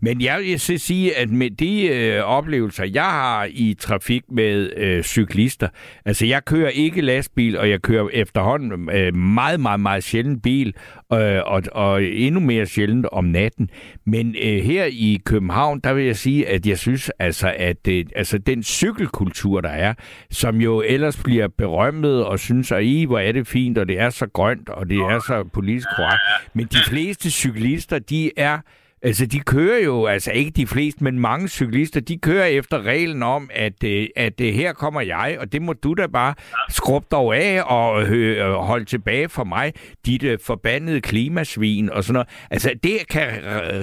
Men 0.00 0.20
jeg 0.20 0.38
vil 0.40 0.60
så 0.60 0.78
sige, 0.78 1.16
at 1.16 1.30
med 1.30 1.50
de 1.50 1.86
øh, 1.86 2.22
oplevelser, 2.22 2.84
jeg 2.84 3.04
har 3.04 3.48
i 3.50 3.74
trafik 3.78 4.22
med 4.28 4.72
øh, 4.76 5.02
cyklister, 5.02 5.68
altså 6.04 6.26
jeg 6.26 6.44
kører 6.44 6.68
ikke 6.68 7.00
lastbil, 7.00 7.58
og 7.58 7.70
jeg 7.70 7.82
kører 7.82 8.08
efterhånden 8.12 8.90
øh, 8.90 9.16
meget, 9.16 9.60
meget, 9.60 9.80
meget 9.80 10.04
sjældent 10.04 10.42
bil, 10.42 10.74
øh, 11.12 11.40
og, 11.46 11.62
og 11.72 12.04
endnu 12.04 12.40
mere 12.40 12.66
sjældent 12.66 13.06
om 13.12 13.24
natten. 13.24 13.70
Men 14.06 14.34
øh, 14.42 14.64
her 14.64 14.84
i 14.84 15.20
København, 15.24 15.80
der 15.80 15.92
vil 15.92 16.04
jeg 16.04 16.16
sige, 16.16 16.48
at 16.48 16.66
jeg 16.66 16.78
synes 16.78 17.10
altså, 17.18 17.54
at 17.56 17.88
øh, 17.88 18.04
altså, 18.16 18.38
den 18.38 18.62
cykelkultur, 18.62 19.60
der 19.60 19.68
er, 19.68 19.94
som 20.30 20.60
jo 20.60 20.82
ellers 20.86 21.22
bliver 21.22 21.48
berømmet 21.58 22.24
og 22.24 22.38
synes, 22.38 22.72
at 22.72 22.84
I, 22.84 23.04
hvor 23.04 23.18
er 23.18 23.32
det 23.32 23.46
fint, 23.46 23.78
og 23.78 23.88
det 23.88 24.00
er 24.00 24.10
så 24.10 24.26
grønt, 24.26 24.68
og 24.68 24.90
det 24.90 24.98
er 24.98 25.18
så 25.18 25.44
politisk 25.52 25.88
korrekt. 25.96 26.22
Men 26.54 26.66
de 26.66 26.78
fleste 26.86 27.30
cyklister, 27.30 27.98
de 27.98 28.30
er 28.36 28.58
Altså, 29.02 29.26
de 29.26 29.40
kører 29.40 29.78
jo, 29.78 30.06
altså 30.06 30.32
ikke 30.32 30.50
de 30.50 30.66
fleste, 30.66 31.04
men 31.04 31.18
mange 31.20 31.48
cyklister, 31.48 32.00
de 32.00 32.18
kører 32.18 32.46
efter 32.46 32.82
reglen 32.82 33.22
om, 33.22 33.50
at, 33.52 33.84
øh, 33.84 34.08
at 34.16 34.38
det 34.38 34.52
her 34.52 34.72
kommer 34.72 35.00
jeg, 35.00 35.36
og 35.40 35.52
det 35.52 35.62
må 35.62 35.72
du 35.72 35.94
da 35.94 36.06
bare 36.06 36.34
skrubbe 36.68 37.06
dig 37.10 37.18
af 37.18 37.62
og 37.66 38.02
øh, 38.02 38.48
øh 38.48 38.54
holde 38.54 38.84
tilbage 38.84 39.28
for 39.28 39.44
mig, 39.44 39.72
dit 40.06 40.22
øh, 40.22 40.38
forbandede 40.46 41.00
klimasvin 41.00 41.90
og 41.90 42.04
sådan 42.04 42.14
noget. 42.14 42.46
Altså, 42.50 42.70
det 42.82 43.08
kan 43.08 43.28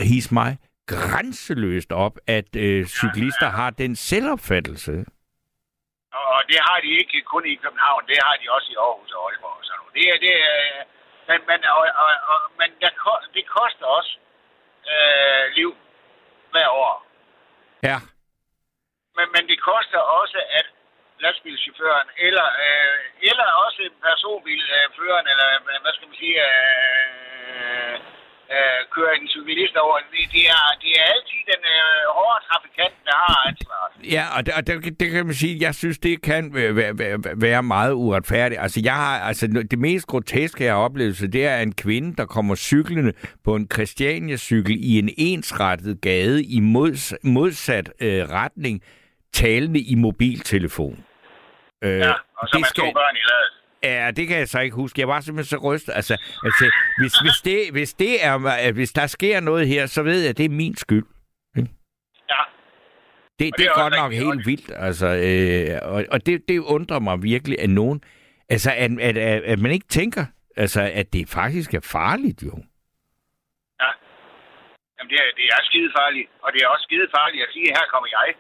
hisse 0.02 0.34
mig 0.34 0.58
grænseløst 0.88 1.92
op, 1.92 2.16
at 2.28 2.56
øh, 2.56 2.86
cyklister 2.86 3.50
har 3.60 3.70
den 3.70 3.96
selvopfattelse. 3.96 5.06
Og 6.36 6.42
det 6.52 6.60
har 6.68 6.80
de 6.86 6.90
ikke 7.02 7.22
kun 7.34 7.46
i 7.54 7.56
København, 7.64 8.02
det 8.12 8.18
har 8.28 8.36
de 8.42 8.46
også 8.56 8.70
i 8.74 8.76
Aarhus 8.86 9.12
og 9.12 9.22
Aalborg 9.26 9.58
og 9.60 9.66
sådan 9.68 9.80
noget. 9.80 9.94
Det 9.98 10.06
er, 10.12 10.18
det 10.26 10.34
er, 10.50 10.60
men, 11.30 11.40
men, 11.50 11.60
og, 11.78 11.86
og, 12.04 12.12
og, 12.32 12.40
men 12.60 12.70
der, 12.82 12.92
det 13.38 13.44
koster 13.58 13.86
også 13.98 14.14
øh, 14.94 15.44
liv 15.58 15.78
hver 16.52 16.70
år. 16.70 17.06
Ja. 17.84 17.98
Men, 19.18 19.28
men 19.36 19.44
det 19.50 19.60
koster 19.62 20.00
også, 20.00 20.40
at 20.60 20.66
lastbilchaufføren, 21.20 22.08
eller, 22.18 22.48
øh, 22.66 23.00
eller 23.30 23.48
også 23.66 23.90
personbilføreren, 24.02 25.28
eller 25.28 25.48
hvad 25.84 25.94
skal 25.94 26.08
man 26.08 26.18
sige, 26.24 26.38
øh, 26.48 27.96
øh, 28.56 28.80
kører 28.96 29.14
en 29.22 29.28
cyklist 29.28 29.76
over. 29.76 29.98
Det, 29.98 30.32
det, 30.36 30.44
er, 30.58 30.64
det 30.82 30.92
er 31.00 31.04
altid 31.14 31.42
den 31.54 31.62
øh, 31.76 32.02
hårde 32.18 32.40
trafikant, 32.50 32.96
der 33.06 33.16
har 33.26 33.48
ansvaret. 33.50 33.92
Ja, 34.16 34.24
og 34.38 34.46
det, 34.46 34.54
og 34.58 34.68
det, 34.68 35.00
det 35.00 35.12
kan 35.12 35.26
man 35.26 35.36
sige, 35.36 35.58
jeg 35.62 35.76
synes, 35.76 35.98
det 36.00 36.22
kan 36.22 36.54
være, 36.54 36.98
være, 37.00 37.20
være 37.36 37.64
meget 37.64 37.94
uretfærdigt. 37.94 38.62
Altså, 38.62 38.82
jeg 38.84 38.96
har, 38.96 39.20
altså, 39.20 39.48
det 39.72 39.80
mest 39.80 40.08
groteske, 40.08 40.64
jeg 40.64 40.74
har 40.74 40.82
oplevet, 40.82 41.34
det 41.34 41.46
er 41.46 41.58
en 41.58 41.76
kvinde, 41.76 42.16
der 42.16 42.26
kommer 42.26 42.56
cyklende 42.56 43.14
på 43.46 43.56
en 43.56 43.68
Christiania-cykel 43.74 44.76
i 44.80 45.00
en 45.00 45.10
ensrettet 45.18 46.02
gade 46.02 46.44
i 46.44 46.60
mods, 46.60 47.14
modsat 47.24 47.92
øh, 48.02 48.30
retning, 48.30 48.84
talende 49.34 49.80
i 49.80 49.96
mobiltelefon. 49.96 51.06
Øh, 51.84 52.00
Ja, 52.00 52.12
og 52.38 52.48
så 52.48 52.58
det 52.58 52.60
med 52.62 52.74
to 52.76 52.92
børn 52.94 53.16
i 53.16 53.24
ladet. 53.30 53.63
Ja, 53.84 54.12
det 54.12 54.28
kan 54.28 54.38
jeg 54.38 54.48
så 54.48 54.60
ikke 54.60 54.76
huske. 54.76 55.00
Jeg 55.00 55.08
var 55.08 55.20
simpelthen 55.20 55.60
så 55.60 55.66
rystet. 55.66 55.94
Altså, 55.94 56.14
altså 56.44 56.72
hvis, 57.00 57.14
hvis, 57.24 57.42
det, 57.44 57.72
hvis, 57.72 57.94
det 57.94 58.26
er, 58.26 58.48
at 58.68 58.74
hvis 58.74 58.92
der 58.92 59.08
sker 59.08 59.40
noget 59.40 59.68
her, 59.68 59.86
så 59.86 60.04
ved 60.04 60.22
jeg, 60.22 60.30
at 60.30 60.38
det 60.38 60.46
er 60.46 60.50
min 60.50 60.76
skyld. 60.76 61.06
Ja. 61.56 62.42
Det, 63.40 63.52
Og 63.52 63.58
det, 63.58 63.58
det 63.58 63.66
er 63.66 63.82
godt 63.82 63.96
nok 63.96 64.14
helt 64.14 64.46
vildt, 64.46 64.72
altså, 64.76 65.08
øh, 65.08 65.94
og, 65.94 66.06
og 66.12 66.26
det, 66.26 66.48
det 66.48 66.60
undrer 66.60 67.00
mig 67.00 67.24
virkelig, 67.24 67.60
at 67.60 67.70
nogen, 67.70 68.04
altså, 68.50 68.72
at, 68.78 68.92
at, 69.00 69.18
at, 69.18 69.44
at 69.44 69.60
man 69.60 69.72
ikke 69.72 69.88
tænker, 69.88 70.26
altså, 70.58 70.82
at 70.94 71.14
det 71.14 71.30
faktisk 71.30 71.74
er 71.74 71.90
farligt, 71.98 72.44
jo. 72.44 72.56
Ja. 73.82 73.92
Jamen, 74.96 75.10
det 75.12 75.20
er, 75.24 75.30
det 75.40 75.46
er 75.54 75.60
skide 75.70 75.92
farligt. 76.00 76.30
Og 76.44 76.54
det 76.54 76.60
er 76.64 76.68
også 76.68 76.84
skide 76.84 77.08
farligt 77.18 77.44
at 77.44 77.50
sige, 77.54 77.68
her 77.78 77.86
kommer 77.94 78.10
jeg. 78.18 78.34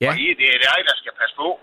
Ja. 0.00 0.08
Og 0.08 0.14
det 0.40 0.46
er 0.54 0.58
dig, 0.68 0.78
der 0.88 0.96
skal 0.96 1.12
passe 1.20 1.36
på. 1.36 1.60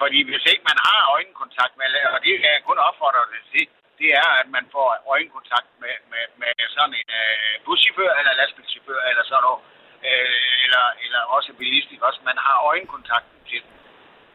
Fordi 0.00 0.18
hvis 0.28 0.44
ikke 0.52 0.64
man 0.70 0.78
har 0.88 1.00
øjenkontakt 1.16 1.74
med, 1.80 1.88
og 2.14 2.18
det 2.24 2.32
kan 2.40 2.50
jeg 2.54 2.62
kun 2.68 2.78
opfordre 2.88 3.22
det 3.34 3.42
til, 3.52 3.64
det 4.00 4.10
er, 4.22 4.28
at 4.40 4.48
man 4.56 4.64
får 4.74 4.88
øjenkontakt 5.14 5.70
med, 5.82 5.94
med, 6.12 6.24
med 6.42 6.52
sådan 6.76 6.94
en 7.00 7.10
øh, 7.22 7.52
buschauffør 7.64 8.12
eller 8.20 8.32
lastbilchauffør 8.40 9.00
eller 9.10 9.24
sådan 9.30 9.44
noget. 9.48 9.60
Øh, 10.08 10.54
eller, 10.64 10.84
eller 11.04 11.20
også 11.36 11.50
bilist, 11.60 11.88
også? 12.08 12.20
Man 12.30 12.38
har 12.46 12.56
øjenkontakten 12.70 13.38
til 13.50 13.60
dem, 13.64 13.74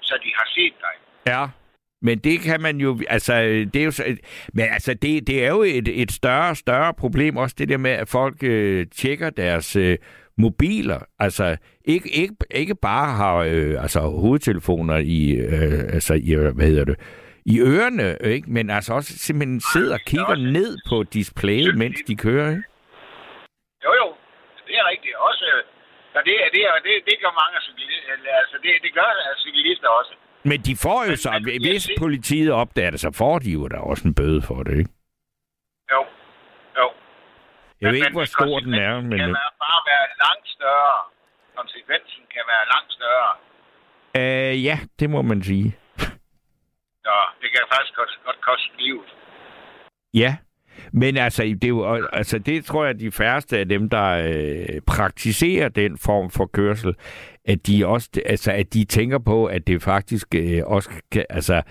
så 0.08 0.14
de 0.24 0.30
har 0.40 0.48
set 0.56 0.76
dig. 0.86 0.96
Ja. 1.34 1.44
Men 2.08 2.20
det 2.20 2.38
kan 2.48 2.62
man 2.62 2.76
jo, 2.86 2.90
altså, 3.16 3.34
det 3.74 3.76
er 3.76 3.84
jo, 3.84 3.92
så- 3.92 4.18
men 4.54 4.66
altså, 4.78 4.94
det, 4.94 5.28
det 5.28 5.46
er 5.46 5.50
jo 5.50 5.62
et, 5.62 5.88
et 6.02 6.12
større, 6.12 6.56
større 6.56 6.94
problem, 6.94 7.38
også 7.38 7.56
det 7.60 7.70
der 7.70 7.78
med, 7.78 7.92
at 7.92 8.10
folk 8.10 8.36
øh, 8.44 8.88
tjekker 8.88 9.30
deres 9.30 9.76
øh, 9.76 9.98
mobiler, 10.38 11.00
altså, 11.20 11.58
ikke, 11.86 12.10
ikke, 12.22 12.36
ikke 12.52 12.76
bare 12.76 13.16
har, 13.16 13.36
øh, 13.38 13.82
altså, 13.82 14.00
hovedtelefoner 14.00 14.98
i, 14.98 15.32
øh, 15.32 15.80
altså, 15.98 16.14
i, 16.14 16.30
øh, 16.36 16.56
hvad 16.56 16.66
hedder 16.68 16.86
det, 16.86 17.00
i 17.46 17.60
ørerne, 17.60 18.18
ikke? 18.36 18.52
men 18.52 18.70
altså 18.70 18.94
også 18.94 19.18
simpelthen 19.18 19.62
sidder 19.74 19.94
og 19.94 20.00
kigger 20.08 20.36
ned 20.36 20.78
på 20.90 21.04
displayet, 21.04 21.78
mens 21.78 21.98
de 22.08 22.16
kører, 22.16 22.50
ikke? 22.50 22.64
Jo, 23.86 23.92
jo. 24.02 24.08
Det 24.68 24.76
er 24.82 24.86
rigtigt. 24.94 25.16
Også, 25.16 25.46
øh, 25.56 25.64
og 26.18 26.22
det, 26.28 26.34
det, 26.56 26.62
er- 26.70 26.82
det, 26.88 26.94
det 27.10 27.16
gør 27.24 27.32
mange 27.42 27.58
cyklister. 27.68 28.14
Altså, 28.42 28.56
det, 28.64 28.72
det 28.86 28.92
gør 28.94 29.10
cyklister 29.46 29.88
også. 30.00 30.14
Men 30.44 30.62
de 30.68 30.76
får 30.86 31.00
jo 31.10 31.16
så, 31.16 31.30
men- 31.46 31.62
hvis 31.62 31.90
politiet 32.00 32.52
opdager 32.52 32.92
det, 32.92 33.00
så 33.00 33.12
får 33.22 33.40
de 33.40 33.52
jo 33.52 33.68
da 33.68 33.78
også 33.78 34.08
en 34.08 34.16
bøde 34.16 34.42
for 34.42 34.64
det, 34.64 34.78
ikke? 34.82 34.92
Jo. 35.94 36.02
Jo. 36.80 36.88
Jeg 37.82 37.88
ved 37.92 38.00
Men- 38.00 38.06
ikke, 38.08 38.18
hvor 38.20 38.26
stor 38.38 38.60
den 38.60 38.74
er, 38.74 38.94
men... 39.02 39.18
kan 39.20 39.28
være, 39.42 39.54
bare 39.66 39.82
være 39.92 40.06
langt 40.26 40.48
større. 40.58 40.96
Konsekvensen 41.64 42.24
kan 42.34 42.44
være 42.52 42.66
langt 42.74 42.92
større. 42.98 43.32
Øh, 44.20 44.66
ja, 44.66 44.80
det 45.00 45.10
må 45.10 45.22
man 45.22 45.44
sige. 45.44 45.78
Så 47.06 47.16
det 47.42 47.50
kan 47.52 47.62
faktisk 47.74 47.96
godt, 47.96 48.20
godt 48.26 48.42
koste 48.42 48.70
livet. 48.78 49.10
Ja, 50.14 50.36
men 50.94 51.18
altså, 51.18 51.44
det, 51.44 51.64
er 51.64 51.68
jo, 51.68 52.08
altså, 52.14 52.40
det 52.40 52.66
tror 52.66 52.84
jeg, 52.84 52.94
at 52.94 53.00
de 53.00 53.12
færreste 53.12 53.58
af 53.58 53.70
dem, 53.70 53.90
der 53.90 54.08
øh, 54.10 54.82
praktiserer 54.88 55.70
den 55.70 55.98
form 55.98 56.30
for 56.30 56.46
kørsel, 56.46 56.96
at 57.46 57.68
de 57.68 57.86
også, 57.86 58.10
altså, 58.26 58.52
at 58.52 58.74
de 58.74 58.86
tænker 58.86 59.20
på, 59.20 59.46
at 59.46 59.68
det 59.68 59.82
faktisk 59.82 60.28
øh, 60.36 60.62
også, 60.66 60.90
kan, 61.12 61.26
altså, 61.30 61.62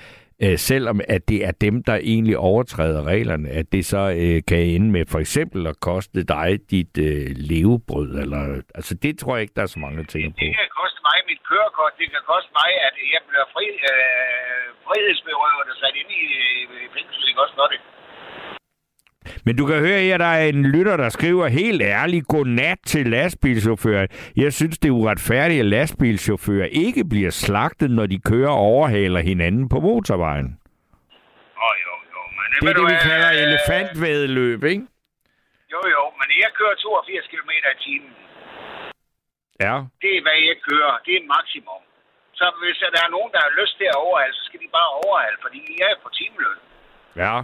øh, 0.45 0.57
selvom 0.71 1.01
at 1.15 1.29
det 1.29 1.41
er 1.49 1.55
dem, 1.67 1.77
der 1.89 1.97
egentlig 2.13 2.37
overtræder 2.51 3.03
reglerne, 3.13 3.49
at 3.61 3.67
det 3.75 3.83
så 3.95 4.03
øh, 4.23 4.37
kan 4.51 4.63
ende 4.75 4.89
med 4.97 5.05
for 5.13 5.21
eksempel 5.25 5.61
at 5.73 5.77
koste 5.89 6.21
dig 6.35 6.49
dit 6.75 6.95
øh, 7.09 7.27
levebrød, 7.51 8.11
eller, 8.23 8.43
altså, 8.79 8.93
det 9.05 9.13
tror 9.21 9.33
jeg 9.37 9.43
ikke, 9.43 9.57
der 9.59 9.63
er 9.63 9.73
så 9.77 9.81
mange, 9.85 9.97
der 10.01 10.07
tænker 10.15 10.31
på. 10.31 10.41
Det 10.47 10.57
kan 10.61 10.71
koste 10.81 11.01
mig 11.09 11.19
mit 11.31 11.43
kørekort. 11.51 11.93
Det 12.01 12.09
kan 12.15 12.23
koste 12.33 12.51
mig, 12.61 12.71
at 12.89 12.95
jeg 13.15 13.23
bliver 13.29 13.47
fri, 13.55 13.67
øh, 13.93 14.65
frihedsberøvet 14.87 15.67
og 15.73 15.77
sat 15.83 15.95
ind 16.01 16.11
i, 16.23 16.25
i 16.85 16.89
fængsel. 16.97 17.21
Ikke 17.31 17.43
også 17.45 17.57
for 17.61 17.69
det? 17.73 17.81
Men 19.47 19.57
du 19.57 19.67
kan 19.67 19.79
høre 19.79 20.01
her, 20.01 20.19
der 20.19 20.33
er 20.41 20.45
en 20.49 20.63
lytter, 20.75 20.97
der 20.97 21.09
skriver 21.09 21.47
helt 21.49 21.83
ærligt, 21.83 22.27
godnat 22.29 22.79
til 22.87 23.07
lastbilchauffører. 23.07 24.07
Jeg 24.37 24.53
synes, 24.53 24.79
det 24.79 24.89
er 24.89 24.93
uretfærdigt, 24.93 25.61
at 25.61 25.67
lastbilchauffører 25.67 26.69
ikke 26.87 27.05
bliver 27.13 27.31
slagtet, 27.31 27.91
når 27.91 28.07
de 28.07 28.19
kører 28.31 28.51
og 28.51 28.57
overhaler 28.57 29.21
hinanden 29.21 29.69
på 29.69 29.81
motorvejen. 29.81 30.49
Oh, 31.65 31.75
jo, 31.85 31.95
jo. 32.15 32.21
Men, 32.39 32.47
Det 32.63 32.69
er 32.71 32.77
det, 32.81 32.93
vi 32.95 32.99
kalder 33.11 33.31
øh, 33.33 33.43
elefantvædeløb, 33.47 34.65
ikke? 34.65 34.85
Jo, 35.73 35.81
jo, 35.95 36.03
men 36.21 36.29
jeg 36.43 36.51
kører 36.59 36.75
82 36.75 37.27
km 37.33 37.51
i 37.75 37.77
timen. 37.85 38.13
Ja. 39.65 39.75
Det 40.03 40.11
er, 40.17 40.23
hvad 40.27 40.39
jeg 40.51 40.57
kører. 40.69 40.95
Det 41.07 41.13
er 41.19 41.23
maksimum. 41.35 41.83
Så 42.39 42.45
hvis 42.63 42.79
der 42.95 43.03
er 43.07 43.11
nogen, 43.17 43.31
der 43.35 43.41
har 43.47 43.53
lyst 43.61 43.75
til 43.81 43.87
at 43.95 43.99
overhale, 44.07 44.35
så 44.39 44.43
skal 44.49 44.61
de 44.65 44.69
bare 44.79 44.91
overhale, 45.05 45.37
fordi 45.45 45.61
jeg 45.81 45.89
er 45.95 45.99
på 46.05 46.11
timeløn. 46.19 46.61
Ja. 47.23 47.35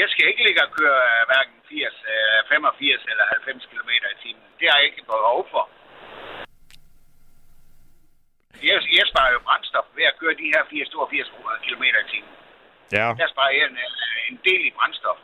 Jeg 0.00 0.08
skal 0.08 0.28
ikke 0.30 0.44
ligge 0.46 0.62
og 0.66 0.70
køre 0.78 1.00
øh, 1.12 1.22
hverken 1.30 1.56
80, 1.68 1.94
øh, 2.12 2.38
85 2.48 3.04
eller 3.12 3.24
90 3.26 3.66
km 3.70 3.90
i 4.14 4.16
timen. 4.22 4.46
Det 4.58 4.66
har 4.70 4.78
jeg 4.78 4.86
ikke 4.90 5.10
behov 5.14 5.40
for. 5.52 5.64
Jeg, 8.68 8.76
jeg 8.98 9.06
sparer 9.12 9.32
jo 9.36 9.40
brændstof 9.46 9.86
ved 9.98 10.04
at 10.10 10.18
køre 10.20 10.34
de 10.40 10.52
her 10.52 10.62
80-82 10.64 11.66
km 11.66 11.84
i 12.02 12.04
timen. 12.12 12.34
Ja. 12.98 13.06
Der 13.20 13.28
sparer 13.34 13.52
jeg 13.58 13.66
en, 13.70 13.78
en 14.30 14.38
del 14.48 14.60
i 14.68 14.72
brændstof. 14.76 15.18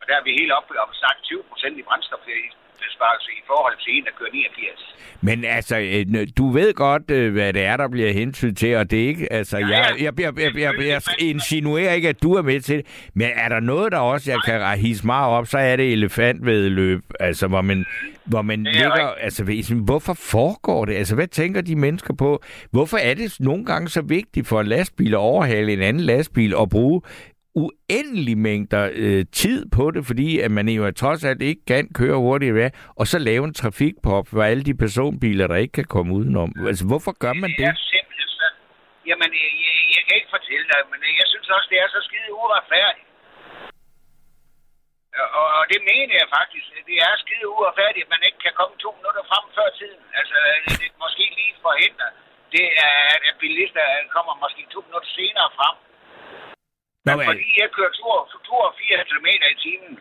Og 0.00 0.04
der 0.08 0.14
er 0.16 0.24
vi 0.26 0.32
helt 0.40 0.52
oppe 0.58 0.80
og 0.82 0.88
sagt 1.04 1.20
20 1.22 1.44
procent 1.50 1.78
i 1.78 1.82
brændstof 1.88 2.22
besparelse 2.88 3.30
i 3.40 3.42
forhold 3.50 3.76
til 3.82 3.90
en, 3.96 4.04
der 4.04 4.12
kører 4.18 4.32
89. 4.32 4.96
Men 5.20 5.44
altså, 5.44 5.76
øh, 5.78 6.26
du 6.38 6.50
ved 6.50 6.74
godt, 6.74 7.10
øh, 7.10 7.32
hvad 7.32 7.52
det 7.52 7.64
er, 7.64 7.76
der 7.76 7.88
bliver 7.88 8.12
hensyn 8.12 8.54
til, 8.54 8.76
og 8.76 8.90
det 8.90 9.04
er 9.04 9.08
ikke, 9.08 9.32
altså, 9.32 9.58
Ja, 9.58 9.66
jeg, 9.66 9.94
ja. 9.98 10.04
jeg, 10.04 10.20
jeg, 10.20 10.38
jeg, 10.38 10.56
jeg, 10.56 10.74
jeg, 10.78 10.86
jeg 10.86 11.02
insinuerer 11.18 11.92
ikke, 11.92 12.08
at 12.08 12.22
du 12.22 12.34
er 12.34 12.42
med 12.42 12.60
til 12.60 12.76
det, 12.76 12.86
men 13.14 13.28
er 13.34 13.48
der 13.48 13.60
noget, 13.60 13.92
der 13.92 13.98
også, 13.98 14.30
jeg 14.30 14.40
kan 14.44 14.78
hisse 14.78 15.06
meget 15.06 15.30
op, 15.36 15.46
så 15.46 15.58
er 15.58 15.76
det 15.76 15.92
elefantvedløb, 15.92 17.02
altså, 17.20 17.46
hvor 17.46 17.62
man, 17.62 17.86
hvor 18.24 18.42
man 18.42 18.66
er 18.66 18.72
ligger, 18.72 19.08
altså, 19.20 19.74
hvorfor 19.84 20.14
foregår 20.14 20.84
det? 20.84 20.94
Altså, 20.94 21.14
hvad 21.14 21.26
tænker 21.28 21.60
de 21.60 21.76
mennesker 21.76 22.14
på? 22.14 22.42
Hvorfor 22.70 22.96
er 22.96 23.14
det 23.14 23.36
nogle 23.40 23.64
gange 23.64 23.88
så 23.88 24.02
vigtigt 24.02 24.46
for 24.46 24.60
en 24.60 24.66
lastbil 24.66 25.12
at 25.12 25.18
overhale 25.18 25.72
en 25.72 25.82
anden 25.82 26.02
lastbil 26.02 26.56
og 26.56 26.70
bruge 26.70 27.02
uendelig 27.64 28.36
mængder 28.48 28.84
øh, 29.02 29.22
tid 29.40 29.60
på 29.76 29.84
det, 29.94 30.02
fordi 30.10 30.28
at 30.44 30.50
man 30.50 30.68
jo 30.68 30.82
trods 31.02 31.24
alt 31.30 31.42
ikke 31.50 31.64
kan 31.72 31.84
køre 32.00 32.16
hurtigt 32.26 32.54
ved, 32.54 32.70
og 33.00 33.04
så 33.12 33.18
lave 33.28 33.44
en 33.48 33.54
trafikpop 33.62 34.24
for 34.32 34.42
alle 34.50 34.64
de 34.68 34.74
personbiler, 34.84 35.46
der 35.46 35.56
ikke 35.64 35.76
kan 35.80 35.88
komme 35.94 36.10
udenom. 36.18 36.50
Altså, 36.70 36.84
hvorfor 36.90 37.12
gør 37.24 37.34
man 37.42 37.50
Det 37.50 37.58
det? 37.58 37.66
er 37.72 37.76
simpelthen 37.94 38.28
så... 38.40 38.46
Jamen, 39.10 39.30
jeg, 39.42 39.50
jeg, 39.66 39.76
jeg 39.96 40.02
kan 40.06 40.14
ikke 40.18 40.32
fortælle 40.36 40.66
dig, 40.72 40.80
men 40.92 41.00
jeg 41.20 41.26
synes 41.32 41.48
også, 41.56 41.68
det 41.72 41.78
er 41.84 41.88
så 41.96 42.00
skide 42.08 42.28
uretfærdigt. 42.40 43.08
Og, 45.40 45.46
og 45.58 45.64
det 45.72 45.80
mener 45.92 46.14
jeg 46.22 46.28
faktisk. 46.38 46.66
Det 46.90 46.96
er 47.06 47.12
skide 47.24 47.46
uretfærdigt, 47.54 48.04
at 48.06 48.12
man 48.14 48.22
ikke 48.28 48.40
kan 48.46 48.54
komme 48.60 48.74
to 48.84 48.90
minutter 48.98 49.22
frem 49.30 49.44
før 49.56 49.68
tiden. 49.80 50.02
Altså, 50.20 50.36
det 50.80 50.88
måske 51.04 51.24
lige 51.38 51.54
forhindre. 51.68 52.06
Det 52.56 52.66
er, 52.88 52.98
at 53.28 53.34
bilister 53.44 53.84
kommer 54.14 54.32
måske 54.44 54.62
to 54.74 54.80
minutter 54.86 55.10
senere 55.18 55.50
frem. 55.58 55.76
Men 57.06 57.14
men, 57.18 57.26
fordi 57.30 57.48
jeg 57.62 57.68
kører 57.76 57.92
82 58.00 59.08
km 59.10 59.28
i 59.54 59.56
timen, 59.64 59.94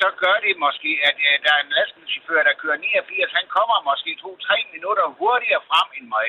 så 0.00 0.08
gør 0.22 0.36
det 0.46 0.52
måske, 0.66 0.90
at, 1.08 1.16
der 1.44 1.52
er 1.56 1.60
en 1.66 1.72
lastbilchauffør, 1.76 2.40
der 2.48 2.54
kører 2.62 2.78
89. 2.78 3.32
Han 3.40 3.46
kommer 3.56 3.76
måske 3.90 4.10
2-3 4.24 4.74
minutter 4.74 5.04
hurtigere 5.20 5.62
frem 5.70 5.88
end 5.98 6.06
mig. 6.16 6.28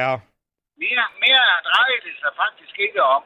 ja. 0.00 0.10
Mere, 0.84 1.06
mere 1.24 1.44
drejer 1.70 1.98
det 2.06 2.14
sig 2.22 2.32
faktisk 2.42 2.74
ikke 2.86 3.02
om. 3.16 3.22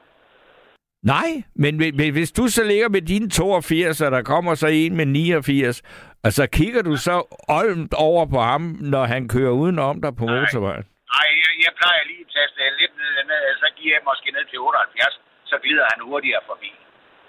Nej, 1.15 1.31
men 1.63 1.73
hvi- 1.81 2.11
hvis 2.19 2.33
du 2.39 2.45
så 2.49 2.63
ligger 2.65 2.89
med 2.89 3.03
dine 3.13 3.31
82, 3.31 4.01
og 4.01 4.11
der 4.17 4.23
kommer 4.23 4.55
så 4.55 4.67
en 4.67 4.97
med 4.97 5.07
89, 5.07 5.83
og 6.25 6.31
så 6.39 6.45
kigger 6.59 6.83
du 6.83 6.97
så 6.97 7.17
olmt 7.61 7.95
over 8.09 8.25
på 8.35 8.41
ham, 8.51 8.63
når 8.95 9.05
han 9.05 9.23
kører 9.35 9.51
udenom 9.63 9.97
dig 10.05 10.13
på 10.21 10.25
Nej. 10.25 10.35
motorvejen. 10.39 10.85
Nej, 11.15 11.29
jeg, 11.43 11.51
jeg 11.67 11.73
plejer 11.81 12.03
lige 12.11 12.25
at 12.27 12.33
taste 12.37 12.61
lidt 12.81 12.95
ned, 13.01 13.13
ned, 13.31 13.43
så 13.63 13.67
giver 13.77 13.93
jeg 13.97 14.05
måske 14.11 14.29
ned 14.37 14.45
til 14.51 14.59
78, 14.59 15.21
så 15.53 15.57
glider 15.65 15.87
han 15.93 16.01
hurtigere 16.09 16.43
forbi. 16.51 16.71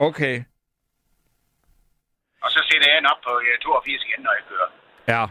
Okay. 0.07 0.35
Og 2.43 2.49
så 2.55 2.59
sætter 2.69 2.87
jeg 2.93 3.11
op 3.11 3.21
på 3.27 3.33
øh, 3.47 3.59
82 3.59 4.03
igen, 4.07 4.21
når 4.25 4.33
jeg 4.39 4.45
kører. 4.51 4.69
Ja, 5.13 5.23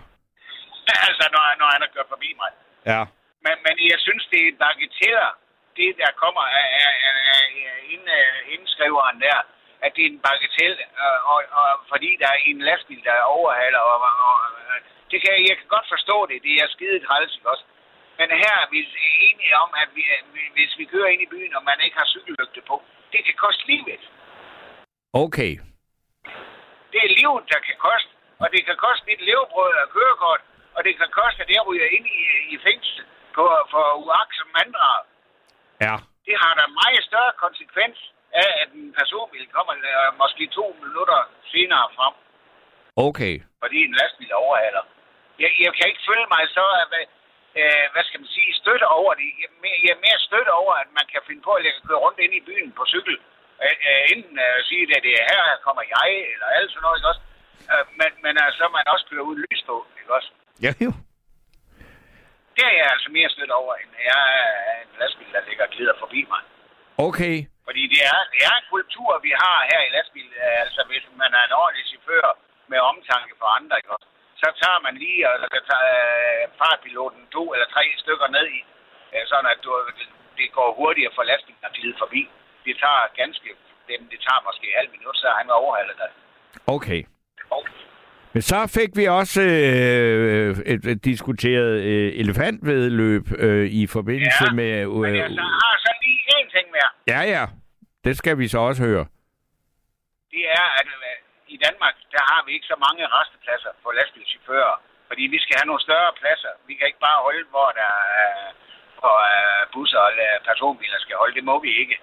altså, 1.08 1.24
når, 1.34 1.42
når 1.60 1.68
han 1.74 1.80
har 1.84 1.90
kørt 1.94 2.08
forbi 2.14 2.30
mig. 2.42 2.50
ja. 2.92 3.02
Men, 3.44 3.56
men 3.66 3.74
jeg 3.92 4.00
synes, 4.06 4.24
det 4.32 4.40
er 4.48 4.60
bagateller, 4.64 5.30
det 5.78 5.90
der 6.02 6.10
kommer 6.22 6.44
af, 6.60 6.68
af, 6.84 6.92
af, 7.08 7.16
af 7.34 7.42
ind, 7.94 8.06
uh, 8.18 8.54
indskriveren 8.54 9.18
der, 9.26 9.38
at 9.84 9.90
det 9.96 10.02
er 10.04 10.10
en 10.14 10.22
bagatel, 10.28 10.74
øh, 11.02 11.18
og, 11.32 11.38
og, 11.60 11.70
fordi 11.92 12.10
der 12.20 12.28
er 12.34 12.40
en 12.50 12.60
lastbil, 12.68 13.02
der 13.08 13.30
overhaler. 13.36 13.82
Og, 13.90 13.98
og, 14.06 14.14
og, 14.28 14.36
øh, 14.60 14.78
det 15.10 15.18
kan, 15.22 15.32
jeg 15.48 15.56
kan 15.58 15.68
godt 15.76 15.88
forstå 15.94 16.16
det, 16.30 16.38
det 16.46 16.54
er 16.62 16.74
skide 16.76 16.98
træls, 17.06 17.40
også? 17.52 17.64
Men 18.18 18.28
her 18.42 18.54
er 18.64 18.68
vi 18.74 18.78
enige 19.28 19.54
om, 19.64 19.70
at 19.82 19.88
vi, 19.96 20.02
hvis 20.56 20.72
vi 20.78 20.84
kører 20.92 21.10
ind 21.14 21.22
i 21.22 21.32
byen, 21.34 21.56
og 21.58 21.62
man 21.70 21.78
ikke 21.84 21.96
har 22.02 22.08
cykellygte 22.14 22.62
på, 22.70 22.76
det 23.12 23.20
kan 23.26 23.34
koste 23.44 23.62
livet. 23.72 24.02
Okay. 25.24 25.52
Det 26.92 27.00
er 27.06 27.10
livet, 27.20 27.42
der 27.52 27.60
kan 27.68 27.76
koste. 27.88 28.10
Og 28.42 28.46
det 28.54 28.60
kan 28.66 28.76
koste 28.86 29.04
mit 29.10 29.20
levebrød 29.28 29.74
og 29.84 29.88
kørekort. 29.96 30.42
Og 30.76 30.80
det 30.86 30.92
kan 31.00 31.10
koste, 31.20 31.42
at 31.44 31.50
jeg 31.56 31.62
ryger 31.68 31.88
ind 31.96 32.06
i, 32.06 32.22
i 32.54 32.56
fængsel 32.66 33.04
på, 33.36 33.44
for 33.72 33.84
uagtsom 34.04 34.48
manddrag. 34.56 35.00
Ja. 35.86 35.96
Det 36.26 36.36
har 36.42 36.52
da 36.60 36.64
meget 36.82 37.02
større 37.10 37.32
konsekvens 37.44 37.98
af, 38.42 38.50
at 38.62 38.68
en 38.80 38.92
personbil 39.00 39.44
kommer 39.56 39.74
øh, 39.90 40.10
måske 40.22 40.44
to 40.58 40.76
minutter 40.84 41.20
senere 41.52 41.86
frem, 41.96 42.14
Okay. 43.08 43.34
fordi 43.62 43.78
en 43.88 43.94
lastbil 44.00 44.32
overhaler. 44.34 44.84
Jeg, 45.42 45.50
jeg 45.64 45.72
kan 45.76 45.86
ikke 45.90 46.06
føle 46.10 46.26
mig 46.34 46.44
så, 46.58 46.66
at, 46.82 47.08
øh, 47.60 47.84
hvad 47.92 48.04
skal 48.08 48.20
man 48.22 48.30
sige, 48.36 48.50
støtte 48.62 48.86
over 48.98 49.12
det. 49.20 49.28
Jeg, 49.40 49.48
er 49.52 49.58
mere- 49.64 49.80
jeg 49.84 49.92
er 49.96 50.02
mere 50.06 50.20
støtte 50.28 50.52
over, 50.62 50.72
at 50.82 50.88
man 50.98 51.06
kan 51.12 51.22
finde 51.28 51.42
på, 51.48 51.52
at 51.58 51.64
jeg 51.66 51.72
kan 51.74 51.84
køre 51.88 52.02
rundt 52.06 52.18
ind 52.24 52.32
i 52.40 52.46
byen 52.48 52.70
på 52.78 52.82
cykel. 52.94 53.16
Øh, 53.64 53.76
øh, 53.88 54.02
enten 54.14 54.36
øh, 54.46 54.56
sige, 54.68 54.82
at 54.96 55.02
det 55.06 55.12
er 55.20 55.24
her, 55.32 55.40
her 55.50 55.58
kommer 55.66 55.82
jeg, 55.96 56.08
eller 56.32 56.48
alt 56.58 56.70
sådan 56.70 56.82
noget, 56.86 56.98
ikke 56.98 57.10
også? 57.12 57.22
Øh, 57.72 57.84
men, 58.00 58.10
men 58.24 58.34
øh, 58.42 58.48
så 58.58 58.64
man 58.76 58.84
også 58.94 59.04
kører 59.10 59.24
uden 59.28 59.40
lys 59.46 59.62
på, 59.70 59.76
ikke 60.00 60.12
også? 60.18 60.30
Ja, 60.66 60.72
jo. 60.86 60.90
Det 62.56 62.64
er 62.70 62.74
jeg 62.80 62.88
altså 62.94 63.08
mere 63.16 63.28
støtte 63.34 63.54
over, 63.62 63.72
end 63.82 63.90
jeg 64.12 64.22
er 64.40 64.76
en 64.84 64.90
lastbil, 65.02 65.30
der 65.36 65.42
ligger 65.48 65.64
og 65.66 65.72
glider 65.74 65.94
forbi 66.02 66.20
mig. 66.32 66.42
Okay. 67.08 67.36
Fordi 67.68 67.82
det 67.92 68.00
er, 68.12 68.18
det 68.32 68.40
er 68.48 68.54
en 68.60 68.66
kultur, 68.74 69.10
vi 69.26 69.32
har 69.44 69.58
her 69.70 69.80
i 69.88 69.90
lastbil. 69.96 70.28
øh, 70.44 70.56
Altså, 70.64 70.80
hvis 70.90 71.04
man 71.22 71.30
er 71.38 71.42
en 71.48 71.54
ordentlig 71.62 71.84
chauffør 71.90 72.28
med 72.70 72.78
omtanke 72.90 73.32
for 73.40 73.48
andre, 73.58 73.74
ikke 73.80 73.92
også? 73.96 74.08
Så 74.42 74.48
tager 74.62 74.80
man 74.86 74.94
lige 75.04 75.22
og 75.30 75.34
så 75.54 75.60
tager 75.70 75.88
øh, 76.02 76.42
fartpiloten 76.60 77.22
to 77.36 77.42
eller 77.54 77.68
tre 77.74 77.84
stykker 78.02 78.28
ned 78.36 78.46
i, 78.58 78.60
øh, 79.14 79.22
sådan 79.30 79.48
at 79.54 79.58
du, 79.64 79.70
det, 80.38 80.46
går 80.56 80.68
hurtigere 80.80 81.12
for 81.16 81.22
lastbilen 81.30 81.64
at 81.68 81.72
glide 81.78 81.96
forbi. 82.02 82.22
Det 82.66 82.74
tager 82.84 83.02
ganske, 83.20 83.48
det, 83.86 83.94
det 84.12 84.18
tager 84.26 84.40
måske 84.48 84.64
et 84.72 84.76
halvt 84.80 84.92
minut, 84.96 85.16
så 85.22 85.26
han 85.40 85.46
overhalet 85.60 85.96
dig. 86.02 86.10
Okay. 86.76 87.00
Okay. 87.58 87.72
Men 88.34 88.42
så 88.42 88.58
fik 88.78 88.90
vi 89.00 89.04
også 89.20 89.42
øh, 89.42 90.50
et, 90.72 90.82
et 90.92 91.04
diskuteret 91.04 91.72
øh, 91.90 92.12
elefantvedløb 92.22 93.24
øh, 93.38 93.66
i 93.80 93.86
forbindelse 93.86 94.44
Ja, 94.48 94.52
med... 94.52 94.86
Men 94.86 95.10
Øh, 95.14 95.16
jeg 95.18 95.30
så 95.30 95.40
har 95.62 95.74
så 95.86 95.92
lige 96.02 96.20
én 96.36 96.46
ting 96.56 96.66
mere. 96.76 96.90
ja, 97.12 97.20
ja. 97.36 97.44
Det 98.04 98.16
skal 98.16 98.38
vi 98.38 98.48
så 98.48 98.58
også 98.58 98.82
høre. 98.82 99.06
det 100.30 100.42
er, 100.60 100.66
at 100.80 100.86
øh, 100.86 101.16
i 101.56 101.58
Danmark, 101.66 101.94
der 102.14 102.22
har 102.30 102.40
vi 102.46 102.50
ikke 102.56 102.70
så 102.72 102.76
mange 102.86 103.02
restepladser 103.18 103.72
for 103.82 103.90
lastbilchauffører. 103.98 104.76
Fordi 105.08 105.22
vi 105.34 105.38
skal 105.44 105.56
have 105.58 105.68
nogle 105.70 105.86
større 105.88 106.12
pladser. 106.20 106.52
Vi 106.68 106.72
kan 106.74 106.86
ikke 106.90 107.04
bare 107.08 107.20
holde, 107.26 107.44
hvor 107.54 107.68
der 107.80 107.92
er, 108.24 108.34
hvor 108.98 109.16
øh, 109.32 109.62
busser 109.74 109.98
og 110.08 110.12
øh, 110.26 110.36
personbiler 110.50 110.98
skal 111.04 111.16
holde. 111.20 111.34
Det 111.38 111.44
må 111.50 111.56
vi 111.66 111.70
ikke. 111.82 111.96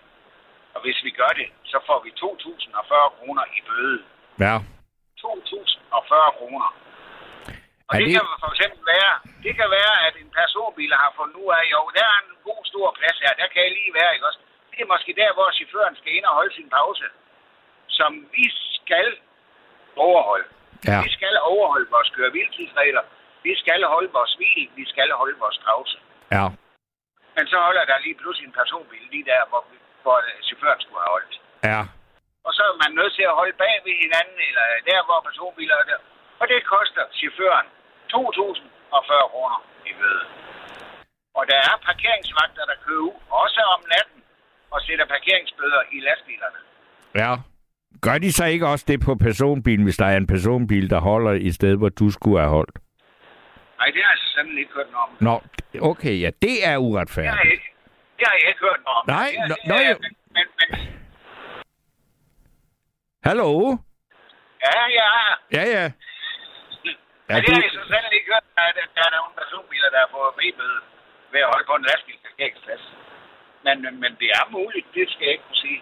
Og 0.75 0.79
hvis 0.83 0.99
vi 1.05 1.11
gør 1.21 1.31
det, 1.41 1.47
så 1.71 1.77
får 1.87 1.99
vi 2.05 2.09
2.040 2.23 3.17
kroner 3.17 3.43
i 3.57 3.59
bøde. 3.67 3.99
Ja. 4.45 4.55
2.040 5.25 6.37
kroner. 6.37 6.67
Og 7.89 7.93
det, 7.97 8.05
det- 8.05 8.13
kan 8.15 8.25
for 8.43 8.51
eksempel 8.55 8.81
være, 8.95 9.13
det 9.45 9.53
kan 9.59 9.69
være, 9.79 9.93
at 10.07 10.13
en 10.23 10.31
personbil 10.41 10.91
har 11.01 11.09
fundet 11.19 11.35
ud 11.43 11.49
af, 11.59 11.63
jo, 11.75 11.81
der 11.97 12.05
er 12.13 12.17
en 12.25 12.31
god 12.49 12.61
stor 12.71 12.87
plads 12.99 13.17
her, 13.23 13.31
der 13.41 13.47
kan 13.53 13.61
jeg 13.65 13.71
lige 13.79 13.93
være, 13.99 14.13
ikke 14.15 14.27
også? 14.29 14.39
Det 14.71 14.79
er 14.85 14.93
måske 14.95 15.11
der, 15.21 15.29
hvor 15.35 15.47
chaufføren 15.57 15.95
skal 15.99 16.11
ind 16.17 16.25
og 16.29 16.33
holde 16.39 16.53
sin 16.55 16.69
pause, 16.77 17.07
som 17.99 18.11
vi 18.35 18.45
skal 18.77 19.07
overholde. 20.07 20.47
Ja. 20.89 20.99
Vi 21.05 21.11
skal 21.17 21.33
overholde 21.53 21.87
vores 21.95 22.09
køre. 22.15 22.31
Vi 23.47 23.53
skal 23.61 23.81
holde 23.93 24.09
vores 24.17 24.33
hvil. 24.39 24.63
Vi 24.79 24.85
skal 24.91 25.09
holde 25.21 25.37
vores 25.43 25.59
pause. 25.67 25.97
Ja. 26.35 26.45
Men 27.35 27.45
så 27.51 27.57
holder 27.67 27.85
der 27.91 27.97
lige 28.05 28.17
pludselig 28.21 28.47
en 28.47 28.59
personbil 28.61 29.03
lige 29.13 29.25
der, 29.31 29.41
hvor, 29.49 29.61
hvor 30.03 30.17
øh, 30.27 30.35
chaufføren 30.47 30.81
skulle 30.81 31.01
have 31.05 31.13
holdt. 31.17 31.35
Ja. 31.71 31.81
Og 32.45 32.51
så 32.57 32.61
er 32.71 32.75
man 32.83 32.91
nødt 32.99 33.13
til 33.17 33.25
at 33.29 33.37
holde 33.39 33.55
bag 33.63 33.75
ved 33.85 33.95
hinanden, 34.05 34.39
eller 34.47 34.65
der, 34.91 34.99
hvor 35.07 35.19
personbiler 35.27 35.75
er 35.81 35.85
der. 35.91 35.99
Og 36.41 36.45
det 36.51 36.59
koster 36.75 37.03
chaufføren 37.19 37.67
2.040 38.13 39.31
kroner 39.33 39.59
i 39.89 39.91
bøde. 39.99 40.25
Og 41.37 41.43
der 41.51 41.59
er 41.69 41.75
parkeringsvagter, 41.89 42.63
der 42.71 42.77
kører 42.85 43.03
ud, 43.09 43.15
også 43.43 43.61
om 43.75 43.81
natten, 43.93 44.21
og 44.73 44.81
sætter 44.81 45.05
parkeringsbøder 45.05 45.81
i 45.95 45.97
lastbilerne. 46.07 46.59
Ja. 47.21 47.31
Gør 48.01 48.17
de 48.17 48.31
så 48.33 48.45
ikke 48.45 48.67
også 48.67 48.85
det 48.87 48.99
på 49.01 49.15
personbilen, 49.15 49.83
hvis 49.83 49.97
der 49.97 50.05
er 50.05 50.17
en 50.17 50.27
personbil, 50.27 50.89
der 50.89 50.99
holder 50.99 51.31
i 51.31 51.51
sted, 51.51 51.75
hvor 51.77 51.89
du 51.89 52.09
skulle 52.11 52.39
have 52.39 52.49
holdt? 52.49 52.75
Nej, 53.79 53.85
det 53.85 53.95
har 53.95 54.01
jeg 54.01 54.11
altså 54.11 54.27
simpelthen 54.35 54.57
ikke 54.63 54.73
hørt 54.73 54.87
om. 55.03 55.09
Nå, 55.27 55.33
okay, 55.91 56.15
ja, 56.21 56.29
det 56.41 56.53
er 56.53 56.55
Det 56.55 56.63
har 56.65 56.71
jeg 56.71 56.79
uretfærdigt. 56.79 57.51
ikke, 57.53 57.69
det 58.17 58.25
har 58.27 58.35
jeg 58.41 58.47
ikke 58.51 58.59
hørt 58.69 58.81
om. 58.85 59.01
Nej, 59.07 59.29
det, 59.47 59.57
er- 59.63 59.77
det 59.77 59.85
er- 59.89 59.99
men, 60.03 60.11
men, 60.35 60.45
men, 60.59 60.69
Hallo? 63.27 63.49
Ja, 64.67 64.77
ja. 64.99 65.09
Ja, 65.57 65.63
ja. 65.75 65.85
Ja, 67.29 67.35
det 67.45 67.49
har 67.55 67.61
jeg 67.67 67.73
så 67.79 67.83
selv 67.93 68.07
ikke 68.17 68.27
hørt, 68.33 68.45
at 68.57 68.75
der 68.97 69.03
er 69.09 69.13
nogle 69.19 69.33
personbiler, 69.41 69.89
der 69.97 70.03
får 70.13 70.23
B-bøde 70.37 70.79
ved 71.33 71.39
at 71.45 71.49
holde 71.53 71.65
på 71.69 71.75
en 71.79 71.85
lastbilsparkeringsplads. 71.89 72.83
Men, 73.65 73.75
men 74.03 74.11
det 74.21 74.29
er 74.39 74.43
muligt, 74.57 74.87
det 74.95 75.03
skal 75.11 75.23
jeg 75.27 75.33
ikke 75.35 75.47
kunne 75.49 75.63
sige. 75.67 75.79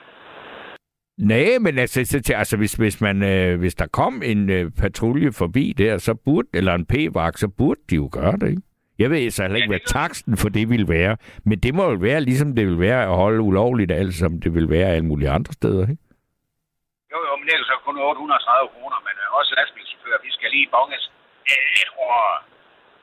Nej, 1.18 1.58
men 1.62 1.80
altså, 1.80 2.06
så 2.06 2.34
altså 2.36 2.58
hvis, 2.58 2.74
hvis, 2.74 3.02
man, 3.02 3.24
øh, 3.24 3.60
hvis 3.60 3.76
der 3.76 3.88
kom 3.88 4.24
en 4.32 4.50
øh, 4.50 4.72
patrulje 4.82 5.32
forbi 5.32 5.74
der, 5.78 5.98
så 5.98 6.14
burde, 6.26 6.48
eller 6.54 6.74
en 6.74 6.86
p-vagt, 6.86 7.40
så 7.40 7.48
burde 7.48 7.82
de 7.90 7.96
jo 7.96 8.10
gøre 8.12 8.38
det, 8.42 8.50
ikke? 8.50 8.62
Jeg 9.00 9.10
ved 9.10 9.32
så 9.32 9.42
heller 9.44 9.56
ikke, 9.62 9.74
hvad 9.76 9.86
taksten 10.00 10.38
for 10.42 10.50
det 10.58 10.66
vil 10.74 10.86
være, 10.98 11.18
men 11.50 11.58
det 11.66 11.72
må 11.78 11.84
jo 11.92 11.98
være, 12.08 12.22
ligesom 12.30 12.56
det 12.58 12.66
vil 12.70 12.80
være 12.80 13.02
at 13.10 13.16
holde 13.24 13.42
ulovligt 13.50 13.92
alt, 13.92 14.16
som 14.22 14.32
det 14.44 14.54
vil 14.58 14.70
være 14.76 14.88
alle 14.96 15.08
mulige 15.12 15.30
andre 15.38 15.54
steder, 15.60 15.84
ikke? 15.94 16.04
Jo, 17.14 17.18
jo, 17.28 17.34
men 17.38 17.46
det 17.48 17.54
er 17.54 17.64
så 17.74 17.78
kun 17.88 17.96
830 17.98 18.70
kroner, 18.76 19.00
men 19.08 19.16
øh, 19.24 19.38
også 19.40 19.52
lastbilchauffører, 19.60 20.20
vi 20.28 20.32
skal 20.38 20.50
lige 20.56 20.68
bonges. 20.76 21.04
Øh, 21.52 21.70
jeg 21.82 21.88
tror, 21.94 22.14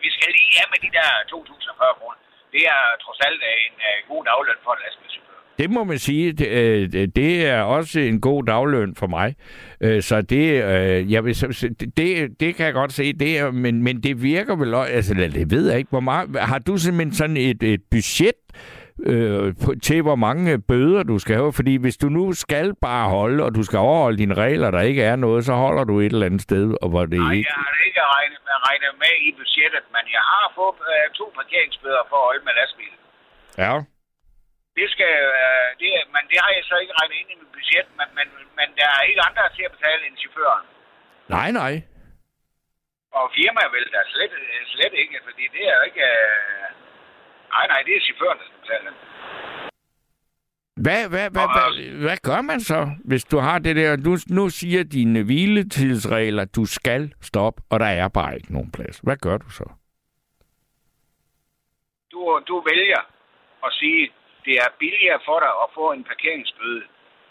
vi 0.03 0.09
skal 0.17 0.29
lige 0.39 0.53
have 0.59 0.69
med 0.73 0.81
de 0.87 0.91
der 0.99 1.09
2.040 1.33 1.99
kroner. 1.99 2.19
Det 2.55 2.63
er 2.75 2.83
trods 3.05 3.21
alt 3.27 3.41
en 3.67 3.77
øh, 3.89 3.99
god 4.11 4.23
dagløn 4.29 4.61
for 4.65 4.73
en 4.77 4.83
lastbilchauffør. 4.85 5.24
Det 5.59 5.71
må 5.71 5.85
man 5.85 5.99
sige, 5.99 6.33
det, 6.33 6.49
øh, 6.49 7.09
det 7.17 7.47
er 7.47 7.61
også 7.63 8.01
en 8.01 8.21
god 8.21 8.45
dagløn 8.45 8.95
for 8.95 9.07
mig. 9.07 9.35
Øh, 9.81 10.03
Så 10.03 10.23
det, 10.23 10.65
øh, 10.65 11.13
jeg 11.13 11.25
vil, 11.25 11.35
det, 11.97 12.41
det 12.41 12.57
kan 12.57 12.67
jeg 12.67 12.75
godt 12.75 12.93
se, 12.93 13.13
det 13.13 13.39
er, 13.39 13.51
men, 13.51 13.83
men 13.83 14.03
det 14.03 14.23
virker 14.23 14.57
vel 14.57 14.75
også, 14.75 14.93
altså 14.93 15.15
det 15.15 15.51
ved 15.51 15.69
jeg 15.71 15.79
ikke, 15.79 15.91
hvor 15.91 16.01
meget, 16.01 16.37
har 16.41 16.59
du 16.59 16.77
simpelthen 16.77 17.15
sådan 17.15 17.37
et, 17.37 17.63
et 17.63 17.83
budget 17.91 18.39
øh, 19.07 19.55
til, 19.83 20.03
hvor 20.03 20.15
mange 20.15 20.59
bøder 20.59 21.03
du 21.03 21.19
skal 21.19 21.35
have? 21.37 21.53
Fordi 21.53 21.77
hvis 21.77 21.97
du 21.97 22.09
nu 22.09 22.33
skal 22.33 22.75
bare 22.83 23.09
holde, 23.09 23.45
og 23.45 23.55
du 23.55 23.63
skal 23.63 23.79
overholde 23.79 24.19
dine 24.19 24.35
regler, 24.35 24.71
der 24.71 24.81
ikke 24.81 25.03
er 25.03 25.17
noget, 25.17 25.45
så 25.45 25.53
holder 25.53 25.85
du 25.85 26.01
et 26.01 26.13
eller 26.13 26.27
andet 26.27 26.43
sted, 26.43 26.75
og 26.83 26.89
hvor 26.89 27.05
det 27.07 27.19
Nej, 27.21 27.33
ikke... 27.33 27.49
jeg 27.51 27.57
har 27.65 27.73
det 27.79 27.87
ikke 27.87 28.01
regnet 28.17 28.39
med, 28.47 28.57
regnet 28.69 28.93
med 29.05 29.15
i 29.29 29.31
budgettet, 29.39 29.85
men 29.97 30.05
jeg 30.17 30.25
har 30.33 30.47
fået 30.59 30.77
øh, 30.95 31.05
to 31.19 31.27
parkeringsbøder 31.39 32.03
for 32.11 32.17
at 32.23 32.25
holde 32.29 32.43
med 32.49 32.55
lastbil. 32.61 32.95
Ja. 33.65 33.75
Det 34.79 34.87
skal, 34.95 35.15
øh, 35.41 35.69
det, 35.81 35.89
men 36.15 36.23
det 36.31 36.39
har 36.45 36.51
jeg 36.57 36.65
så 36.71 36.77
ikke 36.83 36.95
regnet 36.99 37.17
ind 37.21 37.31
i 37.35 37.41
mit 37.41 37.53
budget, 37.59 37.87
men, 37.99 38.09
men, 38.19 38.27
men 38.59 38.69
der 38.79 38.89
er 38.97 39.03
ikke 39.11 39.23
andre 39.29 39.45
til 39.57 39.65
at 39.69 39.75
betale 39.77 40.03
end 40.07 40.17
chaufføren. 40.23 40.67
Nej, 41.37 41.49
nej. 41.63 41.75
Og 43.19 43.25
firmaet 43.39 43.71
vil 43.75 43.87
der 43.95 44.03
slet, 44.13 44.33
slet 44.75 44.95
ikke, 45.03 45.17
fordi 45.27 45.45
det 45.55 45.63
er 45.71 45.75
jo 45.79 45.83
ikke... 45.91 46.05
Øh... 46.15 46.67
Nej, 47.55 47.67
nej, 47.73 47.81
det 47.87 47.93
er 47.97 48.01
chaufføren, 48.09 48.39
der 48.39 48.47
skal 48.49 48.61
betale 48.65 48.85
den. 48.89 48.97
Hvad, 50.85 51.09
hvad, 51.09 51.31
hvad, 51.31 51.47
hvad, 51.55 52.01
hvad 52.07 52.19
gør 52.23 52.41
man 52.41 52.61
så, 52.61 52.81
hvis 53.05 53.25
du 53.25 53.39
har 53.39 53.59
det 53.59 53.77
der? 53.77 53.97
Nu, 53.97 54.13
nu 54.39 54.49
siger 54.49 54.85
dine 54.85 55.23
hviletidsregler, 55.25 56.45
du 56.45 56.65
skal 56.65 57.15
stoppe, 57.23 57.63
og 57.71 57.81
der 57.81 57.87
er 57.87 58.09
bare 58.09 58.37
ikke 58.37 58.53
nogen 58.53 58.71
plads. 58.73 58.99
Hvad 58.99 59.17
gør 59.17 59.37
du 59.39 59.51
så? 59.51 59.65
Du, 62.13 62.41
du 62.49 62.65
vælger 62.71 63.03
at 63.67 63.73
sige, 63.73 64.13
det 64.47 64.55
er 64.65 64.69
billigere 64.83 65.21
for 65.29 65.39
dig 65.45 65.53
at 65.65 65.69
få 65.79 65.85
en 65.97 66.05
parkeringsbøde, 66.11 66.83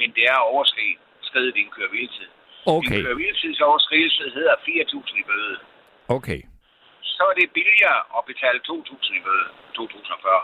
end 0.01 0.09
det 0.17 0.23
er 0.31 0.37
at 0.41 0.49
overskride 0.53 1.51
din 1.59 1.69
køreviltid. 1.75 2.29
Okay. 2.65 2.95
Din 2.95 3.03
køreviltidsoverskridelse 3.03 4.23
hedder 4.37 4.55
4.000 4.55 5.21
i 5.21 5.23
bøde. 5.31 5.57
Okay. 6.17 6.41
Så 7.15 7.23
er 7.31 7.35
det 7.41 7.47
billigere 7.59 7.99
at 8.17 8.21
betale 8.31 8.59
2.000 8.69 9.19
i 9.19 9.21
bøde 9.27 9.47
2040. 9.75 10.41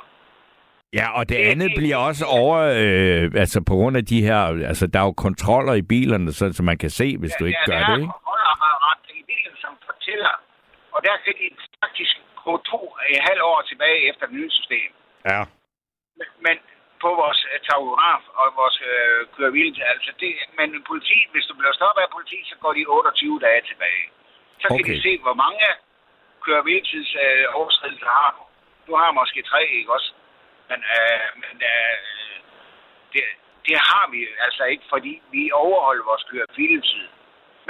Ja, 0.94 1.08
og 1.18 1.30
det 1.30 1.36
andet 1.52 1.72
bliver 1.80 1.98
også 1.98 2.26
over, 2.26 2.58
øh, 2.82 3.42
altså 3.44 3.60
på 3.70 3.74
grund 3.80 3.98
af 3.98 4.06
de 4.06 4.22
her, 4.28 4.42
altså 4.72 4.88
der 4.88 5.00
er 5.00 5.08
jo 5.10 5.12
kontroller 5.28 5.74
i 5.74 5.82
bilerne, 5.82 6.32
så, 6.34 6.54
så 6.54 6.64
man 6.64 6.78
kan 6.78 6.90
se, 6.90 7.18
hvis 7.18 7.34
du 7.40 7.46
ikke 7.46 7.64
ja, 7.68 7.72
gør 7.72 7.82
det, 7.90 7.96
ikke? 8.02 8.14
er 8.72 8.78
ret 8.90 9.06
i 9.20 9.24
bilen, 9.32 9.56
som 9.64 9.74
fortæller, 9.90 10.34
og 10.96 11.00
der 11.08 11.16
kan 11.24 11.34
de 11.40 11.48
faktisk 11.84 12.16
gå 12.46 12.54
to 12.72 12.80
et 13.10 13.22
halvt 13.30 13.44
år 13.52 13.62
tilbage 13.70 14.10
efter 14.10 14.26
det 14.26 14.36
nye 14.36 14.52
system. 14.60 14.90
Ja. 15.32 15.42
Men, 16.46 16.56
på 17.04 17.10
vores 17.22 17.42
øh, 17.52 17.60
tagograf 17.68 18.24
og 18.40 18.46
vores 18.62 18.78
øh, 18.92 19.20
kørevilde, 19.36 19.80
altså 19.94 20.12
det, 20.22 20.32
men 20.58 20.68
politi, 20.90 21.18
hvis 21.34 21.46
du 21.50 21.54
bliver 21.60 21.74
stoppet 21.80 22.02
af 22.06 22.12
politi, 22.16 22.40
så 22.50 22.56
går 22.64 22.74
de 22.74 22.84
28 22.86 23.40
dage 23.48 23.62
tilbage. 23.70 24.06
Så 24.62 24.66
kan 24.68 24.84
Okay. 24.84 24.96
de 24.96 25.02
se, 25.08 25.14
hvor 25.26 25.38
mange 25.46 25.66
køreviltids 26.46 27.12
øh, 27.26 27.44
har 28.20 28.30
du. 28.38 28.44
Du 28.88 28.94
har 29.02 29.12
måske 29.20 29.40
tre, 29.52 29.62
ikke 29.80 29.92
også? 29.98 30.12
Men, 30.70 30.80
øh, 30.96 31.26
men 31.44 31.56
øh, 31.74 32.36
det, 33.14 33.24
det 33.68 33.78
har 33.90 34.06
vi 34.14 34.20
altså 34.46 34.64
ikke, 34.74 34.86
fordi 34.94 35.14
vi 35.32 35.42
overholder 35.64 36.04
vores 36.12 36.24
kørevilletid. 36.32 37.08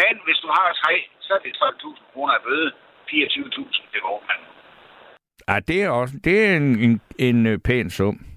Men 0.02 0.14
hvis 0.26 0.40
du 0.44 0.48
har 0.58 0.68
tre, 0.84 0.96
så 1.26 1.34
er 1.34 1.42
det 1.46 1.58
12.000 1.58 2.14
kroner 2.14 2.36
i 2.40 2.42
bøde. 2.48 2.72
24.000 3.10 3.92
til 3.92 4.02
vognmanden. 4.04 4.46
Ja, 5.50 5.60
det 5.68 5.84
er 5.84 5.90
også, 5.90 6.14
det 6.24 6.46
er 6.46 6.56
en, 6.58 6.80
en, 6.80 7.02
en 7.20 7.46
øh, 7.46 7.60
pæn 7.60 7.90
sum. 7.90 8.29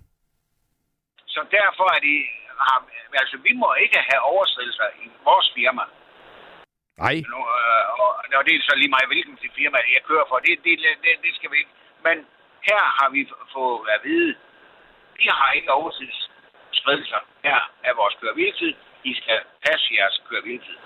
Så 1.35 1.41
derfor 1.59 1.87
er 1.97 2.01
det... 2.09 2.19
Har, 2.67 2.79
altså, 3.23 3.37
vi 3.49 3.53
må 3.63 3.69
ikke 3.85 3.99
have 4.11 4.23
overskridelser 4.33 4.89
i 5.05 5.07
vores 5.29 5.49
firma. 5.57 5.85
Nej. 7.05 7.17
Nu, 7.33 7.41
øh, 7.59 7.85
og, 8.03 8.11
og 8.39 8.43
det 8.47 8.55
er 8.55 8.63
så 8.69 8.75
lige 8.77 8.95
meget, 8.95 9.11
hvilken 9.13 9.39
firma 9.59 9.79
jeg 9.97 10.03
kører 10.11 10.27
for. 10.29 10.37
Det, 10.47 10.53
det, 10.65 10.75
det, 11.05 11.13
det 11.25 11.33
skal 11.37 11.51
vi 11.53 11.57
ikke. 11.63 11.75
Men 12.07 12.17
her 12.69 12.83
har 12.99 13.09
vi 13.15 13.21
fået 13.53 13.89
at 13.95 14.01
vide, 14.05 14.35
vi 15.21 15.27
har 15.39 15.53
ikke 15.53 15.73
overskridelser 15.73 17.21
her 17.45 17.61
af 17.85 17.93
vores 17.97 18.15
køreviltid. 18.21 18.75
I 19.05 19.15
skal 19.21 19.41
passe 19.67 19.87
jeres 19.99 20.23
køreviltid. 20.29 20.77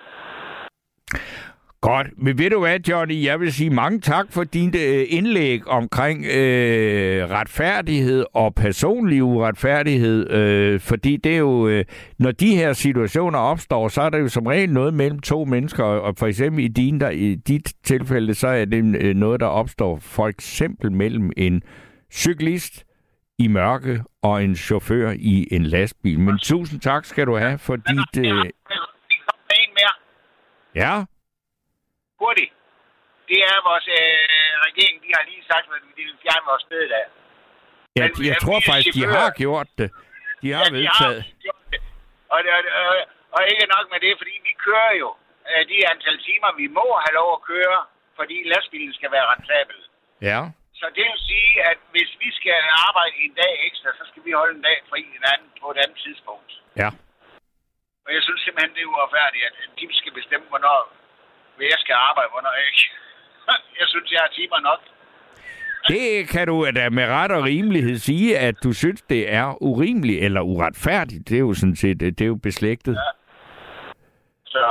Godt, 1.80 2.06
men 2.16 2.38
ved 2.38 2.50
du 2.50 2.60
hvad, 2.60 2.80
Johnny, 2.88 3.24
jeg 3.24 3.40
vil 3.40 3.52
sige 3.52 3.70
mange 3.70 4.00
tak 4.00 4.26
for 4.30 4.44
dit 4.44 4.74
øh, 4.74 5.06
indlæg 5.08 5.68
omkring 5.68 6.24
øh, 6.24 7.30
retfærdighed 7.30 8.24
og 8.34 8.54
personlig 8.54 9.22
uretfærdighed, 9.22 10.30
øh, 10.30 10.80
fordi 10.80 11.16
det 11.16 11.34
er 11.34 11.38
jo, 11.38 11.68
øh, 11.68 11.84
når 12.18 12.32
de 12.32 12.56
her 12.56 12.72
situationer 12.72 13.38
opstår, 13.38 13.88
så 13.88 14.02
er 14.02 14.10
der 14.10 14.18
jo 14.18 14.28
som 14.28 14.46
regel 14.46 14.72
noget 14.72 14.94
mellem 14.94 15.18
to 15.20 15.44
mennesker, 15.44 15.84
og 15.84 16.14
for 16.18 16.26
eksempel 16.26 16.64
i, 16.64 16.68
din, 16.68 17.00
der, 17.00 17.10
i 17.10 17.34
dit 17.34 17.72
tilfælde, 17.84 18.34
så 18.34 18.48
er 18.48 18.64
det 18.64 18.96
øh, 19.00 19.14
noget, 19.16 19.40
der 19.40 19.46
opstår 19.46 19.98
for 20.02 20.28
eksempel 20.28 20.92
mellem 20.92 21.30
en 21.36 21.62
cyklist 22.12 22.84
i 23.38 23.48
mørke 23.48 24.02
og 24.22 24.44
en 24.44 24.56
chauffør 24.56 25.14
i 25.18 25.48
en 25.50 25.62
lastbil. 25.62 26.20
Men 26.20 26.38
tusind 26.38 26.80
tak 26.80 27.04
skal 27.04 27.26
du 27.26 27.36
have 27.36 27.58
for 27.58 27.76
dit... 27.76 28.26
Øh, 28.26 28.50
ja, 30.74 31.04
Hurtigt. 32.22 32.52
Det 33.30 33.38
er 33.50 33.56
vores 33.70 33.86
øh, 34.00 34.52
regering, 34.68 34.96
de 35.04 35.10
har 35.16 35.24
lige 35.30 35.44
sagt, 35.50 35.66
at 35.76 35.82
de 35.98 36.02
vil 36.08 36.16
fjerne 36.24 36.44
vores 36.50 36.64
bededag. 36.70 37.06
Ja, 37.98 38.02
Men, 38.02 38.26
jeg 38.30 38.36
øh, 38.38 38.44
tror 38.44 38.58
faktisk, 38.70 38.90
de 38.98 39.04
har 39.16 39.28
gjort 39.42 39.68
det. 39.80 39.88
De 40.42 40.48
har 40.56 40.64
Ja, 40.64 40.70
de 40.70 40.74
vedtaget. 40.78 41.20
gjort 41.46 41.64
det. 41.72 41.80
Og, 42.34 42.40
og, 42.56 42.60
og, 42.82 42.94
og 43.36 43.40
ikke 43.52 43.66
nok 43.74 43.86
med 43.92 44.00
det, 44.06 44.12
fordi 44.20 44.34
vi 44.48 44.52
kører 44.66 44.92
jo 45.02 45.08
øh, 45.50 45.62
de 45.70 45.76
antal 45.92 46.16
timer, 46.28 46.50
vi 46.62 46.66
må 46.78 46.86
have 47.04 47.14
lov 47.20 47.28
at 47.36 47.42
køre, 47.52 47.78
fordi 48.18 48.36
lastbilen 48.52 48.94
skal 48.98 49.10
være 49.16 49.26
rentabel. 49.32 49.78
Ja. 50.30 50.40
Så 50.80 50.86
det 50.96 51.04
vil 51.10 51.20
sige, 51.32 51.52
at 51.70 51.78
hvis 51.94 52.10
vi 52.22 52.28
skal 52.40 52.58
arbejde 52.88 53.14
en 53.24 53.34
dag 53.42 53.52
ekstra, 53.68 53.90
så 53.98 54.04
skal 54.10 54.22
vi 54.26 54.32
holde 54.40 54.54
en 54.58 54.64
dag 54.68 54.78
fri 54.90 55.00
en 55.18 55.24
anden, 55.32 55.50
på 55.62 55.66
et 55.74 55.78
andet 55.84 55.98
tidspunkt. 56.06 56.50
Ja. 56.82 56.88
Og 58.06 58.10
jeg 58.16 58.22
synes 58.26 58.40
simpelthen, 58.42 58.74
det 58.76 58.82
er 58.82 58.90
uretfærdigt, 58.94 59.44
at 59.48 59.54
de 59.78 59.84
skal 60.00 60.12
bestemme, 60.20 60.46
hvornår 60.52 60.78
jeg 61.60 61.80
skal 61.84 61.96
arbejde, 62.08 62.30
hvornår 62.32 62.52
jeg 62.58 62.66
ikke. 62.70 62.84
Jeg 63.80 63.86
synes, 63.92 64.12
jeg 64.12 64.20
har 64.20 64.32
timer 64.38 64.60
nok. 64.60 64.80
Det 65.88 66.28
kan 66.32 66.44
du 66.50 66.56
da 66.78 66.84
med 66.98 67.06
ret 67.18 67.32
og 67.38 67.42
rimelighed 67.44 67.96
sige, 67.98 68.38
at 68.38 68.54
du 68.64 68.70
synes, 68.72 69.00
det 69.02 69.22
er 69.40 69.62
urimeligt 69.70 70.24
eller 70.26 70.40
uretfærdigt. 70.52 71.28
Det 71.28 71.34
er 71.36 71.44
jo 71.48 71.54
sådan 71.54 71.76
set, 71.82 72.00
det 72.00 72.20
er 72.20 72.32
jo 72.34 72.38
beslægtet. 72.48 72.94
Ja. 72.94 73.10
Så, 74.54 74.64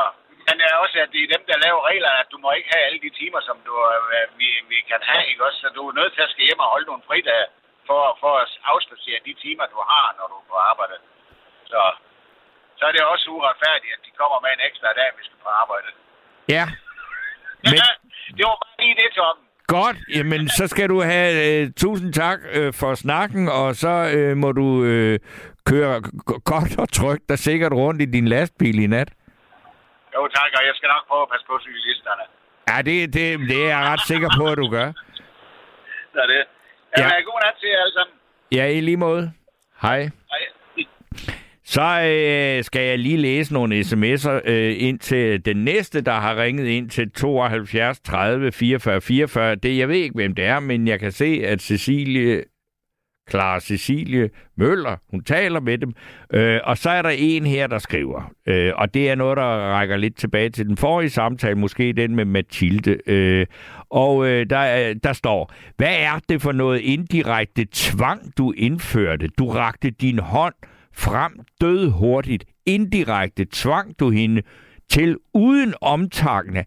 men 0.48 0.54
det 0.60 0.66
er 0.72 0.78
også, 0.84 0.98
at 1.06 1.10
det 1.14 1.22
er 1.24 1.34
dem, 1.36 1.44
der 1.50 1.58
laver 1.66 1.82
reglerne, 1.92 2.20
at 2.24 2.30
du 2.34 2.38
må 2.44 2.50
ikke 2.58 2.70
have 2.74 2.86
alle 2.88 3.02
de 3.06 3.12
timer, 3.22 3.42
som 3.48 3.58
du, 3.68 3.74
øh, 3.94 4.26
vi, 4.40 4.50
vi 4.72 4.78
kan 4.90 5.02
have, 5.12 5.24
ikke 5.32 5.46
også? 5.48 5.60
Så 5.64 5.68
du 5.78 5.82
er 5.90 5.94
nødt 6.00 6.14
til 6.14 6.26
at 6.26 6.32
skal 6.34 6.46
hjem 6.48 6.66
og 6.66 6.72
holde 6.74 6.88
nogle 6.92 7.08
fridage 7.10 7.48
for, 7.88 8.02
for 8.22 8.34
at 8.44 8.52
afspacere 8.74 9.20
de 9.28 9.34
timer, 9.44 9.66
du 9.76 9.80
har, 9.92 10.08
når 10.18 10.26
du 10.32 10.36
er 10.42 10.48
på 10.52 10.58
arbejde. 10.72 10.98
Så, 11.72 11.82
så 12.78 12.84
er 12.90 12.94
det 12.96 13.04
også 13.14 13.26
uretfærdigt, 13.38 13.96
at 13.98 14.02
de 14.06 14.12
kommer 14.20 14.38
med 14.46 14.52
en 14.54 14.66
ekstra 14.70 14.90
dag, 15.00 15.10
vi 15.18 15.24
skal 15.28 15.40
på 15.46 15.50
arbejde. 15.64 15.90
Ja. 16.50 16.66
Men 17.64 17.74
det 18.38 18.44
var 18.50 18.58
bare 18.64 18.76
lige 18.86 18.96
det, 18.96 19.10
Tom. 19.16 19.38
godt, 19.68 19.98
jamen 20.16 20.50
så 20.50 20.68
skal 20.68 20.90
du 20.90 21.02
have 21.02 21.32
øh, 21.46 21.72
tusind 21.78 22.14
tak 22.14 22.40
øh, 22.52 22.74
for 22.74 22.96
snakken, 22.96 23.50
og 23.50 23.76
så 23.76 23.94
øh, 24.18 24.38
må 24.38 24.52
du 24.52 24.84
øh, 24.84 25.20
køre 25.70 26.02
godt 26.52 26.80
og 26.80 26.90
trygt 26.92 27.32
og 27.32 27.38
sikkert 27.38 27.74
rundt 27.74 28.02
i 28.02 28.06
din 28.06 28.28
lastbil 28.28 28.80
i 28.84 28.88
nat. 28.88 29.10
Jo, 30.16 30.28
tak, 30.28 30.50
og 30.58 30.64
jeg 30.68 30.74
skal 30.76 30.88
nok 30.88 31.08
prøve 31.08 31.22
at 31.22 31.30
passe 31.32 31.46
på 31.48 31.60
cyklisterne. 31.62 32.24
Ja, 32.70 32.78
det, 32.82 33.14
det, 33.14 33.50
det 33.50 33.60
er 33.66 33.68
jeg 33.78 33.90
ret 33.92 34.02
sikker 34.08 34.30
på, 34.40 34.46
at 34.52 34.58
du 34.58 34.68
gør. 34.70 34.92
Så 36.14 36.20
er 36.26 36.28
det. 36.28 36.44
Ja. 36.98 37.04
Ja. 37.04 37.22
God 37.28 37.40
nat 37.46 37.56
til 37.60 37.70
jer 37.70 37.80
alle 37.84 37.94
sammen. 37.94 38.16
Ja, 38.52 38.66
i 38.78 38.82
lige 38.82 38.98
måde. 38.98 39.34
Hej. 39.82 40.00
Hej. 40.34 40.44
Så 41.66 42.02
øh, 42.02 42.64
skal 42.64 42.82
jeg 42.82 43.00
lige 43.00 43.18
læse 43.18 43.54
nogle 43.54 43.80
sms'er 43.80 44.50
øh, 44.50 44.76
ind 44.78 45.00
til 45.00 45.46
den 45.46 45.58
næste, 45.58 46.02
der 46.02 46.12
har 46.12 46.42
ringet 46.42 46.68
ind 46.68 46.90
til 46.90 47.12
72 47.12 48.00
30 48.00 48.52
44 48.52 49.02
44. 49.02 49.56
Det, 49.56 49.78
jeg 49.78 49.88
ved 49.88 49.96
ikke, 49.96 50.16
hvem 50.16 50.36
det 50.36 50.46
er, 50.46 50.60
men 50.60 50.88
jeg 50.88 51.00
kan 51.00 51.12
se, 51.12 51.42
at 51.46 51.62
Cecilie 51.62 52.44
Clara 53.30 53.60
Cecilie 53.60 54.30
Møller, 54.58 54.98
hun 55.12 55.24
taler 55.24 55.60
med 55.60 55.78
dem. 55.78 55.94
Øh, 56.34 56.60
og 56.64 56.78
så 56.78 56.90
er 56.90 57.02
der 57.02 57.10
en 57.10 57.46
her, 57.46 57.68
der 57.68 57.78
skriver, 57.78 58.32
øh, 58.48 58.74
og 58.76 58.94
det 58.94 59.10
er 59.10 59.16
noget, 59.16 59.38
der 59.38 59.44
rækker 59.44 59.98
lidt 59.98 60.18
tilbage 60.18 60.50
til 60.50 60.68
den 60.68 60.78
forrige 60.78 61.10
samtale, 61.10 61.56
måske 61.56 61.94
den 61.94 62.16
med 62.16 62.26
Mathilde. 62.26 62.98
Øh, 63.08 63.46
og 63.90 64.28
øh, 64.28 64.50
der, 64.50 64.94
der 64.94 65.14
står, 65.14 65.54
hvad 65.78 65.96
er 66.00 66.20
det 66.30 66.42
for 66.42 66.52
noget 66.52 66.80
indirekte 66.80 67.66
tvang, 67.72 68.38
du 68.38 68.52
indførte? 68.52 69.28
Du 69.28 69.50
rakte 69.50 69.90
din 69.90 70.20
hånd 70.20 70.54
frem 70.96 71.40
død 71.62 71.90
hurtigt. 71.90 72.46
Indirekte 72.66 73.46
tvang 73.52 74.00
du 74.00 74.10
hende 74.10 74.42
til 74.90 75.18
uden 75.34 75.74
omtagne 75.82 76.66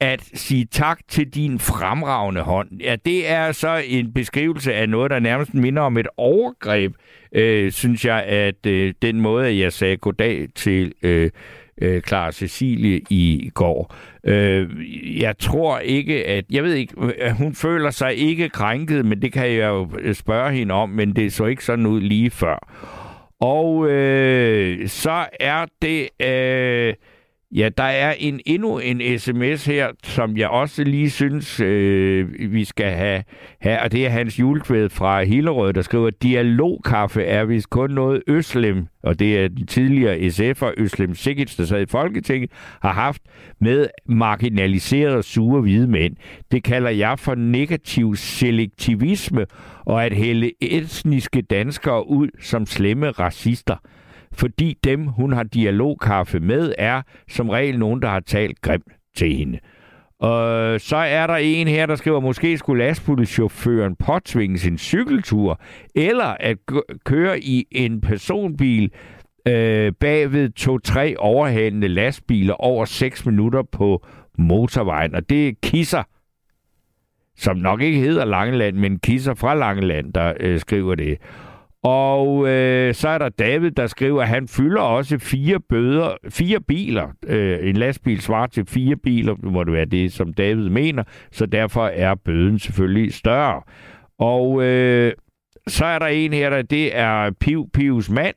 at 0.00 0.30
sige 0.34 0.64
tak 0.64 1.00
til 1.08 1.28
din 1.34 1.58
fremragende 1.58 2.40
hånd. 2.40 2.68
Ja, 2.80 2.96
det 3.04 3.30
er 3.30 3.52
så 3.52 3.82
en 3.86 4.12
beskrivelse 4.12 4.74
af 4.74 4.88
noget, 4.88 5.10
der 5.10 5.18
nærmest 5.18 5.54
minder 5.54 5.82
om 5.82 5.98
et 5.98 6.06
overgreb, 6.16 6.92
øh, 7.32 7.72
synes 7.72 8.04
jeg, 8.04 8.24
at 8.24 8.66
øh, 8.66 8.94
den 9.02 9.20
måde, 9.20 9.58
jeg 9.58 9.72
sagde 9.72 9.96
goddag 9.96 10.46
til 10.54 10.92
øh, 11.02 11.30
øh, 11.80 12.02
Clara 12.02 12.32
Cecilie 12.32 13.00
i 13.10 13.50
går. 13.54 13.94
Øh, 14.24 14.68
jeg 15.20 15.38
tror 15.38 15.78
ikke, 15.78 16.26
at... 16.26 16.44
Jeg 16.50 16.64
ved 16.64 16.74
ikke, 16.74 16.94
øh, 17.00 17.30
hun 17.30 17.54
føler 17.54 17.90
sig 17.90 18.14
ikke 18.16 18.48
krænket, 18.48 19.04
men 19.04 19.22
det 19.22 19.32
kan 19.32 19.46
jeg 19.46 19.68
jo 19.68 19.90
øh, 19.98 20.14
spørge 20.14 20.52
hende 20.52 20.74
om, 20.74 20.90
men 20.90 21.16
det 21.16 21.32
så 21.32 21.44
ikke 21.44 21.64
sådan 21.64 21.86
ud 21.86 22.00
lige 22.00 22.30
før. 22.30 22.68
Og 23.40 23.88
øh, 23.90 24.88
så 24.88 25.26
er 25.40 25.66
det... 25.82 26.08
Øh, 26.26 26.94
Ja, 27.52 27.68
der 27.78 27.84
er 27.84 28.14
en 28.18 28.40
endnu 28.46 28.78
en 28.78 29.18
sms 29.18 29.64
her, 29.64 29.88
som 30.04 30.36
jeg 30.36 30.48
også 30.48 30.84
lige 30.84 31.10
synes, 31.10 31.60
øh, 31.60 32.52
vi 32.52 32.64
skal 32.64 32.92
have, 32.92 33.24
have, 33.60 33.80
og 33.80 33.92
det 33.92 34.06
er 34.06 34.10
Hans 34.10 34.38
Julekvæd 34.38 34.88
fra 34.88 35.22
Hillerød, 35.22 35.72
der 35.72 35.82
skriver, 35.82 36.10
dialogkaffe 36.10 37.22
er 37.22 37.44
vist 37.44 37.70
kun 37.70 37.90
noget 37.90 38.22
Øslem, 38.26 38.86
og 39.02 39.18
det 39.18 39.38
er 39.38 39.48
den 39.48 39.66
tidligere 39.66 40.16
SF'er 40.16 40.74
Øslem 40.76 41.14
Sikkits, 41.14 41.56
der 41.56 41.64
sad 41.64 41.82
i 41.82 41.86
Folketinget, 41.86 42.50
har 42.82 42.92
haft 42.92 43.22
med 43.60 43.86
marginaliserede 44.06 45.22
sure 45.22 45.60
hvide 45.60 45.88
mænd. 45.88 46.16
Det 46.50 46.64
kalder 46.64 46.90
jeg 46.90 47.18
for 47.18 47.34
negativ 47.34 48.16
selektivisme, 48.16 49.46
og 49.84 50.04
at 50.04 50.12
hælde 50.12 50.52
etniske 50.60 51.42
danskere 51.42 52.08
ud 52.08 52.28
som 52.40 52.66
slemme 52.66 53.10
racister 53.10 53.76
fordi 54.32 54.78
dem, 54.84 55.06
hun 55.06 55.32
har 55.32 55.42
dialogkaffe 55.42 56.40
med, 56.40 56.74
er 56.78 57.02
som 57.28 57.48
regel 57.48 57.78
nogen, 57.78 58.02
der 58.02 58.08
har 58.08 58.20
talt 58.20 58.60
grimt 58.60 58.92
til 59.16 59.36
hende. 59.36 59.58
Og 60.20 60.80
så 60.80 60.96
er 60.96 61.26
der 61.26 61.36
en 61.36 61.68
her, 61.68 61.86
der 61.86 61.96
skriver, 61.96 62.20
måske 62.20 62.58
skulle 62.58 62.84
lastbilchaufføren 62.84 63.96
påtvinge 63.96 64.58
sin 64.58 64.78
cykeltur, 64.78 65.60
eller 65.94 66.36
at 66.40 66.56
køre 67.04 67.40
i 67.40 67.66
en 67.70 68.00
personbil 68.00 68.90
øh, 69.48 69.92
bagved 70.00 70.50
to-tre 70.50 71.14
overhalende 71.18 71.88
lastbiler 71.88 72.54
over 72.54 72.84
6 72.84 73.26
minutter 73.26 73.62
på 73.62 74.06
motorvejen. 74.38 75.14
Og 75.14 75.30
det 75.30 75.48
er 75.48 75.52
Kisser, 75.62 76.02
som 77.36 77.56
nok 77.56 77.80
ikke 77.80 77.98
hedder 77.98 78.24
Langeland, 78.24 78.76
men 78.76 78.98
Kisser 78.98 79.34
fra 79.34 79.54
Langeland, 79.54 80.12
der 80.12 80.32
øh, 80.40 80.60
skriver 80.60 80.94
det. 80.94 81.18
Og 81.82 82.48
øh, 82.48 82.94
så 82.94 83.08
er 83.08 83.18
der 83.18 83.28
David, 83.28 83.70
der 83.70 83.86
skriver, 83.86 84.22
at 84.22 84.28
han 84.28 84.48
fylder 84.48 84.80
også 84.80 85.18
fire 85.18 85.60
bøder, 85.68 86.16
fire 86.28 86.60
biler. 86.60 87.08
Øh, 87.26 87.68
en 87.68 87.76
lastbil 87.76 88.20
svarer 88.20 88.46
til 88.46 88.66
fire 88.66 88.96
biler, 88.96 89.34
må 89.42 89.64
det 89.64 89.72
være 89.72 89.84
det, 89.84 90.12
som 90.12 90.32
David 90.32 90.68
mener. 90.68 91.04
Så 91.32 91.46
derfor 91.46 91.86
er 91.86 92.14
bøden 92.14 92.58
selvfølgelig 92.58 93.14
større. 93.14 93.62
Og 94.18 94.62
øh, 94.62 95.12
så 95.66 95.84
er 95.84 95.98
der 95.98 96.06
en 96.06 96.32
her, 96.32 96.50
der 96.50 96.62
det 96.62 96.98
er 96.98 97.30
Piv 97.40 97.68
Pivs 97.72 98.10
mand. 98.10 98.34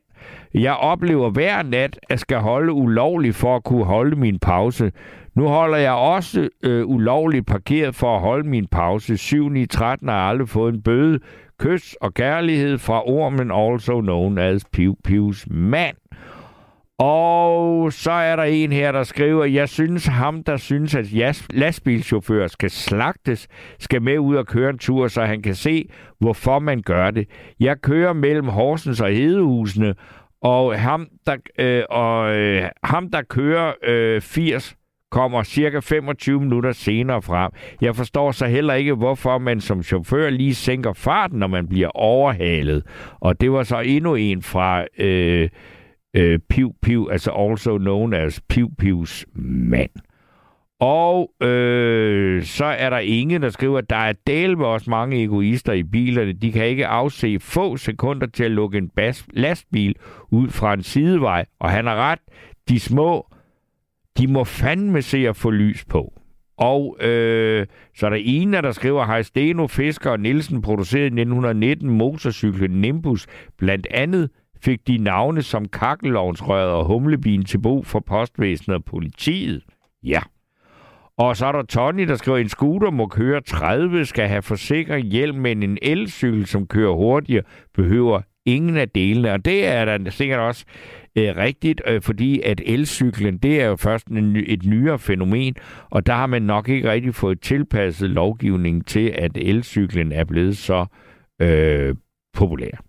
Jeg 0.54 0.74
oplever 0.74 1.30
hver 1.30 1.62
nat, 1.62 1.98
at 2.08 2.20
skal 2.20 2.38
holde 2.38 2.72
ulovligt 2.72 3.36
for 3.36 3.56
at 3.56 3.64
kunne 3.64 3.84
holde 3.84 4.16
min 4.16 4.38
pause. 4.38 4.92
Nu 5.34 5.48
holder 5.48 5.78
jeg 5.78 5.92
også 5.92 6.48
øh, 6.64 6.86
ulovligt 6.86 7.46
parkeret 7.46 7.94
for 7.94 8.14
at 8.14 8.20
holde 8.20 8.48
min 8.48 8.66
pause. 8.66 9.16
7 9.16 9.54
i 9.54 9.66
13 9.66 10.08
har 10.08 10.16
jeg 10.16 10.26
aldrig 10.28 10.48
fået 10.48 10.74
en 10.74 10.82
bøde. 10.82 11.18
Kys 11.62 11.94
og 12.00 12.14
kærlighed 12.14 12.78
fra 12.78 13.08
ormen, 13.08 13.50
also 13.50 14.00
known 14.00 14.38
as 14.38 14.64
Piu 14.72 14.94
Pius 15.04 15.46
mand. 15.50 15.96
Og 16.98 17.92
så 17.92 18.10
er 18.10 18.36
der 18.36 18.42
en 18.42 18.72
her, 18.72 18.92
der 18.92 19.02
skriver, 19.02 19.44
jeg 19.44 19.68
synes 19.68 20.06
ham, 20.06 20.44
der 20.44 20.56
synes, 20.56 20.94
at 20.94 21.06
lastbilchauffører 21.50 22.48
skal 22.48 22.70
slagtes, 22.70 23.48
skal 23.78 24.02
med 24.02 24.18
ud 24.18 24.36
og 24.36 24.46
køre 24.46 24.70
en 24.70 24.78
tur, 24.78 25.08
så 25.08 25.24
han 25.24 25.42
kan 25.42 25.54
se, 25.54 25.88
hvorfor 26.18 26.58
man 26.58 26.82
gør 26.82 27.10
det. 27.10 27.28
Jeg 27.60 27.80
kører 27.80 28.12
mellem 28.12 28.48
Horsens 28.48 29.00
og 29.00 29.08
Hedehusene, 29.08 29.94
og 30.42 30.80
ham, 30.80 31.08
der, 31.26 31.36
øh, 31.58 31.82
og, 31.90 32.36
øh, 32.36 32.68
ham, 32.84 33.10
der 33.10 33.22
kører 33.22 33.72
øh, 33.84 34.20
80 34.20 34.76
kommer 35.12 35.42
cirka 35.42 35.80
25 35.80 36.40
minutter 36.40 36.72
senere 36.72 37.22
frem. 37.22 37.50
Jeg 37.80 37.96
forstår 37.96 38.30
så 38.32 38.46
heller 38.46 38.74
ikke, 38.74 38.94
hvorfor 38.94 39.38
man 39.38 39.60
som 39.60 39.82
chauffør 39.82 40.30
lige 40.30 40.54
sænker 40.54 40.92
farten, 40.92 41.38
når 41.38 41.46
man 41.46 41.68
bliver 41.68 41.88
overhalet. 41.88 42.82
Og 43.20 43.40
det 43.40 43.52
var 43.52 43.62
så 43.62 43.80
endnu 43.80 44.14
en 44.14 44.42
fra 44.42 44.84
øh, 44.98 45.48
øh, 46.16 46.38
Piv 46.50 46.72
Piv, 46.82 47.08
altså 47.12 47.30
also 47.30 47.78
known 47.78 48.14
as 48.14 48.40
Piv 48.48 48.68
Pivs 48.78 49.26
mand. 49.44 49.90
Og 50.80 51.30
øh, 51.40 52.42
så 52.42 52.64
er 52.64 52.90
der 52.90 52.98
ingen, 52.98 53.42
der 53.42 53.50
skriver, 53.50 53.78
at 53.78 53.90
der 53.90 53.96
er 53.96 54.12
del 54.26 54.58
med 54.58 54.66
også 54.66 54.90
mange 54.90 55.22
egoister 55.22 55.72
i 55.72 55.82
bilerne. 55.82 56.32
De 56.32 56.52
kan 56.52 56.66
ikke 56.66 56.86
afse 56.86 57.40
få 57.40 57.76
sekunder 57.76 58.26
til 58.26 58.44
at 58.44 58.50
lukke 58.50 58.78
en 58.78 58.90
bas- 59.00 59.26
lastbil 59.32 59.94
ud 60.30 60.48
fra 60.48 60.74
en 60.74 60.82
sidevej. 60.82 61.44
Og 61.60 61.70
han 61.70 61.86
har 61.86 61.96
ret. 61.96 62.18
De 62.68 62.80
små 62.80 63.31
de 64.18 64.26
må 64.26 64.44
fandme 64.44 65.02
se 65.02 65.28
at 65.28 65.36
få 65.36 65.50
lys 65.50 65.84
på. 65.84 66.12
Og 66.56 66.96
øh, 67.00 67.66
så 67.96 68.06
er 68.06 68.10
der 68.10 68.18
en, 68.20 68.52
der 68.52 68.72
skriver, 68.72 69.04
har 69.04 69.22
Steno, 69.22 69.66
Fisker 69.66 70.10
og 70.10 70.20
Nielsen 70.20 70.62
produceret 70.62 71.02
i 71.02 71.06
1919 71.06 71.90
motorcyklen 71.90 72.80
Nimbus. 72.80 73.26
Blandt 73.58 73.86
andet 73.90 74.30
fik 74.62 74.86
de 74.86 74.98
navne 74.98 75.42
som 75.42 75.68
kakkelovnsrøret 75.68 76.70
og 76.70 76.84
humlebien 76.84 77.44
til 77.44 77.58
brug 77.58 77.86
for 77.86 78.00
postvæsenet 78.00 78.76
og 78.76 78.84
politiet. 78.84 79.62
Ja. 80.02 80.20
Og 81.18 81.36
så 81.36 81.46
er 81.46 81.52
der 81.52 81.62
Tony, 81.62 82.08
der 82.08 82.14
skriver, 82.14 82.38
en 82.38 82.48
scooter 82.48 82.90
må 82.90 83.06
køre 83.06 83.40
30, 83.40 84.04
skal 84.04 84.28
have 84.28 84.42
forsikring, 84.42 85.06
hjelm, 85.06 85.38
men 85.38 85.62
en 85.62 85.78
elcykel, 85.82 86.46
som 86.46 86.66
kører 86.66 86.94
hurtigere, 86.94 87.44
behøver 87.74 88.20
ingen 88.46 88.76
af 88.76 88.88
delene. 88.88 89.32
Og 89.32 89.44
det 89.44 89.66
er 89.66 89.84
der 89.84 90.10
sikkert 90.10 90.38
også 90.38 90.64
øh, 91.16 91.36
rigtigt, 91.36 91.82
øh, 91.86 92.02
fordi 92.02 92.40
at 92.40 92.60
elcyklen, 92.66 93.38
det 93.38 93.60
er 93.60 93.66
jo 93.66 93.76
først 93.76 94.06
en, 94.06 94.36
et 94.36 94.66
nyere 94.66 94.98
fænomen, 94.98 95.54
og 95.90 96.06
der 96.06 96.12
har 96.12 96.26
man 96.26 96.42
nok 96.42 96.68
ikke 96.68 96.90
rigtig 96.90 97.14
fået 97.14 97.40
tilpasset 97.40 98.10
lovgivningen 98.10 98.84
til, 98.84 99.08
at 99.14 99.36
elcyklen 99.36 100.12
er 100.12 100.24
blevet 100.24 100.56
så 100.56 100.86
øh, 101.42 101.94
populær. 102.34 102.82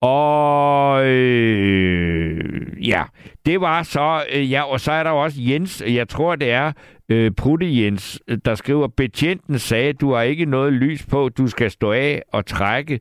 Og 0.00 1.06
øh, 1.06 2.88
ja, 2.88 3.02
det 3.46 3.60
var 3.60 3.82
så, 3.82 4.24
øh, 4.32 4.52
ja, 4.52 4.62
og 4.62 4.80
så 4.80 4.92
er 4.92 5.02
der 5.02 5.10
også 5.10 5.42
Jens, 5.42 5.82
jeg 5.86 6.08
tror 6.08 6.36
det 6.36 6.50
er 6.50 6.72
øh, 7.08 7.30
Prutte 7.30 7.82
Jens, 7.82 8.20
øh, 8.28 8.38
der 8.44 8.54
skriver, 8.54 8.88
betjenten 8.88 9.58
sagde, 9.58 9.92
du 9.92 10.12
har 10.12 10.22
ikke 10.22 10.44
noget 10.44 10.72
lys 10.72 11.06
på, 11.06 11.28
du 11.28 11.46
skal 11.46 11.70
stå 11.70 11.92
af 11.92 12.22
og 12.32 12.46
trække. 12.46 13.00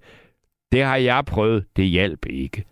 Det 0.72 0.84
har 0.84 0.96
jeg 0.96 1.26
prøvet, 1.26 1.66
det 1.76 1.86
hjalp 1.86 2.26
ikke. 2.30 2.64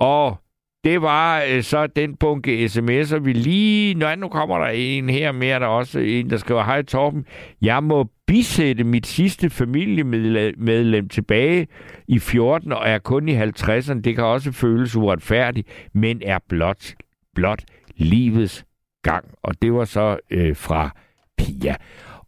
Og 0.00 0.43
det 0.84 1.02
var 1.02 1.44
øh, 1.50 1.62
så 1.62 1.86
den 1.86 2.16
bunke 2.16 2.64
sms'er, 2.64 3.18
vi 3.18 3.32
lige... 3.32 3.94
Nå, 3.94 4.14
nu 4.14 4.28
kommer 4.28 4.58
der 4.58 4.66
en 4.66 5.08
her 5.08 5.32
mere, 5.32 5.60
der 5.60 5.66
også 5.66 5.98
en, 5.98 6.30
der 6.30 6.36
skriver, 6.36 6.64
Hej 6.64 6.82
Torben, 6.82 7.26
jeg 7.62 7.82
må 7.82 8.08
bisætte 8.26 8.84
mit 8.84 9.06
sidste 9.06 9.50
familiemedlem 9.50 11.08
tilbage 11.08 11.66
i 12.08 12.18
14 12.18 12.72
og 12.72 12.88
er 12.88 12.98
kun 12.98 13.28
i 13.28 13.42
50'erne. 13.42 14.00
Det 14.00 14.14
kan 14.14 14.24
også 14.24 14.52
føles 14.52 14.96
uretfærdigt, 14.96 15.68
men 15.92 16.22
er 16.24 16.38
blot, 16.48 16.94
blot 17.34 17.62
livets 17.96 18.64
gang. 19.02 19.24
Og 19.42 19.62
det 19.62 19.72
var 19.72 19.84
så 19.84 20.18
øh, 20.30 20.56
fra 20.56 20.90
Pia. 21.38 21.74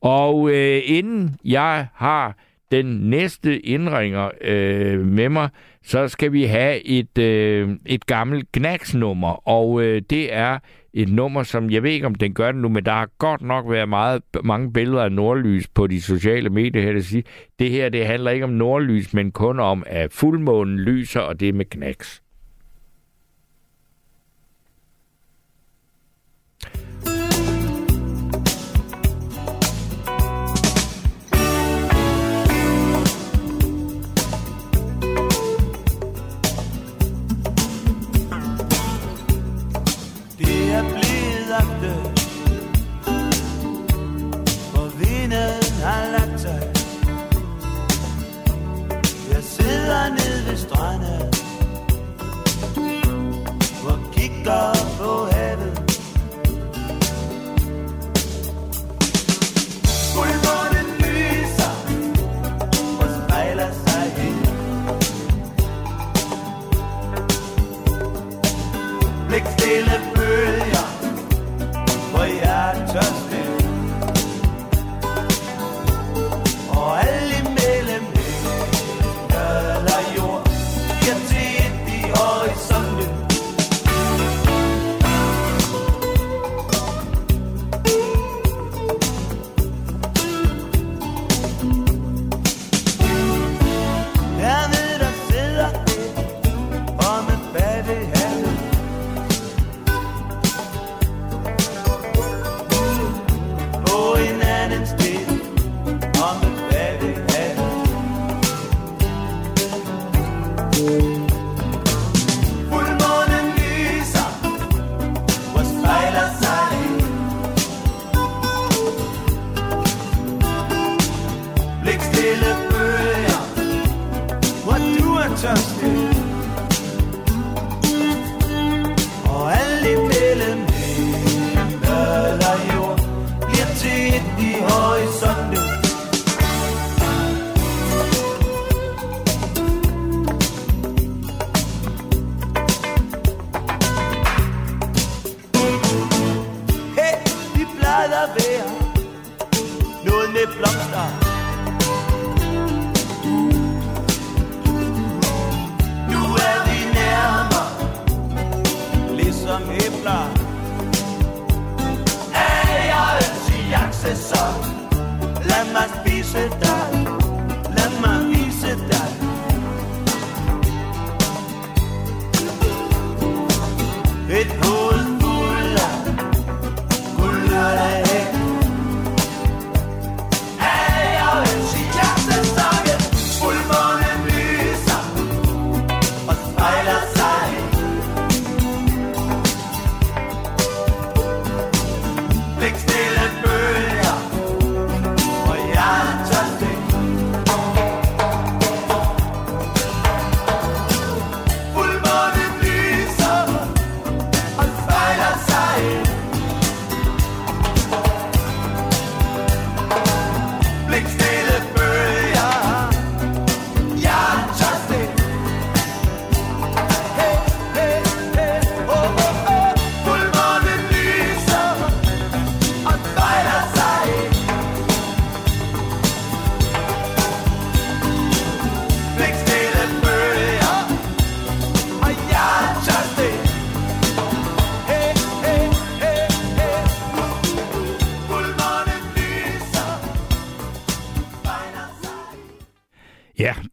Og 0.00 0.50
øh, 0.50 0.82
inden 0.84 1.36
jeg 1.44 1.86
har 1.94 2.36
den 2.72 2.86
næste 2.86 3.60
indringer 3.60 4.30
øh, 4.40 5.06
med 5.06 5.28
mig, 5.28 5.48
så 5.82 6.08
skal 6.08 6.32
vi 6.32 6.44
have 6.44 6.86
et, 6.86 7.18
øh, 7.18 7.70
et 7.86 8.06
gammelt 8.06 8.52
knaksnummer, 8.52 9.48
og 9.48 9.82
øh, 9.82 10.02
det 10.10 10.34
er 10.34 10.58
et 10.94 11.08
nummer, 11.08 11.42
som 11.42 11.70
jeg 11.70 11.82
ved 11.82 11.90
ikke, 11.90 12.06
om 12.06 12.14
den 12.14 12.34
gør 12.34 12.52
det 12.52 12.60
nu, 12.60 12.68
men 12.68 12.84
der 12.84 12.92
har 12.92 13.08
godt 13.18 13.42
nok 13.42 13.70
været 13.70 13.88
meget, 13.88 14.22
mange 14.44 14.72
billeder 14.72 15.02
af 15.02 15.12
nordlys 15.12 15.68
på 15.68 15.86
de 15.86 16.02
sociale 16.02 16.50
medier 16.50 16.82
her, 16.82 16.92
der 16.92 17.00
siger, 17.00 17.22
det 17.58 17.70
her 17.70 17.88
det 17.88 18.06
handler 18.06 18.30
ikke 18.30 18.44
om 18.44 18.50
nordlys, 18.50 19.14
men 19.14 19.32
kun 19.32 19.60
om, 19.60 19.84
at 19.86 20.12
fuldmånen 20.12 20.78
lyser, 20.78 21.20
og 21.20 21.40
det 21.40 21.48
er 21.48 21.52
med 21.52 21.64
knaks. 21.64 22.22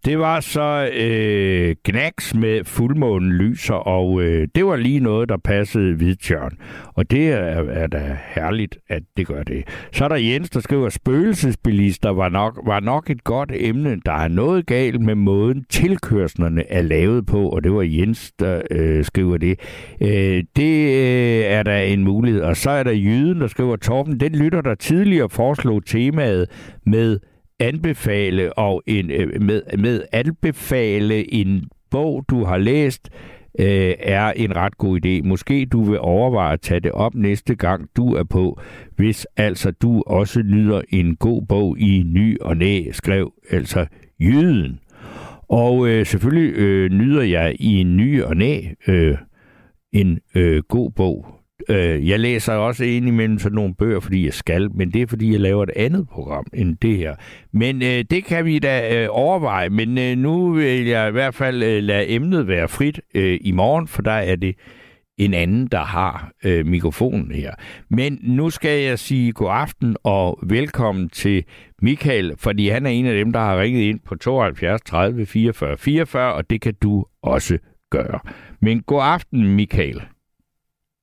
Det 0.06 0.20
var 0.20 0.40
så 0.40 0.90
øh, 0.94 1.76
Knacks 1.84 2.36
med 2.36 2.64
fuldmånen 2.64 3.32
lyser, 3.34 3.74
og 3.74 4.22
øh, 4.22 4.48
det 4.56 4.66
var 4.66 4.76
lige 4.76 5.00
noget, 5.00 5.30
der 5.30 5.38
passede 5.38 5.96
Hvidtjørn. 5.96 6.58
Og 6.94 7.12
det 7.12 7.30
er, 7.30 7.64
er 7.70 7.88
da 7.88 8.18
herligt, 8.36 8.78
at 8.90 9.04
det 9.18 9.28
gør 9.28 9.44
det. 9.44 9.64
Så 9.92 10.04
er 10.04 10.08
der 10.08 10.16
Jens, 10.16 10.50
der 10.50 10.60
skriver, 10.60 10.90
spøgelsesbilister 10.90 12.10
var 12.10 12.30
nok, 12.30 12.60
var 12.66 12.80
nok 12.80 13.10
et 13.10 13.24
godt 13.24 13.52
emne. 13.54 14.00
Der 14.06 14.14
er 14.14 14.28
noget 14.28 14.66
galt 14.66 15.02
med 15.02 15.16
måden 15.16 15.66
tilkørslerne 15.70 16.72
er 16.72 16.82
lavet 16.82 17.26
på, 17.26 17.50
og 17.50 17.64
det 17.64 17.74
var 17.74 17.82
Jens, 17.82 18.32
der 18.40 18.62
øh, 18.72 19.06
skriver 19.06 19.38
det. 19.38 19.60
Øh, 20.02 20.44
det 20.56 20.88
øh, 20.88 21.44
er 21.46 21.64
der 21.64 21.78
en 21.78 22.04
mulighed. 22.04 22.42
Og 22.42 22.58
så 22.58 22.70
er 22.70 22.84
der 22.84 22.92
Jyden, 22.92 23.42
der 23.42 23.48
skriver, 23.48 23.76
Torben, 23.76 24.20
den 24.20 24.32
lytter, 24.32 24.62
der 24.62 24.76
tidligere 24.76 25.30
foreslog 25.30 25.86
temaet 25.86 26.50
med 26.86 27.20
anbefale 27.64 28.58
og 28.58 28.84
en, 28.88 29.12
øh, 29.12 29.42
med, 29.42 29.62
med 29.78 30.04
anbefale 30.12 31.34
en 31.34 31.64
bog, 31.92 32.26
du 32.30 32.44
har 32.44 32.58
læst, 32.58 33.10
øh, 33.60 33.94
er 34.00 34.32
en 34.32 34.56
ret 34.56 34.78
god 34.78 35.06
idé. 35.06 35.28
Måske 35.28 35.66
du 35.66 35.84
vil 35.84 36.00
overveje 36.00 36.54
at 36.54 36.62
tage 36.62 36.80
det 36.80 36.92
op 36.92 37.16
næste 37.16 37.56
gang, 37.56 37.90
du 37.96 38.14
er 38.14 38.24
på, 38.24 38.62
hvis 38.96 39.28
altså 39.38 39.72
du 39.72 40.04
også 40.08 40.42
nyder 40.44 40.82
en 40.90 41.16
god 41.16 41.46
bog 41.50 41.80
i 41.80 42.04
ny 42.06 42.38
og 42.42 42.58
næ, 42.58 42.84
skrev 42.92 43.34
altså 43.50 43.86
Jyden. 44.20 44.80
Og 45.50 45.88
øh, 45.88 46.06
selvfølgelig 46.06 46.54
øh, 46.56 46.92
nyder 46.92 47.24
jeg 47.24 47.56
i 47.60 47.84
ny 47.84 48.24
og 48.24 48.38
næ 48.38 48.62
øh, 48.88 49.18
en 49.92 50.20
øh, 50.36 50.64
god 50.64 50.92
bog. 50.92 51.43
Øh, 51.70 52.10
jeg 52.10 52.20
læser 52.20 52.54
også 52.54 52.84
ind 52.84 53.08
imellem 53.08 53.40
sådan 53.40 53.56
nogle 53.56 53.76
bøger, 53.76 54.00
fordi 54.00 54.26
jeg 54.26 54.34
skal, 54.34 54.72
men 54.76 54.92
det 54.92 55.02
er 55.02 55.08
fordi, 55.08 55.32
jeg 55.32 55.40
laver 55.40 55.64
et 55.64 55.72
andet 55.76 56.08
program 56.10 56.46
end 56.54 56.78
det 56.82 56.98
her. 56.98 57.16
Men 57.52 57.82
øh, 57.82 58.06
det 58.10 58.26
kan 58.26 58.46
vi 58.46 58.60
da 58.60 59.04
øh, 59.04 59.08
overveje, 59.12 59.70
men 59.70 59.98
øh, 59.98 60.18
nu 60.18 60.54
vil 60.54 60.86
jeg 60.88 61.10
i 61.10 61.12
hvert 61.12 61.36
fald 61.36 61.64
øh, 61.64 61.84
lade 61.84 62.10
emnet 62.10 62.48
være 62.48 62.68
frit 62.68 63.00
øh, 63.16 63.40
i 63.42 63.52
morgen, 63.52 63.88
for 63.88 64.02
der 64.02 64.12
er 64.12 64.36
det 64.36 64.56
en 65.18 65.34
anden, 65.34 65.68
der 65.68 65.84
har 65.84 66.32
øh, 66.44 66.66
mikrofonen 66.66 67.32
her. 67.32 67.52
Men 67.90 68.20
nu 68.22 68.50
skal 68.50 68.84
jeg 68.84 69.00
sige 69.00 69.32
god 69.32 69.50
aften 69.52 69.96
og 70.04 70.40
velkommen 70.44 71.10
til 71.10 71.44
Michael, 71.82 72.34
fordi 72.38 72.70
han 72.70 72.86
er 72.86 72.90
en 72.90 73.06
af 73.06 73.14
dem, 73.14 73.34
der 73.34 73.40
har 73.40 73.60
ringet 73.60 73.82
ind 73.82 74.00
på 74.06 74.16
72 74.16 74.82
30 74.82 75.26
44 75.26 75.78
44, 75.78 76.34
og 76.34 76.50
det 76.50 76.62
kan 76.62 76.74
du 76.82 77.06
også 77.22 77.58
gøre. 77.92 78.20
Men 78.62 78.82
god 78.82 79.02
aften, 79.04 79.56
Michael. 79.56 80.02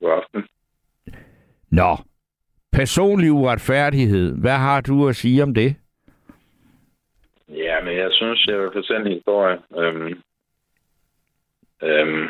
God 0.01 0.11
aften. 0.11 0.49
Nå, 1.71 1.97
personlig 2.73 3.33
uretfærdighed. 3.33 4.41
Hvad 4.41 4.57
har 4.57 4.81
du 4.81 5.09
at 5.09 5.17
sige 5.17 5.43
om 5.43 5.55
det? 5.55 5.77
Ja, 7.49 7.85
men 7.85 7.97
jeg 7.97 8.11
synes, 8.13 8.47
jeg 8.47 8.59
vil 8.59 8.71
fortælle 8.73 9.07
en 9.07 9.17
historie. 9.17 9.59
Øhm, 9.77 10.23
øhm, 11.83 12.29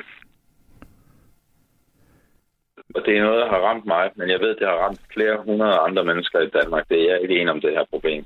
og 2.94 3.02
det 3.06 3.16
er 3.16 3.22
noget, 3.22 3.40
der 3.40 3.48
har 3.48 3.60
ramt 3.68 3.86
mig, 3.86 4.10
men 4.16 4.30
jeg 4.30 4.40
ved, 4.40 4.56
det 4.56 4.66
har 4.68 4.76
ramt 4.84 5.00
flere 5.14 5.42
hundrede 5.44 5.78
andre 5.78 6.04
mennesker 6.04 6.40
i 6.40 6.50
Danmark. 6.50 6.88
Det 6.88 7.00
er 7.00 7.12
jeg 7.12 7.22
ikke 7.22 7.40
enig 7.40 7.52
om 7.52 7.60
det 7.60 7.70
her 7.70 7.84
problem. 7.90 8.24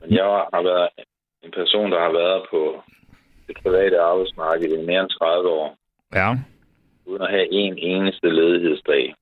Men 0.00 0.10
jeg 0.14 0.24
har 0.24 0.62
været 0.62 0.88
en 1.42 1.50
person, 1.50 1.92
der 1.92 2.00
har 2.00 2.12
været 2.12 2.46
på 2.50 2.82
det 3.46 3.56
private 3.62 4.00
arbejdsmarked 4.00 4.72
i 4.72 4.86
mere 4.86 5.00
end 5.00 5.10
30 5.10 5.48
år, 5.48 5.76
Ja, 6.14 6.36
uden 7.06 7.22
at 7.22 7.30
have 7.30 7.52
en 7.52 7.78
eneste 7.78 8.28
ledighedsdag. 8.30 9.14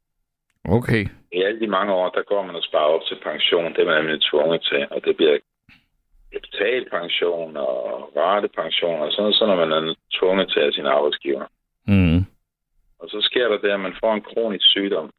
okay. 0.65 1.07
I 1.33 1.43
alle 1.43 1.61
de 1.61 1.67
mange 1.67 1.93
år, 1.93 2.09
der 2.09 2.23
går 2.23 2.43
man 2.47 2.55
og 2.57 2.63
sparer 2.63 2.93
op 2.95 3.05
til 3.09 3.19
pension. 3.23 3.73
Det 3.75 3.81
er 3.81 3.85
man 3.85 3.97
nemlig 4.05 4.21
tvunget 4.31 4.63
til, 4.63 4.87
og 4.91 5.05
det 5.05 5.17
bliver 5.17 5.39
kapitalpension 6.33 7.57
og 7.57 8.13
ratepension 8.17 9.01
og 9.01 9.13
sådan 9.13 9.23
noget, 9.23 9.37
så 9.37 9.47
når 9.47 9.57
man 9.57 9.73
er 9.73 9.95
tvunget 10.19 10.51
til 10.53 10.61
af 10.61 10.73
sin 10.73 10.87
arbejdsgiver. 10.87 11.47
Mm. 11.87 12.19
Og 12.99 13.09
så 13.09 13.19
sker 13.21 13.49
der 13.49 13.59
det, 13.59 13.71
at 13.71 13.81
man 13.81 13.95
får 14.01 14.15
en 14.15 14.23
kronisk 14.23 14.67
sygdom, 14.71 15.11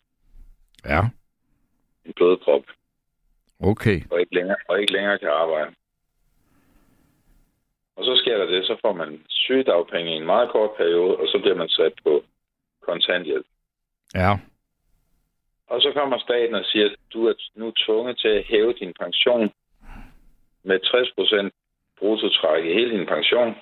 Ja, 0.86 1.02
en 2.06 2.14
blodprop, 2.15 2.64
okay. 3.60 4.02
og 4.11 4.19
ikke 4.19 4.36
længere, 4.36 4.57
og 4.69 4.81
ikke 4.81 4.94
længere 4.94 5.19
kan 5.19 5.30
arbejde. 5.30 5.72
Og 7.95 8.06
så 8.06 8.15
sker 8.15 8.38
der 8.38 8.45
det, 8.45 8.65
så 8.65 8.76
får 8.81 8.94
man 8.94 9.22
sygedagpenge 9.30 10.14
i 10.14 10.18
en 10.18 10.26
meget 10.26 10.49
kort 10.49 10.69
periode, 10.77 11.15
og 11.18 11.27
så 11.27 11.40
bliver 11.41 11.56
man 11.56 11.69
sat 11.69 11.94
på 12.03 12.23
kontanthjælp. 12.90 13.45
Ja, 14.16 14.32
Og 15.68 15.82
så 15.82 15.91
kommer 15.94 16.18
staten 16.20 16.56
og 16.56 16.66
siger, 16.66 16.86
at 16.86 16.95
du 17.14 17.28
er 17.28 17.34
nu 17.56 17.72
tvunget 17.86 18.18
til 18.18 18.28
at 18.28 18.45
hæve 18.52 18.74
din 18.74 18.94
pension 18.99 19.52
med 20.64 20.80
60% 20.84 21.49
bruttotræk 21.99 22.66
i 22.66 22.74
hele 22.74 22.91
din 22.98 23.07
pension. 23.07 23.56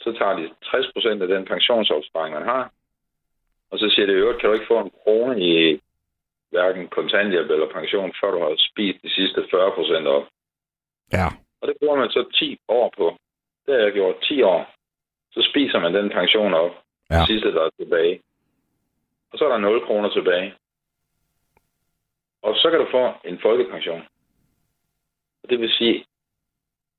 Så 0.00 0.12
tager 0.18 0.34
de 0.40 0.44
60% 0.64 1.22
af 1.22 1.28
den 1.28 1.44
pensionsopsparing, 1.44 2.34
man 2.34 2.44
har. 2.54 2.72
Og 3.70 3.78
så 3.78 3.86
siger 3.94 4.06
det, 4.06 4.14
øvrigt 4.14 4.40
kan 4.40 4.48
du 4.48 4.54
ikke 4.54 4.72
få 4.72 4.78
en 4.80 4.92
krone 5.02 5.34
i 5.40 5.80
hverken 6.50 6.88
kontanthjælp 6.88 7.50
eller 7.50 7.72
pension, 7.78 8.12
før 8.20 8.30
du 8.30 8.38
har 8.38 8.54
spist 8.70 9.02
de 9.02 9.10
sidste 9.14 9.40
40% 9.40 10.06
op. 10.06 10.26
ja, 11.12 11.26
Og 11.60 11.68
det 11.68 11.76
bruger 11.80 11.96
man 11.96 12.10
så 12.10 12.22
10 12.34 12.58
år 12.68 12.92
på. 12.96 13.16
Det 13.66 13.74
har 13.74 13.82
jeg 13.82 13.92
gjort 13.92 14.16
10 14.22 14.42
år. 14.42 14.74
så 15.34 15.40
spiser 15.50 15.78
man 15.78 15.94
den 15.94 16.10
pension 16.10 16.54
op. 16.54 16.74
Ja. 17.10 17.18
Det 17.18 17.26
sidste, 17.26 17.54
der 17.54 17.62
er 17.64 17.70
tilbage. 17.78 18.22
Og 19.32 19.38
så 19.38 19.44
er 19.44 19.48
der 19.48 19.58
0 19.58 19.86
kroner 19.86 20.10
tilbage. 20.10 20.54
Og 22.42 22.54
så 22.56 22.70
kan 22.70 22.80
du 22.80 22.86
få 22.90 23.12
en 23.24 23.38
folkepension. 23.42 24.02
Og 25.42 25.50
det 25.50 25.60
vil 25.60 25.70
sige, 25.70 26.04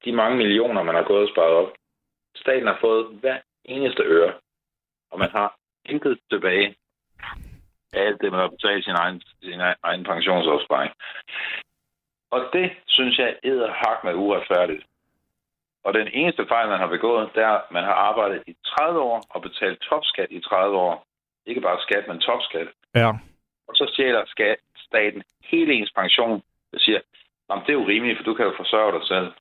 de 0.05 0.11
mange 0.11 0.37
millioner, 0.37 0.83
man 0.83 0.95
har 0.95 1.03
gået 1.03 1.23
og 1.23 1.29
sparet 1.29 1.53
op, 1.53 1.73
staten 2.35 2.67
har 2.67 2.77
fået 2.81 3.07
hver 3.07 3.39
eneste 3.65 4.03
øre, 4.03 4.33
og 5.11 5.19
man 5.19 5.29
har 5.29 5.57
intet 5.85 6.19
tilbage 6.29 6.75
af 7.93 8.01
alt 8.01 8.21
det, 8.21 8.31
man 8.31 8.39
har 8.39 8.47
betalt 8.47 8.83
sin 8.83 8.95
egen, 8.95 9.21
sin 9.41 9.61
egen 9.83 10.03
pensionsopsparing. 10.03 10.93
Og 12.31 12.49
det, 12.53 12.71
synes 12.85 13.17
jeg, 13.17 13.39
er 13.43 13.71
hak 13.71 14.03
med 14.03 14.13
uretfærdigt. 14.13 14.85
Og 15.85 15.93
den 15.93 16.07
eneste 16.13 16.45
fejl, 16.47 16.69
man 16.69 16.79
har 16.79 16.87
begået, 16.87 17.29
det 17.35 17.43
er, 17.43 17.55
at 17.61 17.71
man 17.71 17.83
har 17.83 17.97
arbejdet 18.09 18.43
i 18.47 18.55
30 18.77 18.99
år 18.99 19.19
og 19.29 19.41
betalt 19.41 19.79
topskat 19.81 20.27
i 20.29 20.39
30 20.39 20.77
år. 20.77 21.05
Ikke 21.45 21.61
bare 21.61 21.79
skat, 21.81 22.07
men 22.07 22.19
topskat. 22.19 22.67
Ja. 22.95 23.09
Og 23.67 23.73
så 23.75 23.85
stjæler 23.93 24.23
skat, 24.27 24.59
staten 24.87 25.23
hele 25.51 25.73
ens 25.73 25.91
pension. 25.95 26.41
Det 26.71 26.81
siger, 26.81 26.99
"Nå, 27.49 27.55
men 27.55 27.63
det 27.65 27.69
er 27.69 27.79
jo 27.81 27.87
rimeligt, 27.87 28.17
for 28.17 28.23
du 28.23 28.33
kan 28.33 28.45
jo 28.45 28.53
forsørge 28.57 28.91
dig 28.99 29.07
selv. 29.07 29.31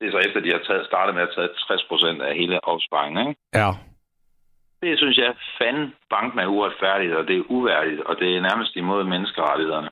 Det 0.00 0.06
er 0.06 0.12
så 0.12 0.18
efter, 0.26 0.40
de 0.40 0.52
har 0.52 0.62
taget, 0.68 0.86
startet 0.86 1.14
med 1.14 1.22
at 1.22 1.34
tage 1.34 1.48
60 1.66 1.84
procent 1.88 2.22
af 2.22 2.34
hele 2.34 2.64
opsparingen. 2.64 3.28
Ikke? 3.28 3.40
Ja. 3.54 3.70
Det 4.82 4.98
synes 4.98 5.18
jeg 5.18 5.34
fanden 5.58 5.94
bank 6.10 6.34
med 6.34 6.46
uretfærdigt, 6.46 7.14
og 7.14 7.28
det 7.28 7.36
er 7.36 7.50
uværdigt, 7.56 8.00
og 8.00 8.18
det 8.20 8.36
er 8.36 8.40
nærmest 8.40 8.76
imod 8.76 9.04
menneskerettighederne. 9.04 9.90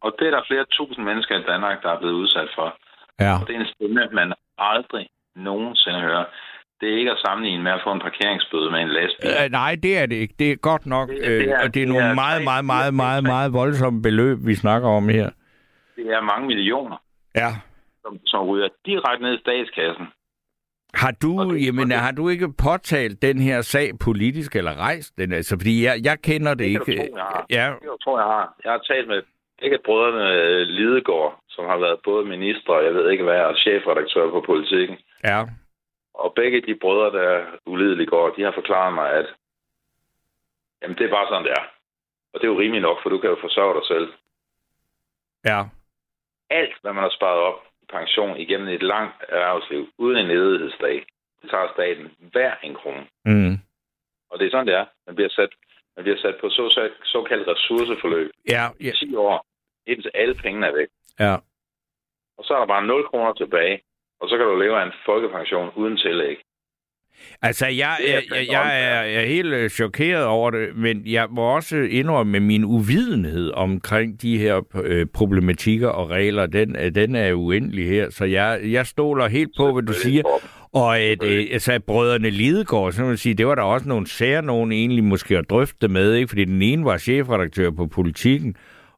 Og 0.00 0.16
det 0.18 0.26
er 0.26 0.30
der 0.30 0.48
flere 0.48 0.64
tusind 0.64 1.04
mennesker 1.04 1.38
i 1.38 1.42
Danmark, 1.42 1.82
der 1.82 1.90
er 1.90 1.98
blevet 1.98 2.14
udsat 2.14 2.50
for. 2.54 2.68
Ja. 3.20 3.32
Og 3.40 3.46
det 3.46 3.56
er 3.56 3.60
en 3.60 3.74
stemme, 3.74 4.08
man 4.12 4.32
aldrig 4.60 5.08
nogensinde 5.36 6.00
hører. 6.00 6.24
Det 6.80 6.92
er 6.92 6.96
ikke 6.98 7.10
at 7.10 7.18
sammenligne 7.26 7.62
med 7.62 7.72
at 7.72 7.80
få 7.84 7.92
en 7.92 8.00
parkeringsbøde 8.00 8.70
med 8.70 8.80
en 8.80 8.88
lastbil. 8.88 9.30
Øh, 9.44 9.50
nej, 9.50 9.76
det 9.82 9.98
er 9.98 10.06
det 10.06 10.16
ikke. 10.16 10.34
Det 10.38 10.52
er 10.52 10.56
godt 10.56 10.86
nok. 10.86 11.08
Det- 11.08 11.16
Det, 11.16 11.26
det 11.28 11.40
det 11.40 11.48
er- 11.50 11.56
er, 11.56 11.64
og 11.64 11.74
det 11.74 11.82
er 11.82 11.86
det 11.86 11.88
nogle 11.88 12.04
er 12.06 12.14
meget, 12.14 12.44
meget, 12.44 12.64
meget, 12.64 12.94
meget, 12.94 13.22
meget 13.22 13.52
voldsomme 13.52 14.02
beløb, 14.02 14.38
vi 14.46 14.54
snakker 14.54 14.88
om 14.88 15.08
her. 15.08 15.30
Det 15.96 16.06
er 16.06 16.20
mange 16.20 16.46
millioner, 16.46 16.96
Ja. 17.36 17.50
som, 18.02 18.18
som 18.26 18.46
ryger 18.48 18.68
direkte 18.86 19.22
ned 19.24 19.34
i 19.34 19.40
statskassen. 19.40 20.06
Har 20.94 21.10
du, 21.22 21.52
jamen, 21.52 21.90
har 21.90 22.10
du 22.12 22.28
ikke 22.28 22.52
påtalt 22.52 23.22
den 23.22 23.40
her 23.40 23.60
sag 23.60 23.90
politisk 24.00 24.56
eller 24.56 24.74
rejst 24.74 25.16
den? 25.18 25.32
Altså, 25.32 25.56
fordi 25.58 25.84
jeg, 25.84 26.00
jeg 26.04 26.18
kender 26.22 26.50
det, 26.54 26.58
Det 26.58 26.66
ikke. 26.66 26.96
tro, 27.08 27.16
jeg 27.16 27.22
har. 27.24 27.46
Ja, 27.50 27.72
Det 27.82 27.88
tror 28.04 28.18
jeg 28.18 28.26
har. 28.26 28.54
Jeg 28.64 28.72
har 28.72 28.78
talt 28.78 29.08
med 29.08 29.22
begge 29.60 29.78
brødrene 29.84 30.28
øh, 30.32 30.60
Lidegaard, 30.66 31.39
som 31.50 31.64
har 31.64 31.78
været 31.78 32.00
både 32.04 32.24
minister, 32.26 32.72
og 32.72 32.84
jeg 32.84 32.94
ved 32.94 33.10
ikke 33.10 33.24
hvad, 33.24 33.40
og 33.40 33.56
chefredaktør 33.56 34.30
på 34.30 34.40
politikken. 34.40 34.98
ja, 35.24 35.44
Og 36.14 36.32
begge 36.34 36.60
de 36.60 36.74
brødre, 36.80 37.10
der 37.18 37.44
ulideligt 37.66 38.10
går, 38.10 38.30
de 38.36 38.42
har 38.42 38.52
forklaret 38.52 38.94
mig, 38.94 39.10
at 39.12 39.26
jamen, 40.82 40.96
det 40.98 41.04
er 41.06 41.10
bare 41.10 41.28
sådan, 41.28 41.44
det 41.44 41.52
er. 41.52 41.64
Og 42.32 42.40
det 42.40 42.46
er 42.46 42.52
jo 42.52 42.60
rimeligt 42.60 42.82
nok, 42.82 42.98
for 43.02 43.08
du 43.10 43.18
kan 43.18 43.30
jo 43.30 43.36
forsørge 43.40 43.74
dig 43.74 43.86
selv. 43.86 44.12
ja. 45.44 45.60
Alt, 46.52 46.74
hvad 46.82 46.92
man 46.92 47.02
har 47.02 47.10
sparet 47.10 47.38
op 47.40 47.60
i 47.82 47.84
pension 47.92 48.36
igennem 48.36 48.68
et 48.68 48.82
langt 48.82 49.14
erhvervsliv, 49.28 49.88
uden 49.98 50.16
en 50.16 50.28
ledighedsdag, 50.28 51.06
det 51.42 51.50
tager 51.50 51.72
staten 51.72 52.10
hver 52.32 52.54
en 52.62 52.74
krone. 52.74 53.06
Mm. 53.24 53.54
Og 54.30 54.38
det 54.38 54.46
er 54.46 54.50
sådan, 54.50 54.66
det 54.66 54.74
er. 54.74 54.86
Man 55.06 55.14
bliver 55.14 55.28
sat, 55.30 55.50
man 55.96 56.02
bliver 56.04 56.18
sat 56.18 56.36
på 56.40 56.48
så, 56.48 56.90
såkaldt 57.04 57.48
ressourceforløb 57.48 58.30
Ja, 58.50 58.68
i 58.80 58.84
ja, 58.86 58.92
10 58.92 59.14
år, 59.16 59.46
indtil 59.86 60.10
alle 60.14 60.34
pengene 60.34 60.66
er 60.66 60.72
væk. 60.72 60.88
Ja. 61.20 61.34
Og 62.38 62.44
så 62.44 62.54
er 62.54 62.58
der 62.58 62.66
bare 62.66 62.86
0 62.86 63.08
kroner 63.10 63.32
tilbage, 63.32 63.82
og 64.20 64.28
så 64.28 64.36
kan 64.36 64.46
du 64.46 64.54
leve 64.56 64.80
af 64.80 64.86
en 64.86 64.92
folkepension 65.06 65.70
uden 65.76 65.96
tillæg. 65.96 66.36
Altså, 67.42 67.66
jeg, 67.66 67.96
er 68.08 68.12
jeg, 68.12 68.22
jeg, 68.30 68.46
jeg 68.50 68.82
er, 68.82 69.02
jeg 69.02 69.22
er 69.22 69.26
helt 69.26 69.52
øh, 69.54 69.70
chokeret 69.70 70.24
over 70.24 70.50
det, 70.50 70.76
men 70.76 71.02
jeg 71.06 71.26
må 71.30 71.42
også 71.42 71.76
indrømme 71.76 72.32
med 72.32 72.40
min 72.40 72.64
uvidenhed 72.64 73.50
omkring 73.50 74.22
de 74.22 74.38
her 74.38 74.60
øh, 74.84 75.06
problematikker 75.14 75.88
og 75.88 76.10
regler, 76.10 76.46
den, 76.46 76.76
øh, 76.76 76.94
den 76.94 77.14
er 77.14 77.32
uendelig 77.32 77.88
her, 77.88 78.10
så 78.10 78.24
jeg, 78.24 78.60
jeg 78.64 78.86
stoler 78.86 79.28
helt 79.28 79.50
på, 79.56 79.72
hvad 79.72 79.82
du 79.82 79.92
siger. 79.92 80.22
Og 80.72 80.98
at, 80.98 81.22
øh, 81.22 81.46
altså, 81.52 81.72
at 81.72 81.84
brødrene 81.84 82.30
Lidegaard, 82.30 82.92
så 82.92 83.02
man 83.02 83.16
sige, 83.16 83.34
det 83.34 83.46
var 83.46 83.54
der 83.54 83.62
også 83.62 83.88
nogle 83.88 84.06
sære, 84.06 84.42
nogen 84.42 84.72
egentlig 84.72 85.04
måske 85.04 85.38
at 85.38 85.50
drøfte 85.50 85.88
med, 85.88 86.14
ikke? 86.14 86.28
fordi 86.28 86.44
den 86.44 86.62
ene 86.62 86.84
var 86.84 86.98
chefredaktør 86.98 87.70
på 87.70 87.86
politikken, 87.86 88.56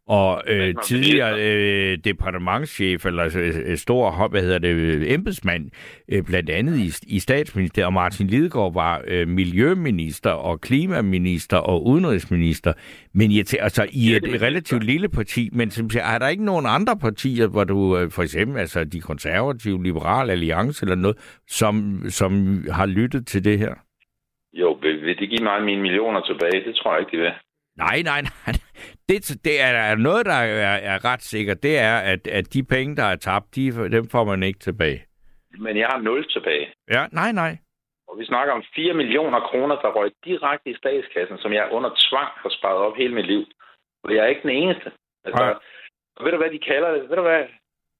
og 0.08 0.42
øh, 0.46 0.74
tidligere 0.84 1.40
øh, 1.40 1.98
departementschef, 2.04 3.06
eller 3.06 3.24
øh, 3.66 3.76
stor, 3.76 4.28
hvad 4.28 4.42
hedder 4.42 4.58
det, 4.58 4.68
øh, 4.68 5.12
embedsmand, 5.12 5.70
øh, 6.08 6.22
blandt 6.22 6.50
andet 6.50 6.76
i, 6.78 7.14
i 7.16 7.18
statsministeriet, 7.18 7.86
og 7.86 7.92
Martin 7.92 8.26
Lidegaard 8.26 8.74
var 8.74 9.02
øh, 9.06 9.28
miljøminister 9.28 10.30
og 10.30 10.60
klimaminister 10.60 11.56
og 11.56 11.86
udenrigsminister, 11.86 12.72
men 13.14 13.32
jeg 13.32 13.44
tæ- 13.48 13.62
altså 13.62 13.86
i 13.92 14.14
et 14.16 14.42
relativt 14.42 14.84
lille 14.84 15.08
parti, 15.08 15.48
men 15.52 15.70
som 15.70 15.90
siger, 15.90 16.04
er 16.04 16.18
der 16.18 16.28
ikke 16.28 16.44
nogen 16.44 16.66
andre 16.68 16.96
partier, 16.96 17.46
hvor 17.46 17.64
du 17.64 17.98
øh, 17.98 18.10
for 18.10 18.22
eksempel, 18.22 18.58
altså 18.60 18.84
de 18.84 19.00
konservative, 19.00 19.84
liberale 19.84 20.32
alliance 20.32 20.84
eller 20.84 20.96
noget, 20.96 21.16
som, 21.46 22.02
som 22.08 22.32
har 22.70 22.86
lyttet 22.86 23.26
til 23.26 23.44
det 23.44 23.58
her? 23.58 23.74
Jo, 24.52 24.72
vil, 24.82 25.02
vil 25.02 25.18
de 25.18 25.26
give 25.26 25.44
mig 25.44 25.62
mine 25.62 25.82
millioner 25.82 26.20
tilbage? 26.20 26.64
Det 26.64 26.74
tror 26.74 26.92
jeg 26.92 27.00
ikke, 27.00 27.16
de 27.16 27.22
vil. 27.22 27.32
Nej, 27.84 27.98
nej, 28.10 28.20
nej. 28.30 28.54
Det, 29.08 29.18
det 29.46 29.54
er, 29.66 29.72
er 29.90 29.96
noget, 30.08 30.26
der 30.26 30.38
er, 30.68 30.76
er 30.92 30.98
ret 31.10 31.22
sikkert. 31.22 31.62
Det 31.62 31.78
er, 31.78 31.96
at, 32.12 32.22
at 32.26 32.54
de 32.54 32.62
penge, 32.74 32.96
der 32.96 33.06
er 33.12 33.16
tabt, 33.16 33.54
de, 33.56 33.90
dem 33.96 34.04
får 34.14 34.24
man 34.24 34.42
ikke 34.42 34.58
tilbage. 34.58 35.00
Men 35.64 35.76
jeg 35.76 35.88
har 35.92 35.98
0 35.98 36.28
tilbage. 36.28 36.66
Ja, 36.94 37.02
nej, 37.12 37.32
nej. 37.32 37.52
Og 38.08 38.18
vi 38.18 38.24
snakker 38.24 38.52
om 38.54 38.64
4 38.74 38.94
millioner 38.94 39.40
kroner, 39.40 39.76
der 39.82 39.90
røg 39.98 40.10
direkte 40.24 40.70
i 40.70 40.74
statskassen, 40.74 41.38
som 41.38 41.52
jeg 41.52 41.68
under 41.70 41.90
tvang 42.08 42.30
har 42.42 42.50
sparet 42.58 42.80
op 42.86 42.96
hele 42.96 43.14
mit 43.14 43.26
liv. 43.26 43.44
Og 44.04 44.14
jeg 44.14 44.20
er 44.24 44.26
ikke 44.26 44.42
den 44.48 44.56
eneste. 44.62 44.90
Altså, 45.24 45.42
Nej. 45.42 45.54
og 46.16 46.24
ved 46.24 46.32
du, 46.32 46.38
hvad 46.38 46.50
de 46.50 46.58
kalder 46.58 46.90
det? 46.90 47.02
Ved 47.08 47.16
du, 47.16 47.22
hvad 47.22 47.44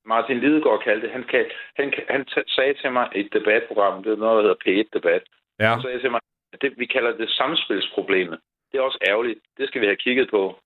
Martin 0.07 0.41
Lidegaard 0.41 0.83
kaldte 0.85 1.07
det? 1.07 1.13
Han, 1.13 1.25
kan, 1.31 1.45
han, 1.79 1.95
han 2.09 2.25
sagde 2.47 2.75
til 2.75 2.93
mig 2.93 3.09
i 3.15 3.21
et 3.21 3.33
debatprogram, 3.33 4.03
det 4.03 4.13
er 4.13 4.17
noget, 4.17 4.37
der 4.37 4.43
hedder 4.43 4.63
P1-debat, 4.65 5.23
Ja. 5.61 5.71
Han 5.75 5.83
sagde 5.83 6.01
til 6.01 6.11
mig, 6.11 6.21
at 6.53 6.63
det, 6.63 6.73
vi 6.77 6.87
kalder 6.87 7.13
det 7.17 7.31
samspilsproblemet. 7.31 8.39
Det 8.73 8.79
er 8.79 8.83
også 8.83 8.99
ærgerligt. 9.09 9.41
Det 9.59 9.69
skal 9.69 9.81
vi 9.81 9.87
have 9.87 9.97
kigget 9.97 10.31
på. 10.31 10.59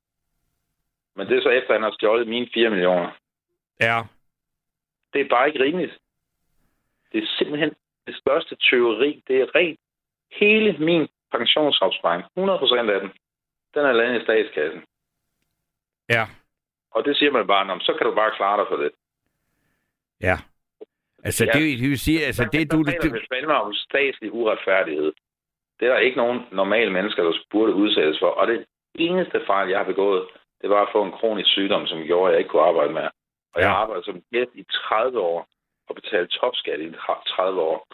Men 1.17 1.27
det 1.27 1.37
er 1.39 1.43
så 1.43 1.49
efter, 1.49 1.71
at 1.71 1.75
han 1.75 1.83
har 1.83 1.91
stjålet 1.99 2.29
mine 2.29 2.49
4 2.55 2.71
millioner. 2.71 3.11
Ja. 3.81 4.03
Det 5.13 5.21
er 5.21 5.29
bare 5.29 5.47
ikke 5.49 5.65
rimeligt. 5.65 5.99
Det 7.13 7.23
er 7.23 7.27
simpelthen 7.39 7.75
det 8.07 8.17
største 8.17 8.55
tyveri. 8.57 9.23
Det 9.29 9.41
er 9.41 9.55
rent. 9.55 9.81
Hele 10.33 10.79
min 10.79 11.09
pensionsopsparing, 11.33 12.23
100% 12.25 12.91
af 12.91 13.01
den, 13.01 13.11
den 13.75 13.85
er 13.87 13.93
landet 13.93 14.21
i 14.21 14.25
statskassen. 14.25 14.83
Ja. 16.09 16.27
Og 16.91 17.05
det 17.05 17.17
siger 17.17 17.31
man 17.31 17.47
bare, 17.47 17.67
"Nå, 17.67 17.75
men 17.75 17.81
så 17.81 17.95
kan 17.99 18.07
du 18.07 18.15
bare 18.15 18.37
klare 18.37 18.59
dig 18.61 18.67
for 18.71 18.77
det. 18.77 18.91
Ja. 20.21 20.37
Altså, 21.25 21.45
Ja. 21.45 21.53
det, 21.53 21.79
det 21.79 21.89
vil 21.91 21.99
sige, 21.99 22.27
altså, 22.27 22.49
det 22.53 22.73
du... 22.73 22.79
Det, 22.83 23.03
Det 23.03 23.13
er 23.13 23.27
fandme 23.35 23.55
om 23.55 23.75
statslig 23.75 24.33
uretfærdighed. 24.33 25.13
Det 25.81 25.89
er 25.89 25.93
der 25.93 25.99
ikke 25.99 26.17
nogen 26.17 26.41
normale 26.53 26.91
mennesker, 26.93 27.23
der 27.23 27.33
burde 27.51 27.75
udsættes 27.75 28.19
for. 28.19 28.27
Og 28.27 28.47
det 28.47 28.67
eneste 28.99 29.41
fejl, 29.47 29.69
jeg 29.69 29.79
har 29.79 29.85
begået, 29.85 30.27
det 30.61 30.71
var 30.71 30.83
at 30.83 30.93
få 30.93 31.03
en 31.05 31.13
kronisk 31.13 31.51
sygdom, 31.51 31.87
som 31.87 32.03
gjorde, 32.03 32.29
at 32.29 32.33
jeg 32.33 32.39
ikke 32.39 32.51
kunne 32.51 32.69
arbejde 32.71 32.93
mere. 32.93 33.11
Og 33.55 33.61
jeg 33.61 33.69
har 33.71 33.77
arbejdet 33.77 34.05
som 34.05 34.23
gæst 34.33 34.51
i 34.55 34.65
30 34.89 35.21
år 35.21 35.49
og 35.89 35.95
betalt 35.95 36.31
topskat 36.31 36.81
i 36.81 36.93
30 37.29 37.61
år. 37.61 37.87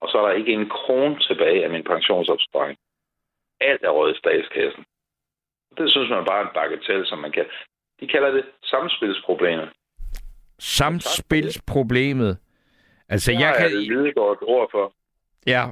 Og 0.00 0.08
så 0.08 0.18
er 0.18 0.26
der 0.26 0.34
ikke 0.34 0.52
en 0.52 0.68
krone 0.68 1.18
tilbage 1.18 1.64
af 1.64 1.70
min 1.70 1.84
pensionsopsparing. 1.84 2.78
Alt 3.60 3.82
er 3.84 3.90
røget 3.90 4.14
i 4.14 4.18
statskassen. 4.18 4.84
Det 5.78 5.90
synes 5.90 6.10
man 6.10 6.24
bare 6.24 6.40
er 6.40 6.46
en 6.46 6.54
bagatell, 6.54 7.06
som 7.06 7.18
man 7.18 7.32
kan... 7.32 7.44
De 8.00 8.06
kalder 8.08 8.30
det 8.30 8.44
samspilsproblemet. 8.62 9.68
samspilsproblemet. 10.58 12.38
Altså, 13.08 13.32
Det 13.32 13.40
jeg 13.40 13.48
har 13.48 13.54
kan... 13.56 13.64
jeg 13.64 13.72
Lidegaard 13.72 14.32
et 14.32 14.48
ord 14.48 14.70
for. 14.70 14.92
Ja. 15.46 15.64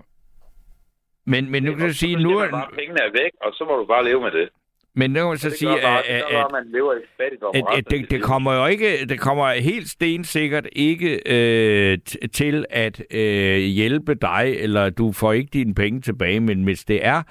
Men, 1.32 1.50
men 1.50 1.62
nu 1.62 1.74
kan 1.74 1.86
du 1.86 1.94
sige, 1.94 2.16
nu 2.16 2.38
er... 2.38 2.50
bare, 2.50 2.70
pengene 2.78 3.00
er 3.00 3.10
væk, 3.12 3.32
og 3.40 3.50
så 3.54 3.64
må 3.68 3.76
du 3.76 3.86
bare 3.86 4.04
leve 4.04 4.20
med 4.20 4.30
det. 4.30 4.48
Men 4.94 5.10
nu 5.10 5.20
kan 5.20 5.28
man 5.28 5.38
så 5.38 5.50
sige, 5.50 5.70
bare, 5.82 5.98
at, 5.98 6.04
det 6.04 6.12
at, 6.12 6.20
gør 6.20 6.26
at, 6.26 6.32
bare, 6.32 6.60
at 6.60 6.64
man 6.64 6.72
lever 6.72 6.94
i 6.94 6.98
fattigdom. 7.16 7.50
at, 7.54 7.62
resten 7.68 7.94
af 7.94 8.02
at 8.02 8.10
det, 8.10 8.22
kommer 8.22 8.54
jo 8.54 8.66
ikke, 8.66 9.06
det 9.06 9.20
kommer 9.20 9.52
helt 9.52 9.88
stensikkert 9.88 10.66
ikke 10.72 11.20
øh, 11.26 11.98
til 12.32 12.64
at 12.70 13.02
øh, 13.10 13.58
hjælpe 13.58 14.14
dig, 14.14 14.54
eller 14.58 14.90
du 14.90 15.12
får 15.12 15.32
ikke 15.32 15.50
dine 15.52 15.74
penge 15.74 16.00
tilbage, 16.00 16.40
men 16.40 16.64
hvis 16.64 16.84
det 16.84 17.06
er 17.06 17.22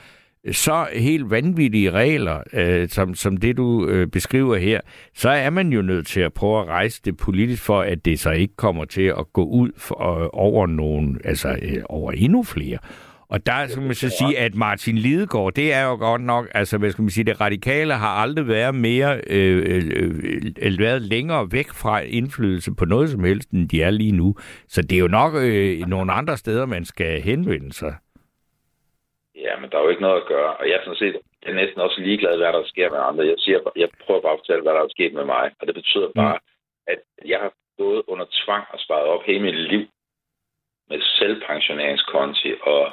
så 0.51 0.87
helt 0.93 1.31
vanvittige 1.31 1.91
regler, 1.91 2.43
øh, 2.53 2.89
som, 2.89 3.15
som 3.15 3.37
det 3.37 3.57
du 3.57 3.87
øh, 3.87 4.07
beskriver 4.07 4.55
her, 4.55 4.81
så 5.13 5.29
er 5.29 5.49
man 5.49 5.69
jo 5.69 5.81
nødt 5.81 6.07
til 6.07 6.21
at 6.21 6.33
prøve 6.33 6.61
at 6.61 6.67
rejse 6.67 7.01
det 7.05 7.17
politisk 7.17 7.63
for, 7.63 7.81
at 7.81 8.05
det 8.05 8.19
så 8.19 8.31
ikke 8.31 8.55
kommer 8.55 8.85
til 8.85 9.13
at 9.19 9.33
gå 9.33 9.43
ud 9.43 9.71
for, 9.77 10.23
øh, 10.23 10.29
over 10.33 10.67
nogen, 10.67 11.21
altså 11.23 11.49
øh, 11.61 11.83
over 11.89 12.11
endnu 12.11 12.43
flere. 12.43 12.77
Og 13.29 13.45
der 13.45 13.67
skal 13.67 13.83
man 13.83 13.95
så 13.95 14.09
sige, 14.09 14.39
at 14.39 14.55
Martin 14.55 14.97
Lidegaard, 14.97 15.53
det 15.53 15.73
er 15.73 15.83
jo 15.89 15.95
godt 15.95 16.21
nok, 16.21 16.47
altså 16.53 16.77
hvad 16.77 16.91
skal 16.91 17.01
man 17.01 17.09
sige, 17.09 17.25
det 17.25 17.41
radikale 17.41 17.93
har 17.93 18.13
aldrig 18.23 18.47
været 18.47 18.75
mere, 18.75 19.21
øh, 19.29 19.57
øh, 19.71 19.83
øh, 20.61 20.79
været 20.79 21.01
længere 21.01 21.47
væk 21.51 21.69
fra 21.81 21.99
indflydelse 21.99 22.71
på 22.79 22.85
noget 22.85 23.09
som 23.09 23.23
helst, 23.23 23.49
end 23.49 23.69
de 23.69 23.81
er 23.81 23.89
lige 23.89 24.11
nu. 24.11 24.35
Så 24.67 24.81
det 24.81 24.95
er 24.95 24.99
jo 24.99 25.07
nok 25.07 25.33
øh, 25.35 25.79
nogle 25.87 26.13
andre 26.13 26.37
steder, 26.37 26.65
man 26.65 26.85
skal 26.85 27.21
henvende 27.21 27.73
sig. 27.73 27.95
Ja, 29.35 29.59
men 29.59 29.69
der 29.69 29.77
er 29.77 29.83
jo 29.83 29.89
ikke 29.89 30.01
noget 30.01 30.21
at 30.21 30.27
gøre. 30.27 30.51
Og 30.57 30.67
jeg 30.69 30.75
er 30.75 30.83
sådan 30.83 31.03
set 31.03 31.15
jeg 31.47 31.51
er 31.51 31.61
næsten 31.63 31.81
også 31.81 32.01
ligeglad, 32.01 32.37
hvad 32.37 32.53
der 32.53 32.63
sker 32.65 32.89
med 32.89 32.99
andre. 32.99 33.25
Jeg, 33.25 33.35
siger, 33.37 33.59
jeg 33.75 33.89
prøver 34.05 34.21
bare 34.21 34.33
at 34.33 34.39
fortælle, 34.39 34.63
hvad 34.63 34.73
der 34.73 34.81
er 34.81 34.95
sket 34.97 35.13
med 35.13 35.25
mig. 35.25 35.51
Og 35.59 35.67
det 35.67 35.75
betyder 35.75 36.09
bare, 36.15 36.39
at 36.87 36.99
jeg 37.25 37.39
har 37.39 37.51
gået 37.77 38.01
under 38.07 38.25
tvang 38.43 38.65
og 38.73 38.79
sparet 38.79 39.07
op 39.13 39.23
hele 39.23 39.41
mit 39.43 39.59
liv 39.71 39.85
med 40.89 40.99
selvpensioneringskonti 41.01 42.53
og 42.61 42.91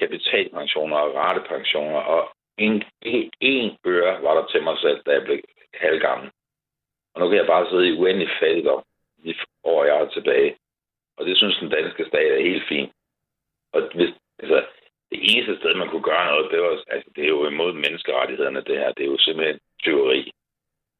kapitalpensioner 0.00 0.96
og 0.96 1.14
ratepensioner. 1.14 2.00
Og 2.14 2.22
en, 2.58 2.82
en, 3.02 3.30
en 3.40 3.76
øre 3.86 4.22
var 4.22 4.34
der 4.34 4.46
til 4.46 4.62
mig 4.62 4.76
selv, 4.78 5.02
da 5.06 5.10
jeg 5.10 5.22
blev 5.24 5.40
halvgammel. 5.74 6.30
Og 7.14 7.20
nu 7.20 7.28
kan 7.28 7.38
jeg 7.38 7.46
bare 7.46 7.70
sidde 7.70 7.88
i 7.88 7.98
uendelig 8.00 8.28
fattigdom 8.40 8.82
de 9.24 9.34
år, 9.64 9.84
jeg 9.84 9.96
er 9.96 10.08
tilbage. 10.08 10.56
Og 11.16 11.26
det 11.26 11.36
synes 11.36 11.56
den 11.56 11.70
danske 11.70 12.04
stat 12.08 12.32
er 12.32 12.48
helt 12.50 12.68
fint. 12.68 12.92
Og 13.72 13.80
hvis, 13.94 14.10
altså, 14.38 14.58
det 15.10 15.18
eneste 15.30 15.56
sted, 15.56 15.74
man 15.74 15.88
kunne 15.88 16.08
gøre 16.12 16.26
noget, 16.26 16.52
det, 16.52 16.60
var, 16.60 16.82
altså, 16.94 17.10
det 17.16 17.24
er 17.24 17.28
jo 17.28 17.48
imod 17.48 17.72
menneskerettighederne, 17.72 18.64
det 18.68 18.78
her. 18.78 18.92
Det 18.92 19.02
er 19.04 19.10
jo 19.14 19.18
simpelthen 19.18 19.58
tyveri. 19.82 20.32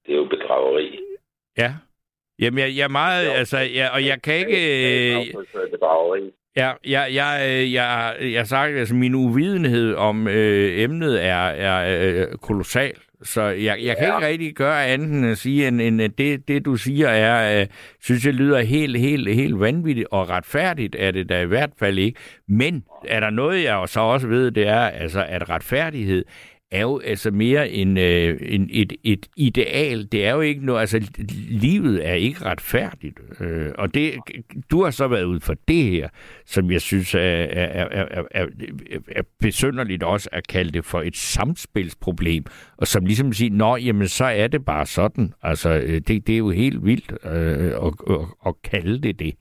Det 0.07 0.13
er 0.13 0.17
jo 0.17 0.25
bedrageri. 0.25 1.01
Ja. 1.59 1.71
Jamen, 2.39 2.59
jeg, 2.59 2.77
jeg 2.77 2.85
er 2.85 2.99
meget, 3.03 3.27
jo. 3.27 3.33
altså, 3.33 3.59
jeg, 3.59 3.91
og 3.95 4.07
jeg 4.07 4.23
kan 4.23 4.35
ikke... 4.35 4.59
Øh, 4.79 5.71
bedrageri. 5.71 6.33
Ja, 6.57 6.73
jeg, 6.85 7.09
jeg, 7.15 7.63
jeg, 7.65 7.73
jeg, 7.73 8.33
jeg 8.33 8.47
sagt, 8.47 8.77
altså 8.77 8.95
min 8.95 9.15
uvidenhed 9.15 9.95
om 9.95 10.29
øh, 10.29 10.83
emnet 10.83 11.25
er, 11.25 11.47
er 11.47 11.99
øh, 12.01 12.39
kolossal. 12.39 12.93
Så 13.23 13.43
jeg, 13.43 13.79
jeg 13.83 13.97
kan 13.97 14.09
ja. 14.09 14.17
ikke 14.17 14.27
rigtig 14.27 14.55
gøre 14.55 14.87
andet 14.87 15.09
end 15.09 15.27
at 15.27 15.39
sige, 15.39 15.69
end, 15.69 15.81
end 15.81 16.03
at 16.03 16.19
det, 16.19 16.49
det 16.49 16.65
du 16.65 16.77
siger 16.77 17.09
er, 17.09 17.61
øh, 17.61 17.67
synes 18.01 18.27
jeg 18.27 18.35
lyder 18.35 18.61
helt, 18.61 18.99
helt, 18.99 19.35
helt 19.35 19.61
vanvittigt, 19.61 20.09
og 20.11 20.31
retfærdigt 20.31 20.97
er 20.99 21.11
det 21.11 21.29
da 21.29 21.41
i 21.41 21.47
hvert 21.47 21.71
fald 21.79 21.99
ikke. 21.99 22.21
Men 22.49 22.85
er 23.09 23.21
der 23.21 23.31
noget, 23.31 23.65
jeg 23.65 23.89
så 23.89 24.01
også 24.01 24.27
ved, 24.27 24.51
det 24.51 24.69
er, 24.69 24.81
altså, 24.81 25.25
at 25.29 25.51
retfærdighed 25.51 26.25
er 26.71 26.81
jo 26.81 26.99
altså 26.99 27.31
mere 27.31 27.71
en, 27.71 27.99
øh, 27.99 28.39
en, 28.43 28.69
et, 28.73 28.93
et 29.05 29.27
ideal. 29.37 30.09
Det 30.13 30.27
er 30.27 30.33
jo 30.33 30.41
ikke 30.41 30.67
noget, 30.67 30.81
altså 30.81 31.01
livet 31.49 32.09
er 32.09 32.13
ikke 32.13 32.45
retfærdigt. 32.45 33.21
Øh, 33.41 33.73
og 33.79 33.95
det, 33.95 34.15
du 34.71 34.85
har 34.85 34.91
så 34.91 35.09
været 35.09 35.25
ud 35.25 35.41
for 35.41 35.55
det 35.69 35.85
her, 35.85 36.09
som 36.47 36.71
jeg 36.71 36.81
synes 36.81 37.15
er, 37.15 37.19
er, 37.21 37.89
er, 37.91 38.07
er, 38.11 38.25
er, 38.31 38.47
er 39.09 39.23
besynderligt 39.41 40.03
også 40.03 40.29
at 40.33 40.47
kalde 40.47 40.73
det 40.73 40.85
for 40.85 41.03
et 41.03 41.17
samspilsproblem. 41.17 42.45
Og 42.77 42.87
som 42.87 43.07
ligesom 43.07 43.33
siger, 43.33 43.53
nå, 43.53 43.77
jamen 43.77 44.09
så 44.09 44.25
er 44.25 44.47
det 44.47 44.65
bare 44.65 44.87
sådan. 44.87 45.33
Altså, 45.43 45.71
øh, 45.71 46.01
det, 46.01 46.27
det 46.27 46.33
er 46.33 46.39
jo 46.39 46.51
helt 46.51 46.85
vildt 46.85 47.13
øh, 47.25 47.87
at, 47.87 47.93
at, 48.11 48.27
at 48.47 48.55
kalde 48.63 48.99
det 49.03 49.19
det 49.19 49.35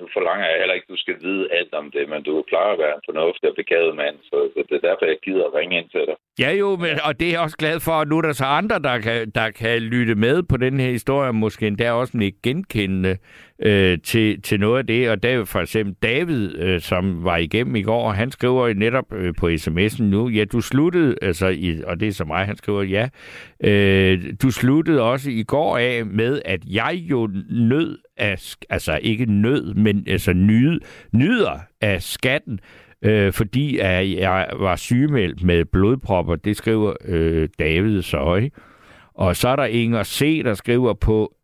nu 0.00 0.04
forlanger 0.16 0.46
jeg 0.46 0.58
heller 0.58 0.74
ikke, 0.74 0.88
at 0.88 0.94
du 0.94 1.02
skal 1.04 1.16
vide 1.26 1.44
alt 1.58 1.72
om 1.80 1.86
det, 1.94 2.04
men 2.12 2.22
du 2.22 2.44
plejer 2.50 2.72
at 2.72 2.78
være 2.84 2.94
en 2.98 3.06
fornuftig 3.08 3.46
og 3.50 3.56
begavet 3.62 3.96
mand, 3.96 4.16
så 4.28 4.36
det 4.68 4.76
er 4.76 4.88
derfor, 4.88 5.04
jeg 5.06 5.18
gider 5.26 5.44
at 5.46 5.54
ringe 5.58 5.78
ind 5.78 5.88
til 5.94 6.02
dig. 6.08 6.16
Ja 6.38 6.50
jo, 6.62 6.68
men, 6.76 6.94
og 7.06 7.20
det 7.20 7.26
er 7.28 7.32
jeg 7.32 7.40
også 7.40 7.56
glad 7.56 7.80
for, 7.80 7.92
at 7.92 8.08
nu 8.08 8.18
er 8.18 8.22
der 8.22 8.32
så 8.32 8.44
andre, 8.44 8.78
der 8.78 8.98
kan, 8.98 9.30
der 9.30 9.50
kan 9.50 9.82
lytte 9.82 10.14
med 10.14 10.42
på 10.42 10.56
den 10.56 10.80
her 10.80 10.90
historie, 10.90 11.32
måske 11.32 11.66
endda 11.66 11.92
også 11.92 12.18
ikke 12.22 12.38
genkendende 12.42 13.16
øh, 13.62 13.98
til, 14.04 14.42
til 14.42 14.60
noget 14.60 14.78
af 14.78 14.86
det. 14.86 15.10
Og 15.10 15.22
der 15.22 15.28
er 15.28 15.34
jo 15.34 15.44
for 15.44 15.60
eksempel 15.60 15.94
David, 16.02 16.58
øh, 16.58 16.80
som 16.80 17.24
var 17.24 17.36
igennem 17.36 17.76
i 17.76 17.82
går, 17.82 18.10
han 18.10 18.30
skriver 18.30 18.74
netop 18.74 19.12
øh, 19.12 19.34
på 19.38 19.46
sms'en 19.46 20.02
nu, 20.02 20.28
ja, 20.28 20.44
du 20.44 20.60
sluttede, 20.60 21.16
altså, 21.22 21.48
i, 21.48 21.82
og 21.86 22.00
det 22.00 22.08
er 22.08 22.12
så 22.12 22.24
mig, 22.24 22.46
han 22.46 22.56
skriver, 22.56 22.82
ja, 22.82 23.08
øh, 23.64 24.18
du 24.42 24.50
sluttede 24.50 25.02
også 25.02 25.30
i 25.30 25.42
går 25.42 25.78
af 25.78 26.06
med, 26.06 26.42
at 26.44 26.60
jeg 26.64 26.94
jo 26.94 27.28
nød 27.50 27.98
af, 28.16 28.54
altså 28.70 28.98
ikke 29.02 29.26
nød, 29.26 29.74
men 29.74 30.04
altså 30.06 30.32
nyde, 30.32 30.80
nyder 31.12 31.58
af 31.80 32.02
skatten, 32.02 32.60
øh, 33.02 33.32
fordi 33.32 33.78
at 33.78 34.10
jeg 34.10 34.48
var 34.58 34.76
sygemeldt 34.76 35.42
med 35.42 35.64
blodpropper. 35.64 36.36
Det 36.36 36.56
skriver 36.56 36.94
øh, 37.04 37.48
David 37.58 38.02
så, 38.02 38.34
ikke? 38.34 38.56
Og 39.14 39.36
så 39.36 39.48
er 39.48 39.56
der 39.56 39.64
Inger 39.64 40.02
C., 40.02 40.40
der 40.44 40.54
skriver 40.54 40.94
på, 40.94 41.35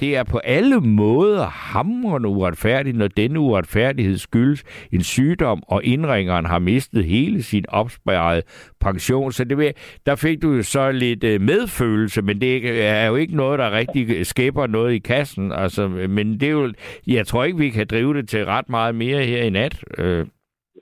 det 0.00 0.16
er 0.16 0.24
på 0.24 0.38
alle 0.38 0.80
måder 0.80 1.44
hamrende 1.44 2.28
uretfærdigt, 2.28 2.96
når 2.96 3.08
denne 3.08 3.40
uretfærdighed 3.40 4.16
skyldes 4.18 4.88
en 4.92 5.02
sygdom, 5.02 5.62
og 5.68 5.84
indringeren 5.84 6.44
har 6.44 6.58
mistet 6.58 7.04
hele 7.04 7.42
sin 7.42 7.64
opsparede 7.68 8.42
pension. 8.80 9.32
Så 9.32 9.44
det, 9.44 9.76
der 10.06 10.16
fik 10.16 10.42
du 10.42 10.62
så 10.62 10.92
lidt 10.92 11.24
øh, 11.24 11.40
medfølelse, 11.40 12.22
men 12.22 12.40
det 12.40 12.80
er 12.88 13.06
jo 13.06 13.16
ikke 13.16 13.36
noget, 13.36 13.58
der 13.58 13.70
rigtig 13.70 14.26
skæber 14.26 14.66
noget 14.66 14.92
i 14.94 14.98
kassen. 14.98 15.52
Altså, 15.52 15.88
men 15.88 16.40
det 16.40 16.48
er 16.48 16.52
jo, 16.60 16.72
jeg 17.06 17.26
tror 17.26 17.44
ikke, 17.44 17.58
vi 17.58 17.70
kan 17.70 17.86
drive 17.86 18.14
det 18.14 18.28
til 18.28 18.44
ret 18.44 18.68
meget 18.68 18.94
mere 18.94 19.22
her 19.22 19.42
i 19.42 19.50
nat. 19.50 19.84
Øh, 19.98 20.26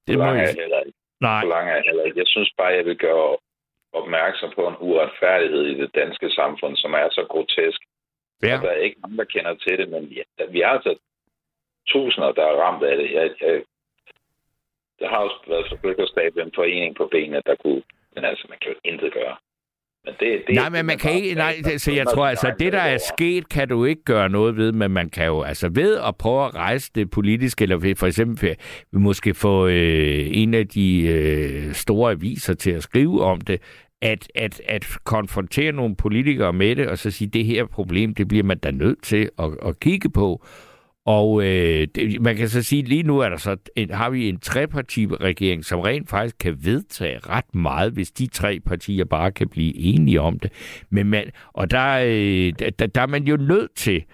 det 0.07 0.19
må 0.19 0.25
jeg 0.25 0.55
heller 0.63 0.81
ikke. 0.87 0.99
Nej. 1.21 1.41
Så 1.43 1.49
langt 1.49 1.71
er 1.71 1.75
jeg 1.75 1.83
heller 1.87 2.05
ikke. 2.05 2.19
Jeg 2.19 2.27
synes 2.27 2.51
bare, 2.59 2.73
jeg 2.79 2.85
vil 2.85 2.97
gøre 2.97 3.37
opmærksom 3.93 4.51
på 4.55 4.63
en 4.69 4.77
uretfærdighed 4.81 5.65
i 5.67 5.75
det 5.83 5.91
danske 5.95 6.31
samfund, 6.31 6.77
som 6.77 6.93
er 6.93 7.09
så 7.11 7.27
grotesk. 7.33 7.81
Ja. 8.43 8.57
Og 8.57 8.63
der 8.63 8.71
er 8.71 8.77
ikke 8.87 9.01
mange, 9.03 9.17
der 9.17 9.25
kender 9.25 9.55
til 9.55 9.79
det, 9.79 9.89
men 9.89 10.05
ja, 10.05 10.23
vi 10.51 10.61
har 10.61 10.69
altså 10.69 10.99
tusinder, 11.89 12.33
der 12.33 12.47
er 12.47 12.61
ramt 12.65 12.85
af 12.85 12.97
det. 12.97 13.13
Jeg, 13.13 13.31
jeg, 13.41 13.63
det 14.99 15.09
har 15.09 15.17
også 15.17 15.39
været 15.49 15.67
forsøgt 15.69 16.01
at 16.01 16.09
stable 16.09 16.43
en 16.43 16.53
forening 16.55 16.97
på 16.97 17.09
benene, 17.13 17.43
der 17.47 17.55
kunne... 17.63 17.83
Men 18.15 18.25
altså, 18.25 18.47
man 18.49 18.59
kan 18.63 18.73
jo 18.73 18.79
intet 18.85 19.13
gøre. 19.13 19.37
Men 20.05 20.15
det, 20.21 20.43
det, 20.47 20.55
nej, 20.55 20.69
men 20.69 20.87
man 20.87 20.99
kan 20.99 21.13
ikke... 21.13 21.35
Nej, 21.35 21.55
det, 21.65 21.81
så 21.81 21.93
jeg 21.93 22.07
tror, 22.07 22.27
altså, 22.27 22.55
det, 22.59 22.73
der 22.73 22.81
er 22.81 22.99
sket, 22.99 23.49
kan 23.49 23.69
du 23.69 23.85
ikke 23.85 24.05
gøre 24.05 24.29
noget 24.29 24.57
ved, 24.57 24.73
men 24.73 24.91
man 24.91 25.11
kan 25.11 25.27
jo, 25.27 25.43
altså, 25.43 25.71
ved 25.75 25.99
at 26.09 26.17
prøve 26.17 26.45
at 26.45 26.55
rejse 26.55 26.91
det 26.95 27.11
politiske, 27.11 27.63
eller 27.63 27.95
for 27.99 28.07
eksempel 28.07 28.57
vi 28.93 28.99
måske 28.99 29.35
få 29.35 29.67
øh, 29.67 30.27
en 30.33 30.55
af 30.55 30.69
de 30.69 31.07
øh, 31.09 31.73
store 31.73 32.11
aviser 32.11 32.55
til 32.55 32.71
at 32.71 32.83
skrive 32.83 33.23
om 33.23 33.41
det, 33.41 33.63
at, 34.03 34.29
at, 34.35 34.61
at 34.69 34.87
konfrontere 35.05 35.73
nogle 35.73 35.97
politikere 35.97 36.53
med 36.53 36.77
det, 36.77 36.89
og 36.89 36.99
så 36.99 37.11
sige, 37.11 37.29
det 37.29 37.45
her 37.45 37.67
problem, 37.67 38.15
det 38.15 38.29
bliver 38.29 38.45
man 38.45 38.59
da 38.59 38.71
nødt 38.71 39.03
til 39.03 39.31
at, 39.39 39.51
at 39.63 39.81
kigge 39.81 40.11
på. 40.11 40.45
Og 41.07 41.43
øh, 41.43 41.89
det, 41.95 42.21
man 42.21 42.37
kan 42.37 42.49
så 42.49 42.63
sige, 42.63 42.83
lige 42.83 43.03
nu 43.03 43.19
er 43.19 43.29
der 43.29 43.37
så 43.37 43.57
en, 43.77 43.91
har 43.91 44.11
vi 44.11 44.29
en 44.29 44.41
trepartiregering, 44.41 45.65
som 45.65 45.81
rent 45.81 46.11
faktisk 46.11 46.39
kan 46.39 46.57
vedtage 46.65 47.19
ret 47.19 47.55
meget, 47.55 47.93
hvis 47.93 48.11
de 48.11 48.27
tre 48.27 48.61
partier 48.67 49.05
bare 49.05 49.33
kan 49.33 49.49
blive 49.49 49.77
enige 49.77 50.21
om 50.21 50.39
det. 50.39 50.53
Men 50.91 51.07
man, 51.07 51.25
og 51.53 51.71
der, 51.71 51.99
øh, 52.07 52.53
der, 52.79 52.87
der 52.87 53.01
er 53.03 53.07
man 53.07 53.25
jo 53.25 53.37
nødt 53.37 53.75
til 53.77 54.05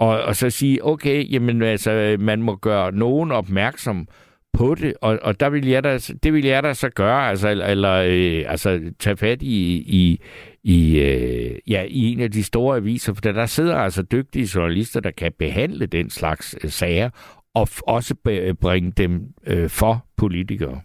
at 0.00 0.06
og 0.06 0.36
så 0.36 0.50
sige, 0.50 0.84
okay, 0.84 1.32
jamen 1.32 1.62
altså, 1.62 2.16
man 2.20 2.42
må 2.42 2.56
gøre 2.56 2.92
nogen 2.92 3.32
opmærksom 3.32 4.08
på 4.58 4.74
det, 4.74 4.94
og, 5.00 5.18
og 5.22 5.40
der 5.40 5.50
vil 5.50 5.68
jeg 5.68 5.84
da, 5.84 5.98
det 5.98 6.32
vil 6.32 6.44
jeg 6.44 6.62
da 6.62 6.74
så 6.74 6.90
gøre, 6.90 7.28
altså, 7.28 7.48
eller 7.48 7.92
øh, 7.92 8.50
altså, 8.50 8.80
tage 8.98 9.16
fat 9.16 9.42
i, 9.42 9.84
i, 9.86 10.20
i, 10.64 11.00
øh, 11.00 11.58
ja, 11.68 11.84
i 11.88 12.12
en 12.12 12.20
af 12.20 12.30
de 12.30 12.44
store 12.44 12.76
aviser, 12.76 13.14
for 13.14 13.20
der, 13.20 13.32
der 13.32 13.46
sidder 13.46 13.76
altså 13.76 14.02
dygtige 14.02 14.48
journalister, 14.54 15.00
der 15.00 15.10
kan 15.10 15.32
behandle 15.38 15.86
den 15.86 16.10
slags 16.10 16.58
øh, 16.64 16.70
sager, 16.70 17.10
og 17.54 17.68
også 17.86 18.14
bringe 18.60 18.92
dem 18.96 19.20
øh, 19.46 19.70
for 19.70 20.04
politikere. 20.16 20.80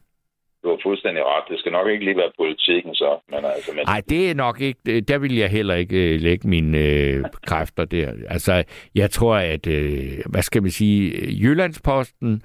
Du 0.64 0.70
har 0.70 0.80
fuldstændig 0.84 1.24
ret. 1.24 1.44
Det 1.50 1.60
skal 1.60 1.72
nok 1.72 1.88
ikke 1.88 2.06
lige 2.06 2.18
være 2.18 2.32
politikken 2.38 2.96
så. 2.96 3.20
Men 3.30 3.40
altså, 3.46 3.72
men... 3.76 3.84
Nej, 3.86 4.02
det 4.10 4.30
er 4.30 4.34
nok 4.36 4.62
ikke... 4.62 5.02
Der 5.02 5.18
vil 5.18 5.36
jeg 5.36 5.50
heller 5.50 5.76
ikke 5.76 6.14
øh, 6.14 6.22
lægge 6.22 6.48
mine 6.48 6.78
øh, 6.78 7.24
kræfter 7.46 7.86
der. 7.86 8.14
Altså, 8.30 8.64
jeg 8.96 9.12
tror, 9.12 9.36
at... 9.36 9.68
Øh, 9.68 10.20
hvad 10.30 10.42
skal 10.42 10.62
man 10.62 10.72
sige? 10.72 11.14
Jyllandsposten 11.42 12.34
Øh, 12.34 12.40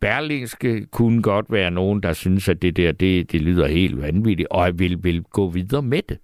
Berlingske 0.00 0.86
kunne 0.86 1.22
godt 1.22 1.46
være 1.50 1.70
nogen, 1.70 2.02
der 2.02 2.12
synes, 2.12 2.48
at 2.48 2.62
det 2.62 2.76
der, 2.76 2.92
det, 2.92 3.32
det 3.32 3.40
lyder 3.40 3.66
helt 3.66 4.02
vanvittigt, 4.02 4.48
og 4.50 4.78
vil, 4.78 4.98
vil 5.04 5.22
gå 5.22 5.50
videre 5.50 5.82
med 5.82 6.02
det. 6.08 6.18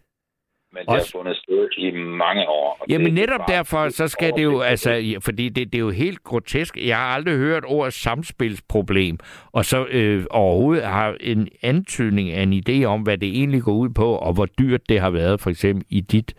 Men 0.72 0.80
det 0.80 0.88
Også... 0.88 1.12
har 1.14 1.18
fundet 1.18 1.36
sted 1.36 1.68
i 1.78 1.90
mange 1.96 2.48
år. 2.48 2.76
Og 2.80 2.86
Jamen 2.88 3.14
netop 3.14 3.40
derfor, 3.48 3.88
så 3.88 4.08
skal 4.08 4.32
det 4.36 4.42
jo, 4.42 4.60
altså, 4.60 5.18
fordi 5.20 5.48
det, 5.48 5.72
det 5.72 5.78
er 5.78 5.82
jo 5.82 5.90
helt 5.90 6.24
grotesk. 6.24 6.76
Jeg 6.86 6.96
har 6.96 7.04
aldrig 7.04 7.36
hørt 7.36 7.64
ordet 7.66 7.92
samspilsproblem, 7.92 9.18
og 9.52 9.64
så 9.64 9.86
øh, 9.90 10.24
overhovedet 10.30 10.84
har 10.84 11.16
en 11.20 11.48
antydning 11.62 12.30
af 12.30 12.42
en 12.42 12.62
idé 12.68 12.84
om, 12.84 13.02
hvad 13.02 13.18
det 13.18 13.28
egentlig 13.28 13.62
går 13.62 13.72
ud 13.72 13.88
på, 13.88 14.14
og 14.14 14.34
hvor 14.34 14.46
dyrt 14.46 14.88
det 14.88 15.00
har 15.00 15.10
været, 15.10 15.40
for 15.40 15.50
eksempel 15.50 15.86
i 15.90 16.00
dit 16.00 16.34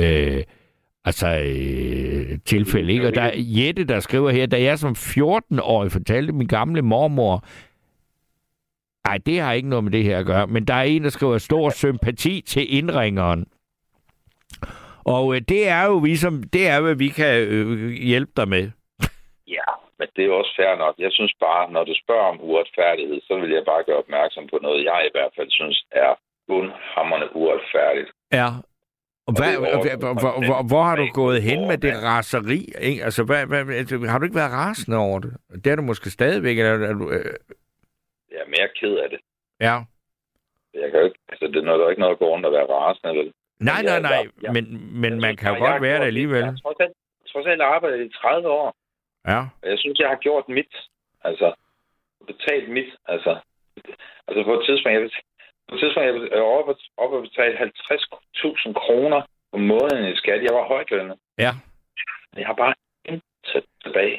øh, 0.00 0.42
altså, 1.06 1.26
øh, 1.26 2.38
tilfælde. 2.44 2.92
Ikke? 2.92 3.06
Og 3.06 3.14
der 3.14 3.22
er 3.22 3.32
Jette, 3.36 3.84
der 3.84 4.00
skriver 4.00 4.30
her, 4.30 4.46
da 4.46 4.62
jeg 4.62 4.78
som 4.78 4.92
14-årig 4.92 5.92
fortalte 5.92 6.32
min 6.32 6.48
gamle 6.48 6.82
mormor, 6.82 7.44
Nej, 9.06 9.18
det 9.26 9.40
har 9.40 9.52
ikke 9.52 9.68
noget 9.68 9.84
med 9.84 9.92
det 9.92 10.04
her 10.04 10.18
at 10.18 10.26
gøre. 10.26 10.46
Men 10.46 10.64
der 10.64 10.74
er 10.74 10.82
en, 10.82 11.04
der 11.04 11.10
skriver 11.10 11.38
stor 11.38 11.70
sympati 11.70 12.40
til 12.40 12.76
indringeren. 12.78 13.46
Og 15.14 15.34
øh, 15.34 15.40
det 15.52 15.68
er 15.68 15.84
jo 15.90 16.04
ligesom, 16.04 16.34
det 16.54 16.68
er, 16.68 16.80
hvad 16.80 16.94
vi 16.94 17.08
kan 17.08 17.34
øh, 17.54 17.90
hjælpe 18.10 18.32
dig 18.36 18.48
med. 18.48 18.64
Ja, 19.56 19.68
men 19.98 20.08
det 20.16 20.22
er 20.24 20.32
også 20.40 20.52
fair 20.60 20.74
nok. 20.84 20.94
Jeg 20.98 21.12
synes 21.12 21.34
bare, 21.46 21.72
når 21.72 21.84
du 21.84 21.94
spørger 22.04 22.28
om 22.32 22.40
uretfærdighed, 22.40 23.20
så 23.28 23.34
vil 23.40 23.50
jeg 23.50 23.64
bare 23.72 23.84
gøre 23.84 24.02
opmærksom 24.04 24.44
på 24.52 24.58
noget, 24.62 24.84
jeg 24.84 25.00
i 25.08 25.14
hvert 25.16 25.32
fald 25.36 25.50
synes 25.50 25.84
er 25.90 26.12
bundhammerne 26.48 27.36
uretfærdigt. 27.36 28.10
Ja. 28.32 28.48
Hvad, 29.38 29.52
hvor, 29.56 30.12
hvor, 30.22 30.34
hvor, 30.46 30.68
hvor 30.68 30.82
har 30.82 30.96
du 30.96 31.06
gået 31.12 31.42
hen 31.42 31.60
med 31.68 31.78
det 31.78 31.94
raseri? 32.02 32.60
Ikke? 32.80 33.04
Altså, 33.04 33.24
hvad, 33.24 33.46
hvad, 33.46 33.74
altså, 33.80 33.94
har 34.10 34.18
du 34.18 34.24
ikke 34.24 34.36
været 34.42 34.52
rasende 34.52 34.96
over 34.96 35.18
det? 35.20 35.32
Det 35.64 35.66
er 35.72 35.76
du 35.76 35.82
måske 35.82 36.10
stadigvæk. 36.10 36.58
Eller, 36.58 36.88
er 36.88 36.92
du, 36.92 37.10
øh, 37.10 37.24
Jeg 38.32 38.40
er 38.46 38.48
mere 38.56 38.68
ked 38.80 38.94
af 39.04 39.08
det. 39.10 39.20
ja. 39.60 39.76
Jeg 40.82 40.90
kan 40.90 41.00
jo 41.00 41.06
ikke, 41.10 41.18
altså, 41.28 41.44
det 41.46 41.56
er 41.56 41.76
der 41.76 41.86
er 41.86 41.90
ikke 41.90 42.00
noget 42.04 42.12
at 42.16 42.18
gå 42.18 42.28
rundt 42.34 42.46
og 42.46 42.52
være 42.52 42.66
rasende, 42.66 43.14
vel? 43.20 43.32
Nej, 43.70 43.82
nej, 43.82 44.00
nej. 44.00 44.10
jeg- 44.12 44.30
jeg- 44.42 44.52
Men, 44.56 44.64
men 45.02 45.12
jeg 45.12 45.20
man 45.26 45.36
kan 45.36 45.48
jo 45.54 45.58
godt 45.66 45.82
være 45.82 45.98
det 46.00 46.06
alligevel. 46.12 46.44
Jeg 46.44 46.56
trods 46.64 46.76
alt, 46.84 46.92
trods 47.32 47.46
alt 47.46 47.60
arbejdet 47.74 48.00
i 48.06 48.12
30 48.20 48.48
år, 48.48 48.68
Ja. 49.32 49.40
og 49.62 49.66
jeg 49.72 49.78
synes, 49.78 49.98
jeg 49.98 50.08
har 50.08 50.16
gjort 50.26 50.44
mit. 50.48 50.72
Altså, 51.28 51.48
betalt 52.30 52.68
mit. 52.76 52.90
Altså, 53.14 53.32
altså 54.28 54.40
på 54.48 54.52
et 54.58 54.62
tidspunkt, 54.66 54.94
jeg, 54.98 55.10
på 55.68 55.74
et 55.74 55.80
tidspunkt, 55.80 56.06
jeg 56.06 56.38
er 56.38 56.42
oppe, 56.58 56.72
oppe 57.02 57.14
at 57.18 57.22
betale 57.28 57.54
50.000 57.58 58.72
kroner 58.82 59.20
om 59.54 59.60
måneden 59.72 60.04
i 60.12 60.16
skat. 60.16 60.42
Jeg 60.46 60.54
var 60.58 60.64
højtlønnet. 60.74 61.16
Ja. 61.44 61.52
Jeg 62.40 62.46
har 62.46 62.54
bare 62.64 62.74
intet 63.04 63.64
tilbage. 63.84 64.16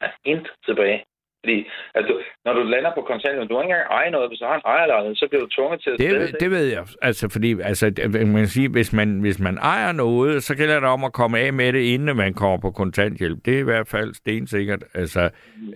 Jeg 0.00 0.08
har 0.08 0.18
intet 0.24 0.52
tilbage. 0.68 1.04
Fordi 1.44 1.66
altså, 1.94 2.12
når 2.44 2.52
du 2.52 2.62
lander 2.62 2.90
på 2.94 3.02
kontanthjælp, 3.02 3.48
du 3.50 3.60
ikke 3.60 3.64
engang 3.72 3.90
eje 3.90 4.10
noget, 4.10 4.30
hvis 4.30 4.38
du 4.38 4.44
har 4.44 4.54
en 4.54 4.60
ejerlejlighed, 4.64 5.16
så 5.16 5.26
bliver 5.28 5.42
du 5.42 5.48
tvunget 5.48 5.82
til 5.82 5.90
at 5.90 5.98
Det, 5.98 6.10
ved- 6.20 6.32
det 6.40 6.50
ved 6.50 6.66
jeg. 6.66 6.86
Altså, 7.02 7.28
fordi 7.32 7.60
altså, 7.60 7.90
det- 7.90 8.28
man 8.28 8.46
sige, 8.46 8.68
hvis 8.68 8.92
man, 8.92 9.20
hvis 9.20 9.38
man 9.40 9.58
ejer 9.58 9.92
noget, 9.92 10.42
så 10.44 10.56
gælder 10.56 10.80
det 10.80 10.88
om 10.88 11.04
at 11.04 11.12
komme 11.12 11.38
af 11.38 11.52
med 11.52 11.72
det, 11.72 11.78
inden 11.94 12.16
man 12.16 12.34
kommer 12.34 12.58
på 12.58 12.70
kontanthjælp. 12.70 13.38
Det 13.44 13.54
er 13.54 13.58
i 13.58 13.62
hvert 13.62 13.88
fald 13.88 14.14
stensikkert. 14.14 14.84
Altså, 14.94 15.20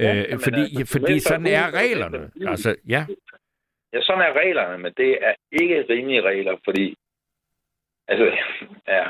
Ja, 0.01 0.17
øh, 0.17 0.39
fordi, 0.45 0.61
altså, 0.79 0.93
fordi 0.99 1.13
det 1.13 1.23
sådan 1.23 1.47
så 1.47 1.53
er 1.53 1.75
reglerne. 1.81 2.31
Altså, 2.51 2.77
ja. 2.89 3.07
Ja, 3.93 4.01
sådan 4.03 4.23
er 4.23 4.41
reglerne, 4.41 4.79
men 4.79 4.93
det 4.97 5.19
er 5.21 5.35
ikke 5.53 5.85
rimelige 5.91 6.23
regler, 6.23 6.57
fordi... 6.65 6.95
Altså, 8.09 8.25
ja, 8.89 9.05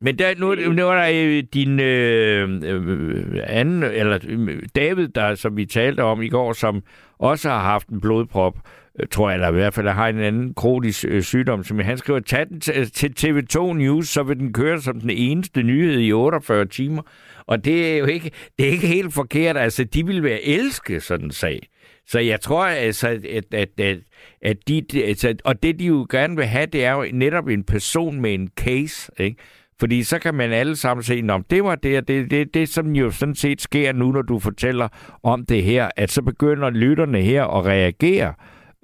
Men 0.00 0.18
der, 0.18 0.34
nu, 0.38 0.54
nu 0.54 0.88
er 0.88 0.94
der 0.94 1.08
øh, 1.14 1.42
din 1.54 1.80
øh, 1.80 2.48
øh, 2.64 3.42
anden, 3.46 3.82
eller 3.82 4.18
øh, 4.28 4.62
David, 4.76 5.08
der, 5.08 5.34
som 5.34 5.56
vi 5.56 5.66
talte 5.66 6.00
om 6.00 6.22
i 6.22 6.28
går, 6.28 6.52
som 6.52 6.82
også 7.18 7.48
har 7.48 7.58
haft 7.58 7.88
en 7.88 8.00
blodprop, 8.00 8.54
øh, 9.00 9.06
tror 9.08 9.30
jeg, 9.30 9.36
eller 9.36 9.48
i 9.48 9.52
hvert 9.52 9.74
fald 9.74 9.88
har 9.88 10.08
en 10.08 10.20
anden 10.20 10.54
kronisk 10.54 11.04
øh, 11.08 11.22
sygdom, 11.22 11.64
som 11.64 11.78
han 11.78 11.98
skriver, 11.98 12.20
tag 12.20 12.48
den 12.48 12.60
til, 12.60 12.90
til 12.90 13.14
TV2 13.18 13.72
News, 13.72 14.08
så 14.08 14.22
vil 14.22 14.38
den 14.38 14.52
køre 14.52 14.80
som 14.80 15.00
den 15.00 15.10
eneste 15.10 15.62
nyhed 15.62 16.00
i 16.00 16.12
48 16.12 16.64
timer. 16.64 17.02
Og 17.46 17.64
det 17.64 17.92
er 17.92 17.98
jo 17.98 18.06
ikke, 18.06 18.30
det 18.58 18.66
er 18.66 18.70
ikke 18.70 18.86
helt 18.86 19.14
forkert. 19.14 19.56
Altså, 19.56 19.84
de 19.84 20.06
vil 20.06 20.22
være 20.22 20.42
elske 20.42 21.00
sådan 21.00 21.26
en 21.26 21.30
sag. 21.30 21.60
Så 22.06 22.18
jeg 22.18 22.40
tror 22.40 22.64
altså, 22.64 23.08
at, 23.08 23.54
at, 23.54 23.68
at, 23.78 23.98
at 24.42 24.56
de, 24.68 24.84
altså, 25.04 25.34
og 25.44 25.62
det 25.62 25.78
de 25.78 25.86
jo 25.86 26.06
gerne 26.10 26.36
vil 26.36 26.46
have, 26.46 26.66
det 26.66 26.84
er 26.84 26.92
jo 26.92 27.06
netop 27.12 27.48
en 27.48 27.64
person 27.64 28.20
med 28.20 28.34
en 28.34 28.48
case, 28.56 29.12
ikke? 29.18 29.36
Fordi 29.80 30.02
så 30.02 30.18
kan 30.18 30.34
man 30.34 30.52
alle 30.52 30.76
sammen 30.76 31.02
se, 31.02 31.22
om 31.28 31.44
det 31.50 31.64
var 31.64 31.74
det, 31.74 31.98
og 31.98 32.08
det, 32.08 32.30
det, 32.30 32.54
det, 32.54 32.68
som 32.68 32.96
jo 32.96 33.10
sådan 33.10 33.34
set 33.34 33.60
sker 33.60 33.92
nu, 33.92 34.12
når 34.12 34.22
du 34.22 34.38
fortæller 34.38 34.88
om 35.22 35.46
det 35.46 35.62
her, 35.62 35.88
at 35.96 36.10
så 36.10 36.22
begynder 36.22 36.70
lytterne 36.70 37.20
her 37.20 37.44
at 37.44 37.66
reagere 37.66 38.34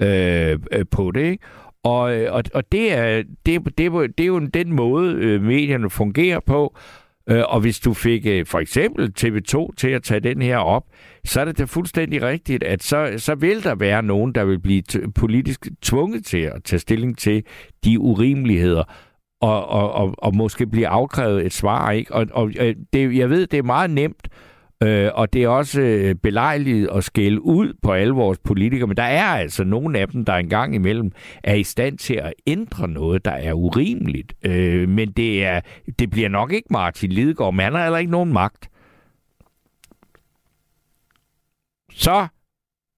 øh, 0.02 0.58
øh, 0.72 0.84
på 0.90 1.10
det, 1.10 1.22
ikke? 1.22 1.44
Og, 1.82 2.16
øh, 2.16 2.34
og, 2.34 2.42
og 2.54 2.72
det, 2.72 2.92
er, 2.92 3.22
det, 3.46 3.78
det, 3.78 3.92
det 4.18 4.24
er 4.24 4.26
jo 4.26 4.38
den 4.38 4.72
måde, 4.72 5.14
øh, 5.14 5.42
medierne 5.42 5.90
fungerer 5.90 6.40
på. 6.40 6.76
Øh, 7.30 7.42
og 7.48 7.60
hvis 7.60 7.80
du 7.80 7.94
fik 7.94 8.26
øh, 8.26 8.46
for 8.46 8.58
eksempel 8.58 9.12
TV2 9.20 9.74
til 9.76 9.88
at 9.88 10.02
tage 10.02 10.20
den 10.20 10.42
her 10.42 10.56
op, 10.58 10.84
så 11.24 11.40
er 11.40 11.44
det 11.44 11.58
da 11.58 11.64
fuldstændig 11.64 12.22
rigtigt, 12.22 12.62
at 12.62 12.82
så, 12.82 13.14
så 13.16 13.34
vil 13.34 13.64
der 13.64 13.74
være 13.74 14.02
nogen, 14.02 14.32
der 14.34 14.44
vil 14.44 14.60
blive 14.60 14.82
t- 14.92 15.10
politisk 15.10 15.66
tvunget 15.82 16.24
til 16.24 16.38
at 16.38 16.64
tage 16.64 16.80
stilling 16.80 17.18
til 17.18 17.42
de 17.84 18.00
urimeligheder, 18.00 18.84
og, 19.40 19.68
og, 19.68 19.92
og, 19.92 20.14
og 20.18 20.36
måske 20.36 20.66
blive 20.66 20.88
afkrævet 20.88 21.46
et 21.46 21.52
svar. 21.52 21.90
Ikke? 21.90 22.14
Og, 22.14 22.26
og 22.32 22.50
øh, 22.60 22.74
det, 22.92 23.16
jeg 23.16 23.30
ved, 23.30 23.46
det 23.46 23.58
er 23.58 23.62
meget 23.62 23.90
nemt, 23.90 24.28
øh, 24.82 25.10
og 25.14 25.32
det 25.32 25.42
er 25.42 25.48
også 25.48 25.80
øh, 25.80 26.14
belejligt 26.14 26.90
at 26.90 27.04
skælde 27.04 27.40
ud 27.40 27.72
på 27.82 27.92
alle 27.92 28.14
vores 28.14 28.38
politikere, 28.38 28.86
men 28.86 28.96
der 28.96 29.02
er 29.02 29.24
altså 29.24 29.64
nogle 29.64 29.98
af 29.98 30.08
dem, 30.08 30.24
der 30.24 30.34
engang 30.34 30.74
imellem 30.74 31.12
er 31.44 31.54
i 31.54 31.62
stand 31.62 31.98
til 31.98 32.14
at 32.14 32.32
ændre 32.46 32.88
noget, 32.88 33.24
der 33.24 33.30
er 33.30 33.52
urimeligt. 33.52 34.34
Øh, 34.44 34.88
men 34.88 35.12
det, 35.12 35.44
er, 35.44 35.60
det 35.98 36.10
bliver 36.10 36.28
nok 36.28 36.52
ikke 36.52 36.68
Martin 36.70 37.12
Lidegaard, 37.12 37.54
men 37.54 37.64
han 37.64 37.74
har 37.74 37.82
heller 37.82 37.98
ikke 37.98 38.12
nogen 38.12 38.32
magt. 38.32 38.70
Så 41.92 42.26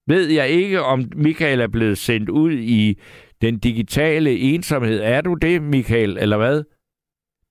ved 0.07 0.27
jeg 0.27 0.49
ikke, 0.49 0.83
om 0.83 1.05
Michael 1.17 1.61
er 1.61 1.69
blevet 1.69 1.99
sendt 1.99 2.29
ud 2.29 2.53
i 2.53 2.99
den 3.41 3.59
digitale 3.59 4.39
ensomhed. 4.39 5.01
Er 5.01 5.21
du 5.21 5.35
det, 5.35 5.63
Michael, 5.63 6.19
eller 6.21 6.37
hvad? 6.37 6.63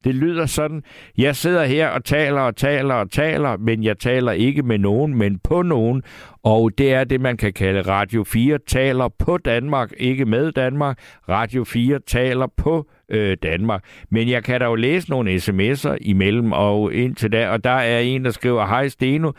Det 0.04 0.16
lyder 0.16 0.46
sådan, 0.46 0.84
jeg 1.18 1.36
sidder 1.36 1.64
her 1.64 1.88
og 1.88 2.04
taler 2.04 2.42
og 2.42 2.56
taler 2.56 2.94
og 2.94 3.12
taler, 3.12 3.58
men 3.58 3.84
jeg 3.84 3.98
taler 3.98 4.32
ikke 4.32 4.64
med 4.64 4.78
nogen, 4.78 5.16
men 5.16 5.40
på 5.40 5.62
nogen. 5.62 6.04
Og 6.44 6.72
det 6.78 6.94
er 6.94 7.04
det, 7.04 7.22
man 7.22 7.38
kan 7.38 7.54
kalde 7.54 7.82
Radio 7.82 8.24
4 8.24 8.58
taler 8.68 9.08
på 9.20 9.38
Danmark, 9.38 9.94
ikke 9.98 10.26
med 10.26 10.52
Danmark. 10.52 10.98
Radio 11.30 11.64
4 11.64 12.00
taler 12.08 12.48
på 12.58 12.90
øh, 13.10 13.38
Danmark. 13.44 13.84
Men 14.10 14.30
jeg 14.30 14.44
kan 14.44 14.60
da 14.60 14.66
jo 14.66 14.76
læse 14.76 15.10
nogle 15.10 15.36
sms'er 15.36 15.98
imellem, 16.02 16.52
og 16.52 16.94
indtil 16.94 17.32
da, 17.32 17.50
og 17.50 17.64
der 17.64 17.70
er 17.70 18.00
en, 18.00 18.26
der 18.26 18.32
skriver, 18.32 18.66
hej 18.66 18.88
Steno, 18.88 19.32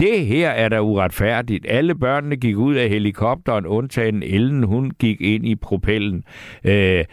det 0.00 0.26
her 0.26 0.50
er 0.50 0.68
da 0.68 0.80
uretfærdigt. 0.80 1.66
Alle 1.68 1.94
børnene 1.94 2.36
gik 2.36 2.56
ud 2.56 2.74
af 2.74 2.88
helikopteren, 2.88 3.66
undtagen 3.66 4.22
Ellen, 4.22 4.62
hun 4.62 4.90
gik 4.90 5.20
ind 5.20 5.46
i 5.46 5.54
propellen. 5.54 6.24
Øh, 6.64 7.04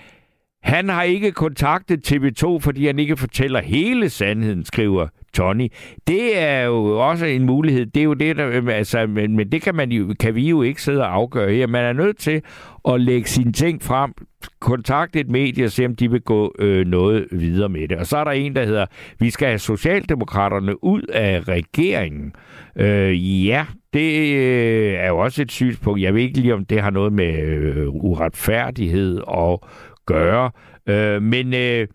han 0.70 0.90
har 0.90 1.04
ikke 1.04 1.32
kontaktet 1.32 2.12
TV2, 2.12 2.60
fordi 2.60 2.86
han 2.86 3.00
ikke 3.00 3.18
fortæller 3.18 3.62
hele 3.62 4.10
sandheden, 4.10 4.66
skriver 4.66 5.08
Tony. 5.34 5.68
Det 6.08 6.40
er 6.40 6.62
jo 6.62 7.00
også 7.10 7.26
en 7.26 7.46
mulighed. 7.46 7.86
Det 7.86 8.00
er 8.00 8.04
jo 8.04 8.14
det, 8.14 8.38
der, 8.38 8.50
øhm, 8.50 8.70
altså, 8.70 9.08
men, 9.08 9.36
men 9.36 9.52
det 9.52 9.62
kan, 9.62 9.76
man 9.76 9.92
jo, 9.92 10.16
kan 10.20 10.36
vi 10.36 10.50
jo 10.50 10.62
ikke 10.62 10.82
sidde 10.82 11.02
og 11.02 11.14
afgøre 11.14 11.54
her. 11.54 11.68
Man 11.68 11.86
er 11.86 11.94
nødt 11.94 12.18
til 12.18 12.42
at 12.88 13.02
lægge 13.02 13.30
sine 13.30 13.52
ting 13.52 13.84
frem, 13.84 14.14
kontakte 14.60 15.20
et 15.20 15.30
medie 15.30 15.66
og 15.66 15.72
se, 15.72 15.86
om 15.86 15.96
de 15.96 16.12
vil 16.12 16.22
gå 16.22 16.56
øh, 16.60 16.88
noget 16.88 17.28
videre 17.32 17.70
med 17.70 17.88
det. 17.88 17.98
Og 17.98 18.08
så 18.08 18.18
er 18.18 18.24
der 18.24 18.32
en, 18.32 18.56
der 18.56 18.66
hedder, 18.66 18.86
vi 19.20 19.30
skal 19.30 19.48
have 19.48 19.60
Socialdemokraterne 19.60 20.84
ud 20.84 21.02
af 21.02 21.48
regeringen. 21.48 22.34
Øh, 22.76 23.46
ja, 23.48 23.66
det 23.94 24.36
øh, 24.36 24.94
er 24.94 25.08
jo 25.08 25.18
også 25.18 25.42
et 25.42 25.52
synspunkt. 25.52 26.02
Jeg 26.02 26.14
ved 26.14 26.22
ikke 26.22 26.40
lige, 26.40 26.54
om 26.54 26.66
det 26.66 26.82
har 26.82 26.90
noget 26.90 27.14
med 27.14 27.44
øh, 27.44 27.88
uretfærdighed 27.90 29.22
og 29.28 29.68
gøre. 30.14 30.52
Øh, 30.90 31.22
men 31.22 31.54
øh, 31.54 31.88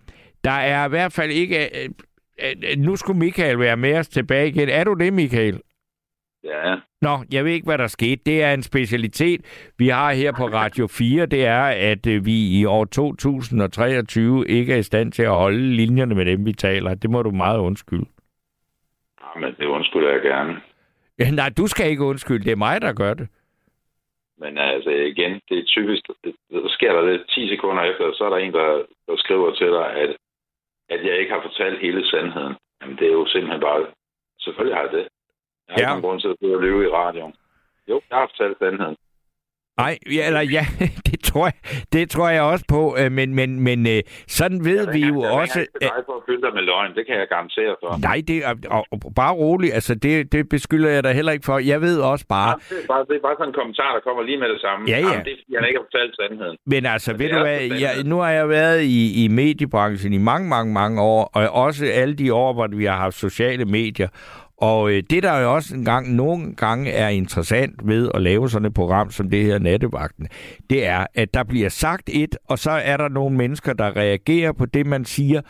der 0.45 0.51
er 0.51 0.87
i 0.87 0.89
hvert 0.89 1.13
fald 1.13 1.31
ikke... 1.31 1.85
Øh, 1.85 1.89
øh, 2.43 2.79
nu 2.79 2.97
skulle 2.97 3.19
Michael 3.19 3.59
være 3.59 3.77
med 3.77 3.99
os 3.99 4.09
tilbage 4.09 4.49
igen. 4.49 4.69
Er 4.69 4.85
du 4.85 4.95
det, 4.95 5.13
Michael? 5.13 5.61
ja. 6.45 6.77
Nå, 7.05 7.19
jeg 7.33 7.45
ved 7.45 7.53
ikke, 7.53 7.65
hvad 7.65 7.79
der 7.79 7.87
skete. 7.87 8.23
Det 8.27 8.43
er 8.43 8.55
en 8.55 8.63
specialitet, 8.63 9.41
vi 9.79 9.89
har 9.89 10.13
her 10.13 10.33
på 10.33 10.47
Radio 10.47 10.87
4. 10.87 11.27
Det 11.27 11.47
er, 11.47 11.63
at 11.93 12.07
øh, 12.07 12.27
vi 12.27 12.59
i 12.61 12.65
år 12.65 12.85
2023 12.85 14.49
ikke 14.49 14.73
er 14.73 14.77
i 14.77 14.83
stand 14.83 15.13
til 15.13 15.23
at 15.23 15.31
holde 15.31 15.77
linjerne 15.77 16.15
med 16.15 16.25
dem, 16.25 16.47
vi 16.47 16.53
taler. 16.53 16.95
Det 16.95 17.11
må 17.11 17.23
du 17.23 17.31
meget 17.31 17.59
undskylde. 17.59 18.07
Ja, 19.21 19.41
men 19.41 19.55
det 19.59 19.67
undskylder 19.67 20.11
jeg 20.13 20.23
gerne. 20.23 20.55
Ja, 21.19 21.31
nej, 21.31 21.49
du 21.57 21.67
skal 21.67 21.91
ikke 21.91 22.05
undskylde. 22.05 22.45
Det 22.45 22.53
er 22.53 22.57
mig, 22.57 22.81
der 22.81 22.93
gør 22.93 23.15
det. 23.15 23.29
Men 24.39 24.59
altså 24.59 24.91
igen, 24.91 25.41
det 25.49 25.59
er 25.59 25.65
typisk, 25.65 26.03
der 26.51 26.69
sker 26.69 26.93
der 26.93 27.03
det 27.03 27.25
10 27.29 27.49
sekunder 27.49 27.83
efter, 27.83 28.13
så 28.13 28.25
er 28.25 28.31
der 28.31 28.37
en, 28.37 28.53
der, 28.53 28.85
der 29.07 29.17
skriver 29.17 29.55
til 29.55 29.67
dig, 29.67 29.93
at, 29.93 30.17
at 30.89 31.07
jeg 31.07 31.19
ikke 31.19 31.33
har 31.33 31.43
fortalt 31.43 31.81
hele 31.81 32.07
sandheden. 32.07 32.55
Jamen 32.81 32.97
det 32.99 33.07
er 33.09 33.13
jo 33.13 33.27
simpelthen 33.27 33.61
bare, 33.61 33.87
selvfølgelig 34.41 34.77
har 34.77 34.83
jeg 34.85 34.93
det. 34.93 35.09
Jeg 35.69 35.75
har 35.75 35.81
Ja. 35.81 35.81
ikke 35.81 35.91
nogen 35.91 36.03
grund 36.03 36.21
til 36.21 36.29
at 36.29 36.37
blive 36.41 36.55
at 36.55 36.61
løbe 36.61 36.85
i 36.85 36.89
radioen. 36.89 37.35
Jo, 37.89 38.03
jeg 38.11 38.19
har 38.19 38.27
fortalt 38.27 38.59
sandheden. 38.59 38.97
Nej, 39.79 39.99
ja, 40.17 40.27
eller 40.27 40.41
ja, 40.41 40.65
det 41.11 41.19
tror 41.29 41.47
jeg, 41.47 41.59
det 41.93 42.11
tror 42.11 42.29
jeg 42.29 42.43
også 42.43 42.65
på, 42.69 42.97
øh, 43.01 43.13
men, 43.13 43.35
men, 43.35 43.61
men 43.61 43.87
øh, 43.87 44.01
sådan 44.29 44.65
ved 44.65 44.93
vi 44.93 45.01
jo 45.01 45.23
Jeg 45.23 45.29
er 45.29 45.41
også... 45.41 45.55
til 45.55 45.67
dig 45.81 46.03
for 46.07 46.17
at 46.17 46.23
fylde 46.29 46.43
dig 46.47 46.55
med 46.55 46.63
løgn, 46.63 46.95
det 46.95 47.07
kan 47.07 47.17
jeg 47.23 47.29
garantere 47.29 47.75
for. 47.83 47.91
Nej, 48.09 48.23
det 48.29 48.37
er 48.45 48.55
og, 48.71 48.87
og 48.93 49.13
bare 49.17 49.35
roligt. 49.35 49.75
Altså, 49.75 49.95
det, 49.95 50.33
det 50.33 50.49
beskylder 50.49 50.91
jeg 50.91 51.03
dig 51.05 51.13
heller 51.15 51.33
ikke 51.33 51.45
for. 51.45 51.59
Jeg 51.59 51.81
ved 51.81 52.01
også 52.01 52.27
bare... 52.29 52.51
Det 52.71 52.83
er, 52.83 52.87
bare, 52.89 53.05
det 53.09 53.17
er 53.17 53.21
bare 53.29 53.37
sådan 53.39 53.49
en 53.49 53.55
kommentar, 53.61 53.91
der 53.95 54.01
kommer 54.01 54.23
lige 54.23 54.39
med 54.39 54.49
det 54.49 54.61
samme. 54.61 54.83
Ja, 54.89 54.99
ja. 54.99 55.09
Jamen, 55.09 55.25
det 55.25 55.33
er, 55.33 55.59
han 55.59 55.69
ikke 55.69 55.79
har 55.81 55.87
fortalt 55.91 56.17
sandheden. 56.21 56.57
Men 56.67 56.87
altså, 56.87 57.11
Men 57.13 57.21
ved 57.21 57.29
du 57.29 57.37
er 57.37 57.43
hvad, 57.43 57.61
jeg, 57.85 57.93
nu 58.05 58.17
har 58.19 58.31
jeg 58.31 58.49
været 58.49 58.83
i, 58.83 59.25
i 59.25 59.29
mediebranchen 59.29 60.13
i 60.13 60.19
mange, 60.19 60.49
mange, 60.49 60.73
mange 60.73 61.03
år, 61.03 61.31
og 61.35 61.43
også 61.65 61.87
alle 61.95 62.15
de 62.15 62.35
år, 62.35 62.53
hvor 62.53 62.67
vi 62.67 62.85
har 62.85 62.97
haft 62.97 63.15
sociale 63.15 63.65
medier. 63.65 64.09
Og 64.65 64.91
øh, 64.91 65.03
det, 65.11 65.23
der 65.23 65.39
jo 65.39 65.55
også 65.55 65.75
en 65.75 65.85
gang, 65.85 66.15
nogle 66.15 66.55
gange 66.55 66.91
er 66.91 67.09
interessant 67.09 67.89
ved 67.89 68.11
at 68.15 68.23
lave 68.23 68.51
sådan 68.51 68.67
et 68.67 68.75
program 68.75 69.11
som 69.11 69.31
det 69.31 69.45
her 69.45 69.59
Nattevagten, 69.59 70.29
det 70.71 70.87
er, 70.87 71.07
at 71.15 71.35
der 71.35 71.45
bliver 71.45 71.69
sagt 71.69 72.11
et, 72.13 72.37
og 72.49 72.59
så 72.59 72.71
er 72.71 72.97
der 72.97 73.09
nogle 73.09 73.37
mennesker, 73.37 73.73
der 73.73 73.97
reagerer 73.97 74.53
på 74.53 74.67
det, 74.67 74.87
man 74.87 75.05
siger, 75.05 75.41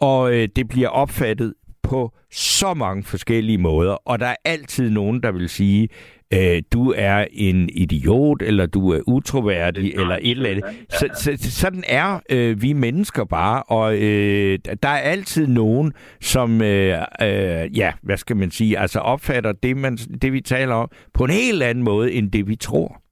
og 0.00 0.32
øh, 0.32 0.48
det 0.56 0.68
bliver 0.68 0.88
opfattet 0.88 1.54
på 1.82 2.12
så 2.32 2.74
mange 2.74 3.02
forskellige 3.02 3.58
måder, 3.58 3.92
og 3.92 4.18
der 4.18 4.26
er 4.26 4.36
altid 4.44 4.90
nogen, 4.90 5.22
der 5.22 5.32
vil 5.32 5.48
sige, 5.48 5.88
øh, 6.34 6.62
du 6.72 6.94
er 6.96 7.26
en 7.32 7.68
idiot, 7.72 8.42
eller 8.42 8.66
du 8.66 8.90
er 8.90 9.00
utroværdig, 9.06 9.94
eller 9.94 10.18
et 10.20 10.30
eller 10.30 10.50
andet. 10.50 10.64
Så, 10.90 11.08
så, 11.14 11.50
sådan 11.50 11.84
er 11.88 12.20
øh, 12.30 12.62
vi 12.62 12.72
mennesker 12.72 13.24
bare, 13.24 13.62
og 13.62 13.96
øh, 13.96 14.58
der 14.82 14.88
er 14.88 14.98
altid 14.98 15.46
nogen, 15.46 15.92
som, 16.20 16.62
øh, 16.62 16.98
øh, 17.22 17.78
ja, 17.78 17.92
hvad 18.02 18.16
skal 18.16 18.36
man 18.36 18.50
sige, 18.50 18.78
altså 18.78 18.98
opfatter 18.98 19.52
det, 19.52 19.76
man, 19.76 19.96
det, 19.96 20.32
vi 20.32 20.40
taler 20.40 20.74
om, 20.74 20.90
på 21.14 21.24
en 21.24 21.30
helt 21.30 21.62
anden 21.62 21.84
måde, 21.84 22.12
end 22.12 22.30
det, 22.30 22.48
vi 22.48 22.56
tror. 22.56 23.03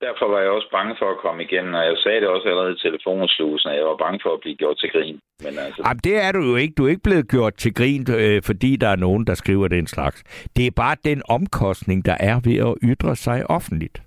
Derfor 0.00 0.26
var 0.32 0.40
jeg 0.40 0.50
også 0.50 0.68
bange 0.72 0.94
for 1.00 1.10
at 1.10 1.18
komme 1.24 1.42
igennem, 1.42 1.74
og 1.74 1.84
jeg 1.84 1.96
sagde 2.04 2.20
det 2.20 2.28
også 2.28 2.48
allerede 2.48 2.72
i 2.72 2.78
telefonslusen, 2.86 3.70
at 3.70 3.76
jeg 3.76 3.84
var 3.84 3.96
bange 3.96 4.20
for 4.22 4.32
at 4.34 4.40
blive 4.40 4.56
gjort 4.56 4.78
til 4.78 4.90
grin. 4.90 5.20
Men 5.44 5.58
altså, 5.58 5.82
Jamen, 5.86 6.00
det 6.04 6.16
er 6.24 6.32
du 6.32 6.40
jo 6.50 6.56
ikke. 6.56 6.74
Du 6.78 6.84
er 6.86 6.90
ikke 6.90 7.02
blevet 7.02 7.28
gjort 7.28 7.54
til 7.54 7.74
grin, 7.74 8.06
øh, 8.18 8.42
fordi 8.42 8.76
der 8.76 8.88
er 8.88 8.96
nogen, 8.96 9.26
der 9.26 9.34
skriver 9.34 9.68
den 9.68 9.86
slags. 9.86 10.48
Det 10.56 10.66
er 10.66 10.70
bare 10.76 10.96
den 11.04 11.22
omkostning, 11.28 12.04
der 12.04 12.16
er 12.20 12.40
ved 12.44 12.56
at 12.68 12.74
ytre 12.90 13.16
sig 13.16 13.50
offentligt. 13.50 14.02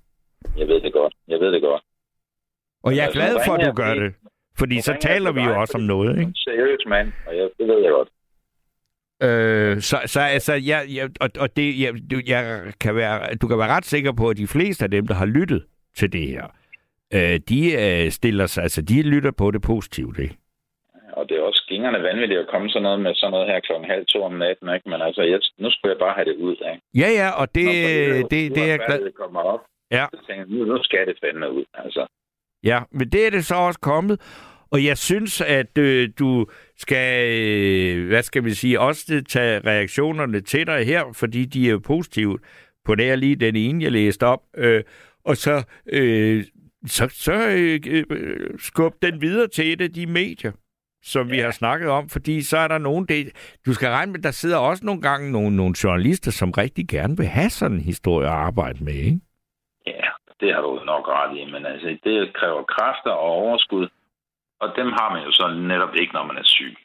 jeg 0.57 0.67
ved 0.67 0.81
det 0.81 0.93
godt. 0.93 1.13
Jeg 1.27 1.39
ved 1.39 1.51
det 1.51 1.61
godt. 1.61 1.83
Og 2.83 2.95
jeg 2.95 3.01
er 3.01 3.05
Altså, 3.05 3.19
glad 3.19 3.33
for, 3.45 3.53
at 3.53 3.65
du 3.65 3.71
gør 3.71 3.93
det. 3.93 4.13
Fordi 4.57 4.81
så 4.81 4.97
taler 5.01 5.31
vi 5.31 5.41
jo 5.41 5.59
også 5.61 5.77
om 5.77 5.83
noget, 5.83 6.19
ikke? 6.19 6.31
seriøs 6.35 6.83
mand, 6.87 7.11
og 7.27 7.37
jeg, 7.37 7.49
det 7.59 7.67
ved 7.67 7.79
jeg 7.83 7.91
godt. 7.91 8.09
Øh, 9.23 9.81
så, 9.81 9.97
så 10.05 10.19
altså, 10.19 10.53
jeg, 10.53 10.85
jeg, 10.95 11.09
og, 11.21 11.29
og 11.39 11.55
det, 11.57 11.79
jeg, 11.81 11.93
du, 12.11 12.21
jeg 12.27 12.73
kan 12.81 12.95
være, 12.95 13.35
du 13.41 13.47
kan 13.47 13.57
være 13.57 13.67
ret 13.67 13.85
sikker 13.85 14.11
på, 14.11 14.29
at 14.29 14.37
de 14.37 14.47
fleste 14.47 14.83
af 14.85 14.91
dem, 14.91 15.07
der 15.07 15.13
har 15.13 15.25
lyttet 15.25 15.65
til 15.95 16.13
det 16.13 16.27
her, 16.27 16.45
øh, 17.13 17.39
de 17.49 17.59
øh, 17.83 18.11
stiller 18.11 18.45
sig, 18.45 18.63
altså 18.63 18.81
de 18.81 19.01
lytter 19.01 19.31
på 19.31 19.51
det 19.51 19.61
positivt, 19.61 20.19
ikke? 20.19 20.37
Og 21.13 21.29
det 21.29 21.37
er 21.37 21.41
også 21.41 21.65
gingerne 21.69 22.03
vanvittigt 22.03 22.39
at 22.39 22.47
komme 22.47 22.69
sådan 22.69 22.83
noget 22.83 23.01
med 23.01 23.15
sådan 23.15 23.31
noget 23.31 23.47
her 23.47 23.59
klokken 23.59 23.89
halv 23.89 24.05
to 24.05 24.23
om 24.23 24.33
natten, 24.33 24.69
ikke? 24.75 24.89
Men 24.89 25.01
altså, 25.01 25.21
jeg, 25.21 25.39
nu 25.57 25.71
skulle 25.71 25.91
jeg 25.93 25.99
bare 25.99 26.13
have 26.13 26.25
det 26.25 26.37
ud, 26.37 26.55
ikke? 26.71 26.81
Ja, 27.01 27.09
ja, 27.21 27.29
og 27.41 27.55
det, 27.55 27.65
Nå, 27.65 27.71
fordi 27.71 28.43
det, 28.43 28.55
det 28.55 28.63
er 28.63 28.67
jeg 28.67 28.79
glad. 28.87 29.05
Det 29.05 29.15
kommer 29.15 29.39
op. 29.39 29.59
Ja. 29.91 30.05
Så 30.13 30.19
tænker 30.27 30.43
jeg, 30.43 30.47
nu, 30.55 30.65
nu 30.65 30.83
skal 30.83 31.07
det 31.07 31.17
fandme 31.23 31.51
ud, 31.51 31.65
altså. 31.73 32.07
Ja, 32.63 32.79
men 32.91 33.09
det 33.09 33.25
er 33.25 33.29
det 33.29 33.45
så 33.45 33.55
også 33.55 33.79
kommet. 33.79 34.21
Og 34.71 34.85
jeg 34.85 34.97
synes, 34.97 35.41
at 35.41 35.77
øh, 35.77 36.09
du 36.19 36.45
skal, 36.77 37.29
øh, 37.39 38.07
hvad 38.07 38.23
skal 38.23 38.45
vi 38.45 38.51
sige, 38.51 38.79
også 38.79 39.23
tage 39.29 39.59
reaktionerne 39.59 40.41
til 40.41 40.67
dig 40.67 40.85
her, 40.85 41.03
fordi 41.13 41.45
de 41.45 41.69
er 41.69 41.79
positive 41.79 42.39
på 42.85 42.95
det 42.95 43.05
her 43.05 43.15
lige 43.15 43.35
den 43.35 43.55
ene, 43.55 43.83
jeg 43.83 43.91
læste 43.91 44.23
op. 44.23 44.41
Øh, 44.57 44.83
og 45.29 45.35
så, 45.45 45.55
øh, 45.97 46.43
så, 46.85 47.03
så 47.25 47.35
øh, 47.57 47.79
øh, 48.09 48.59
skub 48.59 48.93
den 49.01 49.21
videre 49.21 49.47
til 49.47 49.73
et 49.73 49.81
af 49.81 49.91
de 49.93 50.05
medier, 50.05 50.51
som 51.03 51.27
ja. 51.27 51.33
vi 51.33 51.39
har 51.39 51.51
snakket 51.51 51.89
om, 51.89 52.09
fordi 52.09 52.41
så 52.41 52.57
er 52.57 52.67
der 52.67 52.77
nogen, 52.77 53.05
det, 53.05 53.19
du 53.65 53.73
skal 53.73 53.89
regne 53.89 54.11
med, 54.11 54.19
der 54.19 54.31
sidder 54.31 54.57
også 54.57 54.85
nogle 54.85 55.01
gange 55.01 55.31
nogle, 55.31 55.55
nogle 55.55 55.75
journalister, 55.83 56.31
som 56.31 56.51
rigtig 56.51 56.87
gerne 56.87 57.17
vil 57.17 57.25
have 57.25 57.49
sådan 57.49 57.77
en 57.77 57.83
historie 57.83 58.27
at 58.27 58.33
arbejde 58.33 58.83
med, 58.83 58.93
ikke? 58.93 59.19
Ja, 59.87 60.07
det 60.39 60.53
har 60.53 60.61
du 60.61 60.81
nok 60.85 61.07
ret 61.07 61.37
i, 61.37 61.51
men 61.51 61.65
altså, 61.65 61.97
det 62.03 62.33
kræver 62.33 62.63
kræfter 62.63 63.11
og 63.11 63.29
overskud, 63.43 63.87
og 64.59 64.67
dem 64.75 64.87
har 64.87 65.13
man 65.13 65.23
jo 65.23 65.31
så 65.31 65.45
netop 65.71 65.95
ikke, 66.01 66.13
når 66.13 66.25
man 66.25 66.37
er 66.37 66.43
syg. 66.57 66.75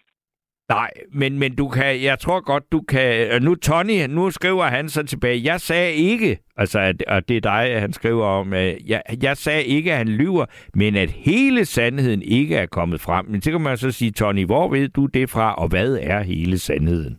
Nej, 0.69 0.91
men, 1.13 1.39
men 1.39 1.57
du 1.57 1.69
kan, 1.69 2.03
jeg 2.03 2.19
tror 2.19 2.41
godt, 2.41 2.73
du 2.73 2.81
kan... 2.81 3.43
Nu, 3.43 3.55
Tony, 3.55 4.07
nu 4.09 4.31
skriver 4.31 4.65
han 4.65 4.89
så 4.89 5.03
tilbage. 5.03 5.41
Jeg 5.45 5.61
sagde 5.61 5.93
ikke, 5.93 6.39
altså, 6.57 6.79
at, 6.79 7.05
og 7.09 7.29
det 7.29 7.37
er 7.37 7.41
dig, 7.41 7.81
han 7.81 7.93
skriver 7.93 8.27
om, 8.27 8.53
øh, 8.55 8.91
jeg, 8.91 9.03
jeg 9.23 9.37
sagde 9.37 9.65
ikke, 9.65 9.93
at 9.93 9.99
han 9.99 10.09
lyver, 10.09 10.47
men 10.75 10.97
at 10.97 11.11
hele 11.11 11.65
sandheden 11.65 12.23
ikke 12.23 12.57
er 12.57 12.67
kommet 12.67 13.01
frem. 13.01 13.27
Men 13.27 13.43
så 13.43 13.51
kan 13.51 13.61
man 13.61 13.77
så 13.77 13.91
sige, 13.91 14.11
Tony, 14.11 14.47
hvor 14.47 14.69
ved 14.69 14.89
du 14.89 15.07
det 15.07 15.31
fra, 15.31 15.55
og 15.55 15.69
hvad 15.69 15.99
er 16.03 16.23
hele 16.23 16.59
sandheden? 16.59 17.19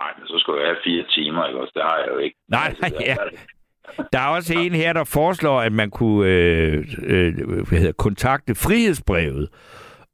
Nej, 0.00 0.10
men 0.18 0.26
så 0.26 0.34
skulle 0.38 0.60
jeg 0.60 0.68
have 0.68 0.76
fire 0.84 1.04
timer, 1.10 1.46
ikke 1.46 1.60
også? 1.60 1.72
Det 1.74 1.82
har 1.82 1.98
jeg 1.98 2.08
jo 2.12 2.18
ikke. 2.18 2.36
Nej, 2.48 2.66
altså, 2.68 2.94
det 2.98 3.10
er- 3.10 3.14
ja. 3.14 4.04
Der 4.12 4.18
er 4.18 4.26
også 4.28 4.54
en 4.58 4.72
her, 4.74 4.92
der 4.92 5.04
foreslår, 5.04 5.60
at 5.60 5.72
man 5.72 5.90
kunne 5.90 6.28
øh, 6.30 6.84
øh, 7.02 7.34
hvad 7.68 7.78
hedder, 7.78 7.92
kontakte 7.92 8.54
frihedsbrevet. 8.54 9.48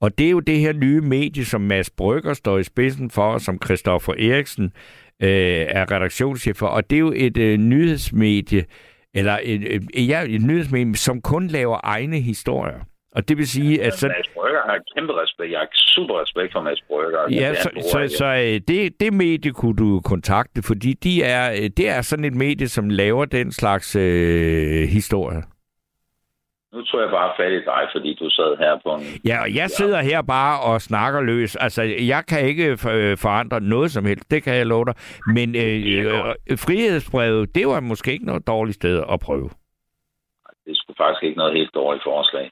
Og 0.03 0.19
det 0.19 0.27
er 0.27 0.31
jo 0.31 0.41
det 0.41 0.59
her 0.59 0.73
nye 0.73 1.01
medie, 1.01 1.45
som 1.45 1.61
Mads 1.61 1.91
Brygger 1.91 2.35
står 2.35 2.59
i 2.59 2.62
spidsen 2.62 3.11
for, 3.11 3.33
og 3.33 3.41
som 3.41 3.59
Christoffer 3.65 4.12
Eriksen 4.12 4.65
øh, 5.23 5.66
er 5.69 5.93
redaktionschef 5.93 6.57
for. 6.57 6.66
Og 6.66 6.91
det 6.91 6.97
er 6.97 7.01
jo 7.01 7.12
et 7.16 7.37
øh, 7.37 7.59
nyhedsmedie, 7.59 8.65
eller 9.15 9.39
et, 9.43 9.62
øh, 9.70 10.09
ja, 10.09 10.23
et 10.29 10.43
nyhedsmedie, 10.43 10.97
som 10.97 11.20
kun 11.20 11.47
laver 11.47 11.79
egne 11.83 12.20
historier. 12.20 12.81
Og 13.16 13.29
det 13.29 13.39
vil 13.39 13.49
sige, 13.49 13.83
at 13.83 13.95
så, 13.95 14.09
Mads 14.09 14.29
Brygger 14.35 14.61
har 14.66 14.79
kæmpe 14.97 15.12
respekt. 15.12 15.53
Jeg 15.53 15.59
har 15.59 15.69
super 15.73 16.23
respekt 16.23 16.53
for 16.53 16.62
Mads 16.62 16.83
Brygger. 16.89 17.20
Ja, 17.31 17.49
det 17.51 17.59
er 17.59 17.62
så, 17.62 17.70
bror, 17.74 18.07
så, 18.07 18.16
så 18.16 18.27
øh, 18.27 18.61
det, 18.69 19.01
det 19.01 19.12
medie 19.12 19.53
kunne 19.53 19.77
du 19.77 20.01
kontakte, 20.01 20.62
fordi 20.62 20.93
de 20.93 21.23
er, 21.23 21.53
øh, 21.53 21.70
det 21.77 21.89
er 21.89 22.03
sådan 22.03 22.24
et 22.24 22.35
medie, 22.35 22.69
som 22.69 22.91
laver 22.91 23.24
den 23.24 23.53
slags 23.53 23.97
øh, 23.97 24.89
historier. 24.89 25.43
Nu 26.73 26.85
tror 26.85 27.01
jeg 27.01 27.11
bare 27.11 27.32
fat 27.36 27.53
i 27.53 27.65
dig, 27.65 27.82
fordi 27.94 28.15
du 28.15 28.31
sad 28.31 28.57
her 28.59 28.78
på 28.82 28.89
en... 28.94 29.03
Ja, 29.27 29.43
og 29.43 29.55
jeg 29.55 29.70
sidder 29.70 30.01
her 30.03 30.23
bare 30.23 30.61
og 30.61 30.81
snakker 30.81 31.20
løs. 31.20 31.57
Altså, 31.57 31.82
jeg 31.82 32.23
kan 32.28 32.47
ikke 32.47 32.70
øh, 32.70 33.19
forandre 33.19 33.61
noget 33.61 33.90
som 33.90 34.05
helst, 34.05 34.31
det 34.31 34.43
kan 34.43 34.55
jeg 34.55 34.66
love 34.66 34.85
dig. 34.85 34.94
Men 35.35 35.57
øh, 35.57 36.05
øh, 36.05 36.59
frihedsbrevet, 36.59 37.55
det 37.55 37.66
var 37.66 37.81
måske 37.81 38.12
ikke 38.12 38.27
noget 38.27 38.47
dårligt 38.47 38.74
sted 38.74 39.05
at 39.12 39.20
prøve. 39.20 39.49
Det 40.66 40.77
sgu 40.77 40.94
faktisk 40.99 41.23
ikke 41.23 41.39
noget 41.39 41.55
helt 41.55 41.74
dårligt 41.74 42.05
forslag. 42.05 42.51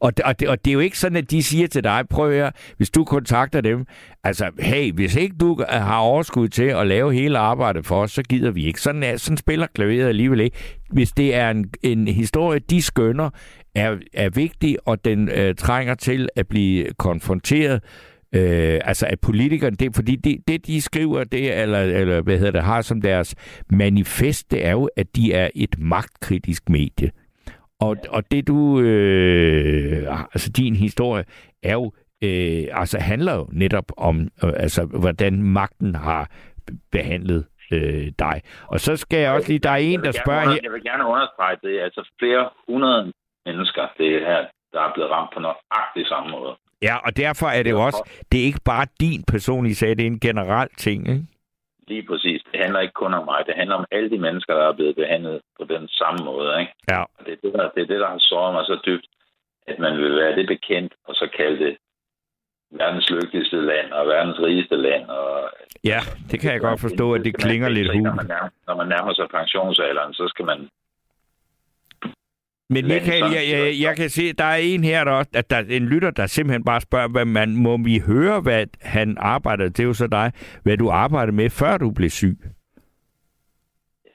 Og 0.00 0.16
det, 0.16 0.24
og, 0.24 0.40
det, 0.40 0.48
og 0.48 0.64
det 0.64 0.70
er 0.70 0.74
jo 0.74 0.80
ikke 0.80 0.98
sådan, 0.98 1.16
at 1.16 1.30
de 1.30 1.42
siger 1.42 1.68
til 1.68 1.84
dig, 1.84 2.04
prøv 2.10 2.30
høre, 2.30 2.52
hvis 2.76 2.90
du 2.90 3.04
kontakter 3.04 3.60
dem, 3.60 3.86
altså, 4.24 4.50
hey, 4.60 4.92
hvis 4.94 5.16
ikke 5.16 5.36
du 5.40 5.64
har 5.68 6.00
overskud 6.00 6.48
til 6.48 6.64
at 6.64 6.86
lave 6.86 7.12
hele 7.12 7.38
arbejdet 7.38 7.86
for 7.86 8.02
os, 8.02 8.10
så 8.10 8.22
gider 8.22 8.50
vi 8.50 8.66
ikke. 8.66 8.80
Sådan, 8.80 9.02
er, 9.02 9.16
sådan 9.16 9.36
spiller 9.36 9.66
klaveret 9.74 10.08
alligevel 10.08 10.40
ikke. 10.40 10.77
Hvis 10.88 11.12
det 11.12 11.34
er 11.34 11.50
en, 11.50 11.70
en 11.82 12.08
historie, 12.08 12.58
de 12.58 12.82
skønner, 12.82 13.30
er, 13.74 13.96
er 14.14 14.30
vigtig, 14.30 14.76
og 14.84 15.04
den 15.04 15.28
øh, 15.28 15.54
trænger 15.54 15.94
til 15.94 16.28
at 16.36 16.48
blive 16.48 16.86
konfronteret, 16.98 17.82
Øh, 18.34 18.80
altså 18.84 19.06
at 19.06 19.20
politikerne, 19.20 19.76
det, 19.76 19.94
fordi 19.94 20.16
det, 20.16 20.48
det 20.48 20.66
de 20.66 20.80
skriver, 20.80 21.24
det, 21.24 21.60
eller, 21.62 21.78
eller 21.78 22.20
hvad 22.20 22.38
hedder 22.38 22.52
det, 22.52 22.62
har 22.62 22.82
som 22.82 23.00
deres 23.02 23.34
manifest, 23.70 24.50
det 24.50 24.66
er 24.66 24.70
jo, 24.70 24.88
at 24.96 25.16
de 25.16 25.32
er 25.32 25.48
et 25.54 25.78
magtkritisk 25.78 26.68
medie. 26.68 27.10
Og, 27.80 27.96
og 28.08 28.30
det 28.30 28.46
du, 28.46 28.80
øh, 28.80 30.20
altså 30.34 30.50
din 30.50 30.76
historie, 30.76 31.24
er 31.62 31.72
jo, 31.72 31.92
øh, 32.22 32.64
altså 32.72 32.98
handler 32.98 33.34
jo 33.34 33.48
netop 33.52 33.92
om, 33.96 34.20
øh, 34.44 34.52
altså 34.56 34.84
hvordan 34.84 35.42
magten 35.42 35.94
har 35.94 36.30
behandlet 36.92 37.44
øh, 37.72 38.06
dig. 38.18 38.36
Og 38.72 38.80
så 38.80 38.96
skal 38.96 39.18
jeg 39.18 39.32
også 39.32 39.48
lige, 39.48 39.58
der 39.58 39.70
er 39.70 39.76
en, 39.76 40.00
der 40.04 40.12
spørger 40.12 40.44
her, 40.50 40.58
Jeg 40.62 40.72
vil 40.72 40.82
gerne 40.82 41.06
understrege 41.06 41.56
det. 41.62 41.80
Altså 41.80 42.08
flere 42.18 42.50
hundrede 42.68 43.12
mennesker, 43.46 43.82
det 43.98 44.08
er 44.16 44.20
her, 44.30 44.46
der 44.72 44.80
er 44.80 44.92
blevet 44.94 45.10
ramt 45.10 45.30
på 45.34 45.40
nøjagtig 45.40 46.06
samme 46.06 46.30
måde. 46.30 46.56
ja, 46.82 46.96
og 47.06 47.16
derfor 47.16 47.46
er 47.46 47.62
det 47.62 47.70
jo 47.70 47.80
også, 47.88 48.10
det 48.32 48.40
er 48.40 48.44
ikke 48.44 48.64
bare 48.64 48.86
din 49.00 49.24
personlige 49.32 49.74
sag, 49.74 49.90
det 49.90 50.00
er 50.00 50.06
en 50.06 50.20
generel 50.20 50.68
ting, 50.76 51.08
ikke? 51.08 51.24
Lige 51.88 52.06
præcis. 52.10 52.42
Det 52.52 52.60
handler 52.60 52.80
ikke 52.80 53.00
kun 53.02 53.14
om 53.14 53.24
mig. 53.24 53.40
Det 53.46 53.54
handler 53.56 53.76
om 53.76 53.84
alle 53.90 54.10
de 54.10 54.18
mennesker, 54.18 54.54
der 54.54 54.66
er 54.68 54.72
blevet 54.72 54.96
behandlet 54.96 55.40
på 55.58 55.64
den 55.64 55.88
samme 55.88 56.24
måde. 56.24 56.60
Ikke? 56.60 56.72
Ja. 56.90 57.00
Og 57.02 57.20
det, 57.26 57.32
er 57.32 57.36
det, 57.42 57.52
der, 57.52 57.68
det 57.74 57.82
er 57.82 57.86
det, 57.92 58.00
der 58.00 58.08
har 58.08 58.18
såret 58.18 58.52
mig 58.54 58.64
så 58.64 58.78
dybt, 58.86 59.06
at 59.66 59.78
man 59.78 59.98
vil 59.98 60.14
være 60.16 60.36
det 60.36 60.46
bekendt, 60.46 60.92
og 61.08 61.14
så 61.14 61.28
kalde 61.36 61.64
det 61.64 61.76
verdens 62.70 63.10
lykkeligste 63.10 63.56
land 63.56 63.92
og 63.92 64.06
verdens 64.06 64.38
rigeste 64.40 64.76
land. 64.76 65.04
Og, 65.04 65.50
Ja, 65.84 66.00
det 66.30 66.40
kan 66.40 66.52
jeg 66.52 66.60
godt 66.60 66.80
forstå, 66.80 67.14
at 67.14 67.24
det 67.24 67.36
klinger 67.36 67.68
lidt 67.68 67.86
Når 67.86 67.92
hul. 67.94 68.02
man, 68.16 68.26
nærmer, 68.26 68.48
når 68.66 68.76
man 68.76 68.88
nærmer 68.88 69.12
sig 69.14 69.26
pensionsalderen, 69.30 70.14
så 70.14 70.28
skal 70.28 70.44
man... 70.44 70.68
Men 72.70 72.84
Michael, 72.86 73.24
jeg, 73.32 73.44
jeg, 73.50 73.74
jeg 73.80 73.96
kan 73.96 74.08
se, 74.10 74.32
der 74.32 74.44
er 74.44 74.56
en 74.56 74.84
her, 74.84 75.04
der, 75.04 75.12
også, 75.12 75.30
at 75.34 75.50
der 75.50 75.56
er 75.56 75.64
en 75.70 75.88
lytter, 75.88 76.10
der 76.10 76.26
simpelthen 76.26 76.64
bare 76.64 76.80
spørger, 76.80 77.08
hvad 77.08 77.24
man, 77.24 77.56
må 77.56 77.76
vi 77.76 78.02
høre, 78.06 78.40
hvad 78.40 78.66
han 78.82 79.16
arbejder, 79.20 79.64
det 79.64 79.80
er 79.80 79.84
jo 79.84 79.94
så 79.94 80.06
dig, 80.06 80.32
hvad 80.62 80.76
du 80.76 80.90
arbejdede 80.90 81.36
med, 81.36 81.50
før 81.50 81.76
du 81.78 81.90
blev 81.90 82.10
syg? 82.10 82.38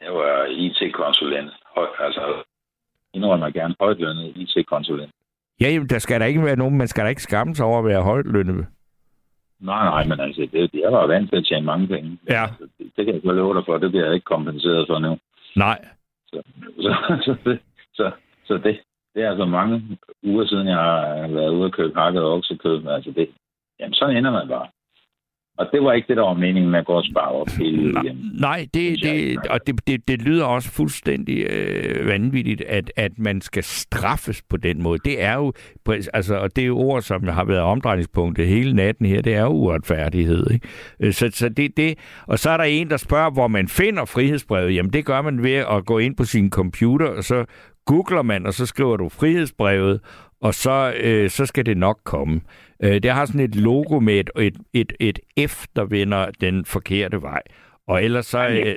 Jeg 0.01 0.13
var 0.13 0.45
IT-konsulent. 0.49 1.51
Altså, 1.99 2.43
indrømmer 3.13 3.49
gerne 3.49 3.75
højtlønnet 3.79 4.33
IT-konsulent. 4.35 5.11
Ja, 5.61 5.69
jamen, 5.69 5.89
der 5.89 5.99
skal 5.99 6.19
der 6.19 6.25
ikke 6.25 6.43
være 6.43 6.55
nogen, 6.55 6.77
man 6.77 6.87
skal 6.87 7.03
da 7.03 7.09
ikke 7.09 7.21
skamme 7.21 7.55
sig 7.55 7.65
over 7.65 7.79
at 7.79 7.85
være 7.85 8.03
højt 8.03 8.25
lønnet. 8.25 8.67
Nej, 9.59 9.83
nej, 9.85 10.03
men 10.05 10.19
altså, 10.19 10.47
det, 10.51 10.69
jeg 10.73 10.91
var 10.91 11.07
vant 11.07 11.29
til 11.29 11.37
at 11.37 11.45
tjene 11.45 11.65
mange 11.65 11.87
penge. 11.87 12.17
Ja. 12.29 12.43
Altså, 12.43 12.67
det, 12.77 12.91
det 12.95 13.05
kan 13.05 13.13
jeg 13.13 13.21
godt 13.23 13.35
love 13.35 13.55
dig 13.55 13.63
for, 13.65 13.77
det 13.77 13.91
bliver 13.91 14.05
jeg 14.05 14.13
ikke 14.13 14.25
kompenseret 14.25 14.87
for 14.89 14.99
nu. 14.99 15.17
Nej. 15.55 15.85
Så, 16.27 16.41
så, 16.77 16.91
så, 17.25 17.35
det, 17.45 17.59
så, 17.93 18.11
så 18.45 18.53
det, 18.53 18.79
det 19.15 19.23
er 19.23 19.29
altså 19.29 19.45
mange 19.45 19.97
uger 20.23 20.45
siden, 20.45 20.67
jeg 20.67 20.77
har 20.77 21.27
været 21.27 21.49
ude 21.49 21.65
og 21.65 21.71
købe 21.71 21.99
hakket 21.99 22.23
oksekød. 22.23 22.87
Altså 22.87 23.11
det, 23.11 23.29
jamen 23.79 23.93
sådan 23.93 24.17
ender 24.17 24.31
man 24.31 24.47
bare. 24.47 24.67
Og 25.57 25.67
det 25.71 25.83
var 25.83 25.93
ikke 25.93 26.07
det, 26.07 26.17
der 26.17 26.23
var 26.23 26.33
meningen 26.33 26.71
med 26.71 26.79
at 26.79 26.85
gå 26.85 26.93
og 26.93 27.03
spare 27.11 27.31
op 27.31 27.47
hele 27.59 27.89
igen. 27.89 28.31
Nej, 28.39 28.67
det, 28.73 29.03
det, 29.03 29.37
og 29.49 29.67
det, 29.67 29.87
det, 29.87 30.07
det 30.07 30.21
lyder 30.21 30.45
også 30.45 30.71
fuldstændig 30.71 31.45
øh, 31.49 32.07
vanvittigt, 32.07 32.61
at, 32.61 32.91
at 32.95 33.11
man 33.17 33.41
skal 33.41 33.63
straffes 33.63 34.41
på 34.49 34.57
den 34.57 34.83
måde. 34.83 34.99
Det 35.05 35.23
er 35.23 35.35
jo, 35.35 35.53
altså, 36.13 36.35
og 36.35 36.55
det 36.55 36.65
er 36.67 36.71
ord, 36.71 37.01
som 37.01 37.27
har 37.27 37.45
været 37.45 37.61
omdrejningspunktet 37.61 38.47
hele 38.47 38.73
natten 38.73 39.05
her, 39.05 39.21
det 39.21 39.33
er 39.33 39.41
jo 39.41 39.49
uretfærdighed. 39.49 40.51
Ikke? 40.51 40.67
Øh, 40.99 41.13
Så, 41.13 41.29
så 41.33 41.49
det, 41.49 41.77
det, 41.77 41.97
og 42.27 42.39
så 42.39 42.49
er 42.49 42.57
der 42.57 42.63
en, 42.63 42.89
der 42.89 42.97
spørger, 42.97 43.31
hvor 43.31 43.47
man 43.47 43.67
finder 43.67 44.05
frihedsbrevet. 44.05 44.75
Jamen, 44.75 44.93
det 44.93 45.05
gør 45.05 45.21
man 45.21 45.43
ved 45.43 45.55
at 45.55 45.85
gå 45.85 45.97
ind 45.97 46.15
på 46.15 46.23
sin 46.23 46.49
computer, 46.49 47.07
og 47.07 47.23
så 47.23 47.45
googler 47.85 48.21
man, 48.21 48.45
og 48.45 48.53
så 48.53 48.65
skriver 48.65 48.97
du 48.97 49.09
frihedsbrevet, 49.09 49.99
og 50.43 50.53
så, 50.53 50.93
øh, 50.99 51.29
så 51.29 51.45
skal 51.45 51.65
det 51.65 51.77
nok 51.77 51.99
komme. 52.03 52.41
Øh, 52.83 53.03
det 53.03 53.11
har 53.11 53.25
sådan 53.25 53.41
et 53.41 53.55
logo 53.55 53.99
med 53.99 54.13
et, 54.19 54.29
et, 54.39 54.57
et, 54.73 54.93
et 54.99 55.49
F, 55.49 55.65
der 55.75 55.83
vender 55.85 56.31
den 56.41 56.65
forkerte 56.65 57.21
vej. 57.21 57.41
Og 57.87 58.03
ellers 58.03 58.25
så... 58.25 58.47
Øh, 58.47 58.75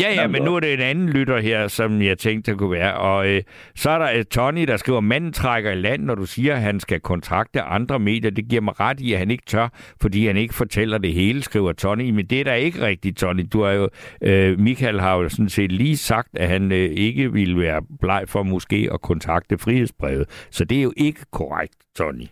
Ja, 0.00 0.14
ja, 0.14 0.26
men 0.26 0.42
nu 0.42 0.56
er 0.56 0.60
det 0.60 0.74
en 0.74 0.80
anden 0.80 1.08
lytter 1.08 1.38
her, 1.38 1.68
som 1.68 2.02
jeg 2.02 2.18
tænkte, 2.18 2.50
det 2.50 2.58
kunne 2.58 2.70
være. 2.70 2.96
Og 2.96 3.28
øh, 3.28 3.42
så 3.74 3.90
er 3.90 3.98
der 3.98 4.18
øh, 4.18 4.24
Tony, 4.24 4.66
der 4.66 4.76
skriver, 4.76 5.00
manden 5.00 5.32
trækker 5.32 5.70
i 5.70 5.74
land, 5.74 6.04
når 6.04 6.14
du 6.14 6.26
siger, 6.26 6.54
at 6.54 6.60
han 6.60 6.80
skal 6.80 7.00
kontakte 7.00 7.62
andre 7.62 7.98
medier. 7.98 8.30
Det 8.30 8.48
giver 8.48 8.62
mig 8.62 8.80
ret 8.80 9.00
i, 9.00 9.12
at 9.12 9.18
han 9.18 9.30
ikke 9.30 9.44
tør, 9.46 9.68
fordi 10.00 10.26
han 10.26 10.36
ikke 10.36 10.54
fortæller 10.54 10.98
det 10.98 11.12
hele, 11.12 11.42
skriver 11.42 11.72
Tony. 11.72 12.10
Men 12.10 12.26
det 12.26 12.40
er 12.40 12.44
da 12.44 12.54
ikke 12.54 12.86
rigtigt, 12.86 13.18
Tony. 13.18 13.46
Du 13.52 13.62
har 13.62 13.70
jo, 13.70 13.88
øh, 14.22 14.58
Michael 14.58 15.00
har 15.00 15.16
jo 15.16 15.28
sådan 15.28 15.48
set 15.48 15.72
lige 15.72 15.96
sagt, 15.96 16.28
at 16.34 16.48
han 16.48 16.72
øh, 16.72 16.90
ikke 16.90 17.32
ville 17.32 17.60
være 17.60 17.82
bleg 18.00 18.24
for 18.28 18.42
måske 18.42 18.88
at 18.92 19.00
kontakte 19.00 19.58
frihedsbrevet. 19.58 20.46
Så 20.50 20.64
det 20.64 20.78
er 20.78 20.82
jo 20.82 20.92
ikke 20.96 21.20
korrekt, 21.32 21.76
Tony. 21.96 22.26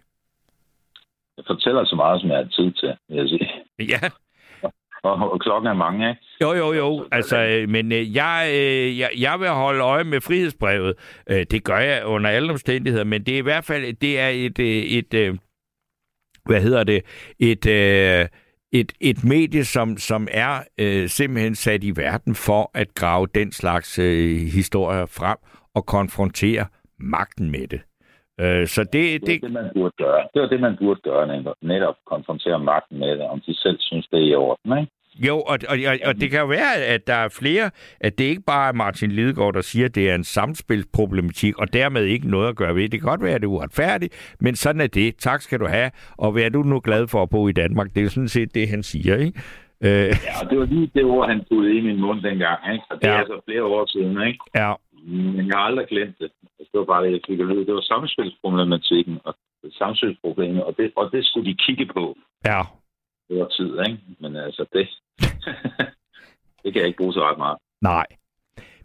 Jeg 1.36 1.44
fortæller 1.46 1.84
så 1.84 1.96
meget, 1.96 2.20
som 2.20 2.30
jeg 2.30 2.36
har 2.38 2.44
tid 2.44 2.72
til, 2.72 2.92
vil 3.08 3.16
jeg 3.16 3.28
sige. 3.28 3.48
Ja, 3.78 4.08
Og, 5.02 5.32
og 5.32 5.40
klokken 5.40 5.68
er 5.68 5.74
mange, 5.74 6.08
ikke? 6.08 6.20
Jo, 6.40 6.52
jo, 6.52 6.72
jo. 6.72 7.06
Altså, 7.12 7.38
øh, 7.38 7.68
men 7.68 7.92
øh, 7.92 8.16
jeg, 8.16 8.50
øh, 8.54 8.98
jeg, 8.98 9.10
jeg 9.18 9.40
vil 9.40 9.48
holde 9.48 9.80
øje 9.80 10.04
med 10.04 10.20
frihedsbrevet. 10.20 10.94
Øh, 11.30 11.46
det 11.50 11.64
gør 11.64 11.78
jeg 11.78 12.06
under 12.06 12.30
alle 12.30 12.52
omstændigheder, 12.52 13.04
men 13.04 13.22
det 13.22 13.34
er 13.34 13.38
i 13.38 13.42
hvert 13.42 13.64
fald 13.64 13.94
det 13.94 14.20
er 14.20 14.28
et, 14.28 14.58
øh, 14.58 14.66
et, 14.66 15.14
et 15.14 15.38
hvad 16.44 16.62
hedder 16.62 16.84
det, 16.84 17.02
et, 17.38 17.66
øh, 17.66 18.26
et, 18.72 18.92
et 19.00 19.24
medie, 19.24 19.64
som, 19.64 19.96
som 19.96 20.28
er 20.30 20.60
øh, 20.78 21.08
simpelthen 21.08 21.54
sat 21.54 21.84
i 21.84 21.96
verden 21.96 22.34
for 22.34 22.70
at 22.74 22.94
grave 22.94 23.26
den 23.34 23.52
slags 23.52 23.98
øh, 23.98 24.36
historier 24.36 25.06
frem 25.06 25.36
og 25.74 25.86
konfrontere 25.86 26.66
magten 26.98 27.50
med 27.50 27.68
det. 27.68 27.80
Øh, 28.40 28.66
så 28.66 28.80
det, 28.84 28.92
Det 28.92 29.26
det, 29.26 29.38
var 29.42 29.48
det, 29.48 29.52
man 29.52 29.70
burde 29.74 29.94
gøre. 29.98 30.22
Det 30.34 30.42
var 30.42 30.48
det, 30.48 30.60
man 30.60 30.76
burde 30.80 31.00
gøre, 31.00 31.54
netop, 31.62 31.94
konfrontere 32.06 32.58
magten 32.58 32.98
med 32.98 33.08
det, 33.18 33.26
om 33.34 33.40
de 33.46 33.54
selv 33.54 33.76
synes, 33.80 34.06
det 34.12 34.18
er 34.20 34.26
i 34.26 34.34
orden, 34.34 34.78
ikke? 34.78 34.92
Jo, 35.28 35.36
og, 35.36 35.58
og, 35.68 35.76
og, 35.88 35.94
og 36.08 36.14
det 36.20 36.30
kan 36.30 36.40
jo 36.40 36.46
være, 36.46 36.74
at 36.94 37.06
der 37.06 37.14
er 37.14 37.28
flere, 37.28 37.70
at 38.00 38.18
det 38.18 38.24
ikke 38.24 38.42
bare 38.46 38.68
er 38.68 38.72
Martin 38.72 39.10
Lidegaard, 39.12 39.54
der 39.54 39.60
siger, 39.60 39.86
at 39.86 39.94
det 39.94 40.10
er 40.10 40.14
en 40.14 40.24
samspilsproblematik, 40.24 41.58
og 41.58 41.72
dermed 41.72 42.04
ikke 42.04 42.30
noget 42.30 42.48
at 42.48 42.56
gøre 42.56 42.74
ved. 42.74 42.88
Det 42.88 43.00
kan 43.00 43.08
godt 43.08 43.22
være, 43.22 43.34
at 43.34 43.40
det 43.40 43.46
er 43.46 43.50
uretfærdigt, 43.50 44.36
men 44.40 44.54
sådan 44.56 44.80
er 44.80 44.86
det. 44.86 45.16
Tak 45.16 45.40
skal 45.40 45.60
du 45.60 45.66
have, 45.66 45.90
og 46.18 46.32
hvad 46.32 46.42
er 46.42 46.48
du 46.48 46.62
nu 46.62 46.80
glad 46.84 47.06
for 47.08 47.22
at 47.22 47.30
bo 47.30 47.48
i 47.48 47.52
Danmark? 47.52 47.88
Det 47.88 47.98
er 47.98 48.02
jo 48.02 48.08
sådan 48.10 48.28
set 48.28 48.54
det, 48.54 48.68
han 48.68 48.82
siger, 48.82 49.16
ikke? 49.16 49.40
Øh, 49.82 49.88
Ja, 49.90 50.44
og 50.44 50.50
det 50.50 50.58
var 50.58 50.64
lige 50.64 50.90
det 50.94 51.04
ord, 51.04 51.28
han 51.28 51.44
puttede 51.50 51.78
i 51.78 51.80
min 51.80 52.00
mund 52.00 52.20
dengang, 52.22 52.58
ikke? 52.72 52.84
Og 52.90 52.96
det 53.00 53.08
Ja. 53.08 53.12
er 53.12 53.18
altså 53.18 53.40
flere 53.48 53.64
år 53.64 53.86
siden, 53.86 54.26
ikke? 54.26 54.38
ja, 54.54 54.72
Men 55.36 55.46
jeg 55.46 55.56
har 55.56 55.64
aldrig 55.64 55.86
glemt 55.88 56.18
det. 56.18 56.30
Det 56.58 56.78
var 56.80 56.84
bare 56.84 57.04
det, 57.04 57.12
jeg 57.12 57.20
fik 57.26 57.40
at 57.40 57.48
vide. 57.48 57.66
Det 57.66 57.74
var 57.74 57.80
samspilsproblematikken 57.80 59.20
og 59.24 59.34
samspilsproblemet, 59.72 60.64
og 60.64 60.76
det, 60.76 60.92
og 60.96 61.12
det 61.12 61.26
skulle 61.26 61.50
de 61.50 61.56
kigge 61.66 61.86
på. 61.86 62.16
ja. 62.44 62.62
Det 63.28 63.38
var 63.38 63.48
tid, 63.48 63.78
ikke? 63.88 63.98
Men 64.20 64.36
altså, 64.36 64.64
det... 64.72 64.88
det 66.62 66.72
kan 66.72 66.80
jeg 66.80 66.86
ikke 66.86 66.96
bruge 66.96 67.12
så 67.12 67.20
ret 67.20 67.38
meget. 67.38 67.58
Nej. 67.82 68.06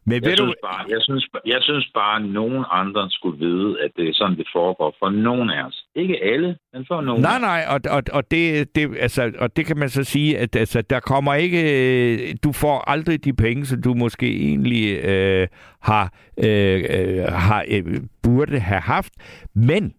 Men 0.06 0.14
Jeg 0.14 0.30
ved 0.30 0.36
du, 0.36 0.44
synes, 0.44 0.56
bare, 0.64 0.86
jeg, 0.90 1.02
synes, 1.02 1.30
jeg 1.46 1.60
synes 1.62 1.92
bare, 1.94 2.16
at 2.16 2.26
nogen 2.40 2.66
andre 2.72 3.10
skulle 3.10 3.38
vide, 3.46 3.82
at 3.84 3.92
det 3.98 4.10
er 4.10 4.14
sådan, 4.14 4.38
det 4.38 4.48
foregår 4.54 4.96
for 5.00 5.10
nogen 5.10 5.50
af 5.50 5.64
os. 5.68 5.86
Ikke 5.96 6.24
alle, 6.24 6.58
men 6.74 6.86
for 6.88 7.02
nogen. 7.02 7.22
Nej, 7.22 7.40
nej, 7.40 7.66
og, 7.70 7.80
og, 7.90 8.04
og, 8.14 8.32
det, 8.32 8.76
det, 8.76 8.98
altså, 9.00 9.32
og 9.40 9.56
det 9.56 9.66
kan 9.66 9.78
man 9.78 9.90
så 9.90 10.04
sige, 10.04 10.38
at 10.38 10.56
altså, 10.56 10.82
der 10.82 11.00
kommer 11.00 11.34
ikke, 11.34 11.62
øh, 11.74 12.36
du 12.44 12.52
får 12.52 12.84
aldrig 12.90 13.26
de 13.26 13.34
penge, 13.34 13.66
som 13.66 13.82
du 13.82 13.94
måske 13.94 14.28
egentlig 14.50 15.04
øh, 15.04 15.48
har, 15.82 16.14
øh, 16.44 16.84
øh, 16.90 17.24
har 17.24 17.66
øh, 17.68 17.84
burde 18.24 18.60
have 18.60 18.82
haft, 18.82 19.14
men 19.56 19.94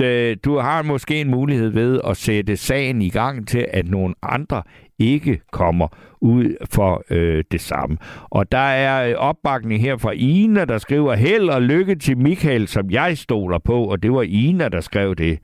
øh, 0.00 0.36
du 0.44 0.58
har 0.58 0.82
måske 0.82 1.20
en 1.20 1.30
mulighed 1.30 1.68
ved 1.68 2.00
at 2.06 2.16
sætte 2.16 2.56
sagen 2.56 3.02
i 3.02 3.08
gang 3.08 3.48
til, 3.48 3.66
at 3.70 3.88
nogle 3.88 4.14
andre 4.22 4.62
ikke 4.98 5.40
kommer 5.52 5.88
ud 6.20 6.66
for 6.72 7.04
øh, 7.10 7.44
det 7.52 7.60
samme. 7.60 7.96
Og 8.30 8.52
der 8.52 8.58
er 8.58 9.08
øh, 9.08 9.14
opbakning 9.16 9.80
her 9.80 9.96
fra 9.96 10.12
Ina, 10.12 10.64
der 10.64 10.78
skriver, 10.78 11.14
held 11.14 11.48
og 11.48 11.62
lykke 11.62 11.94
til 11.94 12.18
Michael, 12.18 12.68
som 12.68 12.90
jeg 12.90 13.18
stoler 13.18 13.58
på, 13.58 13.84
og 13.84 14.02
det 14.02 14.12
var 14.12 14.22
Ina, 14.22 14.68
der 14.68 14.80
skrev 14.80 15.14
det. 15.14 15.38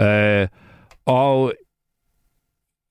Øh, 0.00 0.48
og 1.06 1.52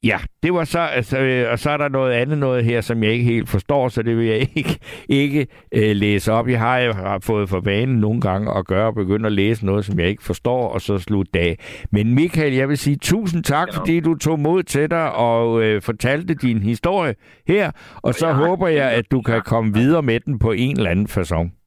ja, 0.04 0.18
det 0.44 0.54
var 0.54 0.64
så, 0.64 0.80
altså, 0.80 1.20
øh, 1.20 1.52
og 1.52 1.60
så 1.60 1.70
er 1.70 1.78
der 1.78 1.90
noget 1.90 2.12
andet 2.12 2.38
noget 2.38 2.66
her, 2.66 2.82
som 2.82 3.04
jeg 3.04 3.12
ikke 3.12 3.26
helt 3.26 3.50
forstår, 3.50 3.88
så 3.88 4.04
det 4.04 4.18
vil 4.18 4.26
jeg 4.26 4.38
ikke, 4.60 4.80
ikke 5.10 5.48
øh, 5.74 5.96
læse 5.96 6.32
op. 6.32 6.48
Jeg 6.48 6.60
har 6.60 6.80
jo 6.80 6.94
har 6.94 7.20
fået 7.20 7.50
for 7.50 7.60
vanen 7.60 7.96
nogle 8.00 8.22
gange 8.22 8.52
at 8.58 8.68
gøre 8.68 8.88
og 8.88 8.96
begynde 8.96 9.26
at 9.26 9.32
læse 9.32 9.66
noget, 9.66 9.86
som 9.86 10.00
jeg 10.00 10.08
ikke 10.08 10.24
forstår, 10.24 10.68
og 10.70 10.82
så 10.82 10.98
slutte 10.98 11.32
dag. 11.32 11.58
Men 11.92 12.16
Michael, 12.16 12.54
jeg 12.54 12.70
vil 12.70 12.78
sige 12.78 12.96
tusind 12.98 13.44
tak, 13.44 13.68
Ja. 13.74 13.80
fordi 13.80 14.00
du 14.00 14.16
tog 14.16 14.40
mod 14.40 14.64
til 14.64 14.90
dig 14.92 15.12
og 15.16 15.64
øh, 15.64 15.82
fortalte 15.82 16.34
din 16.34 16.60
historie 16.64 17.16
her, 17.48 17.72
og 18.04 18.14
så 18.14 18.28
Ja, 18.28 18.34
håber 18.34 18.68
jeg, 18.68 18.92
at 18.92 19.12
du 19.12 19.22
kan 19.22 19.42
komme 19.42 19.74
videre 19.74 20.02
med 20.02 20.20
den 20.20 20.40
på 20.40 20.52
en 20.52 20.78
eller 20.78 20.90
anden 20.90 21.08
façon. 21.08 21.60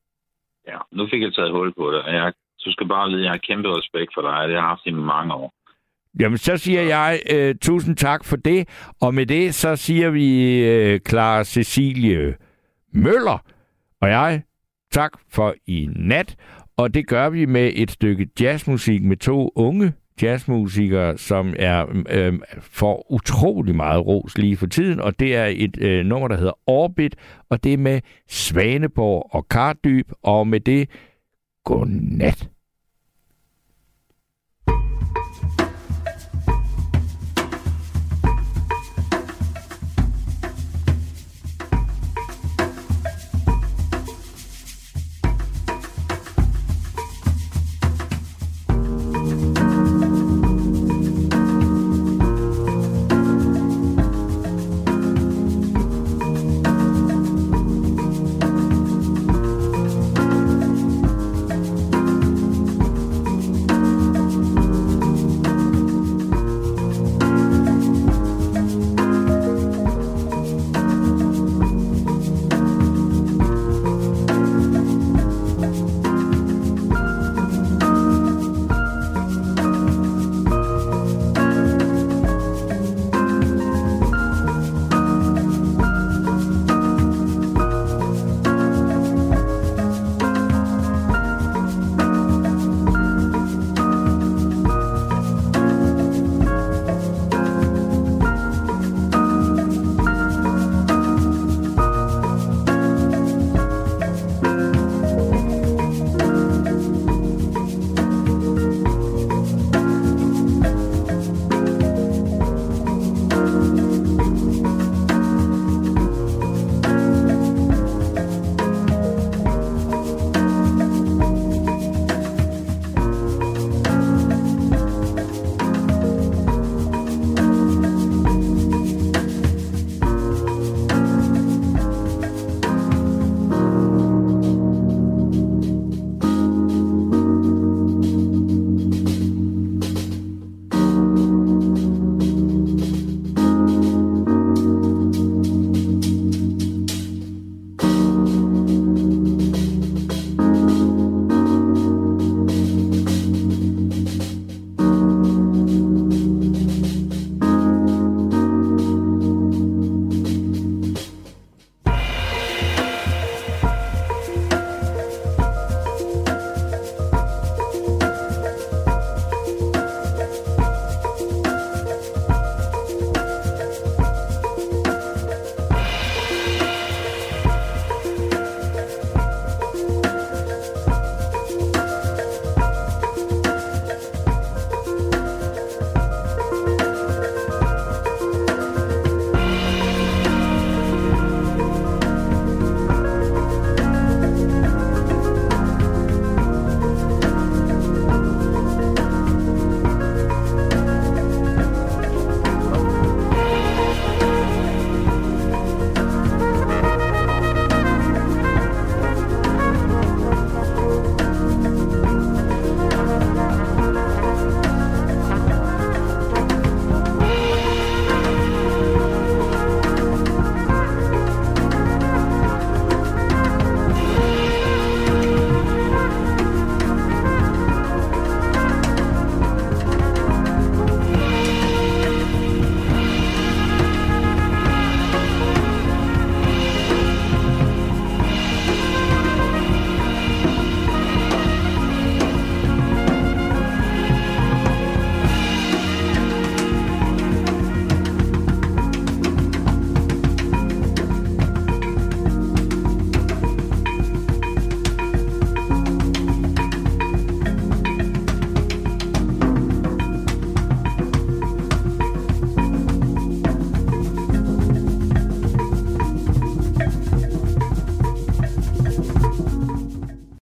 Ja, 0.68 0.78
nu 0.92 1.08
fik 1.12 1.22
jeg 1.22 1.34
taget 1.34 1.52
hul 1.52 1.72
på 1.78 1.90
det. 1.92 2.02
og 2.02 2.12
Jeg, 2.14 2.32
du 2.64 2.72
skal 2.72 2.88
bare 2.88 3.08
vide, 3.08 3.18
at 3.20 3.24
jeg 3.24 3.30
har 3.30 3.38
kæmpe 3.48 3.68
respekt 3.78 4.10
for 4.14 4.22
dig. 4.22 4.48
Det 4.48 4.54
har 4.56 4.62
jeg 4.62 4.70
haft 4.72 4.86
i 4.86 4.90
mange 4.90 5.34
år. 5.34 5.52
Jamen, 6.20 6.38
så 6.38 6.56
siger 6.56 6.82
jeg 6.82 7.20
øh, 7.30 7.54
tusind 7.60 7.96
tak 7.96 8.24
for 8.24 8.36
det, 8.36 8.68
og 9.00 9.14
med 9.14 9.26
det, 9.26 9.54
så 9.54 9.76
siger 9.76 10.10
vi 10.10 10.58
øh, 10.64 11.00
Clara 11.08 11.44
Cecilie 11.44 12.34
Møller 12.92 13.44
og 14.00 14.08
jeg 14.08 14.42
tak 14.92 15.12
for 15.30 15.54
i 15.66 15.88
nat, 15.96 16.36
og 16.76 16.94
det 16.94 17.06
gør 17.06 17.28
vi 17.28 17.46
med 17.46 17.72
et 17.74 17.90
stykke 17.90 18.28
jazzmusik 18.40 19.02
med 19.02 19.16
to 19.16 19.52
unge 19.54 19.92
jazzmusikere, 20.22 21.18
som 21.18 21.54
er 21.58 21.86
øh, 22.10 22.38
får 22.60 23.12
utrolig 23.12 23.74
meget 23.74 24.06
ros 24.06 24.38
lige 24.38 24.56
for 24.56 24.66
tiden, 24.66 25.00
og 25.00 25.20
det 25.20 25.36
er 25.36 25.46
et 25.46 25.78
øh, 25.80 26.06
nummer, 26.06 26.28
der 26.28 26.36
hedder 26.36 26.58
Orbit, 26.66 27.16
og 27.50 27.64
det 27.64 27.72
er 27.72 27.78
med 27.78 28.00
Svaneborg 28.28 29.28
og 29.34 29.48
Kardyb, 29.48 30.10
og 30.22 30.48
med 30.48 30.60
det, 30.60 30.88
godnat. 31.64 32.48